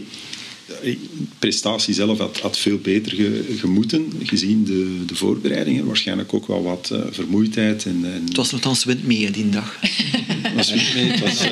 prestatie 1.40 1.94
zelf 1.94 2.18
had, 2.18 2.40
had 2.40 2.58
veel 2.58 2.78
beter 2.78 3.12
ge- 3.16 3.56
gemoeten, 3.58 4.12
gezien 4.24 4.64
de, 4.64 5.06
de 5.06 5.16
voorbereidingen. 5.16 5.86
Waarschijnlijk 5.86 6.34
ook 6.34 6.48
wel 6.48 6.64
wat 6.64 6.90
eh, 6.94 7.00
vermoeidheid. 7.12 7.86
En, 7.86 8.00
en 8.14 8.24
Het 8.26 8.36
was 8.38 8.52
nogthans 8.52 8.84
wind 8.84 9.04
mee 9.08 9.26
hè, 9.26 9.32
die 9.32 9.50
dag. 9.50 9.78
het 9.82 10.56
was, 10.56 10.70
nee, 10.70 11.06
het 11.06 11.20
was, 11.20 11.40
eh, 11.40 11.52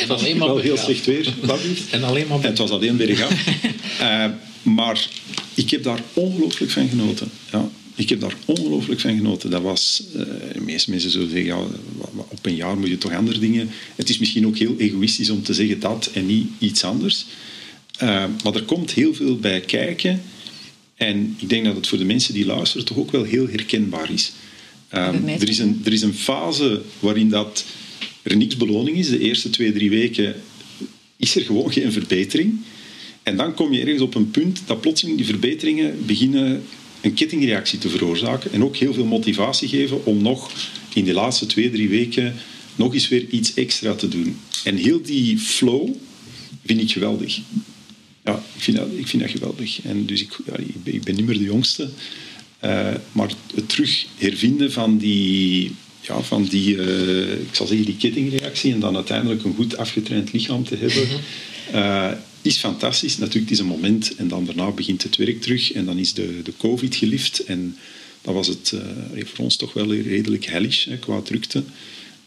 het 0.00 0.08
was 0.08 0.32
wel 0.32 0.58
heel 0.58 0.76
slecht 0.76 1.06
weer. 1.06 1.34
En 1.90 2.02
alleen 2.04 2.26
maar 2.26 2.38
En 2.40 2.46
het 2.46 2.58
was 2.58 2.70
alleen 2.70 2.96
bergaf. 2.96 3.46
Eh 4.00 4.24
maar 4.62 5.08
ik 5.54 5.70
heb 5.70 5.82
daar 5.82 6.02
ongelooflijk 6.12 6.70
van 6.72 6.88
genoten. 6.88 7.28
Ja, 7.52 7.68
ik 7.94 8.08
heb 8.08 8.20
daar 8.20 8.34
ongelooflijk 8.44 9.00
van 9.00 9.16
genoten. 9.16 9.50
Dat 9.50 9.62
was, 9.62 10.02
eh, 10.14 10.20
de 10.54 10.60
meeste 10.60 10.90
mensen 10.90 11.10
zullen 11.10 11.28
zeggen, 11.28 11.46
ja, 11.46 11.58
op 12.28 12.38
een 12.46 12.54
jaar 12.54 12.78
moet 12.78 12.88
je 12.88 12.98
toch 12.98 13.12
andere 13.14 13.38
dingen. 13.38 13.70
Het 13.96 14.08
is 14.08 14.18
misschien 14.18 14.46
ook 14.46 14.56
heel 14.58 14.74
egoïstisch 14.78 15.30
om 15.30 15.42
te 15.42 15.54
zeggen 15.54 15.80
dat 15.80 16.10
en 16.12 16.26
niet 16.26 16.46
iets 16.58 16.84
anders. 16.84 17.26
Eh, 18.00 18.24
maar 18.44 18.54
er 18.54 18.62
komt 18.62 18.92
heel 18.92 19.14
veel 19.14 19.36
bij 19.36 19.60
kijken. 19.60 20.22
En 20.94 21.36
ik 21.38 21.48
denk 21.48 21.64
dat 21.64 21.76
het 21.76 21.86
voor 21.86 21.98
de 21.98 22.04
mensen 22.04 22.34
die 22.34 22.46
luisteren 22.46 22.86
toch 22.86 22.96
ook 22.96 23.10
wel 23.10 23.22
heel 23.22 23.48
herkenbaar 23.48 24.12
is. 24.12 24.32
Eh, 24.88 25.10
mij 25.10 25.38
er, 25.40 25.48
is 25.48 25.58
een, 25.58 25.80
er 25.84 25.92
is 25.92 26.02
een 26.02 26.14
fase 26.14 26.82
waarin 26.98 27.28
dat 27.28 27.64
er 28.22 28.36
niks 28.36 28.56
beloning 28.56 28.96
is. 28.96 29.08
De 29.08 29.18
eerste 29.18 29.50
twee, 29.50 29.72
drie 29.72 29.90
weken 29.90 30.34
is 31.16 31.36
er 31.36 31.42
gewoon 31.42 31.72
geen 31.72 31.92
verbetering. 31.92 32.60
En 33.22 33.36
dan 33.36 33.54
kom 33.54 33.72
je 33.72 33.80
ergens 33.80 34.02
op 34.02 34.14
een 34.14 34.30
punt 34.30 34.62
dat 34.66 34.80
plotseling 34.80 35.16
die 35.16 35.26
verbeteringen 35.26 36.06
beginnen 36.06 36.62
een 37.00 37.14
kettingreactie 37.14 37.78
te 37.78 37.88
veroorzaken. 37.88 38.52
En 38.52 38.64
ook 38.64 38.76
heel 38.76 38.94
veel 38.94 39.04
motivatie 39.04 39.68
geven 39.68 40.04
om 40.04 40.22
nog 40.22 40.50
in 40.94 41.04
de 41.04 41.12
laatste 41.12 41.46
twee, 41.46 41.70
drie 41.70 41.88
weken 41.88 42.34
nog 42.76 42.94
eens 42.94 43.08
weer 43.08 43.26
iets 43.28 43.54
extra 43.54 43.94
te 43.94 44.08
doen. 44.08 44.36
En 44.64 44.76
heel 44.76 45.02
die 45.02 45.38
flow 45.38 45.88
vind 46.64 46.80
ik 46.80 46.90
geweldig. 46.90 47.40
Ja, 48.30 48.42
ik 48.54 48.62
vind 48.62 48.76
dat, 48.76 48.88
ik 48.96 49.06
vind 49.06 49.22
dat 49.22 49.30
geweldig. 49.30 49.82
En 49.82 50.06
dus 50.06 50.20
ik, 50.20 50.36
ja, 50.46 50.56
ik, 50.56 50.84
ben, 50.84 50.94
ik 50.94 51.04
ben 51.04 51.14
niet 51.14 51.26
meer 51.26 51.38
de 51.38 51.44
jongste. 51.44 51.88
Eh, 52.58 52.94
maar 53.12 53.30
het 53.54 53.68
terug 53.68 54.06
hervinden 54.16 54.72
van 54.72 54.98
die, 54.98 55.74
ja, 56.00 56.20
van 56.20 56.44
die, 56.44 56.78
eh, 56.82 57.32
ik 57.32 57.54
zal 57.54 57.66
zeggen, 57.66 57.86
die 57.86 57.96
kettingreactie 57.96 58.72
en 58.72 58.80
dan 58.80 58.94
uiteindelijk 58.94 59.44
een 59.44 59.54
goed 59.54 59.76
afgetraind 59.76 60.32
lichaam 60.32 60.64
te 60.64 60.76
hebben, 60.76 61.08
eh, 61.72 62.10
is 62.42 62.56
fantastisch. 62.56 63.18
Natuurlijk, 63.18 63.50
het 63.50 63.58
is 63.58 63.58
een 63.58 63.70
moment 63.70 64.14
en 64.16 64.28
dan 64.28 64.44
daarna 64.44 64.70
begint 64.70 65.02
het 65.02 65.16
werk 65.16 65.40
terug 65.40 65.72
en 65.72 65.84
dan 65.84 65.98
is 65.98 66.12
de, 66.14 66.42
de 66.42 66.52
COVID 66.58 66.94
gelift. 66.94 67.44
En 67.44 67.76
dan 68.22 68.34
was 68.34 68.46
het 68.46 68.74
voor 69.14 69.44
ons 69.44 69.56
toch 69.56 69.72
wel 69.72 69.94
redelijk 69.94 70.44
hellish 70.44 70.84
hè, 70.84 70.98
qua 70.98 71.20
drukte. 71.20 71.62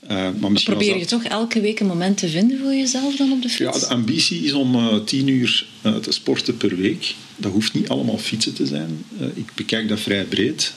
Eh, 0.07 0.29
maar 0.39 0.51
Probeer 0.63 0.93
je 0.93 0.99
dat- 0.99 1.07
toch 1.07 1.23
elke 1.23 1.61
week 1.61 1.79
een 1.79 1.87
moment 1.87 2.17
te 2.17 2.27
vinden 2.29 2.59
voor 2.59 2.73
jezelf 2.73 3.15
dan 3.15 3.31
op 3.31 3.41
de 3.41 3.47
ja, 3.57 3.71
fiets? 3.71 3.79
de 3.87 3.93
ambitie 3.93 4.43
is 4.43 4.53
om 4.53 4.75
eh, 4.75 4.97
tien 5.05 5.27
uur 5.27 5.65
eh, 5.81 5.95
te 5.95 6.11
sporten 6.11 6.57
per 6.57 6.75
week. 6.77 7.15
Dat 7.37 7.51
hoeft 7.51 7.73
niet 7.73 7.89
allemaal 7.89 8.17
fietsen 8.17 8.53
te 8.53 8.65
zijn. 8.65 9.05
Ik 9.33 9.51
bekijk 9.55 9.87
dat 9.89 9.99
vrij 9.99 10.23
breed. 10.25 10.73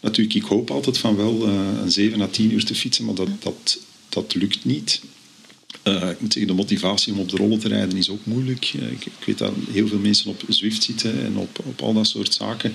Natuurlijk, 0.00 0.36
ik 0.36 0.42
hoop 0.42 0.70
altijd 0.70 0.98
van 0.98 1.16
wel 1.16 1.46
een 1.48 1.90
7 1.90 2.20
à 2.20 2.26
10 2.26 2.52
uur 2.52 2.64
te 2.64 2.74
fietsen, 2.74 3.04
maar 3.04 3.14
dat, 3.14 3.28
dat, 3.38 3.78
dat 4.08 4.34
lukt 4.34 4.64
niet. 4.64 5.00
Ik 5.82 6.20
moet 6.20 6.32
zeggen, 6.32 6.46
de 6.46 6.62
motivatie 6.62 7.12
om 7.12 7.18
op 7.18 7.28
de 7.28 7.36
rollen 7.36 7.58
te 7.58 7.68
rijden 7.68 7.96
is 7.98 8.10
ook 8.10 8.26
moeilijk. 8.26 8.72
Ik, 8.72 9.04
ik 9.06 9.24
weet 9.26 9.38
dat 9.38 9.52
heel 9.70 9.88
veel 9.88 9.98
mensen 9.98 10.30
op 10.30 10.42
Zwift 10.48 10.82
zitten 10.82 11.24
en 11.24 11.36
op, 11.36 11.58
op 11.64 11.82
al 11.82 11.92
dat 11.92 12.06
soort 12.06 12.34
zaken. 12.34 12.72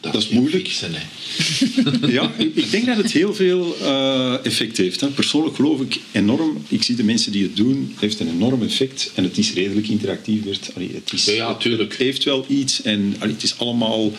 Dat, 0.00 0.14
is 0.14 0.28
moeilijk. 0.28 0.68
Ja, 2.06 2.32
ik, 2.38 2.70
denk 2.70 2.86
dat 2.86 2.96
het 2.96 3.12
heel 3.12 3.34
veel 3.34 3.76
eh, 3.80 4.34
effect 4.44 4.76
heeft. 4.76 5.00
Hè. 5.00 5.08
Persoonlijk 5.08 5.56
geloof 5.56 5.80
ik 5.80 6.00
enorm. 6.12 6.62
Ik 6.68 6.82
zie 6.82 6.96
de 6.96 7.04
mensen 7.04 7.32
die 7.32 7.42
het 7.42 7.56
doen, 7.56 7.88
het 7.90 8.00
heeft 8.00 8.20
een 8.20 8.28
enorm 8.28 8.62
effect. 8.62 9.10
En 9.14 9.24
het 9.24 9.38
is 9.38 9.52
redelijk 9.52 9.88
interactief. 9.88 10.42
Bert. 10.42 10.70
Allee, 10.74 10.90
het, 10.94 11.12
is, 11.12 11.24
Ja, 11.24 11.32
ja, 11.32 11.54
tuurlijk. 11.54 11.90
het 11.92 12.00
heeft 12.00 12.24
wel 12.24 12.44
iets. 12.48 12.82
En 12.82 13.14
allee, 13.18 13.34
het 13.34 13.42
is 13.42 13.58
allemaal 13.58 14.12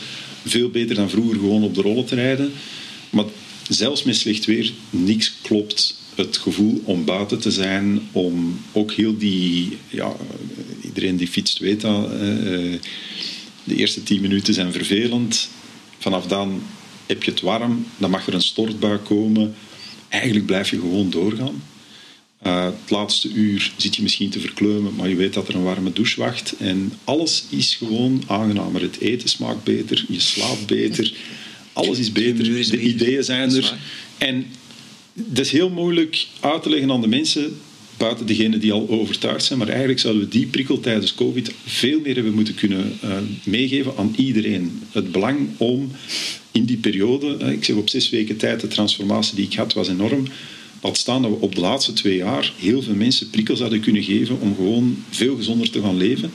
veel 0.46 0.70
beter 0.70 0.96
dan 0.96 1.10
vroeger 1.10 1.36
gewoon 1.36 1.64
op 1.64 1.76
de 1.76 1.82
rollen 1.82 2.06
te 2.06 2.16
rijden. 2.16 2.52
Maar 3.10 3.26
zelfs 3.70 4.04
met 4.04 4.16
slecht 4.16 4.46
weer, 4.46 4.72
niks 4.90 5.34
klopt. 5.42 5.98
Het 6.16 6.38
gevoel 6.38 6.82
om 6.84 7.06
buiten 7.06 7.40
te 7.40 7.52
zijn, 7.52 8.02
om 8.12 8.60
ook 8.72 8.92
heel 8.92 9.18
die... 9.18 9.78
Ja, 9.90 10.16
iedereen 10.84 11.18
die 11.18 11.28
fietst 11.28 11.60
weet 11.60 11.82
dat. 11.82 12.12
eh, 12.12 12.20
de 13.64 13.76
eerste 13.76 14.04
tien 14.04 14.22
minuten 14.22 14.54
zijn 14.54 14.72
vervelend. 14.72 15.50
Vanaf 16.00 16.26
dan 16.26 16.62
heb 17.06 17.24
je 17.24 17.32
het 17.32 17.42
warm, 17.42 17.86
dan 17.98 18.10
mag 18.10 18.28
er 18.28 18.34
een 18.34 18.42
stortbui 18.42 18.98
komen. 18.98 19.56
Eigenlijk 20.10 20.46
blijf 20.46 20.70
je 20.70 20.80
gewoon 20.80 21.10
doorgaan. 21.10 21.64
Eh, 22.40 22.66
het 22.66 22.90
laatste 22.90 23.30
uur 23.30 23.72
zit 23.78 23.96
je 23.96 24.02
misschien 24.02 24.30
te 24.30 24.40
verkleumen, 24.40 24.96
maar 24.96 25.10
je 25.10 25.16
weet 25.16 25.34
dat 25.34 25.48
er 25.48 25.56
een 25.56 25.64
warme 25.64 25.94
douche 25.94 26.20
wacht. 26.20 26.56
En 26.58 26.94
alles 27.04 27.44
is 27.50 27.76
gewoon 27.76 28.24
aangenamer. 28.28 28.82
Het 28.82 29.00
eten 29.00 29.30
smaakt 29.30 29.64
beter, 29.64 30.06
je 30.08 30.20
slaapt 30.20 30.66
beter. 30.66 31.14
Alles 31.74 32.00
is 32.00 32.12
beter, 32.22 32.44
de 32.44 32.80
ideeën 32.80 33.24
zijn 33.24 33.56
er. 33.56 33.78
En 34.18 34.46
dat 35.14 35.46
is 35.46 35.52
heel 35.52 35.70
moeilijk 35.70 36.28
uit 36.40 36.64
te 36.64 36.70
leggen 36.70 36.92
aan 36.92 37.02
de 37.02 37.08
mensen, 37.08 37.60
buiten 38.00 38.26
degenen 38.26 38.60
die 38.60 38.72
al 38.72 38.90
overtuigd 38.90 39.44
zijn. 39.44 39.60
Maar 39.60 39.68
eigenlijk 39.68 40.00
zouden 40.00 40.24
we 40.24 40.30
die 40.30 40.46
prikkel 40.46 40.80
tijdens 40.80 41.14
COVID 41.14 41.52
veel 41.66 42.00
meer 42.00 42.16
hebben 42.16 42.34
moeten 42.34 42.56
kunnen 42.56 42.98
eh, 43.02 43.10
meegeven 43.44 43.94
aan 43.98 44.14
iedereen. 44.16 44.82
Het 44.92 45.12
belang 45.12 45.48
om 45.58 45.92
in 46.52 46.66
die 46.66 46.78
periode, 46.78 47.38
eh, 47.38 47.52
ik 47.52 47.66
zeg 47.66 47.76
op 47.76 47.90
zes 47.90 48.10
weken 48.10 48.38
tijd, 48.38 48.60
de 48.60 48.68
transformatie 48.68 49.36
die 49.36 49.46
ik 49.46 49.54
had 49.54 49.74
was 49.74 49.90
enorm. 49.90 50.28
Laat 50.82 50.98
staan 50.98 51.22
dat 51.22 51.32
we 51.32 51.38
op 51.40 51.56
de 51.56 51.62
laatste 51.62 51.94
twee 51.94 52.16
jaar 52.16 52.54
heel 52.58 52.82
veel 52.82 52.94
mensen 52.94 53.30
prikkels 53.30 53.60
hadden 53.60 53.80
kunnen 53.80 54.04
geven 54.04 54.40
om 54.40 54.56
gewoon 54.56 55.04
veel 55.10 55.36
gezonder 55.36 55.70
te 55.70 55.82
gaan 55.82 55.98
leven. 55.98 56.32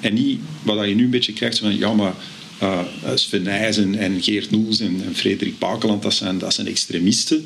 En 0.00 0.14
niet 0.14 0.40
wat 0.62 0.88
je 0.88 0.94
nu 0.94 1.04
een 1.04 1.10
beetje 1.10 1.32
krijgt 1.32 1.58
van 1.58 1.78
ja, 1.78 1.92
maar 1.94 2.14
uh, 2.62 2.80
Sven 3.14 3.46
en 3.98 4.22
Geert 4.22 4.50
Noels 4.50 4.80
en, 4.80 5.02
en 5.06 5.14
Frederik 5.14 5.58
Bakeland, 5.58 6.02
dat 6.02 6.14
zijn, 6.14 6.38
dat 6.38 6.54
zijn 6.54 6.66
extremisten. 6.66 7.44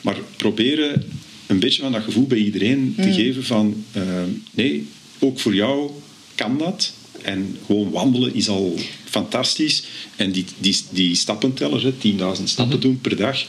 Maar 0.00 0.16
proberen 0.36 1.04
een 1.52 1.60
beetje 1.60 1.82
van 1.82 1.92
dat 1.92 2.02
gevoel 2.02 2.26
bij 2.26 2.38
iedereen 2.38 2.94
te 3.00 3.12
geven 3.12 3.44
van 3.44 3.84
uh, 3.96 4.02
nee, 4.50 4.86
ook 5.18 5.40
voor 5.40 5.54
jou 5.54 5.90
kan 6.34 6.58
dat. 6.58 6.92
En 7.22 7.58
gewoon 7.66 7.90
wandelen 7.90 8.34
is 8.34 8.48
al 8.48 8.78
fantastisch. 9.04 9.82
En 10.16 10.32
die, 10.32 10.44
die, 10.58 10.76
die 10.90 11.14
stappenteller, 11.14 11.92
10.000 12.38 12.44
stappen 12.44 12.80
doen 12.80 13.00
per 13.00 13.16
dag, 13.16 13.44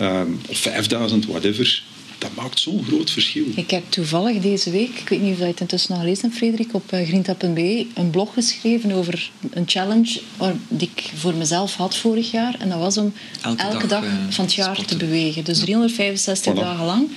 um, 0.00 0.38
of 0.48 0.58
5000, 0.58 1.26
whatever, 1.26 1.82
dat 2.22 2.34
maakt 2.34 2.60
zo'n 2.60 2.84
groot 2.84 3.10
verschil. 3.10 3.44
Ik 3.54 3.70
heb 3.70 3.82
toevallig 3.88 4.40
deze 4.40 4.70
week, 4.70 4.98
ik 4.98 5.08
weet 5.08 5.20
niet 5.20 5.32
of 5.32 5.38
je 5.38 5.44
het 5.44 5.60
intussen 5.60 5.94
al 5.94 6.00
gelezen 6.00 6.22
hebt, 6.24 6.36
Frederik, 6.36 6.74
op 6.74 6.92
uh, 6.92 7.06
grinta.be 7.06 7.86
een 7.94 8.10
blog 8.10 8.32
geschreven 8.32 8.92
over 8.92 9.30
een 9.50 9.64
challenge 9.66 10.20
die 10.68 10.90
ik 10.94 11.10
voor 11.14 11.34
mezelf 11.34 11.74
had 11.74 11.96
vorig 11.96 12.30
jaar. 12.30 12.56
En 12.58 12.68
dat 12.68 12.78
was 12.78 12.98
om 12.98 13.12
elke, 13.42 13.62
elke 13.62 13.86
dag, 13.86 14.02
dag 14.02 14.10
uh, 14.10 14.18
van 14.30 14.44
het 14.44 14.54
jaar 14.54 14.74
spotten. 14.74 14.98
te 14.98 15.04
bewegen. 15.04 15.44
Dus 15.44 15.58
365 15.58 16.52
voilà. 16.52 16.56
dagen 16.56 16.84
lang. 16.84 17.08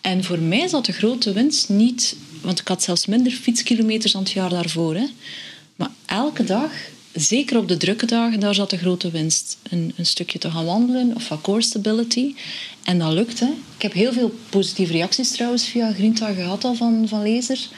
En 0.00 0.24
voor 0.24 0.38
mij 0.38 0.68
zat 0.68 0.86
de 0.86 0.92
grote 0.92 1.32
winst 1.32 1.68
niet... 1.68 2.16
Want 2.40 2.60
ik 2.60 2.68
had 2.68 2.82
zelfs 2.82 3.06
minder 3.06 3.32
fietskilometers 3.32 4.16
aan 4.16 4.22
het 4.22 4.32
jaar 4.32 4.50
daarvoor. 4.50 4.94
Hè. 4.94 5.06
Maar 5.76 5.90
elke 6.06 6.44
dag 6.44 6.70
zeker 7.20 7.58
op 7.58 7.68
de 7.68 7.76
drukke 7.76 8.06
dagen, 8.06 8.40
daar 8.40 8.54
zat 8.54 8.70
de 8.70 8.78
grote 8.78 9.10
winst. 9.10 9.58
Een, 9.70 9.92
een 9.96 10.06
stukje 10.06 10.38
te 10.38 10.50
gaan 10.50 10.64
wandelen 10.64 11.14
of 11.14 11.28
wat 11.28 11.40
core 11.40 11.62
stability. 11.62 12.34
En 12.84 12.98
dat 12.98 13.12
lukte. 13.12 13.52
Ik 13.76 13.82
heb 13.82 13.92
heel 13.92 14.12
veel 14.12 14.38
positieve 14.48 14.92
reacties 14.92 15.30
trouwens 15.30 15.64
via 15.64 15.92
Grinta 15.92 16.32
gehad 16.32 16.64
al 16.64 16.74
van, 16.74 17.08
van 17.08 17.22
lezers. 17.22 17.68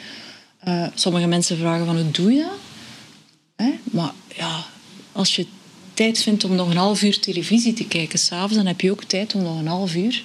Uh, 0.67 0.87
sommige 0.95 1.27
mensen 1.27 1.57
vragen 1.57 1.85
van 1.85 1.95
hoe 1.95 2.11
doe 2.11 2.31
je 2.31 2.41
dat? 2.41 2.59
Hè? 3.55 3.73
Maar 3.83 4.13
ja, 4.35 4.65
als 5.11 5.35
je 5.35 5.45
tijd 5.93 6.23
vindt 6.23 6.43
om 6.43 6.55
nog 6.55 6.69
een 6.69 6.77
half 6.77 7.03
uur 7.03 7.19
televisie 7.19 7.73
te 7.73 7.87
kijken 7.87 8.19
s'avonds, 8.19 8.55
dan 8.55 8.65
heb 8.65 8.81
je 8.81 8.91
ook 8.91 9.03
tijd 9.03 9.35
om 9.35 9.41
nog 9.41 9.59
een 9.59 9.67
half 9.67 9.95
uur 9.95 10.23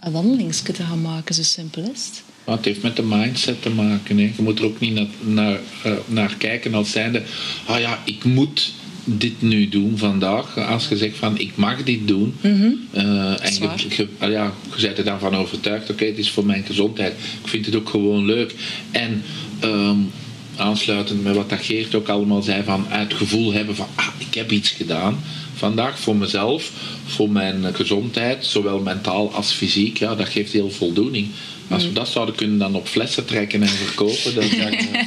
een 0.00 0.12
wandelingsje 0.12 0.72
te 0.72 0.82
gaan 0.82 1.02
maken. 1.02 1.34
Zo 1.34 1.42
simpel 1.42 1.82
is 1.82 2.06
het. 2.06 2.23
Maar 2.44 2.56
het 2.56 2.64
heeft 2.64 2.82
met 2.82 2.96
de 2.96 3.02
mindset 3.02 3.62
te 3.62 3.70
maken. 3.70 4.18
Hè. 4.18 4.32
Je 4.36 4.42
moet 4.42 4.58
er 4.58 4.64
ook 4.64 4.80
niet 4.80 4.94
naar, 4.94 5.06
naar, 5.20 5.60
uh, 5.86 5.92
naar 6.06 6.34
kijken 6.38 6.74
als 6.74 6.90
zijnde... 6.90 7.22
Ah 7.66 7.80
ja, 7.80 8.02
ik 8.04 8.24
moet 8.24 8.72
dit 9.04 9.42
nu 9.42 9.68
doen 9.68 9.98
vandaag. 9.98 10.58
Als 10.58 10.88
je 10.88 10.96
zegt 10.96 11.16
van, 11.16 11.38
ik 11.38 11.56
mag 11.56 11.82
dit 11.82 12.08
doen. 12.08 12.34
Mm 12.40 12.60
-hmm. 12.60 12.88
uh, 12.94 13.44
en 13.44 13.54
je, 13.54 13.86
je, 13.96 14.08
ah 14.18 14.30
ja, 14.30 14.52
je 14.76 14.82
bent 14.82 14.98
er 14.98 15.04
dan 15.04 15.18
van 15.18 15.34
overtuigd. 15.34 15.82
Oké, 15.82 15.92
okay, 15.92 16.08
het 16.08 16.18
is 16.18 16.30
voor 16.30 16.46
mijn 16.46 16.64
gezondheid. 16.64 17.12
Ik 17.42 17.48
vind 17.48 17.66
het 17.66 17.76
ook 17.76 17.88
gewoon 17.88 18.24
leuk. 18.24 18.54
En... 18.90 19.22
Um, 19.64 20.10
aansluitend 20.56 21.22
met 21.22 21.34
wat 21.34 21.50
dat 21.50 21.58
Geert 21.58 21.94
ook 21.94 22.08
allemaal 22.08 22.42
zei, 22.42 22.62
van 22.62 22.84
het 22.88 23.14
gevoel 23.14 23.52
hebben 23.52 23.76
van, 23.76 23.86
ah, 23.94 24.08
ik 24.18 24.34
heb 24.34 24.52
iets 24.52 24.70
gedaan 24.70 25.22
vandaag 25.54 25.98
voor 25.98 26.16
mezelf, 26.16 26.70
voor 27.06 27.30
mijn 27.30 27.74
gezondheid, 27.74 28.46
zowel 28.46 28.80
mentaal 28.80 29.32
als 29.32 29.52
fysiek, 29.52 29.96
ja, 29.96 30.14
dat 30.14 30.28
geeft 30.28 30.52
heel 30.52 30.70
voldoening. 30.70 31.28
Als 31.68 31.84
we 31.84 31.92
dat 31.92 32.08
zouden 32.08 32.34
kunnen 32.34 32.58
dan 32.58 32.74
op 32.74 32.88
flessen 32.88 33.24
trekken 33.24 33.62
en 33.62 33.68
verkopen, 33.68 34.34
dan 34.34 34.48
zou 34.48 34.70
ik 34.70 34.88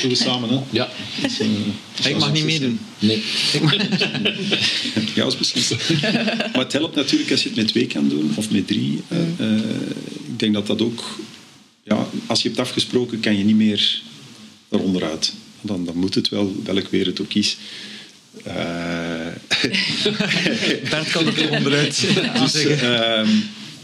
doen 0.00 0.10
we 0.10 0.14
samen, 0.14 0.48
hè? 0.48 0.60
Ja. 0.70 0.88
Dus, 1.22 1.40
uh, 1.40 1.48
ik 2.04 2.18
mag 2.18 2.32
niet 2.32 2.44
meedoen. 2.44 2.80
Nee. 2.98 3.22
Ik 3.52 3.62
mag... 3.62 3.76
ja, 5.14 5.24
als 5.24 5.36
beslissen. 5.36 5.78
maar 6.52 6.62
het 6.62 6.72
helpt 6.72 6.94
natuurlijk 6.94 7.30
als 7.30 7.42
je 7.42 7.48
het 7.48 7.58
met 7.58 7.68
twee 7.68 7.86
kan 7.86 8.08
doen, 8.08 8.32
of 8.34 8.50
met 8.50 8.66
drie. 8.66 9.00
Uh, 9.08 9.18
uh, 9.40 9.56
ik 10.28 10.38
denk 10.38 10.54
dat 10.54 10.66
dat 10.66 10.82
ook... 10.82 11.18
Ja, 11.82 12.06
als 12.26 12.42
je 12.42 12.48
hebt 12.48 12.60
afgesproken, 12.60 13.20
kan 13.20 13.38
je 13.38 13.44
niet 13.44 13.56
meer 13.56 14.00
eronderuit. 14.68 15.32
Dan, 15.60 15.84
dan 15.84 15.96
moet 15.96 16.14
het 16.14 16.28
wel, 16.28 16.56
welk 16.64 16.88
weer 16.90 17.06
het 17.06 17.20
ook 17.20 17.34
is. 17.34 17.56
Bert 20.90 21.10
kan 21.10 21.26
er 21.26 21.50
onderuit. 21.50 22.06
dus, 22.40 22.64
uh, 22.64 23.28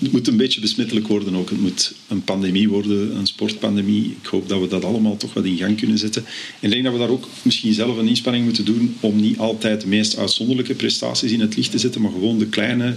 het 0.07 0.14
moet 0.14 0.28
een 0.28 0.36
beetje 0.36 0.61
besmettelijk 0.61 1.07
worden 1.07 1.34
ook. 1.34 1.50
Het 1.50 1.61
moet 1.61 1.94
een 2.09 2.24
pandemie 2.24 2.68
worden, 2.68 3.16
een 3.16 3.26
sportpandemie. 3.26 4.16
Ik 4.22 4.26
hoop 4.26 4.48
dat 4.48 4.61
we 4.61 4.68
dat 4.68 4.84
allemaal 4.84 5.16
toch 5.16 5.34
wat 5.34 5.44
in 5.44 5.57
gang 5.57 5.76
kunnen 5.76 5.98
zetten. 5.98 6.24
En 6.61 6.66
ik 6.66 6.70
denk 6.70 6.84
dat 6.84 6.92
we 6.92 6.98
daar 6.98 7.09
ook 7.09 7.28
misschien 7.42 7.74
zelf 7.74 7.96
een 7.96 8.09
inspanning 8.09 8.44
moeten 8.44 8.64
doen 8.64 8.96
om 9.00 9.20
niet 9.20 9.38
altijd 9.38 9.80
de 9.80 9.86
meest 9.86 10.16
uitzonderlijke 10.16 10.74
prestaties 10.74 11.32
in 11.32 11.40
het 11.40 11.57
licht 11.57 11.70
te 11.70 11.78
zetten, 11.78 12.00
maar 12.00 12.11
gewoon 12.11 12.38
de 12.38 12.46
kleine 12.46 12.96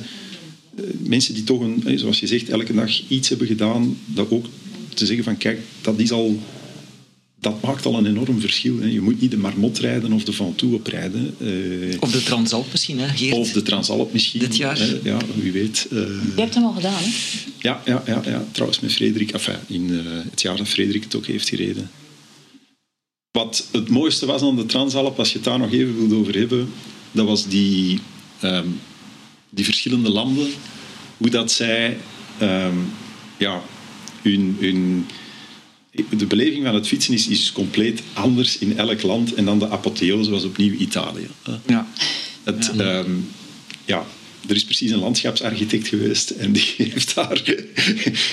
uh, 0.79 0.85
mensen 0.99 1.33
die 1.33 1.43
toch, 1.43 1.61
een, 1.61 1.99
zoals 1.99 2.19
je 2.19 2.27
zegt, 2.27 2.49
elke 2.49 2.73
dag 2.73 3.01
iets 3.07 3.29
hebben 3.29 3.47
gedaan, 3.47 3.97
dat 4.05 4.31
ook 4.31 4.45
te 4.93 5.05
zeggen 5.05 5.23
van 5.23 5.37
kijk, 5.37 5.59
dat 5.81 5.99
is 5.99 6.11
al 6.11 6.39
dat 7.39 7.61
maakt 7.61 7.85
al 7.85 7.97
een 7.97 8.05
enorm 8.05 8.39
verschil. 8.39 8.79
Hè. 8.79 8.85
Je 8.85 9.01
moet 9.01 9.21
niet 9.21 9.31
de 9.31 9.37
Marmot 9.37 9.77
rijden 9.77 10.11
of 10.11 10.23
de 10.23 10.33
Ventoux 10.33 10.75
oprijden. 10.75 11.35
Uh, 11.37 11.95
of 11.99 12.11
de 12.11 12.23
Transalp 12.23 12.67
misschien, 12.71 12.99
hè, 12.99 13.07
Geert? 13.07 13.35
Of 13.35 13.51
de 13.51 13.61
Transalp 13.61 14.13
misschien. 14.13 14.39
Dit 14.39 14.57
jaar? 14.57 14.77
Hè. 14.77 14.99
Ja, 15.03 15.17
wie 15.35 15.51
weet. 15.51 15.87
Uh, 15.91 15.99
Je 16.35 16.41
hebt 16.41 16.53
hem 16.53 16.63
al 16.63 16.73
gedaan, 16.73 16.93
hè? 16.97 17.09
Ja, 17.59 17.81
ja, 17.85 18.03
ja, 18.05 18.21
ja. 18.25 18.45
trouwens 18.51 18.79
met 18.79 18.93
Frederik. 18.93 19.31
Enfin, 19.31 19.55
in 19.67 19.89
uh, 19.89 19.99
het 20.29 20.41
jaar 20.41 20.57
dat 20.57 20.67
Frederik 20.67 21.03
het 21.03 21.15
ook 21.15 21.25
heeft 21.25 21.49
gereden. 21.49 21.89
Wat 23.31 23.67
het 23.71 23.89
mooiste 23.89 24.25
was 24.25 24.41
aan 24.41 24.55
de 24.55 24.65
Transalp, 24.65 25.19
als 25.19 25.29
je 25.29 25.35
het 25.35 25.43
daar 25.43 25.59
nog 25.59 25.71
even 25.71 25.97
wilt 25.97 26.13
over 26.13 26.37
hebben, 26.37 26.69
dat 27.11 27.25
was 27.25 27.47
die, 27.47 27.99
um, 28.43 28.79
die 29.49 29.65
verschillende 29.65 30.09
landen. 30.09 30.47
Hoe 31.17 31.29
dat 31.29 31.51
zij 31.51 31.97
um, 32.41 32.91
ja, 33.37 33.61
hun... 34.21 34.57
hun 34.59 35.05
de 35.91 36.25
beleving 36.25 36.63
van 36.65 36.75
het 36.75 36.87
fietsen 36.87 37.13
is, 37.13 37.27
is 37.27 37.51
compleet 37.51 38.01
anders 38.13 38.57
in 38.57 38.77
elk 38.77 39.01
land. 39.01 39.33
En 39.33 39.45
dan 39.45 39.59
de 39.59 39.69
apotheose 39.69 40.29
was 40.29 40.43
opnieuw 40.43 40.73
Italië. 40.73 41.27
Ja. 41.65 41.87
Het, 42.43 42.71
ja. 42.75 42.99
Um, 42.99 43.29
ja, 43.85 44.05
er 44.47 44.55
is 44.55 44.63
precies 44.63 44.91
een 44.91 44.99
landschapsarchitect 44.99 45.87
geweest 45.87 46.29
en 46.29 46.51
die 46.51 46.73
heeft 46.91 47.15
daar 47.15 47.41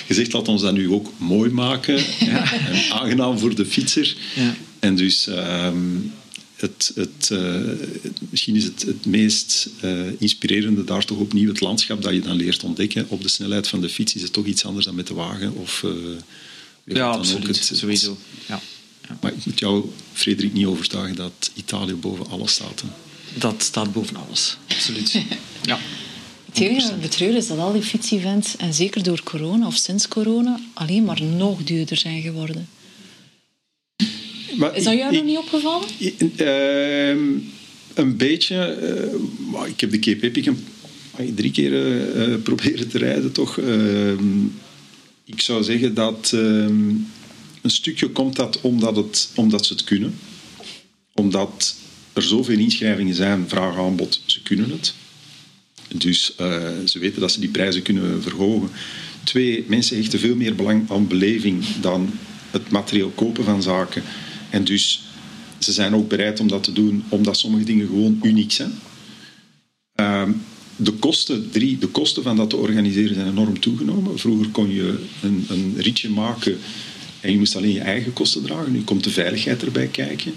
gezegd, 0.07 0.32
laat 0.32 0.48
ons 0.48 0.62
dat 0.62 0.74
nu 0.74 0.90
ook 0.90 1.12
mooi 1.16 1.50
maken. 1.50 2.04
Ja. 2.18 2.52
En 2.52 2.90
aangenaam 2.90 3.38
voor 3.38 3.54
de 3.54 3.66
fietser. 3.66 4.16
Ja. 4.34 4.57
En 4.78 4.96
dus... 4.96 5.26
Um, 5.26 6.12
het, 6.57 6.92
het, 6.94 7.30
uh, 7.32 7.61
misschien 8.30 8.57
is 8.57 8.64
het 8.64 8.82
het 8.82 9.07
meest 9.07 9.68
uh, 9.84 10.00
inspirerende 10.18 10.84
daar 10.84 11.04
toch 11.04 11.18
opnieuw 11.18 11.48
het 11.48 11.61
landschap 11.61 12.02
dat 12.02 12.14
je 12.14 12.20
dan 12.20 12.36
leert 12.36 12.64
ontdekken. 12.64 13.07
Op 13.09 13.22
de 13.22 13.28
snelheid 13.28 13.68
van 13.68 13.80
de 13.80 13.88
fiets 13.88 14.14
is 14.14 14.22
het 14.22 14.32
toch 14.32 14.46
iets 14.46 14.64
anders 14.64 14.84
dan 14.84 14.94
met 14.94 15.07
de 15.07 15.14
wagen 15.14 15.54
of... 15.54 15.82
Uh, 15.84 15.92
ja, 16.95 17.09
absoluut. 17.09 17.68
Het, 17.68 17.78
sowieso. 17.78 18.16
Ja. 18.49 18.61
Ja. 19.09 19.18
Maar 19.20 19.32
ik 19.32 19.47
moet 19.47 19.59
jou, 19.59 19.84
Frederik, 20.12 20.53
niet 20.53 20.66
overtuigen 20.66 21.16
dat 21.16 21.51
Italië 21.55 21.95
boven 21.95 22.26
alles 22.26 22.53
staat. 22.53 22.80
Hè. 22.80 22.89
Dat 23.39 23.62
staat 23.62 23.93
boven 23.93 24.16
alles, 24.16 24.57
absoluut. 24.68 25.12
ja. 25.62 25.78
Het 26.47 26.59
enige 26.64 26.91
wat 26.91 27.01
betreur 27.01 27.37
is 27.37 27.47
dat 27.47 27.59
al 27.59 27.72
die 27.72 27.82
fietsevents, 27.82 28.57
en 28.57 28.74
zeker 28.74 29.03
door 29.03 29.22
corona 29.22 29.66
of 29.66 29.76
sinds 29.76 30.09
corona, 30.09 30.61
alleen 30.74 31.05
maar 31.05 31.22
nog 31.22 31.62
duurder 31.62 31.97
zijn 31.97 32.22
geworden. 32.22 32.68
Maar 34.57 34.76
is 34.76 34.84
dat 34.84 34.95
jou 34.95 35.11
ik, 35.11 35.16
nog 35.16 35.24
niet 35.24 35.39
opgevallen? 35.39 35.89
Ik, 35.99 36.20
uh, 36.37 37.09
een 37.95 38.16
beetje. 38.16 38.78
Uh, 39.53 39.68
ik 39.68 39.80
heb 39.80 39.91
de 39.91 39.99
Cape 39.99 40.26
Epic 40.26 40.51
drie 41.34 41.51
keer 41.51 41.72
uh, 42.28 42.43
proberen 42.43 42.89
te 42.89 42.99
rijden, 42.99 43.32
toch. 43.32 43.59
Ehm, 45.26 45.34
ik 45.34 45.40
zou 45.40 45.62
zeggen 45.62 45.94
dat 45.94 46.30
um, 46.34 47.08
een 47.62 47.70
stukje 47.70 48.08
komt 48.08 48.36
dat 48.36 48.60
omdat, 48.60 48.96
het, 48.96 49.30
omdat 49.34 49.66
ze 49.66 49.72
het 49.72 49.84
kunnen. 49.84 50.14
Omdat 51.14 51.76
er 52.12 52.22
zoveel 52.22 52.58
inschrijvingen 52.58 53.14
zijn, 53.14 53.48
vraag 53.48 53.76
aanbod, 53.76 54.20
ze 54.26 54.42
kunnen 54.42 54.70
het. 54.70 54.94
Dus 55.94 56.34
uh, 56.40 56.68
ze 56.84 56.98
weten 56.98 57.20
dat 57.20 57.32
ze 57.32 57.40
die 57.40 57.48
prijzen 57.48 57.82
kunnen 57.82 58.22
verhogen. 58.22 58.70
Twee, 59.24 59.64
mensen 59.68 59.96
hechten 59.96 60.18
veel 60.18 60.36
meer 60.36 60.54
belang 60.54 60.90
aan 60.90 61.06
beleving 61.06 61.64
dan 61.80 62.10
het 62.50 62.70
materieel 62.70 63.10
kopen 63.10 63.44
van 63.44 63.62
zaken. 63.62 64.02
En 64.50 64.64
dus 64.64 65.02
ze 65.58 65.72
zijn 65.72 65.94
ook 65.94 66.08
bereid 66.08 66.40
om 66.40 66.48
dat 66.48 66.62
te 66.62 66.72
doen, 66.72 67.04
omdat 67.08 67.38
sommige 67.38 67.64
dingen 67.64 67.86
gewoon 67.86 68.20
uniek 68.22 68.52
zijn. 68.52 68.72
Uh, 70.00 70.28
de 70.76 70.92
kosten, 70.92 71.50
drie, 71.50 71.78
de 71.78 71.86
kosten 71.86 72.22
van 72.22 72.36
dat 72.36 72.50
te 72.50 72.56
organiseren 72.56 73.14
zijn 73.14 73.28
enorm 73.28 73.60
toegenomen. 73.60 74.18
Vroeger 74.18 74.48
kon 74.48 74.74
je 74.74 74.98
een, 75.22 75.46
een 75.48 75.74
ritje 75.76 76.08
maken 76.08 76.58
en 77.20 77.32
je 77.32 77.38
moest 77.38 77.57
alleen 77.57 77.72
je 77.72 77.80
eigen 77.80 78.12
kosten 78.12 78.42
dragen. 78.42 78.72
Nu 78.72 78.82
komt 78.82 79.04
de 79.04 79.11
veiligheid 79.11 79.62
erbij 79.62 79.86
kijken. 79.86 80.32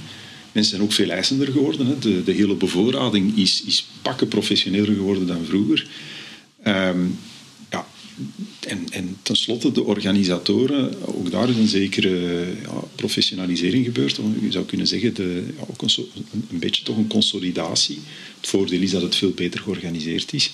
Mensen 0.52 0.72
zijn 0.72 0.84
ook 0.84 0.94
veel 0.94 1.10
eisender 1.10 1.48
geworden. 1.48 1.88
Hè. 1.88 2.00
De, 2.00 2.24
de 2.24 2.32
hele 2.32 2.56
bevoorrading 2.56 3.38
is, 3.38 3.64
is 3.66 3.88
pakken 4.02 4.28
professioneler 4.28 4.96
geworden 4.96 5.28
dan 5.28 5.46
vroeger. 5.46 5.88
Ehm, 6.64 7.06
ja, 7.70 7.88
en, 8.60 8.88
en 8.92 9.18
tenslotte 9.22 9.72
de 9.72 9.84
organisatoren, 9.84 11.06
ook 11.06 11.32
daar 11.32 11.50
is 11.50 11.56
een 11.56 11.68
zekere 11.68 12.46
ja, 12.62 12.84
professionalisering 12.96 13.86
gebeurd. 13.86 14.20
Je 14.42 14.52
zou 14.52 14.66
kunnen 14.66 14.88
zeggen, 14.88 15.14
de, 15.14 15.44
ja, 15.58 15.64
ook 15.68 15.82
een, 15.82 15.92
een, 16.50 16.60
beetje 16.60 16.84
toch 16.84 16.98
een 16.98 17.08
consolidatie. 17.08 18.00
Het 18.40 18.50
voordeel 18.50 18.82
is 18.82 18.92
dat 18.92 19.02
het 19.02 19.16
veel 19.16 19.32
beter 19.32 19.60
georganiseerd 19.60 20.34
is. 20.34 20.52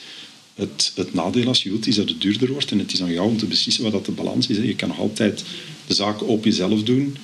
Het, 0.54 0.92
het 0.96 1.14
nadeel 1.14 1.48
als 1.48 1.64
je 1.64 1.70
wilt 1.70 1.88
is 1.88 1.96
dat 1.96 2.10
het 2.10 2.22
duurder 2.22 2.52
wordt 2.52 2.72
en 2.72 2.80
het 2.80 2.94
is 2.94 3.02
aan 3.02 3.14
jou 3.14 3.28
om 3.28 3.38
te 3.38 3.46
beslissen 3.46 3.84
wat 3.84 3.92
dat 3.92 4.06
de 4.06 4.12
balans 4.12 4.48
is. 4.48 4.58
Je 4.58 4.76
kan 4.76 4.88
nog 4.88 5.00
altijd 5.00 5.44
de 5.88 5.94
zaken 5.94 6.28
op 6.28 6.46
jezelf 6.46 6.84
doen. 6.84 7.18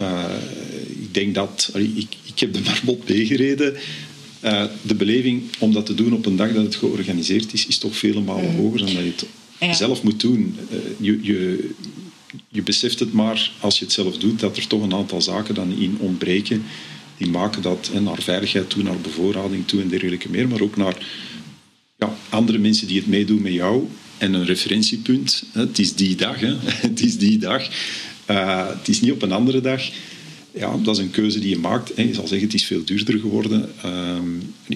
Uh, 0.00 0.24
ik 1.00 1.14
denk 1.14 1.34
dat... 1.34 1.70
Ik, 1.74 2.16
ik 2.24 2.38
heb 2.38 2.52
de 2.52 2.60
Marbot 2.60 3.04
B 3.04 3.08
gereden. 3.08 3.76
Uh, 4.44 4.64
de 4.82 4.94
beleving 4.94 5.42
om 5.58 5.72
dat 5.72 5.86
te 5.86 5.94
doen 5.94 6.12
op 6.12 6.26
een 6.26 6.36
dag 6.36 6.52
dat 6.52 6.64
het 6.64 6.76
georganiseerd 6.76 7.52
is, 7.52 7.66
is 7.66 7.78
toch 7.78 7.96
vele 7.96 8.20
malen 8.20 8.56
hoger 8.56 8.78
dan 8.78 8.94
dat 8.94 9.04
je 9.04 9.10
het 9.10 9.26
ja. 9.58 9.72
zelf 9.72 10.02
moet 10.02 10.20
doen. 10.20 10.56
Uh, 10.72 10.78
je, 11.00 11.18
je, 11.22 11.70
je 12.48 12.62
beseft 12.62 12.98
het 12.98 13.12
maar 13.12 13.50
als 13.60 13.78
je 13.78 13.84
het 13.84 13.94
zelf 13.94 14.18
doet 14.18 14.40
dat 14.40 14.56
er 14.56 14.66
toch 14.66 14.82
een 14.82 14.94
aantal 14.94 15.22
zaken 15.22 15.54
dan 15.54 15.72
in 15.72 15.96
ontbreken 15.98 16.62
die 17.16 17.30
maken 17.30 17.62
dat 17.62 17.90
en 17.94 18.02
naar 18.02 18.22
veiligheid 18.22 18.70
toe, 18.70 18.82
naar 18.82 19.00
bevoorrading 19.00 19.66
toe 19.66 19.80
en 19.80 19.88
dergelijke 19.88 20.30
meer, 20.30 20.48
maar 20.48 20.60
ook 20.60 20.76
naar 20.76 20.96
ja, 21.98 22.14
andere 22.28 22.58
mensen 22.58 22.86
die 22.86 22.96
het 22.96 23.06
meedoen 23.06 23.42
met 23.42 23.52
jou 23.52 23.88
en 24.18 24.34
een 24.34 24.44
referentiepunt. 24.44 25.44
Het 25.52 25.78
is 25.78 25.94
die 25.94 26.16
dag, 26.16 26.40
hè. 26.40 26.56
het 26.88 27.00
is 27.00 27.18
die 27.18 27.38
dag. 27.38 27.68
Uh, 28.30 28.68
het 28.68 28.88
is 28.88 29.00
niet 29.00 29.12
op 29.12 29.22
een 29.22 29.32
andere 29.32 29.60
dag. 29.60 29.82
Ja, 30.54 30.76
dat 30.76 30.96
is 30.96 31.02
een 31.02 31.10
keuze 31.10 31.38
die 31.38 31.48
je 31.48 31.58
maakt. 31.58 31.92
Je 31.96 32.14
zal 32.14 32.26
zeggen, 32.26 32.46
het 32.46 32.56
is 32.56 32.64
veel 32.64 32.84
duurder 32.84 33.18
geworden. 33.18 33.70
Uh, 33.84 34.18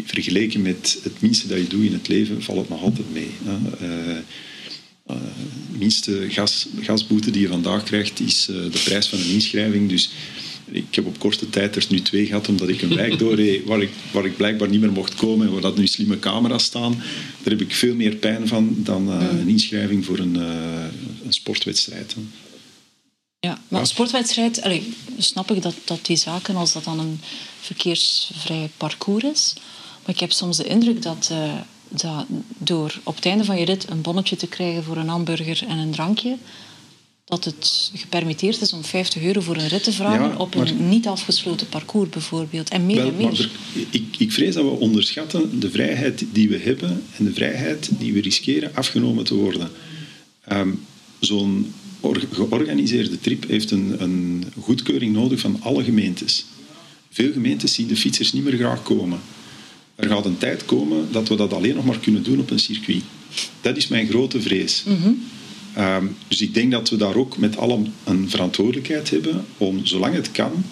vergeleken 0.05 0.63
met 0.63 0.99
het 1.03 1.21
minste 1.21 1.49
dat 1.49 1.59
je 1.59 1.67
doet 1.67 1.85
in 1.85 1.93
het 1.93 2.09
leven, 2.09 2.43
valt 2.43 2.59
het 2.59 2.69
nog 2.69 2.83
altijd 2.83 3.13
mee. 3.13 3.31
Hè. 3.45 3.87
Uh, 3.87 4.17
uh, 5.11 5.17
de 5.73 5.79
minste 5.79 6.27
gas, 6.29 6.69
gasboete 6.81 7.31
die 7.31 7.43
je 7.43 7.49
vandaag 7.49 7.83
krijgt, 7.83 8.21
is 8.21 8.49
uh, 8.51 8.57
de 8.57 8.81
prijs 8.85 9.07
van 9.07 9.19
een 9.19 9.31
inschrijving. 9.31 9.89
Dus 9.89 10.11
ik 10.71 10.95
heb 10.95 11.07
op 11.07 11.19
korte 11.19 11.51
tijd 11.51 11.77
er 11.77 11.87
nu 11.89 12.01
twee 12.01 12.27
gehad, 12.27 12.49
omdat 12.49 12.69
ik 12.69 12.83
een 12.83 12.95
wijk 13.03 13.19
doorreed 13.19 13.65
waar 13.65 13.83
ik, 13.83 13.91
waar 14.13 14.25
ik 14.25 14.37
blijkbaar 14.37 14.69
niet 14.69 14.81
meer 14.81 14.93
mocht 14.93 15.15
komen 15.15 15.47
en 15.47 15.53
waar 15.53 15.63
dat 15.63 15.77
nu 15.77 15.87
slimme 15.87 16.19
camera's 16.19 16.65
staan. 16.65 16.93
Daar 17.43 17.53
heb 17.53 17.61
ik 17.61 17.75
veel 17.75 17.95
meer 17.95 18.15
pijn 18.15 18.49
van 18.49 18.75
dan 18.77 19.09
uh, 19.09 19.39
een 19.41 19.49
inschrijving 19.49 20.05
voor 20.05 20.19
een, 20.19 20.35
een 20.35 21.33
sportwedstrijd. 21.33 22.15
Ja, 23.45 23.59
maar 23.69 23.81
een 23.81 23.87
sportwedstrijd, 23.87 24.63
allee, 24.63 24.95
snap 25.19 25.51
ik 25.51 25.63
dat, 25.63 25.75
dat 25.85 26.07
die 26.07 26.17
zaken, 26.17 26.57
als 26.57 26.73
dat 26.73 26.85
dan 26.85 26.99
een 26.99 27.21
verkeersvrij 27.61 28.71
parcours 28.77 29.25
is. 29.25 29.53
Maar 30.05 30.15
ik 30.15 30.21
heb 30.21 30.33
soms 30.33 30.57
de 30.57 30.65
indruk 30.65 31.03
dat, 31.03 31.29
uh, 31.33 31.53
dat 31.89 32.27
door 32.59 33.01
op 33.03 33.15
het 33.15 33.27
einde 33.27 33.45
van 33.45 33.59
je 33.59 33.65
rit 33.65 33.91
een 33.91 34.01
bonnetje 34.01 34.37
te 34.37 34.47
krijgen 34.47 34.85
voor 34.85 34.97
een 34.97 35.09
hamburger 35.09 35.65
en 35.69 35.79
een 35.79 35.91
drankje, 35.91 36.37
dat 37.25 37.45
het 37.45 37.91
gepermitteerd 37.95 38.61
is 38.61 38.73
om 38.73 38.85
50 38.85 39.23
euro 39.23 39.41
voor 39.41 39.57
een 39.57 39.69
rit 39.69 39.83
te 39.83 39.93
vragen 39.93 40.29
ja, 40.29 40.37
op 40.37 40.55
een 40.55 40.89
niet 40.89 41.07
afgesloten 41.07 41.69
parcours 41.69 42.09
bijvoorbeeld. 42.09 42.69
En 42.69 42.87
meer 42.87 42.97
wel, 42.97 43.07
en 43.07 43.17
meer. 43.17 43.41
Er, 43.41 43.51
ik, 43.91 44.17
ik 44.19 44.33
vrees 44.33 44.55
dat 44.55 44.65
we 44.65 44.71
onderschatten 44.71 45.61
de 45.61 45.71
vrijheid 45.71 46.25
die 46.33 46.49
we 46.49 46.59
hebben 46.59 47.03
en 47.17 47.25
de 47.25 47.35
vrijheid 47.35 47.91
die 47.99 48.13
we 48.13 48.21
riskeren 48.21 48.75
afgenomen 48.75 49.25
te 49.25 49.35
worden. 49.35 49.71
Um, 50.53 50.85
Zo'n 51.19 51.73
georganiseerde 52.33 53.21
trip 53.21 53.49
heeft 53.49 53.71
een, 53.71 54.03
een 54.03 54.45
goedkeuring 54.61 55.13
nodig 55.13 55.41
van 55.41 55.57
alle 55.61 55.85
gemeentes. 55.85 56.45
Veel 57.11 57.33
gemeentes 57.33 57.75
zien 57.75 57.87
de 57.87 57.97
fietsers 57.97 58.33
niet 58.33 58.45
meer 58.45 58.57
graag 58.57 58.83
komen. 58.83 59.21
Er 59.95 60.09
gaat 60.09 60.25
een 60.25 60.39
tijd 60.39 60.65
komen 60.65 61.09
dat 61.13 61.29
we 61.29 61.37
dat 61.37 61.53
alleen 61.53 61.75
nog 61.75 61.85
maar 61.85 61.99
kunnen 61.99 62.23
doen 62.23 62.41
op 62.41 62.51
een 62.51 62.59
circuit. 62.59 63.03
Dat 63.61 63.77
is 63.77 63.89
mijn 63.89 64.07
grote 64.07 64.41
vrees. 64.41 64.85
Mm 64.87 64.97
-hmm. 65.03 65.23
um, 65.85 66.17
dus 66.29 66.41
ik 66.41 66.55
denk 66.55 66.71
dat 66.71 66.91
we 66.91 66.97
daar 66.97 67.17
ook 67.17 67.37
met 67.37 67.57
allen 67.57 67.93
een 68.05 68.31
verantwoordelijkheid 68.31 69.11
hebben 69.11 69.45
om, 69.59 69.87
zolang 69.87 70.15
het 70.15 70.33
kan, 70.33 70.65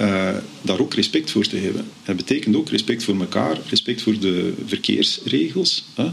uh, 0.00 0.36
daar 0.62 0.80
ook 0.80 0.94
respect 0.94 1.30
voor 1.30 1.46
te 1.46 1.56
hebben. 1.56 1.84
Dat 2.04 2.16
betekent 2.16 2.56
ook 2.56 2.68
respect 2.68 3.04
voor 3.04 3.20
elkaar, 3.20 3.58
respect 3.68 4.02
voor 4.02 4.18
de 4.18 4.52
verkeersregels, 4.66 5.84
hè, 5.94 6.08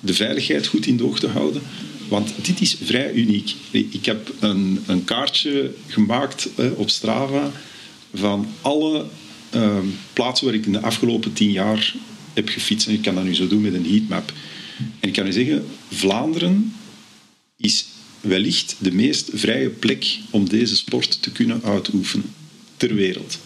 de 0.00 0.14
veiligheid 0.14 0.66
goed 0.66 0.86
in 0.86 0.96
de 0.96 1.04
oog 1.04 1.18
te 1.18 1.28
houden. 1.28 1.62
Want 2.08 2.32
dit 2.42 2.60
is 2.60 2.76
vrij 2.82 3.12
uniek. 3.12 3.54
Ik 3.70 4.04
heb 4.04 4.32
een, 4.40 4.82
een 4.86 5.04
kaartje 5.04 5.74
gemaakt 5.86 6.48
op 6.74 6.90
Strava 6.90 7.50
van 8.14 8.46
alle 8.60 9.06
uh, 9.54 9.78
plaatsen 10.12 10.46
waar 10.46 10.54
ik 10.54 10.66
in 10.66 10.72
de 10.72 10.80
afgelopen 10.80 11.32
tien 11.32 11.50
jaar 11.50 11.94
heb 12.32 12.48
gefietst. 12.48 12.86
En 12.86 12.92
ik 12.92 13.02
kan 13.02 13.14
dat 13.14 13.24
nu 13.24 13.34
zo 13.34 13.46
doen 13.46 13.60
met 13.60 13.74
een 13.74 13.90
heatmap. 13.90 14.32
En 15.00 15.08
ik 15.08 15.12
kan 15.12 15.26
u 15.26 15.32
zeggen, 15.32 15.66
Vlaanderen 15.88 16.74
is 17.56 17.86
wellicht 18.20 18.76
de 18.78 18.92
meest 18.92 19.30
vrije 19.32 19.68
plek 19.68 20.18
om 20.30 20.48
deze 20.48 20.76
sport 20.76 21.22
te 21.22 21.30
kunnen 21.30 21.62
uitoefenen 21.64 22.34
ter 22.76 22.94
wereld. 22.94 23.38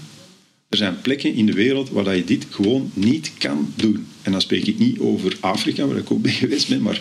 Er 0.69 0.77
zijn 0.77 1.01
plekken 1.01 1.35
in 1.35 1.47
de 1.47 1.53
wereld 1.53 1.91
waar 1.91 2.17
je 2.17 2.25
dit 2.25 2.47
gewoon 2.51 2.91
niet 2.95 3.33
kan 3.39 3.73
doen. 3.77 4.07
En 4.23 4.33
dan 4.33 4.41
spreek 4.41 4.67
ik 4.67 4.79
niet 4.79 4.99
over 4.99 5.37
Afrika, 5.41 5.87
waar 5.87 5.97
ik 5.97 6.11
ook 6.11 6.23
ben 6.23 6.33
geweest 6.43 6.69
ben, 6.69 6.83
maar 6.83 7.01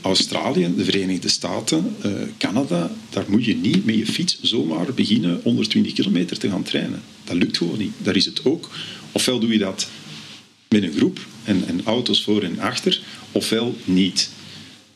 Australië, 0.00 0.72
de 0.76 0.84
Verenigde 0.84 1.28
Staten, 1.28 1.96
uh, 2.06 2.12
Canada, 2.38 2.90
daar 3.10 3.24
moet 3.28 3.44
je 3.44 3.56
niet 3.56 3.84
met 3.84 3.94
je 3.94 4.06
fiets 4.06 4.38
zomaar 4.42 4.94
beginnen 4.94 5.40
120 5.42 5.92
kilometer 5.92 6.38
te 6.38 6.48
gaan 6.48 6.62
trainen. 6.62 7.02
Dat 7.24 7.36
lukt 7.36 7.56
gewoon 7.56 7.78
niet. 7.78 7.92
Daar 8.02 8.16
is 8.16 8.24
het 8.24 8.44
ook. 8.44 8.70
Ofwel 9.12 9.38
doe 9.38 9.52
je 9.52 9.58
dat 9.58 9.88
met 10.68 10.82
een 10.82 10.92
groep 10.92 11.26
en, 11.44 11.66
en 11.66 11.80
auto's 11.84 12.22
voor 12.22 12.42
en 12.42 12.58
achter, 12.58 13.00
ofwel 13.32 13.76
niet. 13.84 14.30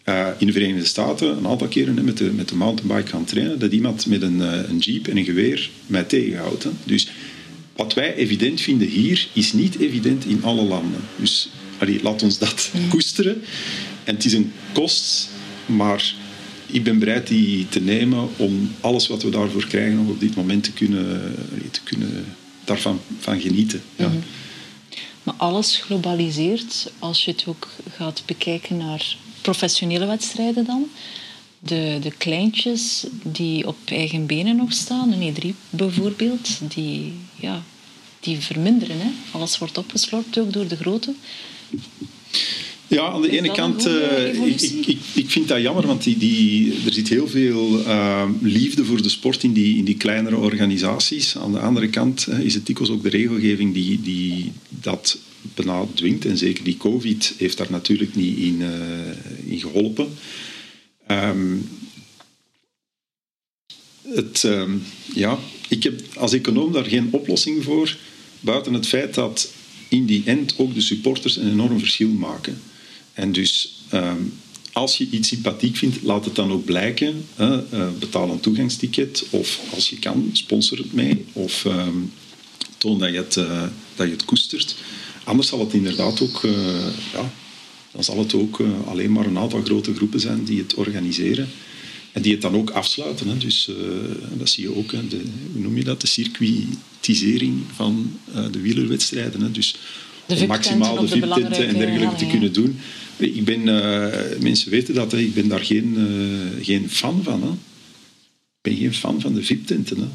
Uh, 0.05 0.29
in 0.39 0.47
de 0.47 0.53
Verenigde 0.53 0.87
Staten 0.87 1.37
een 1.37 1.47
aantal 1.47 1.69
keren 1.69 2.05
met 2.05 2.17
de, 2.17 2.25
met 2.25 2.49
de 2.49 2.57
mountainbike 2.57 3.11
gaan 3.11 3.25
trainen, 3.25 3.59
dat 3.59 3.73
iemand 3.73 4.07
met 4.07 4.23
een, 4.23 4.39
uh, 4.39 4.69
een 4.69 4.79
jeep 4.79 5.09
en 5.09 5.17
een 5.17 5.25
geweer 5.25 5.71
mij 5.87 6.03
tegenhoudt. 6.03 6.67
Dus 6.85 7.09
wat 7.81 7.95
wij 7.95 8.15
evident 8.15 8.61
vinden 8.61 8.89
hier, 8.89 9.29
is 9.33 9.53
niet 9.53 9.79
evident 9.79 10.25
in 10.25 10.45
alle 10.45 10.63
landen. 10.63 11.01
Dus 11.17 11.49
allee, 11.79 12.03
laat 12.03 12.23
ons 12.23 12.39
dat 12.39 12.71
koesteren. 12.89 13.43
En 14.05 14.15
het 14.15 14.25
is 14.25 14.33
een 14.33 14.53
kost, 14.73 15.29
maar 15.67 16.15
ik 16.67 16.85
ben 16.85 16.99
bereid 16.99 17.27
die 17.27 17.69
te 17.69 17.81
nemen 17.81 18.29
om 18.37 18.73
alles 18.81 19.07
wat 19.07 19.23
we 19.23 19.31
daarvoor 19.31 19.67
krijgen 19.67 19.97
nog 19.97 20.09
op 20.09 20.21
dit 20.21 20.37
moment 20.37 20.65
te 20.65 20.73
kunnen, 20.73 21.35
te 21.71 21.81
kunnen 21.85 22.25
daarvan 22.65 23.01
van 23.19 23.41
genieten. 23.41 23.83
Ja. 23.97 24.07
Mm 24.07 24.13
-hmm. 24.13 24.23
Maar 25.23 25.35
alles 25.35 25.77
globaliseert 25.77 26.93
als 26.99 27.25
je 27.25 27.31
het 27.31 27.45
ook 27.47 27.69
gaat 27.97 28.23
bekijken 28.27 28.77
naar 28.77 29.17
professionele 29.41 30.07
wedstrijden 30.07 30.65
dan. 30.65 30.89
De, 31.63 31.99
de 32.03 32.11
kleintjes 32.19 33.07
die 33.23 33.67
op 33.67 33.77
eigen 33.85 34.27
benen 34.27 34.57
nog 34.57 34.73
staan, 34.73 35.13
een 35.13 35.35
E3 35.35 35.49
bijvoorbeeld, 35.71 36.61
die, 36.75 37.13
ja, 37.37 37.63
die 38.21 38.39
verminderen. 38.39 39.01
Hè. 39.01 39.11
Alles 39.31 39.59
wordt 39.59 39.79
opgeslorpt 39.79 40.39
ook 40.39 40.53
door 40.53 40.69
de 40.69 40.77
grote. 40.77 41.15
Ja, 42.91 43.09
aan 43.09 43.23
de 43.23 43.29
Is 43.29 43.37
ene 43.37 43.53
kant, 43.53 43.87
uh, 43.87 44.47
ik, 44.47 44.61
ik, 44.87 44.99
ik 45.15 45.31
vind 45.31 45.49
dat 45.49 45.61
jammer, 45.61 45.87
want 45.87 46.03
die, 46.03 46.17
die, 46.17 46.75
er 46.87 46.93
zit 46.93 47.09
heel 47.09 47.29
veel 47.29 47.81
uh, 47.81 48.29
liefde 48.41 48.85
voor 48.85 49.03
de 49.03 49.09
sport 49.09 49.43
in 49.43 49.53
die, 49.53 49.77
in 49.77 49.85
die 49.85 49.97
kleinere 49.97 50.37
organisaties. 50.37 51.37
Aan 51.37 51.53
de 51.53 51.59
andere 51.59 51.89
kant 51.89 52.27
uh, 52.29 52.39
is 52.39 52.55
het 52.55 52.67
dikwijls 52.67 52.93
ook 52.93 53.03
de 53.03 53.09
regelgeving 53.09 53.75
die, 53.75 54.01
die 54.01 54.53
dat 54.69 55.19
bijna 55.55 55.85
dwingt. 55.95 56.25
En 56.25 56.39
zeker 56.39 56.65
die 56.65 56.77
COVID 56.77 57.35
heeft 57.39 57.57
daar 57.57 57.71
natuurlijk 57.71 58.15
niet 58.15 58.39
in, 58.39 58.63
in 59.45 59.61
geholpen. 59.61 60.09
Um, 61.11 61.69
het, 64.03 64.43
um, 64.43 64.83
ja, 65.15 65.39
ik 65.69 65.83
heb 65.83 66.03
als 66.17 66.33
econoom 66.33 66.73
daar 66.73 66.85
geen 66.85 67.09
oplossing 67.11 67.65
voor, 67.65 67.97
buiten 68.41 68.73
het 68.73 68.87
feit 68.87 69.15
dat 69.15 69.53
in 69.89 70.07
die 70.07 70.23
end 70.25 70.55
ook 70.57 70.75
de 70.75 70.81
supporters 70.81 71.37
een 71.37 71.51
enorm 71.51 71.79
verschil 71.79 72.09
maken. 72.09 72.63
En 73.13 73.33
dus 73.33 73.83
um, 73.93 74.33
als 74.73 74.97
je 74.97 75.09
iets 75.11 75.29
sympathiek 75.29 75.77
vindt, 75.77 76.03
laat 76.03 76.25
het 76.25 76.35
dan 76.35 76.53
ook 76.53 76.65
blijken. 76.65 77.25
Uh, 77.41 77.59
betaal 77.99 78.31
een 78.31 78.41
toegangsticket 78.41 79.27
of 79.31 79.61
als 79.75 79.91
je 79.91 79.99
kan, 79.99 80.31
sponsor 80.33 80.79
het 80.79 80.93
mee 80.93 81.25
of 81.33 81.67
toon 82.79 82.99
dat 82.99 83.11
je, 83.11 83.17
het, 83.17 83.37
uh, 83.37 83.63
dat 83.95 84.07
je 84.07 84.13
het 84.13 84.25
koestert. 84.25 84.75
Anders 85.25 85.49
zal 85.49 85.61
het 85.61 85.73
inderdaad 85.73 86.21
ook, 86.21 86.41
ja, 87.13 87.33
dan 87.93 88.05
zal 88.05 88.19
het 88.19 88.35
ook 88.35 88.63
alleen 88.87 89.13
maar 89.13 89.27
een 89.27 89.39
aantal 89.39 89.63
grote 89.63 89.95
groepen 89.95 90.21
zijn 90.21 90.45
die 90.45 90.59
het 90.59 90.75
organiseren. 90.75 91.49
En 92.13 92.23
die 92.23 92.33
het 92.33 92.41
dan 92.41 92.55
ook 92.55 92.71
afsluiten. 92.71 93.29
Hè. 93.29 93.37
Dus 93.37 93.69
uh, 93.69 93.77
dat 94.39 94.49
zie 94.49 94.63
je 94.63 94.77
ook. 94.77 94.93
Hè. 94.93 95.07
De, 95.07 95.21
hoe 95.53 95.63
noem 95.63 95.77
je 95.77 95.85
dat? 95.85 96.01
De 96.01 96.07
circuitisering 96.07 97.63
van 97.75 98.19
uh, 98.35 98.45
de 98.51 98.61
wielerwedstrijden. 98.61 99.41
Hè. 99.41 99.51
Dus 99.51 99.77
De 100.27 100.35
om 100.35 100.47
maximaal 100.47 101.01
de 101.01 101.09
VIP-tenten 101.09 101.35
VIP-tenten 101.35 101.69
en 101.69 101.79
dergelijke 101.79 102.17
te 102.17 102.27
kunnen 102.27 102.53
doen. 102.53 102.79
Ik 103.17 103.45
ben, 103.45 103.61
uh, 103.61 104.41
mensen 104.41 104.71
weten 104.71 104.95
dat, 104.95 105.13
hè. 105.13 105.19
ik 105.19 105.35
ben 105.35 105.49
daar 105.49 105.65
geen, 105.65 105.97
geen 106.63 106.91
fan 106.91 107.23
van. 107.23 107.43
Hè. 107.43 107.49
Ik 107.49 108.61
ben 108.61 108.77
geen 108.77 108.95
fan 108.95 109.21
van 109.21 109.35
de 109.35 109.43
VIP-tenten. 109.43 110.11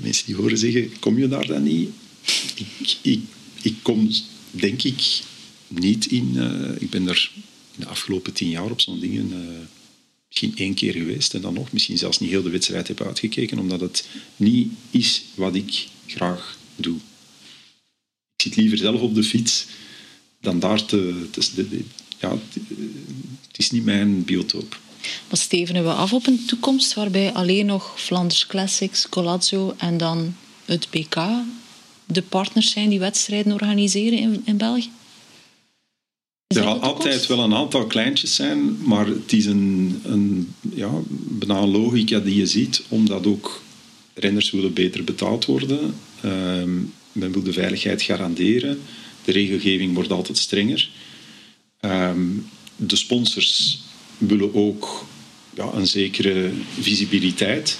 Mensen 0.00 0.26
die 0.26 0.34
horen 0.34 0.58
zeggen, 0.58 0.98
kom 0.98 1.18
je 1.18 1.28
daar 1.28 1.46
dan 1.46 1.62
niet? 1.62 1.88
Ik, 2.54 2.96
ik, 3.02 3.20
ik 3.62 3.74
kom, 3.82 4.10
denk 4.50 4.82
ik, 4.82 5.22
niet 5.78 6.06
in... 6.06 6.32
Uh, 6.34 6.82
ik 6.82 6.90
ben 6.90 7.08
er 7.08 7.30
in 7.76 7.80
de 7.80 7.86
afgelopen 7.86 8.32
tien 8.32 8.48
jaar 8.48 8.70
op 8.70 8.80
zo'n 8.80 9.00
dingen... 9.00 9.28
Uh, 9.32 9.38
misschien 10.28 10.56
één 10.56 10.74
keer 10.74 10.92
geweest 10.92 11.34
en 11.34 11.40
dan 11.40 11.54
nog 11.54 11.72
misschien 11.72 11.98
zelfs 11.98 12.18
niet 12.18 12.30
heel 12.30 12.42
de 12.42 12.50
wedstrijd 12.50 12.88
heb 12.88 13.00
uitgekeken, 13.00 13.58
omdat 13.58 13.80
het 13.80 14.08
niet 14.36 14.72
is 14.90 15.22
wat 15.34 15.54
ik 15.54 15.86
graag 16.06 16.58
doe. 16.76 16.96
Ik 18.36 18.42
zit 18.42 18.56
liever 18.56 18.78
zelf 18.78 19.00
op 19.00 19.14
de 19.14 19.22
fiets 19.22 19.66
dan 20.40 20.58
daar 20.58 20.84
te... 20.84 21.28
ja, 22.18 22.38
het 23.46 23.58
is 23.58 23.70
niet 23.70 23.84
mijn 23.84 24.24
biotoop. 24.24 24.80
Maar 25.28 25.38
stevenen 25.38 25.84
we 25.84 25.92
af 25.92 26.12
op 26.12 26.26
een 26.26 26.44
toekomst 26.44 26.94
waarbij 26.94 27.32
alleen 27.32 27.66
nog 27.66 28.00
Flanders 28.00 28.46
Classics, 28.46 29.08
Colazzo 29.08 29.74
en 29.78 29.96
dan 29.96 30.36
het 30.64 30.86
BK 30.90 31.16
de 32.06 32.22
partners 32.22 32.70
zijn 32.70 32.88
die 32.88 32.98
wedstrijden 32.98 33.52
organiseren 33.52 34.18
in, 34.18 34.42
in 34.44 34.56
België? 34.56 34.90
Er 36.46 36.62
zal 36.62 36.80
altijd 36.80 37.26
wel 37.26 37.38
een 37.38 37.54
aantal 37.54 37.86
kleintjes 37.86 38.34
zijn, 38.34 38.86
maar 38.86 39.06
het 39.06 39.32
is 39.32 39.46
een, 39.46 40.00
een, 40.04 40.54
ja, 40.74 40.90
bijna 41.08 41.66
logica 41.66 42.18
die 42.18 42.36
je 42.36 42.46
ziet, 42.46 42.82
omdat 42.88 43.26
ook 43.26 43.62
renners 44.14 44.50
willen 44.50 44.72
beter 44.72 45.04
betaald 45.04 45.44
worden. 45.44 45.94
Uh, 46.24 46.32
men 47.12 47.32
wil 47.32 47.42
de 47.42 47.52
veiligheid 47.52 48.02
garanderen. 48.02 48.80
De 49.24 49.32
regelgeving 49.32 49.94
wordt 49.94 50.12
altijd 50.12 50.38
strenger. 50.38 50.90
Ehm, 51.80 52.26
de 52.76 52.96
sponsors 52.96 53.80
willen 54.18 54.54
ook 54.54 55.06
ja, 55.54 55.70
een 55.74 55.86
zekere 55.86 56.50
visibiliteit. 56.80 57.78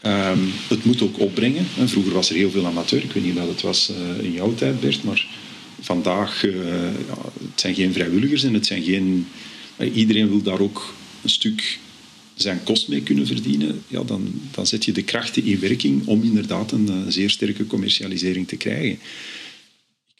Ehm, 0.00 0.38
het 0.68 0.84
moet 0.84 1.02
ook 1.02 1.18
opbrengen. 1.18 1.66
Vroeger 1.84 2.12
was 2.12 2.30
er 2.30 2.36
heel 2.36 2.50
veel 2.50 2.66
amateur. 2.66 3.02
Ik 3.02 3.12
weet 3.12 3.24
niet 3.24 3.32
of 3.32 3.38
dat 3.38 3.48
het 3.48 3.60
was 3.60 3.90
uh, 3.90 4.24
in 4.24 4.32
jouw 4.32 4.54
tijd, 4.54 4.80
Bert, 4.80 5.04
maar 5.04 5.26
vandaag 5.82 6.44
uh, 6.44 6.54
ja, 6.82 7.18
het 7.50 7.60
zijn 7.60 7.74
geen 7.74 7.92
vrijwilligers 7.92 8.42
en 8.42 8.54
het 8.54 8.66
zijn 8.66 8.82
geen. 8.82 9.26
Iedereen 9.94 10.28
wil 10.28 10.42
daar 10.42 10.60
ook 10.60 10.94
een 11.22 11.30
stuk 11.30 11.78
zijn 12.34 12.60
kost 12.64 12.88
mee 12.88 13.02
kunnen 13.02 13.26
verdienen. 13.26 13.82
Ja, 13.88 14.02
dan, 14.02 14.40
dan 14.50 14.66
zet 14.66 14.84
je 14.84 14.92
de 14.92 15.02
krachten 15.02 15.44
in 15.44 15.60
werking 15.60 16.06
om 16.06 16.22
inderdaad 16.22 16.72
een 16.72 17.12
zeer 17.12 17.30
sterke 17.30 17.66
commercialisering 17.66 18.48
te 18.48 18.56
krijgen 18.56 18.98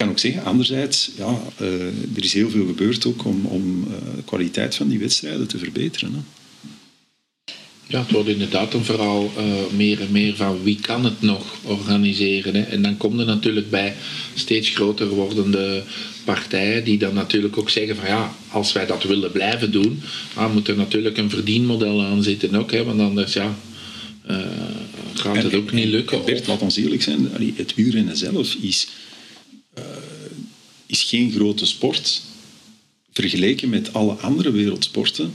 kan 0.02 0.10
ook 0.10 0.18
zeggen, 0.18 0.44
anderzijds, 0.44 1.10
ja, 1.16 1.42
uh, 1.60 1.86
er 2.16 2.24
is 2.24 2.32
heel 2.32 2.50
veel 2.50 2.66
gebeurd 2.66 3.06
ook 3.06 3.24
om, 3.24 3.46
om 3.46 3.84
de 4.16 4.22
kwaliteit 4.24 4.74
van 4.74 4.88
die 4.88 4.98
wedstrijden 4.98 5.46
te 5.46 5.58
verbeteren. 5.58 6.12
Hè. 6.12 6.41
Ja, 7.92 8.00
het 8.00 8.10
wordt 8.10 8.28
inderdaad 8.28 8.74
een 8.74 8.84
verhaal 8.84 9.32
uh, 9.36 9.44
meer 9.76 10.00
en 10.00 10.12
meer 10.12 10.36
van 10.36 10.62
wie 10.62 10.80
kan 10.80 11.04
het 11.04 11.22
nog 11.22 11.56
organiseren. 11.62 12.54
Hè? 12.54 12.62
En 12.62 12.82
dan 12.82 12.96
komt 12.96 13.20
er 13.20 13.26
natuurlijk 13.26 13.70
bij 13.70 13.94
steeds 14.34 14.68
groter 14.68 15.08
wordende 15.08 15.84
partijen 16.24 16.84
die 16.84 16.98
dan 16.98 17.14
natuurlijk 17.14 17.58
ook 17.58 17.70
zeggen 17.70 17.96
van 17.96 18.06
ja, 18.06 18.36
als 18.48 18.72
wij 18.72 18.86
dat 18.86 19.02
willen 19.02 19.32
blijven 19.32 19.70
doen, 19.70 20.02
dan 20.34 20.52
moet 20.52 20.68
er 20.68 20.76
natuurlijk 20.76 21.16
een 21.16 21.30
verdienmodel 21.30 22.02
aan 22.02 22.22
zitten 22.22 22.54
ook. 22.54 22.70
Hè? 22.70 22.84
Want 22.84 23.00
anders 23.00 23.32
ja, 23.32 23.56
gaat 25.14 25.42
het 25.42 25.54
ook 25.54 25.72
niet 25.72 25.88
lukken. 25.88 26.24
Bert, 26.24 26.46
laat 26.46 26.62
ons 26.62 26.76
eerlijk 26.76 27.02
zijn, 27.02 27.28
het 27.54 27.74
wielrennen 27.74 28.16
zelf 28.16 28.54
is 28.54 28.88
uh, 29.78 29.84
is 30.86 31.02
geen 31.02 31.32
grote 31.32 31.66
sport 31.66 32.22
vergeleken 33.12 33.68
met 33.68 33.92
alle 33.92 34.12
andere 34.12 34.50
wereldsporten. 34.50 35.34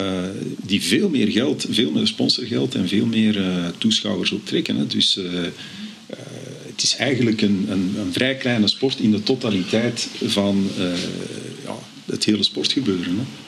Uh, 0.00 0.22
die 0.56 0.82
veel 0.82 1.08
meer 1.08 1.30
geld, 1.30 1.66
veel 1.70 1.90
meer 1.90 2.06
sponsorgeld 2.06 2.74
en 2.74 2.88
veel 2.88 3.06
meer 3.06 3.36
uh, 3.36 3.66
toeschouwers 3.78 4.30
optrekken. 4.30 4.76
Hè. 4.76 4.86
Dus 4.86 5.18
het 6.66 6.82
is 6.82 6.96
eigenlijk 6.96 7.42
een, 7.42 7.66
een, 7.68 7.94
een, 7.98 8.12
vrij 8.12 8.34
kleine 8.34 8.68
sport 8.68 8.98
in 8.98 9.10
de 9.10 9.22
totaliteit 9.22 10.08
van 10.24 10.70
ja, 11.64 11.78
het 12.04 12.24
hele 12.24 12.42
sportgebeuren. 12.42 13.18
Hè 13.18 13.43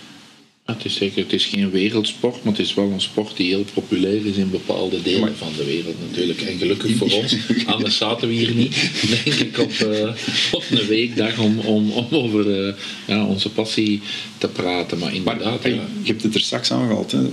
het 0.67 0.85
is 0.85 0.95
zeker, 0.95 1.23
het 1.23 1.33
is 1.33 1.45
geen 1.45 1.71
wereldsport, 1.71 2.45
maar 2.45 2.53
het 2.53 2.63
is 2.63 2.75
wel 2.75 2.91
een 2.91 3.01
sport 3.01 3.37
die 3.37 3.49
heel 3.49 3.65
populair 3.75 4.27
is 4.27 4.37
in 4.37 4.51
bepaalde 4.51 5.03
delen 5.03 5.37
van 5.37 5.53
de 5.57 5.65
wereld 5.65 6.01
natuurlijk. 6.01 6.41
En 6.41 6.59
gelukkig 6.59 6.97
voor 6.97 7.11
ons, 7.11 7.37
anders 7.67 7.97
zaten 7.97 8.29
we 8.29 8.35
hier 8.35 8.55
niet, 8.55 8.91
denk 9.25 9.37
ik, 9.39 9.59
op, 9.59 9.73
uh, 9.73 10.09
op 10.53 10.65
een 10.71 10.87
weekdag 10.87 11.39
om, 11.39 11.59
om, 11.59 11.91
om 11.91 12.07
over 12.11 12.67
uh, 12.67 12.75
ja, 13.07 13.25
onze 13.27 13.51
passie 13.51 14.01
te 14.39 14.49
praten. 14.49 14.99
Maar 14.99 15.15
inderdaad, 15.15 15.63
maar, 15.63 15.73
ja. 15.73 15.89
Je 16.03 16.11
hebt 16.11 16.23
het 16.23 16.35
er 16.35 16.41
straks 16.41 16.73
aangehaald. 16.73 17.13
Hè. 17.13 17.27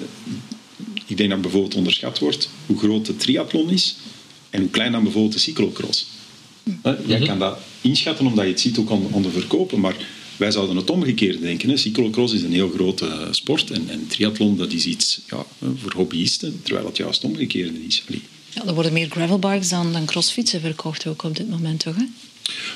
Ik 1.08 1.18
denk 1.18 1.30
dat 1.30 1.42
bijvoorbeeld 1.42 1.76
onderschat 1.76 2.20
wordt 2.20 2.50
hoe 2.66 2.78
groot 2.78 3.06
de 3.06 3.16
triathlon 3.16 3.70
is 3.70 3.96
en 4.50 4.60
hoe 4.62 4.70
klein 4.70 4.92
dan 4.92 5.04
bijvoorbeeld 5.04 5.34
de 5.34 5.40
cyclocross. 5.40 6.08
Jij 7.06 7.20
kan 7.20 7.40
dat 7.40 7.58
inschatten 7.82 8.26
omdat 8.26 8.44
je 8.46 8.52
het 8.52 8.60
ziet 8.60 8.78
ook 8.78 8.92
aan, 8.92 9.08
aan 9.14 9.22
de 9.22 9.30
verkopen, 9.30 9.80
maar 9.80 9.96
wij 10.38 10.52
zouden 10.52 10.76
het 10.76 10.90
omgekeerd 10.90 11.42
denken. 11.42 11.70
Hè. 11.70 11.78
Cyclocross 11.78 12.34
is 12.34 12.42
een 12.42 12.54
heel 12.54 12.70
grote 12.70 13.08
eh, 13.08 13.28
sport 13.32 13.72
en, 13.72 13.90
en 13.90 14.08
triathlon 14.08 14.58
dat 14.58 14.72
is 14.72 14.86
iets 14.86 15.22
ja, 15.30 15.46
voor 15.60 15.94
hobbyisten, 15.96 16.62
terwijl 16.64 16.86
het 16.86 16.98
juist 16.98 17.24
omgekeerd 17.24 17.72
is. 17.88 18.04
Ja, 18.50 18.66
er 18.66 18.74
worden 18.74 18.94
meer 18.94 19.10
gravelbikes 19.10 19.70
dan, 19.70 19.92
dan 19.92 20.06
crossfietsen 20.06 20.62
verkocht 20.62 21.08
ook 21.08 21.24
op 21.24 21.36
dit 21.36 21.50
moment, 21.50 21.80
toch? 21.80 21.96
Hè? 21.96 22.04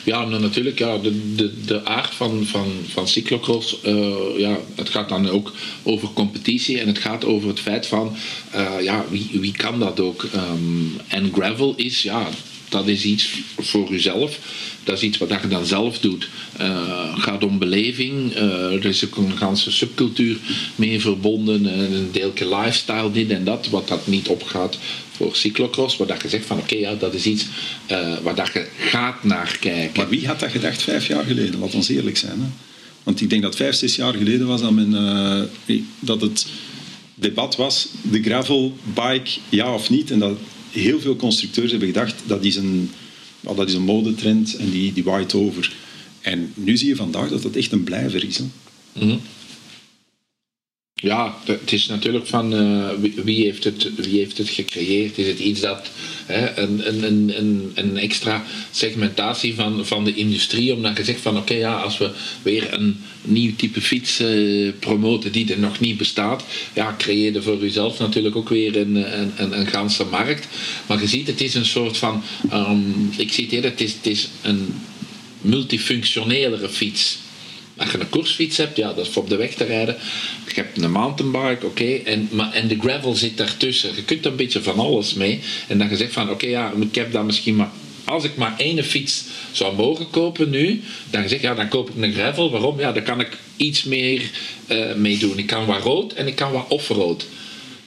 Ja, 0.03 0.25
nou, 0.25 0.41
natuurlijk. 0.41 0.79
Ja, 0.79 0.97
de, 0.97 1.35
de, 1.35 1.63
de 1.65 1.85
aard 1.85 2.15
van, 2.15 2.45
van, 2.45 2.71
van 2.87 3.07
cyclocross, 3.07 3.77
uh, 3.85 4.15
ja, 4.37 4.57
het 4.75 4.89
gaat 4.89 5.09
dan 5.09 5.29
ook 5.29 5.53
over 5.83 6.09
competitie 6.13 6.79
en 6.79 6.87
het 6.87 6.97
gaat 6.97 7.25
over 7.25 7.47
het 7.47 7.59
feit 7.59 7.87
van, 7.87 8.15
uh, 8.55 8.81
ja, 8.81 9.05
wie, 9.09 9.29
wie 9.33 9.51
kan 9.51 9.79
dat 9.79 9.99
ook? 9.99 10.27
Um, 10.35 10.95
en 11.07 11.31
gravel 11.33 11.73
is, 11.75 12.01
ja, 12.01 12.29
dat 12.69 12.87
is 12.87 13.03
iets 13.03 13.29
voor 13.57 13.91
jezelf. 13.91 14.39
Dat 14.83 14.97
is 14.97 15.03
iets 15.03 15.17
wat 15.17 15.29
je 15.41 15.47
dan 15.47 15.65
zelf 15.65 15.99
doet. 15.99 16.27
Het 16.57 17.19
gaat 17.19 17.43
om 17.43 17.59
beleving. 17.59 18.35
Uh, 18.35 18.73
er 18.73 18.85
is 18.85 19.05
ook 19.05 19.15
een 19.15 19.37
ganse 19.37 19.71
subcultuur 19.71 20.37
mee 20.75 21.01
verbonden. 21.01 21.65
een 21.65 22.09
deeltje 22.11 22.55
lifestyle, 22.55 23.11
dit 23.11 23.29
en 23.29 23.43
dat. 23.43 23.67
Wat 23.69 23.87
dat 23.87 24.07
niet 24.07 24.27
opgaat 24.27 24.77
voor 25.11 25.35
cyclocross. 25.35 25.97
Waar 25.97 26.07
dat 26.07 26.21
je 26.21 26.29
zegt 26.29 26.45
van 26.45 26.57
oké, 26.57 26.75
ja, 26.75 26.95
dat 26.95 27.13
is 27.13 27.25
iets 27.25 27.45
waar 28.23 28.35
dat 28.35 28.53
je 28.53 28.67
gaat 28.77 29.23
naar 29.23 29.57
kijken. 29.59 29.91
Maar 29.95 30.09
wie 30.09 30.27
had 30.27 30.39
dat 30.39 30.51
gedacht 30.51 30.81
vijf 30.81 31.07
jaar 31.07 31.23
geleden? 31.23 31.59
Laat 31.59 31.73
ons 31.73 31.89
eerlijk 31.89 32.17
zijn. 32.17 32.39
Hè? 32.39 32.47
Want 33.03 33.21
ik 33.21 33.29
denk 33.29 33.41
dat 33.41 33.55
vijf, 33.55 33.75
zes 33.75 33.95
jaar 33.95 34.13
geleden 34.13 34.47
was 34.47 34.61
dat, 34.61 34.71
men, 34.71 35.49
dat 35.99 36.21
het 36.21 36.45
debat 37.15 37.55
was, 37.55 37.87
de 38.01 38.23
gravel 38.23 38.77
bike 38.83 39.29
ja 39.49 39.73
of 39.73 39.89
niet. 39.89 40.11
En 40.11 40.19
dat 40.19 40.37
heel 40.77 40.99
veel 40.99 41.15
constructeurs 41.15 41.71
hebben 41.71 41.87
gedacht 41.87 42.15
dat 42.25 42.43
is 42.43 42.55
een, 42.55 42.91
well, 43.39 43.55
dat 43.55 43.67
is 43.67 43.73
een 43.73 43.81
modetrend 43.81 44.55
en 44.55 44.69
die, 44.69 44.93
die 44.93 45.03
waait 45.03 45.33
over. 45.33 45.75
En 46.21 46.51
nu 46.53 46.77
zie 46.77 46.87
je 46.87 46.95
vandaag 46.95 47.29
dat 47.29 47.41
dat 47.41 47.55
echt 47.55 47.71
een 47.71 47.83
blijver 47.83 48.23
is. 48.23 48.37
Hè? 48.37 48.43
Mm 49.05 49.19
ja, 51.03 51.37
het 51.45 51.71
is 51.71 51.87
natuurlijk 51.87 52.27
van 52.27 52.53
uh, 52.53 52.89
wie, 53.23 53.43
heeft 53.43 53.63
het, 53.63 53.89
wie 53.95 54.17
heeft 54.19 54.37
het 54.37 54.49
gecreëerd? 54.49 55.17
Is 55.17 55.27
het 55.27 55.39
iets 55.39 55.59
dat 55.59 55.89
hè, 56.25 56.57
een, 56.57 56.87
een, 56.87 57.37
een, 57.37 57.71
een 57.75 57.97
extra 57.97 58.43
segmentatie 58.71 59.55
van, 59.55 59.85
van 59.85 60.03
de 60.03 60.13
industrie, 60.13 60.73
omdat 60.73 60.97
je 60.97 61.03
zegt 61.03 61.21
van 61.21 61.37
oké, 61.37 61.53
ja, 61.53 61.73
als 61.73 61.97
we 61.97 62.11
weer 62.41 62.73
een 62.73 63.01
nieuw 63.21 63.55
type 63.55 63.81
fiets 63.81 64.21
uh, 64.21 64.71
promoten 64.79 65.31
die 65.31 65.51
er 65.51 65.59
nog 65.59 65.79
niet 65.79 65.97
bestaat, 65.97 66.43
ja, 66.73 66.95
creëer 66.97 67.33
je 67.33 67.41
voor 67.41 67.57
jezelf 67.61 67.99
natuurlijk 67.99 68.35
ook 68.35 68.49
weer 68.49 68.77
een, 68.77 68.95
een, 69.19 69.31
een, 69.37 69.59
een 69.59 69.67
ganse 69.67 70.05
markt. 70.05 70.47
Maar 70.87 71.01
je 71.01 71.07
ziet, 71.07 71.27
het 71.27 71.41
is 71.41 71.53
een 71.53 71.65
soort 71.65 71.97
van, 71.97 72.23
um, 72.53 73.11
ik 73.17 73.31
eerder, 73.37 73.71
het 73.71 73.81
is, 73.81 73.93
het 73.93 74.05
is 74.05 74.27
een 74.41 74.73
multifunctionelere 75.41 76.69
fiets. 76.69 77.17
Als 77.77 77.91
je 77.91 77.99
een 77.99 78.09
koersfiets 78.09 78.57
hebt, 78.57 78.77
ja, 78.77 78.93
dat 78.93 79.05
is 79.05 79.11
voor 79.11 79.23
op 79.23 79.29
de 79.29 79.35
weg 79.35 79.53
te 79.53 79.63
rijden. 79.63 79.95
Je 80.47 80.53
hebt 80.53 80.81
een 80.81 80.91
mountainbike, 80.91 81.65
oké, 81.65 81.93
en, 81.93 82.29
en 82.53 82.67
de 82.67 82.77
gravel 82.79 83.15
zit 83.15 83.37
daartussen. 83.37 83.95
Je 83.95 84.03
kunt 84.03 84.25
er 84.25 84.31
een 84.31 84.37
beetje 84.37 84.61
van 84.61 84.79
alles 84.79 85.13
mee. 85.13 85.39
En 85.67 85.77
dan 85.77 85.89
je 85.89 85.95
zegt 85.95 86.13
van, 86.13 86.29
oké, 86.29 86.47
ja, 86.47 86.73
ik 86.79 86.95
heb 86.95 87.11
dan 87.11 87.25
misschien 87.25 87.55
maar... 87.55 87.69
Als 88.03 88.23
ik 88.23 88.35
maar 88.35 88.53
één 88.57 88.83
fiets 88.83 89.23
zou 89.51 89.75
mogen 89.75 90.09
kopen 90.09 90.49
nu, 90.49 90.81
dan 91.09 91.29
zeg 91.29 91.41
ja, 91.41 91.53
dan 91.53 91.67
koop 91.67 91.89
ik 91.89 92.03
een 92.03 92.13
gravel. 92.13 92.51
Waarom? 92.51 92.79
Ja, 92.79 92.91
dan 92.91 93.03
kan 93.03 93.19
ik 93.19 93.37
iets 93.55 93.83
meer 93.83 94.21
uh, 94.67 94.93
mee 94.93 95.17
doen. 95.17 95.37
Ik 95.37 95.47
kan 95.47 95.65
wat 95.65 95.83
rood 95.83 96.13
en 96.13 96.27
ik 96.27 96.35
kan 96.35 96.51
wat 96.51 96.65
off-road. 96.69 97.25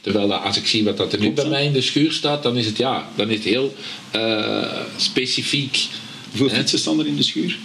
Terwijl 0.00 0.34
als 0.34 0.56
ik 0.56 0.66
zie 0.66 0.84
wat 0.84 0.96
dat 0.96 1.12
er 1.12 1.20
nu 1.20 1.30
bij 1.30 1.44
mij 1.44 1.64
in 1.64 1.72
de 1.72 1.80
schuur 1.80 2.12
staat, 2.12 2.42
dan 2.42 2.56
is 2.56 2.66
het 2.66 2.76
ja, 2.76 3.08
dan 3.16 3.30
is 3.30 3.36
het 3.36 3.44
heel 3.44 3.74
uh, 4.16 4.66
specifiek. 4.96 5.86
Hoeveel 6.30 6.56
fietsen 6.56 6.78
staan 6.78 6.98
er 7.00 7.06
in 7.06 7.16
de 7.16 7.22
schuur? 7.22 7.58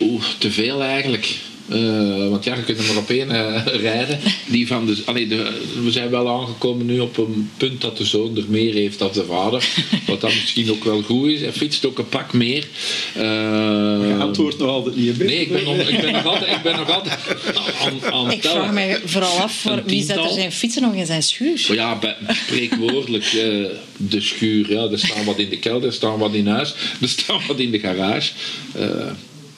Oeh, 0.00 0.24
te 0.38 0.50
veel 0.50 0.82
eigenlijk. 0.82 1.36
Eh, 1.68 2.28
want 2.28 2.44
ja, 2.44 2.54
je 2.54 2.62
kunt 2.62 2.78
er 2.78 2.84
maar 2.84 2.96
op 2.96 3.10
één 3.10 3.30
eh, 3.30 3.66
rijden. 3.90 4.20
Die 4.46 4.66
van 4.66 4.86
de, 4.86 5.02
allee, 5.04 5.26
de, 5.26 5.60
we 5.84 5.90
zijn 5.90 6.10
wel 6.10 6.28
aangekomen 6.28 6.86
nu 6.86 7.00
op 7.00 7.16
een 7.16 7.50
punt 7.56 7.80
dat 7.80 7.96
de 7.96 8.04
zoon 8.04 8.36
er 8.36 8.44
meer 8.48 8.74
heeft 8.74 8.98
dan 8.98 9.10
de 9.12 9.24
vader. 9.24 9.68
Wat 10.06 10.20
dan 10.20 10.30
misschien 10.30 10.70
ook 10.70 10.84
wel 10.84 11.02
goed 11.02 11.28
is. 11.28 11.40
Hij 11.40 11.52
fietst 11.52 11.86
ook 11.86 11.98
een 11.98 12.08
pak 12.08 12.32
meer. 12.32 12.66
Uh, 13.16 13.22
je 13.22 14.16
antwoordt 14.18 14.58
nog 14.58 14.68
altijd 14.68 14.96
niet. 14.96 15.18
Nee, 15.18 15.40
ik 15.40 15.52
ben, 15.52 15.64
nog, 15.64 15.76
ik 15.76 16.00
ben 16.00 16.12
nog 16.12 16.26
altijd, 16.26 16.56
ik 16.56 16.62
ben 16.62 16.76
nog 16.76 16.90
altijd 16.90 17.18
aan, 17.78 18.12
aan 18.12 18.30
Ik 18.30 18.42
vraag 18.42 18.72
mij 18.72 19.00
vooral 19.04 19.38
af, 19.38 19.52
voor 19.54 19.82
wie 19.86 20.04
zet 20.04 20.16
er 20.16 20.30
zijn 20.30 20.52
fietsen 20.52 20.82
nog 20.82 20.94
in 20.94 21.06
zijn 21.06 21.22
schuur? 21.22 21.66
Oh 21.70 21.74
ja, 21.74 21.98
spreekwoordelijk 22.46 23.32
uh, 23.32 23.66
de 23.96 24.20
schuur. 24.20 24.70
Ja, 24.70 24.88
er 24.90 24.98
staan 24.98 25.24
wat 25.24 25.38
in 25.38 25.48
de 25.48 25.58
kelder, 25.58 25.88
er 25.88 25.94
staan 25.94 26.18
wat 26.18 26.34
in 26.34 26.46
huis, 26.46 26.74
er 27.00 27.08
staan 27.08 27.40
wat 27.46 27.58
in 27.58 27.70
de 27.70 27.78
garage. 27.78 28.32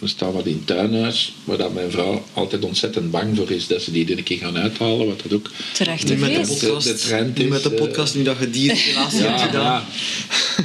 Er 0.01 0.09
staat 0.09 0.33
wat 0.33 0.47
in 0.47 0.53
het 0.53 0.67
tuinhuis, 0.67 1.33
waar 1.45 1.57
dat 1.57 1.75
mijn 1.75 1.91
vrouw 1.91 2.25
altijd 2.33 2.65
ontzettend 2.65 3.11
bang 3.11 3.37
voor 3.37 3.51
is 3.51 3.67
dat 3.67 3.83
ze 3.83 3.93
die 3.93 4.17
een 4.17 4.23
keer 4.23 4.39
gaan 4.39 4.57
uithalen. 4.57 5.07
Wat 5.07 5.23
dat 5.23 5.33
ook 5.33 5.51
Terecht 5.73 6.09
Nu 6.09 6.17
met 6.17 6.35
de 6.35 6.55
podcast, 6.55 6.87
de 6.87 6.95
trend 6.95 7.39
nu 7.39 7.45
is, 7.45 7.51
met 7.51 7.63
de 7.63 7.71
eh, 7.71 7.77
podcast 7.77 8.15
nu 8.15 8.23
dat 8.23 8.37
je 8.39 8.51
die 8.51 8.73
relatie 8.73 9.21
hebt 9.21 9.41
ja, 9.41 9.47
gedaan. 9.47 9.85
ja. 10.57 10.65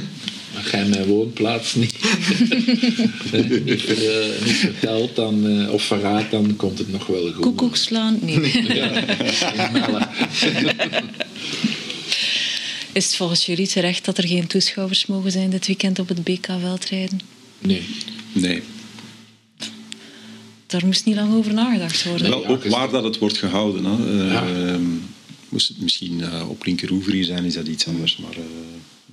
Maar 0.54 0.78
je 0.78 0.88
mijn 0.88 1.04
woonplaats 1.04 1.74
niet, 1.74 1.92
niet, 3.64 3.82
ver, 3.82 4.22
eh, 4.22 4.44
niet 4.44 4.56
vertelt 4.56 5.16
dan, 5.16 5.60
eh, 5.60 5.72
of 5.72 5.82
verraadt, 5.82 6.30
dan 6.30 6.56
komt 6.56 6.78
het 6.78 6.92
nog 6.92 7.06
wel 7.06 7.32
goed. 7.32 7.42
Koekoekslaan? 7.42 8.18
Nee. 8.22 8.40
Ja. 8.74 10.10
Is 12.92 13.04
het 13.04 13.16
volgens 13.16 13.46
jullie 13.46 13.68
terecht 13.68 14.04
dat 14.04 14.18
er 14.18 14.26
geen 14.26 14.46
toeschouwers 14.46 15.06
mogen 15.06 15.30
zijn 15.30 15.50
dit 15.50 15.66
weekend 15.66 15.98
op 15.98 16.08
het 16.08 16.24
BK 16.24 16.46
Veldrijden? 16.60 17.20
Nee. 17.58 17.82
Nee. 18.32 18.62
Daar 20.72 20.86
moest 20.86 21.04
niet 21.04 21.14
lang 21.14 21.34
over 21.34 21.54
nagedacht 21.54 22.04
worden. 22.04 22.30
Wel, 22.30 22.46
ook 22.46 22.64
waar 22.64 22.90
dat 22.90 23.04
het 23.04 23.18
wordt 23.18 23.38
gehouden. 23.38 23.84
Hè. 23.84 24.24
Eh, 24.26 24.32
Ja. 24.32 24.42
ehm, 24.46 24.82
moest 25.48 25.68
het 25.68 25.80
misschien 25.80 26.20
eh, 26.22 26.48
op 26.48 26.64
linkeroever 26.64 27.12
hier 27.12 27.24
zijn, 27.24 27.44
is 27.44 27.54
dat 27.54 27.66
iets 27.66 27.86
anders. 27.86 28.16
Maar 28.16 28.30
eh, 28.30 28.38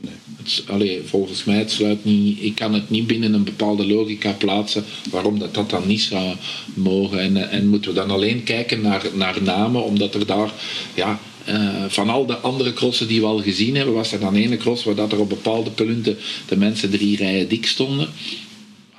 nee. 0.01 0.13
Het, 0.37 0.63
allee, 0.67 1.01
volgens 1.05 1.43
mij 1.43 1.57
het 1.57 1.71
sluit 1.71 2.05
niet, 2.05 2.37
ik 2.41 2.55
kan 2.55 2.73
het 2.73 2.89
niet 2.89 3.07
binnen 3.07 3.33
een 3.33 3.43
bepaalde 3.43 3.85
logica 3.87 4.31
plaatsen 4.31 4.83
waarom 5.09 5.39
dat, 5.39 5.53
dat 5.53 5.69
dan 5.69 5.87
niet 5.87 6.01
zou 6.01 6.35
mogen. 6.73 7.19
En, 7.19 7.49
en 7.49 7.67
moeten 7.67 7.89
we 7.89 7.95
dan 7.99 8.11
alleen 8.11 8.43
kijken 8.43 8.81
naar, 8.81 9.05
naar 9.13 9.41
namen, 9.41 9.83
omdat 9.83 10.13
er 10.15 10.25
daar, 10.25 10.51
ja, 10.95 11.19
eh, 11.45 11.83
van 11.87 12.09
al 12.09 12.25
de 12.25 12.37
andere 12.37 12.73
crossen 12.73 13.07
die 13.07 13.19
we 13.19 13.25
al 13.25 13.41
gezien 13.41 13.75
hebben, 13.75 13.93
was 13.93 14.11
er 14.11 14.19
dan 14.19 14.35
ene 14.35 14.57
cross 14.57 14.83
waar 14.83 14.95
dat 14.95 15.11
er 15.11 15.19
op 15.19 15.29
bepaalde 15.29 15.69
punten 15.69 16.17
de 16.47 16.57
mensen 16.57 16.89
drie 16.89 17.17
rijen 17.17 17.47
dik 17.47 17.67
stonden. 17.67 18.09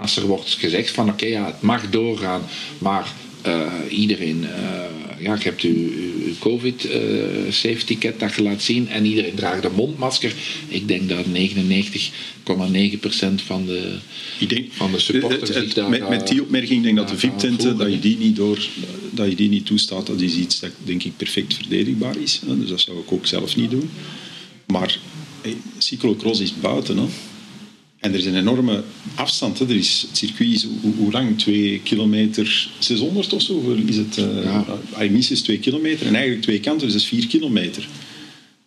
Als 0.00 0.16
er 0.16 0.26
wordt 0.26 0.56
gezegd 0.58 0.90
van 0.90 1.08
oké, 1.08 1.26
ja, 1.26 1.46
het 1.46 1.60
mag 1.62 1.90
doorgaan, 1.90 2.42
maar 2.78 3.12
eh, 3.42 3.72
iedereen, 3.90 4.44
eh, 4.44 4.58
ja, 5.22 5.34
je 5.34 5.42
hebt 5.42 5.62
uw, 5.62 5.74
uw 6.26 6.32
covid 6.38 6.84
eh 6.90 6.98
safety 7.50 7.84
ticket 7.84 8.20
dat 8.20 8.34
je 8.34 8.42
laat 8.42 8.62
zien 8.62 8.88
en 8.88 9.04
iedereen 9.04 9.34
draagt 9.34 9.64
een 9.64 9.72
mondmasker. 9.74 10.32
Ik 10.68 10.88
denk 10.88 11.08
dat 11.08 11.24
99,9% 11.26 13.42
van 13.46 13.66
de, 13.66 13.94
denk, 14.48 14.66
van 14.72 14.92
de 14.92 14.98
supporters 14.98 15.54
het- 15.54 15.74
daar 15.74 15.88
met, 15.90 16.08
met 16.08 16.26
die 16.28 16.42
opmerking 16.42 16.82
denk 16.82 16.98
ik 16.98 17.06
dat 17.06 17.08
de 17.08 17.18
VIP-tenten, 17.18 17.76
dat 17.76 17.90
je 17.92 17.98
die 17.98 18.16
niet 18.16 18.36
door, 18.36 18.58
dat 19.10 19.28
je 19.28 19.34
die 19.36 19.48
niet 19.48 19.66
toestaat, 19.66 20.06
dat 20.06 20.20
is 20.20 20.34
iets 20.34 20.60
dat 20.60 20.70
denk 20.84 21.02
ik 21.02 21.16
perfect 21.16 21.54
verdedigbaar 21.54 22.14
is. 22.22 22.40
hè. 22.46 22.58
Dus 22.58 22.68
dat 22.68 22.80
zou 22.80 22.98
ik 22.98 23.12
ook 23.12 23.26
zelf 23.26 23.56
niet 23.56 23.70
doen. 23.70 23.90
Maar 24.66 24.98
hey, 25.42 25.56
cyclocross 25.78 26.40
is 26.40 26.54
buiten. 26.60 26.96
Hè. 26.96 27.04
En 28.00 28.12
er 28.12 28.18
is 28.18 28.24
een 28.24 28.36
enorme 28.36 28.82
afstand. 29.14 29.58
Hè. 29.58 29.64
Er 29.68 29.76
is, 29.76 30.04
het 30.08 30.16
circuit 30.16 30.52
is 30.52 30.66
hoe, 30.82 30.94
hoe 30.96 31.10
lang? 31.12 31.38
2 31.38 31.80
kilometer 31.84 32.68
600 32.78 33.32
of 33.32 33.42
zo? 33.42 33.76
Is 33.86 33.96
het, 33.96 34.18
eh 34.18 34.42
Ja. 34.44 34.64
ah, 34.92 35.10
minstens 35.10 35.40
2 35.40 35.58
kilometer. 35.58 36.06
En 36.06 36.14
eigenlijk 36.14 36.42
twee 36.44 36.60
kanten, 36.60 36.84
dus 36.86 36.92
dat 36.92 37.02
is 37.02 37.08
4 37.08 37.26
kilometer. 37.26 37.88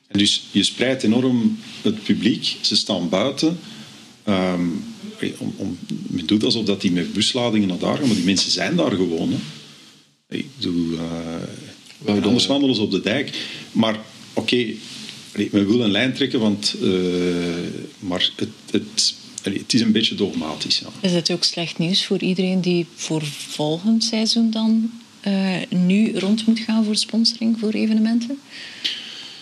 En 0.08 0.20
dus 0.20 0.44
je 0.52 0.64
spreidt 0.64 1.04
enorm 1.04 1.58
het 1.82 2.04
publiek. 2.04 2.56
Ze 2.62 2.76
staan 2.76 3.10
buiten. 3.10 3.60
Ehm, 4.24 4.66
om, 5.38 5.54
om, 5.58 5.78
men 6.08 6.26
doet 6.26 6.44
alsof 6.44 6.66
dat 6.66 6.82
die 6.82 6.92
met 6.92 7.14
busladingen 7.14 7.68
naar 7.68 7.78
daar 7.80 7.98
gaan, 7.98 8.08
maar 8.08 8.16
die 8.16 8.26
mensen 8.26 8.52
zijn 8.52 8.76
daar 8.76 8.92
gewoon. 8.92 9.30
Hè. 9.32 9.38
Ik 10.38 10.46
eh, 10.60 10.66
de- 12.06 12.22
anders 12.22 12.46
wandelen 12.46 12.80
op 12.80 12.92
de 12.92 13.02
dijk. 13.02 13.30
Maar 13.72 14.00
oké, 14.34 14.66
allee, 15.34 15.50
men 15.52 15.68
wil 15.68 15.82
een 15.82 15.92
lijn 15.92 16.14
trekken, 16.14 16.40
want, 16.40 16.76
eh, 16.84 16.90
maar 18.00 18.32
het, 18.36 18.50
het, 18.72 19.16
het 19.44 19.74
is 19.74 19.82
een 19.82 19.92
beetje 19.92 20.16
dogmatisch. 20.16 20.84
Is 21.02 21.12
het 21.12 21.32
ook 21.32 21.44
slecht 21.44 21.78
nieuws 21.78 22.06
voor 22.06 22.20
iedereen 22.20 22.62
die 22.62 22.88
voor 22.96 23.24
volgend 23.26 24.04
seizoen 24.04 24.52
dan 24.52 24.92
eh, 25.22 25.56
nu 25.70 26.18
rond 26.18 26.48
moet 26.48 26.60
gaan 26.60 26.86
voor 26.86 26.96
sponsoring 26.96 27.60
voor 27.60 27.72
evenementen? 27.72 28.40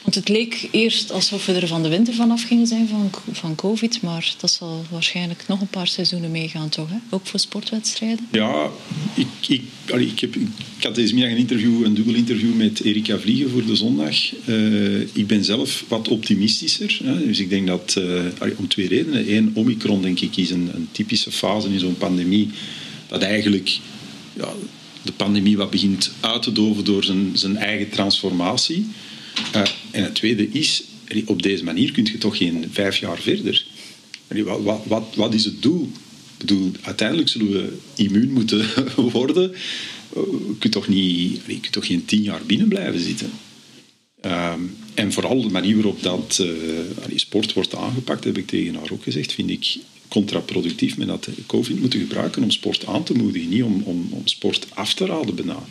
Want 0.02 0.16
het 0.16 0.30
leek 0.30 0.68
eerst 0.72 1.12
alsof 1.12 1.46
we 1.46 1.54
er 1.54 1.68
van 1.68 1.84
de 1.84 1.90
winter 1.90 2.14
vanaf 2.14 2.44
gingen 2.44 2.68
zijn 2.68 2.88
van, 2.88 3.10
van 3.32 3.56
COVID, 3.56 4.02
maar 4.02 4.36
dat 4.40 4.52
zal 4.52 4.86
waarschijnlijk 4.90 5.44
nog 5.48 5.62
een 5.62 5.68
paar 5.68 5.88
seizoenen 5.88 6.32
meegaan, 6.32 6.70
toch? 6.70 6.90
Hè? 6.90 6.98
Ook 7.10 7.26
voor 7.26 7.40
sportwedstrijden. 7.40 8.28
Ja, 8.32 8.70
ik, 9.14 9.28
ik, 9.48 9.62
ik, 9.86 10.20
heb, 10.20 10.36
ik 10.36 10.84
had 10.84 10.96
deze 10.96 11.14
middag 11.14 11.32
een 11.32 11.38
interview, 11.38 11.86
een 11.86 11.94
dubbel 11.94 12.14
interview 12.14 12.54
met 12.56 12.80
Erika 12.80 13.20
Vliegen 13.20 13.50
voor 13.50 13.66
de 13.66 13.76
zondag. 13.76 14.16
Eh, 14.46 15.02
ik 15.02 15.28
ben 15.28 15.44
zelf 15.44 15.86
wat 15.88 16.08
optimistischer. 16.08 17.00
Hè. 17.04 17.26
Dus 17.26 17.40
ik 17.40 17.50
denk 17.50 17.68
dat, 17.68 17.96
eh, 18.40 18.48
om 18.58 18.68
twee 18.68 18.88
redenen. 18.88 19.36
Eén, 19.36 19.52
Omicron 19.54 20.02
denk 20.02 20.20
ik 20.20 20.38
is 20.38 20.50
een, 20.50 20.70
een 20.74 20.88
typische 20.92 21.32
fase 21.32 21.68
in 21.68 21.80
zo'n 21.80 21.98
pandemie. 21.98 22.50
Dat 23.08 23.22
eigenlijk 23.22 23.80
ja, 24.34 24.54
de 25.02 25.12
pandemie 25.12 25.58
wat 25.58 25.70
begint 25.70 26.12
uit 26.20 26.42
te 26.42 26.52
doven 26.52 26.86
door 26.86 27.04
zijn, 27.04 27.32
zijn 27.34 27.58
eigen 27.58 27.90
transformatie. 27.90 28.86
Eh, 29.52 29.62
en 29.92 30.04
het 30.04 30.16
tweede 30.16 30.50
is, 30.50 30.84
op 31.26 31.42
deze 31.42 31.64
manier 31.64 31.92
kun 31.92 32.06
je 32.06 32.18
toch 32.18 32.38
geen 32.38 32.66
vijf 32.72 32.98
jaar 32.98 33.20
verder. 33.20 33.66
Wat, 34.28 34.82
wat, 34.86 35.16
wat, 35.16 35.34
is 35.34 35.46
het 35.46 35.62
doel? 35.62 35.84
Ik 35.84 36.48
bedoel, 36.48 36.72
uiteindelijk 36.82 37.30
zullen 37.30 37.52
we 37.52 37.78
immuun 37.96 38.32
moeten 38.32 38.66
worden. 39.12 39.54
Eh, 39.54 40.22
Je 40.48 40.56
kunt 40.60 40.74
toch, 40.74 40.88
niet, 40.88 41.42
je 41.48 41.70
toch 41.72 41.86
geen 41.86 42.06
tien 42.06 42.22
jaar 42.22 42.42
binnen 42.46 42.68
blijven 42.68 43.00
zitten. 43.00 43.32
Ehm, 44.22 44.62
en 44.94 45.14
vooral 45.14 45.42
de 45.42 45.50
manier 45.50 45.76
waarop 45.76 46.04
dat 46.04 46.40
eh, 46.42 47.16
sport 47.16 47.54
wordt 47.54 47.76
aangepakt, 47.76 48.24
heb 48.24 48.38
ik 48.38 48.48
tegen 48.48 48.76
haar 48.76 48.92
ook 48.92 49.04
gezegd, 49.04 49.34
vind 49.34 49.50
ik 49.50 49.78
contraproductief. 50.08 50.98
Men 50.98 51.10
had 51.10 51.28
COVID 51.48 51.80
moeten 51.80 52.00
gebruiken 52.00 52.44
om 52.44 52.52
sport 52.52 52.86
aan 52.86 53.04
te 53.04 53.14
moedigen, 53.14 53.50
niet 53.50 53.64
om, 53.64 53.82
om, 53.84 54.08
om 54.12 54.28
sport 54.28 54.68
af 54.74 54.94
te 54.94 55.06
raden 55.06 55.36
bijna. 55.36 55.64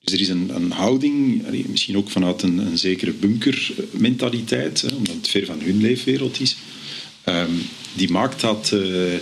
Dus 0.00 0.12
er 0.12 0.20
is 0.20 0.28
een, 0.28 0.70
houding, 0.70 1.42
misschien 1.68 1.96
ook 1.96 2.10
vanuit 2.10 2.42
een, 2.42 2.58
een 2.58 2.78
zekere 2.78 3.12
bunkermentaliteit, 3.12 4.84
omdat 4.96 5.14
het 5.14 5.28
ver 5.28 5.46
van 5.46 5.60
hun 5.60 5.80
leefwereld 5.80 6.40
is, 6.40 6.56
ehm, 7.24 7.50
die 7.96 8.10
maakt 8.10 8.40
dat 8.40 8.72
eh, 8.72 9.14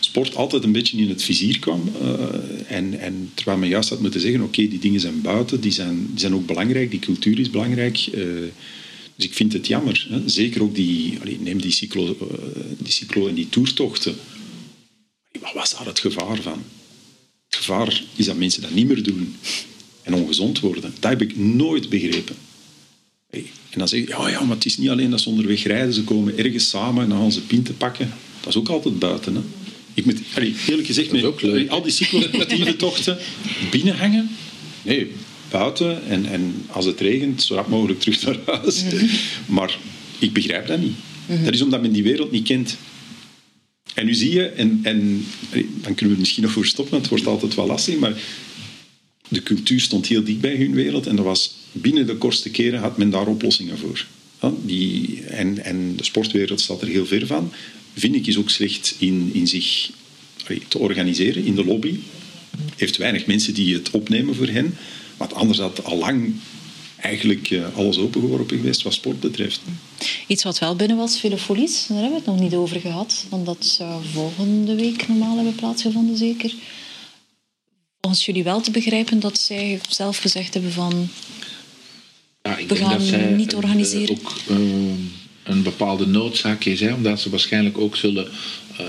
sport 0.00 0.34
altijd 0.34 0.64
een 0.64 0.72
beetje 0.72 0.98
in 0.98 1.08
het 1.08 1.22
vizier 1.22 1.58
kwam. 1.58 1.92
eh, 2.00 2.76
en, 2.76 2.98
en 3.00 3.30
terwijl 3.34 3.58
men 3.58 3.68
juist 3.68 3.88
had 3.88 4.00
moeten 4.00 4.20
zeggen, 4.20 4.40
oké, 4.42 4.68
die 4.68 4.78
dingen 4.78 5.00
zijn 5.00 5.20
buiten, 5.20 5.60
die 5.60 5.72
zijn, 5.72 6.06
die 6.10 6.20
zijn 6.20 6.34
ook 6.34 6.46
belangrijk, 6.46 6.90
die 6.90 7.00
cultuur 7.00 7.38
is 7.40 7.50
belangrijk. 7.50 7.96
eh, 8.12 8.22
dus 9.16 9.26
ik 9.26 9.34
vind 9.34 9.52
het 9.52 9.66
jammer. 9.66 10.06
Hè. 10.10 10.28
Zeker 10.28 10.62
ook 10.62 10.74
die, 10.74 11.18
neem 11.40 11.60
die 11.60 11.70
cyclo, 11.70 12.16
die 12.78 12.92
cyclo 12.92 13.28
en 13.28 13.34
die 13.34 13.48
toertochten. 13.48 14.14
Wat 15.40 15.52
was 15.54 15.70
daar 15.70 15.86
het 15.86 15.98
gevaar 15.98 16.42
van? 16.42 16.62
Het 17.46 17.56
gevaar 17.56 18.02
is 18.16 18.26
dat 18.26 18.36
mensen 18.36 18.62
dat 18.62 18.74
niet 18.74 18.86
meer 18.86 19.02
doen 19.02 19.34
en 20.04 20.14
ongezond 20.14 20.60
worden. 20.60 20.92
Dat 21.00 21.10
heb 21.10 21.22
ik 21.22 21.36
nooit 21.36 21.88
begrepen. 21.88 22.36
Hey, 23.30 23.50
En 23.70 23.78
dan 23.78 23.88
zeg 23.88 24.00
je, 24.00 24.06
ja, 24.06 24.28
ja, 24.28 24.40
maar 24.40 24.56
het 24.56 24.64
is 24.64 24.78
niet 24.78 24.88
alleen 24.88 25.10
dat 25.10 25.20
ze 25.20 25.28
onderweg 25.28 25.62
rijden, 25.62 25.94
ze 25.94 26.04
komen 26.04 26.38
ergens 26.38 26.68
samen 26.68 27.02
en 27.02 27.08
dan 27.08 27.18
gaan 27.18 27.32
ze 27.32 27.40
pinten 27.40 27.76
pakken. 27.76 28.12
Dat 28.40 28.48
is 28.48 28.56
ook 28.56 28.68
altijd 28.68 28.98
buiten. 28.98 29.34
Hè. 29.34 29.40
Ik 29.94 30.04
moet, 30.04 30.18
allee, 30.34 30.54
eerlijk 30.68 30.86
gezegd, 30.86 31.12
met 31.12 31.68
al 31.68 31.82
die 31.82 31.92
cyclosportieve 31.92 32.76
tochten, 32.86 33.18
binnen 33.70 33.96
hangen? 33.96 34.30
Nee, 34.82 35.10
buiten. 35.50 36.06
En, 36.06 36.26
en 36.26 36.54
als 36.66 36.84
het 36.84 37.00
regent, 37.00 37.42
zo 37.42 37.54
rap 37.54 37.68
mogelijk 37.68 38.00
terug 38.00 38.24
naar 38.24 38.38
huis. 38.44 38.84
Maar 39.46 39.78
ik 40.18 40.32
begrijp 40.32 40.66
dat 40.66 40.80
niet. 40.80 40.94
Dat 41.44 41.54
is 41.54 41.62
omdat 41.62 41.82
men 41.82 41.92
die 41.92 42.02
wereld 42.02 42.30
niet 42.30 42.46
kent. 42.46 42.76
En 43.94 44.06
nu 44.06 44.14
zie 44.14 44.32
je, 44.32 44.44
en, 44.46 44.80
en 44.82 45.26
dan 45.50 45.94
kunnen 45.94 46.06
we 46.06 46.12
er 46.12 46.18
misschien 46.18 46.42
nog 46.42 46.52
voor 46.52 46.66
stoppen, 46.66 46.92
want 46.92 47.10
het 47.10 47.20
wordt 47.20 47.26
altijd 47.34 47.54
wel 47.54 47.66
lastig, 47.66 47.98
maar 47.98 48.12
de 49.34 49.42
cultuur 49.42 49.80
stond 49.80 50.06
heel 50.06 50.24
dicht 50.24 50.40
bij 50.40 50.56
hun 50.56 50.74
wereld 50.74 51.06
en 51.06 51.16
er 51.16 51.22
was 51.22 51.54
binnen 51.72 52.06
de 52.06 52.16
kortste 52.16 52.50
keren 52.50 52.80
had 52.80 52.96
men 52.96 53.10
daar 53.10 53.26
oplossingen 53.26 53.78
voor. 53.78 54.06
Die, 54.62 55.22
en, 55.24 55.64
en 55.64 55.96
de 55.96 56.04
sportwereld 56.04 56.60
staat 56.60 56.82
er 56.82 56.88
heel 56.88 57.06
ver 57.06 57.26
van. 57.26 57.52
Vind 57.94 58.14
ik 58.14 58.26
is 58.26 58.36
ook 58.36 58.50
slecht 58.50 58.94
in, 58.98 59.30
in 59.32 59.46
zich 59.46 59.90
te 60.68 60.78
organiseren, 60.78 61.44
in 61.44 61.54
de 61.54 61.64
lobby. 61.64 61.98
Heeft 62.76 62.96
weinig 62.96 63.26
mensen 63.26 63.54
die 63.54 63.74
het 63.74 63.90
opnemen 63.90 64.34
voor 64.34 64.46
hen. 64.46 64.76
Want 65.16 65.34
anders 65.34 65.58
had 65.58 65.84
al 65.84 65.98
lang 65.98 66.34
eigenlijk 66.96 67.50
eh, 67.50 67.76
alles 67.76 67.98
opengeworpen 67.98 68.56
geweest 68.56 68.82
wat 68.82 68.92
sport 68.92 69.20
betreft. 69.20 69.60
Iets 70.26 70.42
wat 70.42 70.58
wel 70.58 70.76
binnen 70.76 70.96
was, 70.96 71.20
Velofolies, 71.20 71.86
daar 71.86 72.00
hebben 72.00 72.18
we 72.18 72.24
het 72.24 72.34
nog 72.34 72.40
niet 72.40 72.54
over 72.54 72.80
gehad. 72.80 73.24
Want 73.28 73.46
dat 73.46 73.66
zou 73.66 74.02
volgende 74.12 74.74
week 74.74 75.08
normaal 75.08 75.36
hebben 75.36 75.54
plaatsgevonden, 75.54 76.16
zeker. 76.16 76.54
Volgens 78.04 78.24
jullie 78.26 78.42
wel 78.44 78.60
te 78.60 78.70
begrijpen 78.70 79.20
dat 79.20 79.38
zij 79.38 79.80
zelf 79.88 80.18
gezegd 80.18 80.54
hebben 80.54 80.72
van... 80.72 81.08
Ja, 82.42 82.56
ik 82.56 82.68
We 82.68 82.74
denk 82.74 82.86
gaan 82.86 82.98
dat 82.98 83.06
zij 83.06 83.30
niet 83.30 83.52
een- 83.52 83.58
organiseren. 83.58 84.14
ook 84.18 84.32
eh, 84.48 84.56
een 85.42 85.62
bepaalde 85.62 86.06
noodzaak 86.06 86.64
is, 86.64 86.80
hè, 86.80 86.92
omdat 86.94 87.20
ze 87.20 87.30
waarschijnlijk 87.30 87.78
ook 87.78 87.96
zullen 87.96 88.28
eh, 88.76 88.86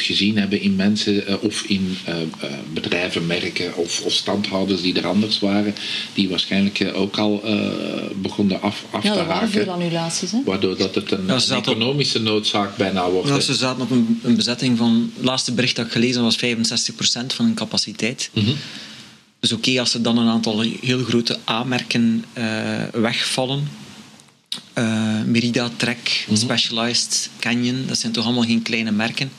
het 0.00 0.08
gezien 0.08 0.38
hebben 0.38 0.60
in 0.60 0.76
mensen 0.76 1.26
eh, 1.26 1.34
of 1.42 1.62
in 1.62 1.96
eh, 2.04 2.20
eh, 2.20 2.26
bedrijven, 2.72 3.26
merken 3.26 3.76
of, 3.76 4.00
of 4.00 4.12
standhouders 4.12 4.82
die 4.82 4.94
er 4.94 5.06
anders 5.06 5.38
waren, 5.38 5.74
die 6.14 6.28
waarschijnlijk 6.28 6.90
ook 6.94 7.18
al 7.18 7.42
eh, 7.44 7.70
begonnen 8.16 8.62
af, 8.62 8.84
af 8.90 9.02
Ja, 9.04 9.12
te 9.12 9.18
er 9.18 9.26
waren 9.26 9.42
raken. 9.48 9.62
veel 9.62 9.72
annulaties. 9.72 10.30
Hè? 10.30 10.38
Waardoor 10.44 10.76
dat 10.76 10.94
het 10.94 11.10
een, 11.10 11.26
Ja, 11.26 11.38
ze 11.38 11.46
zaten 11.46 11.72
op- 11.72 11.78
economische 11.78 12.18
noodzaak 12.20 12.76
bijna 12.76 13.10
wordt. 13.10 13.28
Ja, 13.28 13.40
ze 13.40 13.54
zaten 13.54 13.82
op 13.82 13.90
een, 13.90 14.20
een 14.22 14.36
bezetting 14.36 14.78
van... 14.78 15.10
Het 15.16 15.24
laatste 15.24 15.52
bericht 15.52 15.76
dat 15.76 15.86
ik 15.86 15.92
gelezen 15.92 16.22
was 16.22 16.36
65% 16.36 16.40
van 17.26 17.44
hun 17.44 17.54
capaciteit. 17.54 18.30
Mhm. 18.32 18.50
Dus 19.40 19.52
oké, 19.52 19.80
als 19.80 19.94
er 19.94 20.02
dan 20.02 20.18
een 20.18 20.28
aantal 20.28 20.60
heel 20.80 21.04
grote 21.04 21.38
A-merken 21.48 22.24
eh, 22.32 22.44
wegvallen... 22.92 23.68
eh, 24.72 25.22
Merida, 25.26 25.70
Trek, 25.76 26.24
Mhm. 26.28 26.38
Specialized, 26.38 27.30
Canyon, 27.38 27.84
dat 27.86 27.98
zijn 27.98 28.12
toch 28.12 28.24
allemaal 28.24 28.44
geen 28.44 28.62
kleine 28.62 28.90
merken. 28.90 29.30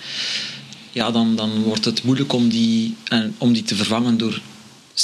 Ja, 0.91 1.11
dan, 1.11 1.35
dan 1.35 1.61
wordt 1.63 1.85
het 1.85 2.03
moeilijk 2.03 2.33
om 2.33 2.49
die, 2.49 2.95
eh, 3.07 3.19
om 3.37 3.53
die 3.53 3.63
te 3.63 3.75
vervangen 3.75 4.17
door 4.17 4.39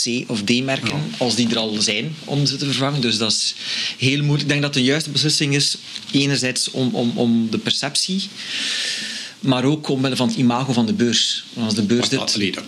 C- 0.04 0.24
of 0.28 0.42
D-merken, 0.44 1.02
als 1.18 1.36
die 1.36 1.50
er 1.50 1.58
al 1.58 1.82
zijn, 1.82 2.16
om 2.26 2.46
ze 2.46 2.56
te 2.58 2.66
vervangen. 2.66 3.02
Dus 3.02 3.18
dat 3.18 3.32
is 3.32 3.56
heel 3.98 4.18
moeilijk. 4.18 4.42
Ik 4.42 4.48
denk 4.50 4.62
dat 4.62 4.74
de 4.74 4.84
juiste 4.84 5.10
beslissing 5.10 5.56
is, 5.56 5.78
enerzijds 6.12 6.72
om, 6.72 6.90
om, 6.96 7.12
om 7.16 7.48
de 7.52 7.58
perceptie, 7.58 8.22
maar 9.40 9.64
ook 9.64 9.88
omwille 9.90 10.16
van 10.16 10.28
het 10.28 10.38
imago 10.38 10.74
van 10.74 10.86
de 10.86 10.94
beurs. 10.94 11.44
Want 11.54 11.66
Als 11.66 11.76
de 11.76 11.84
beurs 11.84 12.10
dit... 12.10 12.34
allee, 12.36 12.52
dat, 12.52 12.64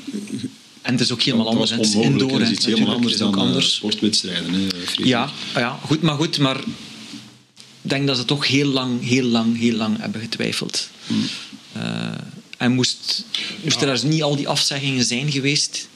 En 0.81 0.91
het 0.91 1.01
is 1.01 1.11
ook 1.11 1.21
helemaal 1.21 1.47
anders. 1.47 1.69
Het 1.71 1.79
is 1.85 1.93
indoor, 1.95 2.39
hè. 2.39 2.41
is 2.45 2.49
iets 2.51 2.65
helemaal 2.65 2.85
Natuurlijk, 2.87 2.95
anders 2.95 3.11
het 3.11 3.19
dan 3.19 3.27
ook 3.29 3.35
eh, 3.35 3.41
anders. 3.41 3.73
sportwedstrijden. 3.75 4.53
Hè. 4.53 4.67
Ja, 5.03 5.29
ja 5.55 5.79
goed, 5.85 6.01
maar 6.01 6.15
goed, 6.15 6.37
maar 6.37 6.57
ik 7.81 7.89
denk 7.89 8.07
dat 8.07 8.17
ze 8.17 8.25
toch 8.25 8.47
heel 8.47 8.67
lang, 8.67 9.07
heel 9.07 9.23
lang, 9.25 9.57
heel 9.59 9.75
lang 9.75 9.99
hebben 9.99 10.21
getwijfeld. 10.21 10.89
Eh, 11.73 12.11
en 12.59 12.71
moest, 12.71 13.25
moest 13.63 13.81
er 13.81 13.87
daar 13.87 14.05
niet 14.05 14.23
al 14.23 14.35
die 14.35 14.47
afzeggingen 14.47 15.03
zijn 15.03 15.31
geweest, 15.31 15.87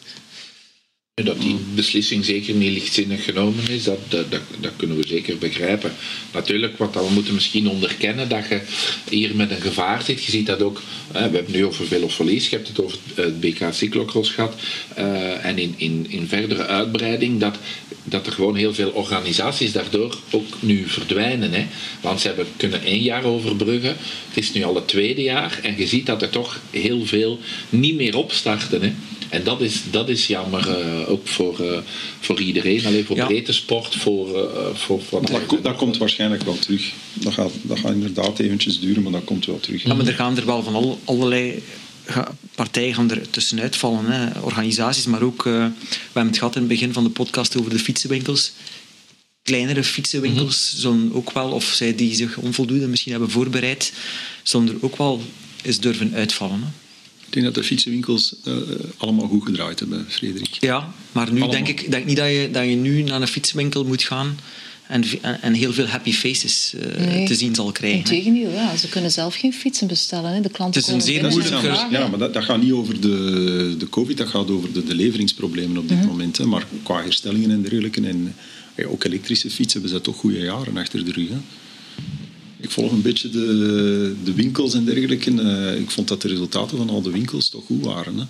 Dat 1.21 1.41
die 1.41 1.57
beslissing 1.75 2.25
zeker 2.25 2.53
niet 2.53 2.71
lichtzinnig 2.71 3.23
genomen 3.23 3.69
is, 3.69 3.83
dat, 3.83 3.99
dat, 4.09 4.25
dat, 4.59 4.71
kunnen 4.75 4.97
we 4.97 5.07
zeker 5.07 5.37
begrijpen. 5.37 5.93
Natuurlijk, 6.33 6.77
wat 6.77 6.93
we 6.93 7.09
moeten 7.13 7.33
misschien 7.33 7.67
onderkennen, 7.67 8.29
dat 8.29 8.47
je 8.47 8.61
hier 9.09 9.35
met 9.35 9.51
een 9.51 9.61
gevaar 9.61 10.03
zit. 10.03 10.23
Je 10.23 10.31
ziet 10.31 10.45
dat 10.45 10.61
ook, 10.61 10.81
eh, 11.11 11.13
we 11.13 11.35
hebben 11.35 11.51
nu 11.51 11.65
over 11.65 11.87
veel 11.87 12.09
verlies, 12.09 12.49
je 12.49 12.55
hebt 12.55 12.67
het 12.67 12.81
over 12.81 12.97
het, 13.07 13.25
het 13.25 13.39
BK 13.39 13.67
Cyclocross 13.71 14.29
gehad. 14.29 14.55
eh, 14.95 15.45
en 15.45 15.57
in, 15.57 15.73
in, 15.77 16.05
in 16.09 16.27
verdere 16.27 16.65
uitbreiding, 16.65 17.39
dat, 17.39 17.57
dat 18.03 18.25
er 18.25 18.33
gewoon 18.33 18.55
heel 18.55 18.73
veel 18.73 18.89
organisaties 18.89 19.71
daardoor 19.71 20.17
ook 20.31 20.47
nu 20.59 20.87
verdwijnen. 20.87 21.51
Hè? 21.51 21.65
Want 22.01 22.21
ze 22.21 22.27
hebben 22.27 22.47
kunnen 22.57 22.83
één 22.83 23.01
jaar 23.01 23.23
overbruggen, 23.23 23.95
het 24.27 24.37
is 24.37 24.53
nu 24.53 24.63
al 24.63 24.75
het 24.75 24.87
tweede 24.87 25.21
jaar, 25.21 25.59
en 25.63 25.77
je 25.77 25.87
ziet 25.87 26.05
dat 26.05 26.21
er 26.21 26.29
toch 26.29 26.59
heel 26.69 27.05
veel 27.05 27.39
niet 27.69 27.95
meer 27.95 28.17
opstarten. 28.17 28.81
Hè? 28.81 28.93
En 29.33 29.43
dat 29.43 29.61
is, 29.61 29.81
dat 29.91 30.09
is 30.09 30.27
jammer 30.27 30.69
eh, 30.69 31.09
ook 31.09 31.27
voor, 31.27 31.59
eh, 31.59 31.77
voor 32.19 32.41
iedereen. 32.41 32.85
Alleen 32.85 33.05
voor 33.05 33.15
Ja. 33.15 33.25
breedte 33.25 33.53
sport, 33.53 33.95
voor, 33.95 34.47
eh, 34.47 34.75
voor 34.75 35.01
van 35.01 35.25
Dat, 35.31 35.45
ko- 35.45 35.61
dat 35.61 35.75
komt 35.75 35.97
waarschijnlijk 35.97 36.43
wel 36.43 36.59
terug. 36.59 36.91
Dat 37.13 37.33
gaat, 37.33 37.51
dat 37.61 37.79
gaat 37.79 37.91
inderdaad 37.91 38.39
eventjes 38.39 38.79
duren, 38.79 39.03
maar 39.03 39.11
dat 39.11 39.23
komt 39.23 39.45
wel 39.45 39.59
terug. 39.59 39.83
Ja, 39.83 39.93
maar 39.93 40.07
er 40.07 40.13
gaan 40.13 40.37
er 40.37 40.45
wel 40.45 40.63
van 40.63 40.75
al, 40.75 40.99
allerlei 41.03 41.63
partijen 42.55 42.93
gaan 42.93 43.11
er 43.11 43.29
tussenuit 43.29 43.75
vallen. 43.75 44.05
Hè. 44.05 44.39
Organisaties, 44.39 45.05
maar 45.05 45.21
ook... 45.21 45.45
eh, 45.45 45.51
we 45.53 45.71
hebben 46.05 46.27
het 46.27 46.37
gehad 46.37 46.55
in 46.55 46.61
het 46.61 46.69
begin 46.71 46.93
van 46.93 47.03
de 47.03 47.09
podcast 47.09 47.57
over 47.57 47.69
de 47.71 47.79
fietsenwinkels. 47.79 48.51
Kleinere 49.43 49.83
fietsenwinkels 49.83 50.73
zullen 50.77 51.09
ook 51.13 51.31
wel, 51.31 51.51
of 51.51 51.63
zij 51.63 51.95
die 51.95 52.15
zich 52.15 52.37
onvoldoende 52.37 52.87
misschien 52.87 53.11
hebben 53.11 53.29
voorbereid, 53.31 53.93
zullen 54.43 54.67
er 54.67 54.75
ook 54.81 54.97
wel 54.97 55.21
eens 55.63 55.79
durven 55.79 56.13
uitvallen. 56.13 56.59
Hè. 56.61 56.67
Ik 57.33 57.41
denk 57.41 57.53
dat 57.53 57.63
de 57.63 57.69
fietsenwinkels 57.69 58.33
eh, 58.43 58.53
allemaal 58.97 59.27
goed 59.27 59.43
gedraaid 59.45 59.79
hebben, 59.79 60.05
Frederik. 60.09 60.57
Ja, 60.59 60.93
maar 61.11 61.25
nu 61.25 61.41
Allemaal. 61.41 61.49
denk 61.63 61.67
ik 61.67 61.91
denk 61.91 62.05
niet 62.05 62.17
dat 62.17 62.27
je, 62.27 62.49
dat 62.51 62.63
je 62.65 62.75
nu 62.75 63.01
naar 63.03 63.21
een 63.21 63.27
fietsenwinkel 63.27 63.83
moet 63.85 64.03
gaan 64.03 64.37
en, 64.87 65.03
en, 65.41 65.53
heel 65.53 65.73
veel 65.73 65.85
happy 65.85 66.11
faces 66.13 66.73
eh, 66.79 67.05
Nee. 67.05 67.25
te 67.27 67.35
zien 67.35 67.55
zal 67.55 67.71
krijgen. 67.71 67.99
Integendeel, 67.99 68.49
ja. 68.51 68.75
Ze 68.75 68.89
kunnen 68.89 69.11
zelf 69.11 69.35
geen 69.35 69.53
fietsen 69.53 69.87
bestellen. 69.87 70.33
Hè. 70.33 70.41
De 70.41 70.49
klanten 70.49 70.79
Het 70.81 70.89
is 70.89 70.95
een 70.95 71.01
zeer 71.01 71.29
moeilijk. 71.29 71.61
Ja, 71.91 72.07
maar 72.07 72.19
dat, 72.19 72.33
dat 72.33 72.43
gaat 72.43 72.61
niet 72.61 72.71
over 72.71 72.99
de, 73.01 73.75
de 73.77 73.89
COVID, 73.89 74.17
dat 74.17 74.27
gaat 74.27 74.49
over 74.49 74.73
de, 74.73 74.83
de 74.83 74.95
leveringsproblemen 74.95 75.77
op 75.77 75.87
dit 75.89 75.97
Mhm. 75.97 76.07
moment. 76.07 76.37
Hè. 76.37 76.45
Maar 76.45 76.65
qua 76.83 77.01
herstellingen 77.01 77.51
en 77.51 77.61
dergelijke, 77.61 78.01
en 78.07 78.35
ja, 78.75 78.85
ook 78.85 79.03
elektrische 79.03 79.49
fietsen, 79.49 79.81
hebben 79.81 79.97
ze 79.99 80.03
toch 80.03 80.17
goede 80.17 80.39
jaren 80.39 80.77
achter 80.77 81.05
de 81.05 81.11
rug. 81.11 81.29
Hè. 81.29 81.37
Ik 82.63 82.71
volg 82.71 82.91
een 82.91 83.01
beetje 83.01 83.29
de, 83.29 84.15
de 84.23 84.33
winkels 84.33 84.73
en 84.73 84.85
dergelijke. 84.85 85.41
Eh, 85.41 85.79
ik 85.79 85.91
vond 85.91 86.07
dat 86.07 86.21
de 86.21 86.27
resultaten 86.27 86.77
van 86.77 86.89
al 86.89 87.01
de 87.01 87.11
winkels 87.11 87.49
toch 87.49 87.65
goed 87.65 87.85
waren. 87.85 88.17
Hè. 88.17 88.23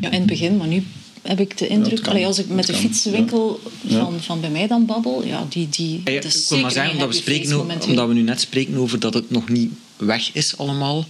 Ja, 0.00 0.10
in 0.10 0.18
het 0.18 0.26
begin, 0.26 0.56
maar 0.56 0.66
nu 0.66 0.82
heb 1.22 1.40
ik 1.40 1.58
de 1.58 1.66
indruk... 1.66 2.02
kan. 2.02 2.12
Allee, 2.12 2.26
als 2.26 2.38
ik 2.38 2.48
met 2.48 2.66
de 2.66 2.72
kan, 2.72 2.80
fietsenwinkel 2.80 3.60
ja. 3.80 3.98
van, 3.98 4.20
van 4.20 4.40
bij 4.40 4.50
mij 4.50 4.66
dan 4.66 4.86
babbel, 4.86 5.26
ja, 5.26 5.46
die... 5.48 5.68
die 5.68 6.00
Ja, 6.04 6.12
ja, 6.12 6.20
dat 6.20 6.34
is 6.34 6.42
ik 6.42 6.48
wil 6.48 6.60
maar 6.60 6.70
zeggen, 6.70 6.92
omdat 6.92 7.08
we, 7.08 7.14
spreken, 7.14 7.52
o- 7.52 7.66
omdat 7.88 8.08
we 8.08 8.14
nu 8.14 8.22
net 8.22 8.40
spreken 8.40 8.74
over 8.74 9.00
dat 9.00 9.14
het 9.14 9.30
nog 9.30 9.48
niet 9.48 9.70
weg 9.96 10.30
is 10.32 10.56
allemaal. 10.56 11.06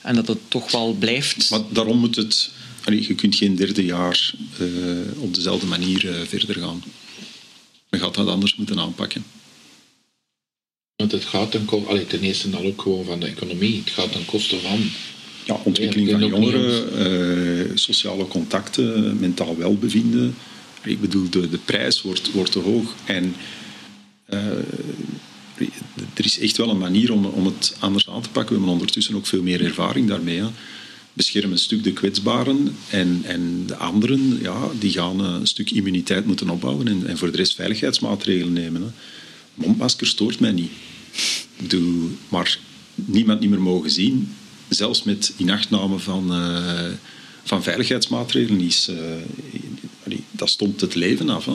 En 0.00 0.14
dat 0.14 0.28
het 0.28 0.38
toch 0.48 0.70
wel 0.70 0.92
blijft. 0.92 1.50
Maar 1.50 1.60
daarom 1.70 1.98
moet 1.98 2.16
het... 2.16 2.50
allee, 2.84 3.06
je 3.06 3.14
kunt 3.14 3.34
geen 3.34 3.56
derde 3.56 3.84
jaar 3.84 4.34
eh, 4.58 4.66
op 5.18 5.34
dezelfde 5.34 5.66
manier 5.66 6.08
eh, 6.08 6.26
verder 6.28 6.56
gaan. 6.56 6.82
Je 7.90 7.98
gaat 7.98 8.14
dat 8.14 8.26
anders 8.28 8.56
moeten 8.56 8.78
aanpakken. 8.78 9.24
Want 11.02 11.14
het 11.14 11.24
gaat 11.24 11.50
ten, 11.50 11.68
allee, 11.86 12.06
ten 12.06 12.20
eerste 12.20 12.50
dan 12.50 12.66
ook 12.66 12.82
gewoon 12.82 13.04
van 13.04 13.20
de 13.20 13.26
economie. 13.26 13.82
Het 13.84 13.90
gaat 13.90 14.12
ten 14.12 14.24
koste 14.24 14.58
van. 14.58 14.80
Ja, 15.44 15.60
ontwikkeling 15.64 16.10
van 16.10 16.26
jongeren, 16.26 16.98
eh, 16.98 17.70
sociale 17.74 18.26
contacten, 18.26 19.16
mentaal 19.20 19.56
welbevinden. 19.56 20.34
Ik 20.84 21.00
bedoel, 21.00 21.30
de, 21.30 21.48
de 21.48 21.58
prijs 21.58 22.02
wordt, 22.02 22.32
wordt 22.32 22.52
te 22.52 22.58
hoog. 22.58 22.94
En 23.04 23.34
eh, 24.24 24.38
er 26.14 26.24
is 26.24 26.38
echt 26.38 26.56
wel 26.56 26.70
een 26.70 26.78
manier 26.78 27.12
om, 27.12 27.24
om 27.24 27.46
het 27.46 27.76
anders 27.78 28.08
aan 28.08 28.22
te 28.22 28.28
pakken. 28.28 28.52
We 28.52 28.54
hebben 28.54 28.72
ondertussen 28.72 29.14
ook 29.14 29.26
veel 29.26 29.42
meer 29.42 29.64
ervaring 29.64 30.08
daarmee. 30.08 30.38
Hè. 30.38 30.46
Bescherm 31.12 31.52
een 31.52 31.58
stuk 31.58 31.84
de 31.84 31.92
kwetsbaren 31.92 32.76
en, 32.90 33.20
en 33.24 33.64
de 33.66 33.76
anderen 33.76 34.38
ja, 34.42 34.68
die 34.78 34.92
gaan 34.92 35.20
een 35.20 35.46
stuk 35.46 35.70
immuniteit 35.70 36.26
moeten 36.26 36.50
opbouwen 36.50 36.88
en, 36.88 37.06
en 37.06 37.18
voor 37.18 37.30
de 37.30 37.36
rest 37.36 37.54
veiligheidsmaatregelen 37.54 38.52
nemen. 38.52 38.82
Hè. 38.82 38.88
Mondmasker 39.54 40.06
stoort 40.06 40.40
mij 40.40 40.52
niet. 40.52 40.70
Bedoel, 41.56 42.10
maar 42.28 42.58
niemand 42.94 43.40
niet 43.40 43.50
meer 43.50 43.62
mogen 43.62 43.90
zien, 43.90 44.34
zelfs 44.68 45.02
met 45.02 45.32
inachtname 45.36 45.98
van, 45.98 46.32
eh, 46.32 46.86
van 47.44 47.62
veiligheidsmaatregelen, 47.62 48.60
is, 48.60 48.88
eh, 48.88 50.18
dat 50.30 50.48
stond 50.48 50.80
het 50.80 50.94
leven 50.94 51.28
af. 51.28 51.44
Hè. 51.44 51.52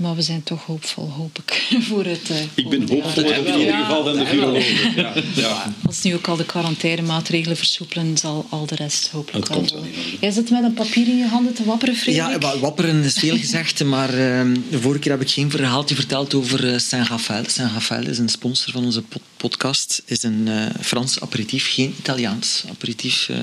Maar 0.00 0.14
we 0.14 0.22
zijn 0.22 0.42
toch 0.42 0.64
hoopvol, 0.66 1.10
hoop 1.10 1.38
ik, 1.38 1.66
voor 1.88 2.04
het 2.04 2.30
eh, 2.30 2.36
Ik 2.54 2.68
ben 2.68 2.88
hoopvoller 2.88 3.46
in 3.46 3.58
ieder 3.58 3.74
geval 3.74 4.04
dan 4.04 4.16
de 4.18 4.26
virologen. 4.26 4.94
Ja, 4.96 5.12
ja. 5.34 5.72
Als 5.86 6.02
nu 6.02 6.14
ook 6.14 6.28
al 6.28 6.36
de 6.36 6.44
quarantainemaatregelen 6.44 7.56
versoepelen, 7.56 8.18
zal 8.18 8.46
al 8.50 8.66
de 8.66 8.74
rest 8.74 9.08
hopelijk 9.08 9.38
Het 9.38 9.48
wel 9.48 9.56
komt 9.58 9.70
wel. 9.72 9.84
Jij 10.20 10.30
zit 10.30 10.50
met 10.50 10.62
een 10.64 10.74
papier 10.74 11.06
in 11.08 11.16
je 11.18 11.26
handen 11.26 11.54
te 11.54 11.64
wapperen, 11.64 11.96
Frederik. 11.96 12.30
Ja, 12.30 12.38
wa- 12.38 12.58
wapperen 12.58 13.02
is 13.04 13.14
veel 13.18 13.36
gezegd, 13.36 13.84
maar 13.94 14.08
ehm, 14.14 14.56
de 14.70 14.80
vorige 14.80 15.00
keer 15.00 15.10
heb 15.12 15.20
ik 15.20 15.30
geen 15.30 15.50
verhaaltje 15.50 15.94
verteld 15.94 16.34
over 16.34 16.72
eh, 16.72 16.78
Saint-Raphaël. 16.78 17.44
Saint-Raphaël 17.48 18.06
is 18.06 18.18
een 18.18 18.28
sponsor 18.28 18.72
van 18.72 18.84
onze 18.84 19.02
pod- 19.02 19.22
podcast. 19.36 20.02
is 20.06 20.22
een 20.22 20.48
eh, 20.48 20.66
Frans 20.82 21.20
aperitief, 21.20 21.72
geen 21.72 21.94
Italiaans 21.98 22.64
aperitief, 22.70 23.28
eh, 23.28 23.36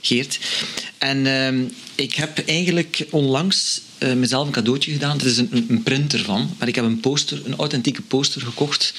Geert. 0.00 0.38
En 0.98 1.26
ehm, 1.26 1.58
ik 2.00 2.14
heb 2.14 2.38
eigenlijk 2.46 3.06
onlangs 3.10 3.80
eh, 3.98 4.12
mezelf 4.12 4.46
een 4.46 4.52
cadeautje 4.52 4.92
gedaan. 4.92 5.20
Er 5.20 5.26
is 5.26 5.36
een, 5.36 5.48
een- 5.50 5.66
een 5.68 5.82
print 5.82 6.12
ervan, 6.12 6.54
maar 6.58 6.68
ik 6.68 6.74
heb 6.74 6.84
een 6.84 7.00
poster, 7.00 7.40
een 7.44 7.56
authentieke 7.56 8.02
poster 8.02 8.40
gekocht 8.40 8.94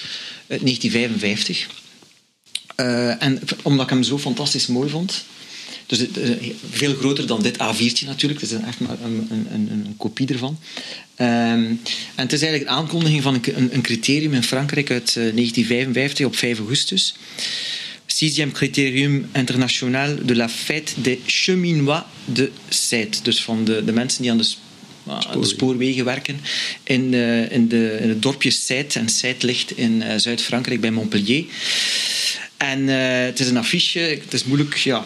uit 0.47 0.61
1955. 0.61 1.67
Eh, 2.75 3.23
en 3.23 3.39
omdat 3.61 3.83
ik 3.85 3.89
hem 3.89 4.03
zo 4.03 4.17
fantastisch 4.19 4.67
mooi 4.67 4.89
vond. 4.89 5.23
Dus 5.85 5.99
het, 5.99 6.17
eh, 6.17 6.29
veel 6.71 6.95
groter 6.95 7.27
dan 7.27 7.41
dit 7.41 7.57
A4'tje 7.57 8.05
natuurlijk. 8.05 8.41
Het 8.41 8.51
is 8.51 8.57
echt 8.57 8.79
maar 8.79 8.97
een, 9.03 9.27
een, 9.31 9.67
een, 9.71 9.93
kopie 9.97 10.27
ervan. 10.27 10.59
Ehm, 11.15 11.29
en 11.29 11.79
het 12.15 12.33
is 12.33 12.41
eigenlijk 12.41 12.71
een 12.71 12.77
aankondiging 12.77 13.23
van 13.23 13.41
een, 13.55 13.81
criterium 13.81 14.33
in 14.33 14.43
Frankrijk 14.43 14.91
uit 14.91 15.07
eh, 15.07 15.13
1955 15.15 16.25
op 16.25 16.35
5 16.35 16.57
augustus. 16.57 17.13
Sixième 18.19 18.51
critérium 18.51 19.27
international 19.33 20.25
de 20.25 20.33
la 20.33 20.49
fête 20.49 20.95
des 20.97 21.21
cheminois 21.25 22.05
de 22.25 22.51
Seine. 22.69 23.11
Dus 23.23 23.41
van 23.41 23.63
de, 23.63 23.83
de 23.85 23.91
mensen 23.91 24.21
die 24.21 24.31
aan 24.31 24.37
de, 24.37 24.47
de 25.39 25.45
Spoorwegen. 25.45 26.05
werken 26.05 26.39
in, 26.83 27.13
eh, 27.13 27.51
in, 27.51 27.67
de, 27.67 27.97
in 28.01 28.09
het 28.09 28.21
dorpje 28.21 28.49
Seine. 28.49 28.87
En 28.93 29.09
Seine 29.09 29.37
ligt 29.39 29.77
in 29.77 30.01
eh, 30.01 30.17
Zuid-Frankrijk 30.17 30.81
bij 30.81 30.91
Montpellier. 30.91 31.45
En 32.57 32.89
eh, 32.89 33.25
het 33.25 33.39
is 33.39 33.47
een 33.47 33.57
affiche. 33.57 33.99
Het 33.99 34.33
is 34.33 34.43
moeilijk 34.43 34.77
ja, 34.77 35.05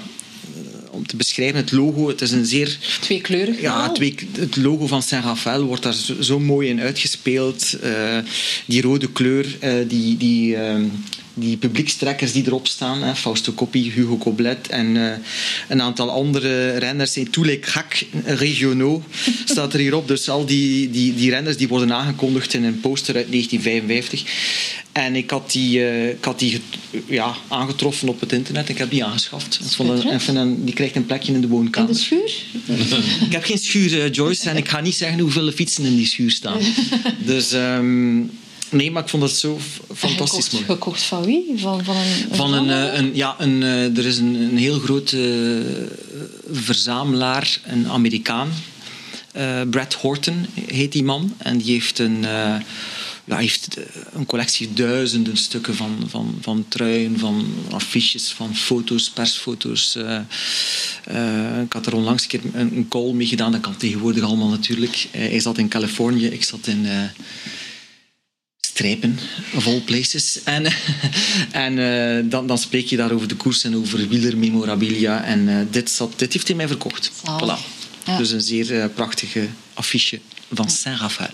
om 0.92 1.08
te 1.08 1.16
beschrijven. 1.16 1.58
Het 1.58 1.72
logo, 1.72 2.08
het 2.08 2.22
is 2.22 2.32
een 2.32 2.46
zeer... 2.46 2.78
Tweekleurig 3.00 3.62
Ja, 3.62 3.72
verhaal. 3.74 3.94
twee, 3.94 4.16
het 4.40 4.56
logo 4.56 4.88
van 4.88 5.04
Saint-Raphaël 5.04 5.64
wordt 5.64 5.84
daar 5.84 5.94
zo, 5.94 6.22
zo 6.22 6.40
mooi 6.40 6.70
in 6.70 6.80
uitgespeeld. 6.80 7.74
Eh, 7.82 8.18
die 8.66 8.82
rode 8.82 9.12
kleur, 9.12 9.58
eh, 9.60 9.74
die, 9.88 10.18
die, 10.18 10.56
ehm, 10.56 10.86
die 11.34 11.58
publiekstrekkers 11.58 12.32
die 12.32 12.46
erop 12.46 12.68
staan. 12.68 13.04
Hè, 13.04 13.16
Fausto 13.16 13.52
Coppi, 13.54 13.92
Hugo 13.92 14.18
Coblet 14.18 14.68
en 14.68 14.98
eh, 14.98 15.18
een 15.70 15.82
aantal 15.82 16.10
andere 16.10 16.78
renners. 16.78 17.16
En 17.16 17.30
tous 17.30 17.46
les 17.46 17.60
craques 17.60 18.06
régionaux 18.26 19.04
staat 19.46 19.74
er 19.74 19.80
hierop. 19.80 20.08
Dus 20.08 20.30
al 20.30 20.46
die, 20.46 20.90
die, 20.90 21.16
die 21.16 21.30
renners 21.30 21.58
die 21.58 21.68
worden 21.68 21.94
aangekondigd 21.94 22.54
in 22.54 22.64
een 22.64 22.80
poster 22.80 23.16
uit 23.16 23.32
1955. 23.32 24.24
En 24.92 25.16
ik 25.16 25.30
had 25.30 25.52
die, 25.52 25.86
eh, 25.86 26.10
ik 26.10 26.24
had 26.24 26.40
die 26.40 26.62
ja, 27.08 27.36
aangetroffen 27.48 28.08
op 28.10 28.20
het 28.20 28.32
internet. 28.32 28.70
Ik 28.70 28.78
heb 28.78 28.90
die 28.90 29.04
aangeschaft. 29.04 29.60
Ik 29.66 29.72
vond 29.72 29.90
een- 29.90 29.96
Schitterend. 29.98 30.22
even 30.22 30.36
een- 30.36 30.66
die 30.66 30.74
krijgt 30.74 30.96
een 30.96 31.06
plekje 31.06 31.34
in 31.34 31.42
de 31.42 31.48
In 31.48 31.54
woonkamer. 31.54 31.92
de 31.94 31.98
schuur? 32.00 32.32
Ik 33.26 33.32
heb 33.32 33.44
geen 33.44 33.58
schuur, 33.58 34.02
eh, 34.04 34.12
Joyce, 34.12 34.50
en 34.50 34.58
ik 34.58 34.68
ga 34.70 34.80
niet 34.82 34.96
zeggen 34.96 35.20
hoeveel 35.20 35.52
fietsen 35.52 35.86
in 35.86 35.96
die 35.96 36.06
schuur 36.08 36.32
staan. 36.32 36.60
Dus 37.26 37.52
ehm, 37.52 38.18
nee, 38.74 38.92
maar 38.92 39.04
ik 39.04 39.10
vond 39.10 39.24
dat 39.24 39.32
zo 39.32 39.60
fantastisch 39.96 40.46
gekocht, 40.46 40.52
mooi. 40.52 40.66
gekocht 40.66 41.04
van 41.04 41.24
wie? 41.26 41.54
Van, 41.56 41.84
van 41.84 41.96
een, 41.96 42.36
Van 42.36 42.54
een, 42.54 42.70
eh, 42.70 43.00
een, 43.00 43.16
ja, 43.16 43.36
een, 43.40 43.64
eh, 43.64 43.98
er 43.98 44.06
is 44.06 44.18
een, 44.18 44.36
een 44.36 44.58
heel 44.58 44.80
grote 44.80 45.18
eh, 45.18 46.22
verzamelaar, 46.52 47.60
een 47.66 47.88
Amerikaan. 47.88 48.50
Eh, 49.32 49.62
Brad 49.70 49.94
Horton 49.94 50.46
heet 50.66 50.92
die 50.92 51.04
man. 51.04 51.34
En 51.38 51.58
die 51.58 51.72
heeft 51.72 52.00
een, 52.00 52.26
eh, 52.26 52.56
ja, 53.26 53.38
heeft 53.38 53.78
een 54.14 54.26
collectie 54.26 54.74
duizenden 54.74 55.38
stukken 55.38 55.76
van, 55.76 56.04
van, 56.08 56.38
van 56.42 56.66
truien, 56.68 57.20
van 57.20 57.46
affiches, 57.72 58.32
van 58.32 58.56
foto's, 58.56 59.10
persfoto's. 59.10 59.98
ik 61.64 61.74
had 61.74 61.86
er 61.86 61.96
onlangs 61.96 62.24
een 62.24 62.30
keer 62.30 62.42
een, 62.54 62.76
een 62.76 62.88
call 62.88 63.12
mee 63.12 63.28
gedaan. 63.28 63.52
Dat 63.52 63.62
kan 63.62 63.78
tegenwoordig 63.78 64.24
allemaal 64.24 64.50
natuurlijk. 64.50 65.08
Hij 65.12 65.40
zat 65.40 65.58
in 65.58 65.68
Californië, 65.68 66.26
ik 66.26 66.44
zat 66.44 66.68
in... 66.68 66.88
of 69.56 69.68
all 69.68 69.82
places. 69.82 70.44
En, 70.44 70.66
en 71.66 71.80
eh, 71.80 72.24
dan, 72.30 72.48
dan 72.48 72.58
spreek 72.58 72.88
je 72.88 72.98
daar 72.98 73.12
over 73.12 73.28
de 73.28 73.36
koers 73.36 73.64
en 73.64 73.76
over 73.76 74.08
wielermemorabilia. 74.08 75.24
En 75.24 75.50
eh, 75.50 75.56
dit, 75.70 75.90
zat, 75.90 76.20
dit 76.20 76.34
heeft 76.34 76.48
hij 76.48 76.56
mij 76.56 76.68
verkocht. 76.68 77.12
Voilà. 77.12 77.58
Ja. 78.06 78.18
Dus 78.18 78.32
een 78.32 78.42
zeer 78.42 78.82
eh, 78.82 78.86
prachtige 78.96 79.48
affiche 79.74 80.20
van 80.52 80.70
Saint-Raphaël. 80.70 81.30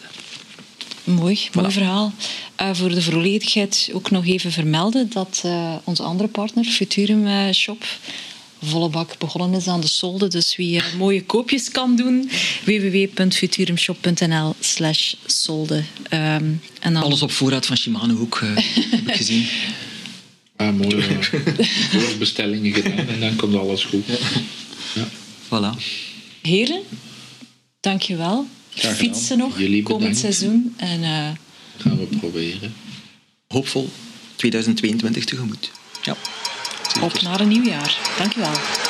Mooi, 1.03 1.40
mooi 1.53 1.72
verhaal. 1.72 2.14
Voor 2.72 2.90
de 2.90 3.02
volledigheid 3.02 3.90
ook 3.94 4.11
nog 4.11 4.26
even 4.26 4.52
vermelden 4.52 5.10
dat 5.10 5.44
onze 5.84 6.03
andere 6.03 6.30
partner, 6.30 6.66
Futurum 6.66 7.53
Shop, 7.53 7.86
volle 8.61 8.90
bak 8.90 9.18
begonnen 9.18 9.60
is 9.60 9.68
aan 9.68 9.81
de 9.81 9.88
solde. 9.88 10.27
Dus 10.27 10.56
wie 10.56 10.77
eh, 10.81 10.94
mooie 10.98 11.23
koopjes 11.23 11.69
kan 11.72 11.95
doen, 11.95 12.30
www.futurumshop.nl 12.65 14.56
slash 14.60 15.14
solde. 15.26 15.84
Ehm, 16.10 16.44
en 16.80 16.94
dan 16.94 17.03
Alles 17.03 17.22
op 17.22 17.31
voorraad 17.31 17.65
van 17.65 17.77
Shimano 17.77 18.19
ook, 18.19 18.40
eh, 18.44 18.49
heb 18.91 19.07
ik 19.07 19.15
gezien. 19.15 19.45
Ah, 20.56 20.76
mooi. 20.76 20.95
eh, 20.98 21.18
voorbestellingen 22.02 22.73
gedaan 22.73 23.07
en 23.07 23.19
dan 23.19 23.36
komt 23.36 23.56
alles 23.56 23.84
goed. 23.84 24.03
Voilà. 25.45 25.84
Heren, 26.41 26.81
dankjewel. 27.80 28.48
Fietsen 28.76 29.38
nog, 29.38 29.57
Jullie 29.60 29.84
komend 29.84 29.99
bedankt. 29.99 30.19
seizoen. 30.38 30.73
En 30.77 31.03
eh, 31.03 31.30
Gaan 31.77 31.98
we 31.98 32.03
proberen. 32.18 32.73
Hoopvol 33.48 33.90
2022 34.36 35.26
tegemoet. 35.26 35.72
Ja. 36.03 36.15
Op 37.02 37.22
naar 37.22 37.40
een 37.40 37.48
nieuw 37.48 37.64
jaar. 37.64 37.98
Dankjewel. 38.18 38.89